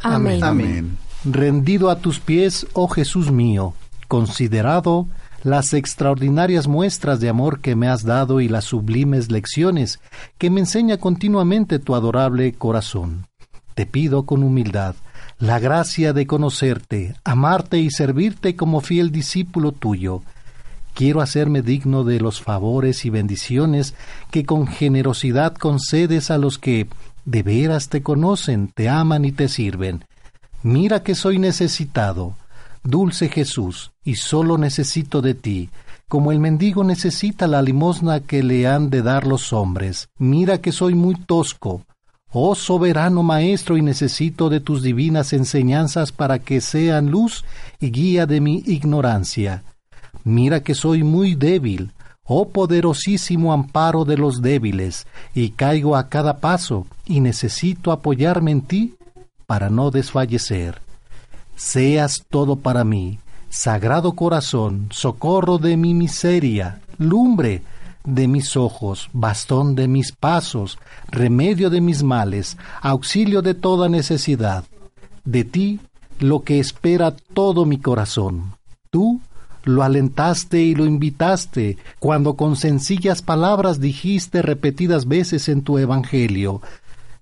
[0.01, 0.45] Amén.
[0.45, 0.97] Amén.
[1.25, 3.75] Rendido a tus pies, oh Jesús mío,
[4.07, 5.09] considerado
[5.43, 9.99] las extraordinarias muestras de amor que me has dado y las sublimes lecciones
[10.39, 13.27] que me enseña continuamente tu adorable corazón.
[13.75, 14.95] Te pido con humildad
[15.43, 20.23] la gracia de conocerte, amarte y servirte como fiel discípulo tuyo.
[20.95, 23.97] Quiero hacerme digno de los favores y bendiciones
[24.31, 26.87] que con generosidad concedes a los que
[27.25, 30.05] de veras te conocen, te aman y te sirven.
[30.63, 32.37] Mira que soy necesitado,
[32.85, 35.71] Dulce Jesús, y solo necesito de ti,
[36.07, 40.09] como el mendigo necesita la limosna que le han de dar los hombres.
[40.19, 41.85] Mira que soy muy tosco,
[42.33, 47.45] oh soberano Maestro, y necesito de tus divinas enseñanzas para que sean luz
[47.81, 49.63] y guía de mi ignorancia.
[50.25, 51.93] Mira que soy muy débil,
[52.25, 58.63] oh poderosísimo amparo de los débiles, y caigo a cada paso, y necesito apoyarme en
[58.63, 58.95] ti
[59.47, 60.81] para no desfallecer
[61.63, 67.63] seas todo para mí, Sagrado Corazón, socorro de mi miseria, lumbre
[68.05, 70.79] de mis ojos, bastón de mis pasos,
[71.11, 74.65] remedio de mis males, auxilio de toda necesidad.
[75.25, 75.81] De ti
[76.19, 78.55] lo que espera todo mi corazón.
[78.91, 79.21] Tú
[79.65, 86.61] lo alentaste y lo invitaste cuando con sencillas palabras dijiste repetidas veces en tu Evangelio,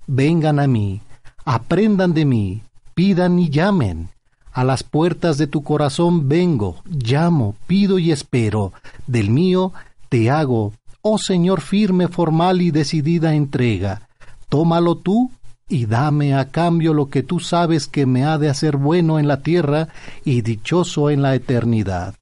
[0.06, 1.02] vengan a mí,
[1.44, 2.62] aprendan de mí,
[2.94, 4.08] pidan y llamen
[4.52, 8.72] a las puertas de tu corazón vengo, llamo, pido y espero.
[9.06, 9.72] Del mío
[10.10, 14.08] te hago, oh Señor firme, formal y decidida entrega.
[14.50, 15.30] Tómalo tú
[15.68, 19.28] y dame a cambio lo que tú sabes que me ha de hacer bueno en
[19.28, 19.88] la tierra
[20.24, 22.16] y dichoso en la eternidad.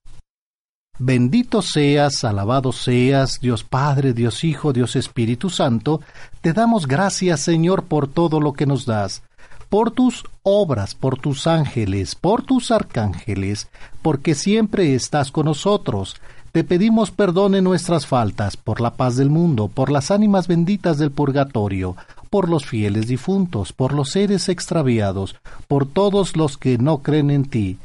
[1.01, 6.03] Bendito seas, alabado seas, Dios Padre, Dios Hijo, Dios Espíritu Santo,
[6.43, 9.23] te damos gracias, Señor, por todo lo que nos das
[9.69, 13.69] por tus obras, por tus ángeles, por tus arcángeles,
[14.03, 16.17] porque siempre estás con nosotros.
[16.53, 20.99] Te pedimos perdón en nuestras faltas, por la paz del mundo, por las ánimas benditas
[20.99, 21.95] del purgatorio,
[22.31, 25.37] por los fieles difuntos, por los seres extraviados,
[25.67, 27.79] por todos los que no creen en ti.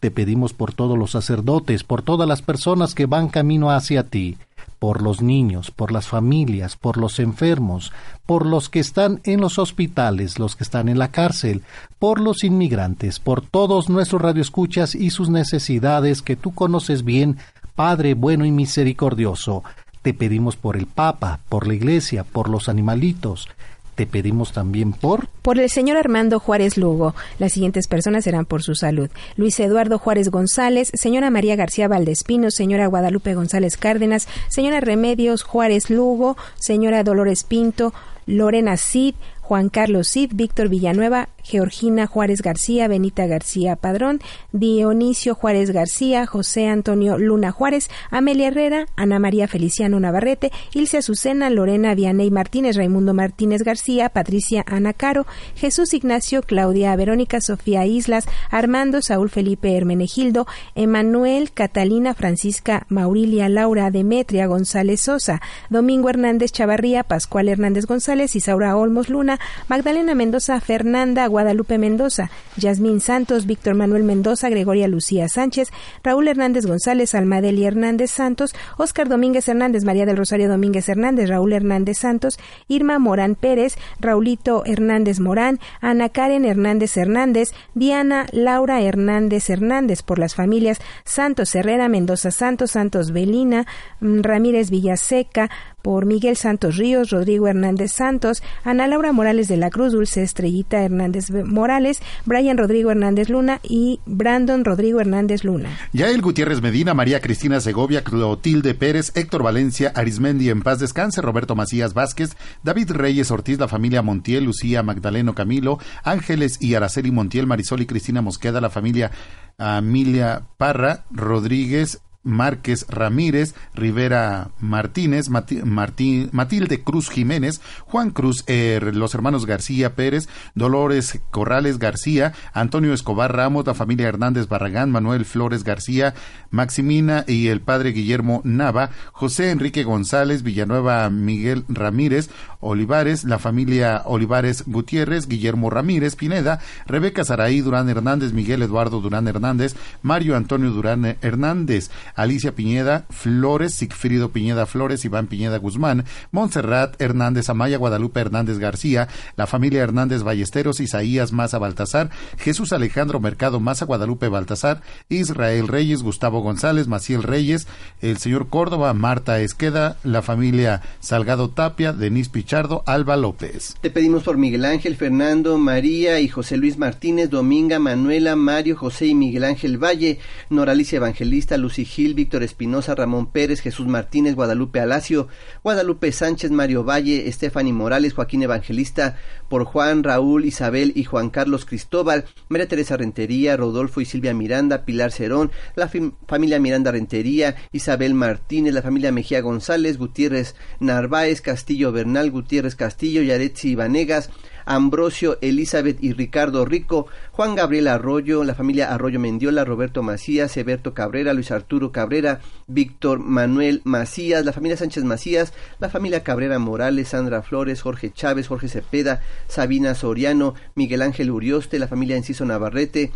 [0.00, 4.36] Te pedimos por todos los sacerdotes, por todas las personas que van camino hacia ti
[4.78, 7.92] por los niños, por las familias, por los enfermos,
[8.26, 11.62] por los que están en los hospitales, los que están en la cárcel,
[11.98, 17.38] por los inmigrantes, por todos nuestros radioescuchas y sus necesidades que tú conoces bien,
[17.78, 19.62] Padre bueno y misericordioso.
[20.02, 23.48] Te pedimos por el Papa, por la Iglesia, por los animalitos,
[23.94, 25.28] te pedimos también por...
[25.42, 27.14] Por el señor Armando Juárez Lugo.
[27.38, 29.10] Las siguientes personas serán por su salud.
[29.36, 35.88] Luis Eduardo Juárez González, señora María García Valdespino, señora Guadalupe González Cárdenas, señora Remedios Juárez
[35.88, 37.94] Lugo, señora Dolores Pinto,
[38.26, 44.20] Lorena Cid, Juan Carlos Cid, Víctor Villanueva, Georgina Juárez García, Benita García Padrón,
[44.52, 51.48] Dionisio Juárez García, José Antonio Luna Juárez, Amelia Herrera, Ana María Feliciano Navarrete, Ilse Azucena,
[51.48, 58.26] Lorena Vianey Martínez, Raimundo Martínez García, Patricia Ana Caro, Jesús Ignacio, Claudia Verónica Sofía Islas,
[58.50, 67.04] Armando Saúl Felipe Hermenegildo, Emanuel Catalina Francisca Maurilia Laura Demetria González Sosa, Domingo Hernández Chavarría,
[67.04, 74.02] Pascual Hernández González, Isaura Olmos Luna, Magdalena Mendoza, Fernanda Guadalupe Mendoza, Yasmín Santos, Víctor Manuel
[74.02, 75.68] Mendoza, Gregoria Lucía Sánchez,
[76.02, 81.52] Raúl Hernández González, Almadeli Hernández Santos, Óscar Domínguez Hernández, María del Rosario Domínguez Hernández, Raúl
[81.52, 89.48] Hernández Santos, Irma Morán Pérez, Raulito Hernández Morán, Ana Karen Hernández Hernández, Diana Laura Hernández
[89.48, 93.64] Hernández, por las familias Santos Herrera, Mendoza Santos, Santos Belina,
[94.00, 95.50] mm, Ramírez Villaseca,
[95.82, 100.82] por Miguel Santos Ríos, Rodrigo Hernández Santos, Ana Laura Morales de la Cruz, Dulce Estrellita
[100.82, 105.70] Hernández Morales, Brian Rodrigo Hernández Luna y Brandon Rodrigo Hernández Luna.
[105.92, 111.54] Yael Gutiérrez Medina, María Cristina Segovia, Clotilde Pérez, Héctor Valencia, Arismendi en paz descanse, Roberto
[111.54, 117.46] Macías Vázquez, David Reyes Ortiz, la familia Montiel, Lucía Magdaleno Camilo, Ángeles y Araceli Montiel,
[117.46, 119.10] Marisol y Cristina Mosqueda, la familia
[119.58, 128.80] Emilia Parra, Rodríguez, Márquez Ramírez, Rivera Martínez, Mati- Martí- Matilde Cruz Jiménez, Juan Cruz, eh,
[128.92, 135.24] los hermanos García Pérez, Dolores Corrales García, Antonio Escobar Ramos, la familia Hernández Barragán, Manuel
[135.24, 136.14] Flores García,
[136.50, 142.30] Maximina y el padre Guillermo Nava, José Enrique González, Villanueva Miguel Ramírez,
[142.60, 149.28] Olivares, la familia Olivares Gutiérrez, Guillermo Ramírez Pineda, Rebeca Saraí Durán Hernández, Miguel Eduardo Durán
[149.28, 157.00] Hernández, Mario Antonio Durán Hernández, Alicia Piñeda Flores, Sigfrido Piñeda Flores, Iván Piñeda Guzmán, Montserrat
[157.00, 159.06] Hernández Amaya, Guadalupe Hernández García,
[159.36, 166.02] la familia Hernández Ballesteros, Isaías Maza Baltasar, Jesús Alejandro Mercado Maza, Guadalupe Baltasar, Israel Reyes,
[166.02, 167.68] Gustavo González, Maciel Reyes,
[168.00, 173.76] el señor Córdoba, Marta Esqueda, la familia Salgado Tapia, Denis Pichardo, Alba López.
[173.80, 179.06] Te pedimos por Miguel Ángel, Fernando, María y José Luis Martínez, Dominga, Manuela, Mario, José
[179.06, 180.18] y Miguel Ángel Valle,
[180.50, 185.28] Noralicia Evangelista, Lucy Gil, Víctor Espinosa, Ramón Pérez, Jesús Martínez, Guadalupe Alacio,
[185.62, 189.16] Guadalupe Sánchez, Mario Valle, Estefany Morales, Joaquín Evangelista,
[189.48, 194.84] por Juan, Raúl, Isabel y Juan Carlos Cristóbal, María Teresa Rentería, Rodolfo y Silvia Miranda,
[194.84, 201.40] Pilar Cerón, la fam- familia Miranda Rentería, Isabel Martínez, la familia Mejía González, Gutiérrez Narváez,
[201.40, 204.30] Castillo Bernal, Gutiérrez Castillo, Yaretsi Vanegas,
[204.68, 210.92] Ambrosio, Elizabeth y Ricardo Rico, Juan Gabriel Arroyo, la familia Arroyo Mendiola, Roberto Macías, Eberto
[210.92, 217.08] Cabrera, Luis Arturo Cabrera, Víctor Manuel Macías, la familia Sánchez Macías, la familia Cabrera Morales,
[217.08, 223.10] Sandra Flores, Jorge Chávez, Jorge Cepeda, Sabina Soriano, Miguel Ángel Urioste, la familia Enciso Navarrete,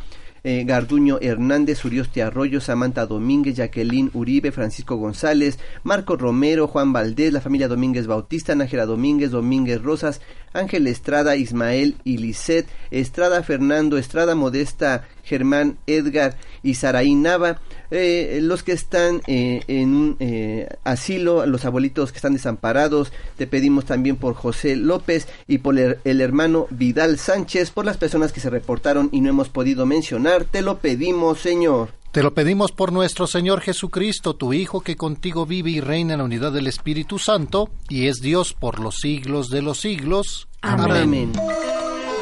[0.45, 7.33] eh, Garduño Hernández, Urioste Arroyo, Samantha Domínguez, Jacqueline Uribe, Francisco González, Marco Romero, Juan Valdés,
[7.33, 10.21] la familia Domínguez Bautista, Nájera Domínguez, Domínguez Rosas,
[10.53, 17.61] Ángel Estrada, Ismael y Lisset, Estrada Fernando, Estrada Modesta, Germán Edgar y Saraí Nava,
[17.93, 23.47] eh, los que están eh, en un eh, asilo, los abuelitos que están desamparados, te
[23.47, 28.33] pedimos también por José López y por el, el hermano Vidal Sánchez, por las personas
[28.33, 31.91] que se reportaron y no hemos podido mencionar, te lo pedimos, Señor.
[32.13, 36.19] Te lo pedimos por nuestro Señor Jesucristo, tu Hijo, que contigo vive y reina en
[36.19, 40.49] la unidad del Espíritu Santo, y es Dios por los siglos de los siglos.
[40.61, 41.33] Amén.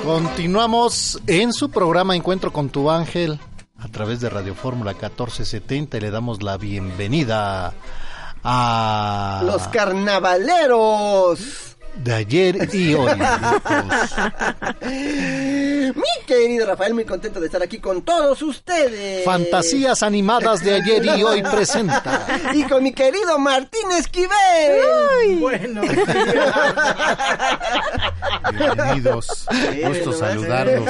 [0.04, 3.38] Continuamos en su programa Encuentro con tu ángel
[3.80, 7.72] a través de Radio Fórmula 1470 y le damos la bienvenida
[8.44, 11.69] a Los carnavaleros.
[12.02, 13.10] De ayer y hoy.
[14.90, 19.24] Mi querido Rafael, muy contento de estar aquí con todos ustedes.
[19.24, 22.26] Fantasías animadas de ayer y hoy presenta.
[22.54, 25.38] Y con mi querido Martín Esquivel.
[25.40, 25.82] Bueno.
[28.52, 29.46] Bienvenidos.
[29.86, 30.88] Gusto saludarlos.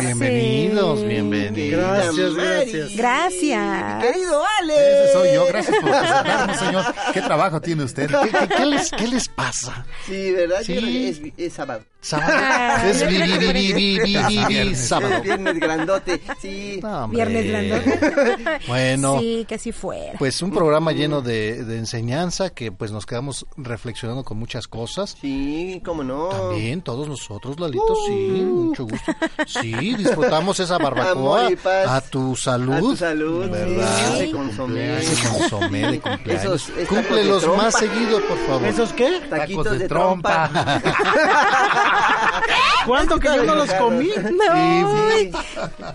[0.00, 1.80] Bienvenidos, bienvenidos.
[1.80, 2.96] Gracias, gracias.
[2.96, 3.96] Gracias.
[3.96, 4.74] Mi querido Ale.
[5.04, 5.46] Ese soy yo.
[5.46, 6.84] Gracias por presentarnos, señor.
[7.12, 8.08] ¿Qué trabajo tiene usted?
[8.08, 9.84] ¿Qué, qué- qué les, qué les pasa?
[10.06, 10.49] Sí, ¿verdad?
[10.64, 10.72] Sí.
[10.74, 11.82] Creo que Es, es sábado.
[12.02, 12.32] Sábado.
[12.42, 15.20] Ah, es yo vi, creo vi, que vi, vi, vi, vi, vi, Es sábado.
[15.22, 16.20] viernes grandote.
[16.40, 16.78] Sí.
[16.82, 17.08] No.
[17.08, 18.60] Viernes grandote.
[18.68, 19.18] Bueno.
[19.20, 20.12] Sí, que si fuera.
[20.18, 25.16] Pues un programa lleno de, de enseñanza que pues nos quedamos reflexionando con muchas cosas.
[25.20, 26.28] Sí, cómo no.
[26.28, 28.12] También todos nosotros, Lalito, sí,
[28.42, 29.12] mucho gusto.
[29.46, 31.86] Sí, disfrutamos esa barbacoa Amor y paz.
[31.88, 32.72] a tu salud.
[32.74, 34.18] A tu salud, ¿Verdad?
[34.18, 34.30] sí.
[34.30, 34.98] Consomé.
[35.38, 36.44] Consomé de cumpleaños.
[36.44, 38.64] Esos- tacos Cúmplelos de más seguido, por favor.
[38.68, 39.20] ¿Esos qué?
[39.28, 40.29] Taquitos de trompa.
[42.86, 44.10] ¿Cuánto que yo no los comí?
[44.10, 45.30] Sí.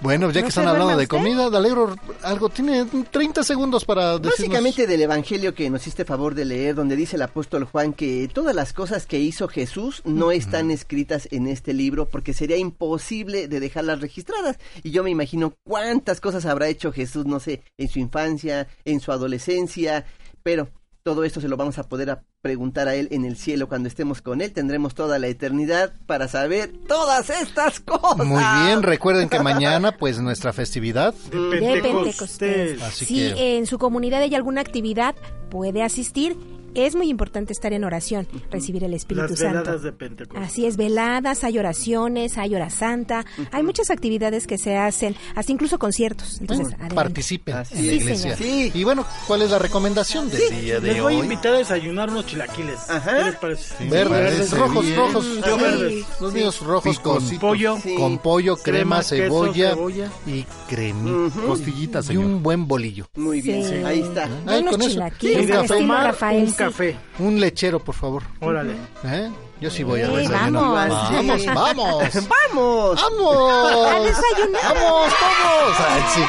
[0.01, 1.07] Bueno, ya que ¿No están se hablando de usted?
[1.07, 4.33] comida, Dalegro, algo tiene 30 segundos para decirnos.
[4.37, 8.29] Básicamente del Evangelio que nos hiciste favor de leer, donde dice el apóstol Juan que
[8.31, 13.47] todas las cosas que hizo Jesús no están escritas en este libro porque sería imposible
[13.47, 14.57] de dejarlas registradas.
[14.83, 18.99] Y yo me imagino cuántas cosas habrá hecho Jesús, no sé, en su infancia, en
[18.99, 20.05] su adolescencia,
[20.43, 20.69] pero
[21.05, 23.87] todo esto se lo vamos a poder a preguntar a él en el cielo cuando
[23.87, 24.51] estemos con él.
[24.51, 28.25] Tendremos toda la eternidad para saber todas estas cosas.
[28.25, 31.13] Muy bien, recuerden que mañana, pues nuestra festividad.
[31.29, 32.39] De de Pentecostés.
[32.39, 32.81] Pentecostés.
[32.81, 35.13] Así si que- en su comunidad hay alguna actividad,
[35.51, 36.35] puede asistir.
[36.75, 39.59] Es muy importante estar en oración, recibir el Espíritu Las Santo.
[39.59, 40.47] veladas de Pentecostés.
[40.47, 45.51] Así es, veladas, hay oraciones, hay hora santa, hay muchas actividades que se hacen, hasta
[45.51, 46.39] incluso conciertos.
[46.41, 46.95] Entonces, adelante.
[46.95, 48.01] Participen Así en la es.
[48.01, 48.37] iglesia.
[48.37, 48.71] Sí.
[48.73, 51.23] Y bueno, ¿cuál es la recomendación del día de Les voy a hoy?
[51.23, 52.89] invitar a desayunar unos chilaquiles.
[52.89, 53.17] Ajá.
[53.17, 53.85] ¿Qué les parece?
[53.89, 54.97] Verdes, parece rojos, bien.
[54.97, 55.25] rojos.
[55.45, 56.05] Yo Sí, verdes.
[56.19, 57.25] Los míos rojos con.
[57.39, 57.77] Pollo.
[57.81, 57.95] Sí.
[57.95, 61.41] con pollo, crema, Crema, queso, cebolla, y cremita.
[61.45, 62.25] Costillitas, Y señor.
[62.25, 63.07] un buen bolillo.
[63.15, 63.73] Muy bien, Sí.
[63.85, 64.25] ahí está.
[64.45, 64.91] Unos con eso.
[64.91, 66.64] chilaquiles Un Y café.
[66.65, 66.95] Café.
[67.19, 68.23] Un lechero, por favor.
[68.39, 68.73] Órale.
[69.03, 69.31] ¿Eh?
[69.61, 70.51] Yo sí voy a desayunar.
[70.51, 71.11] vamos.
[71.11, 72.03] Vamos, vamos.
[72.53, 73.01] ¡Vamos!
[73.01, 73.87] ¡Vamos!
[73.87, 74.75] ¡A desayunar!
[74.75, 75.75] ¡Vamos todos!
[75.79, 76.21] Ay, sí.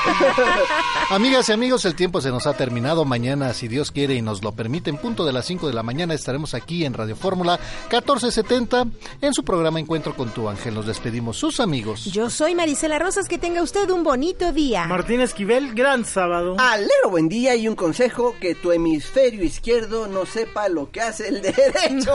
[1.11, 3.05] Amigas y amigos, el tiempo se nos ha terminado.
[3.05, 5.83] Mañana, si Dios quiere y nos lo permite, en punto de las 5 de la
[5.83, 7.59] mañana estaremos aquí en Radio Fórmula
[7.91, 8.87] 1470
[9.21, 10.75] en su programa Encuentro con tu ángel.
[10.75, 12.05] Nos despedimos sus amigos.
[12.07, 14.87] Yo soy Marisela Rosas, que tenga usted un bonito día.
[14.87, 16.57] Martín Esquivel, gran sábado.
[16.59, 21.29] Alegro buen día y un consejo que tu hemisferio izquierdo no sepa lo que hace
[21.29, 22.15] el derecho.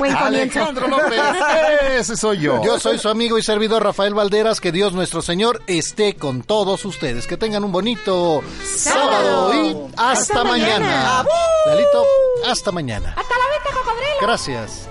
[0.00, 0.58] Buen comienzo.
[0.58, 1.20] Alejandro López,
[1.98, 2.60] ese soy yo.
[2.64, 4.60] Yo soy su amigo y servidor Rafael Valderas.
[4.60, 7.26] Que Dios nuestro Señor esté con todos ustedes.
[7.26, 10.78] Que tengan un bonito sábado y hasta, Hasta mañana.
[10.80, 11.24] mañana.
[11.66, 12.04] Lalito,
[12.48, 13.14] hasta mañana.
[13.16, 14.16] ¡Hasta la venta, cocodrilo!
[14.20, 14.88] Gracias.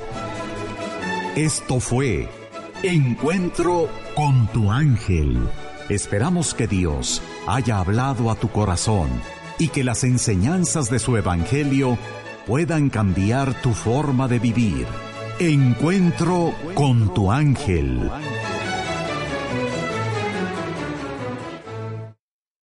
[1.35, 2.29] Esto fue
[2.83, 5.37] Encuentro con tu ángel.
[5.89, 9.09] Esperamos que Dios haya hablado a tu corazón
[9.57, 11.97] y que las enseñanzas de su Evangelio
[12.49, 14.87] puedan cambiar tu forma de vivir.
[15.39, 18.09] Encuentro con tu ángel.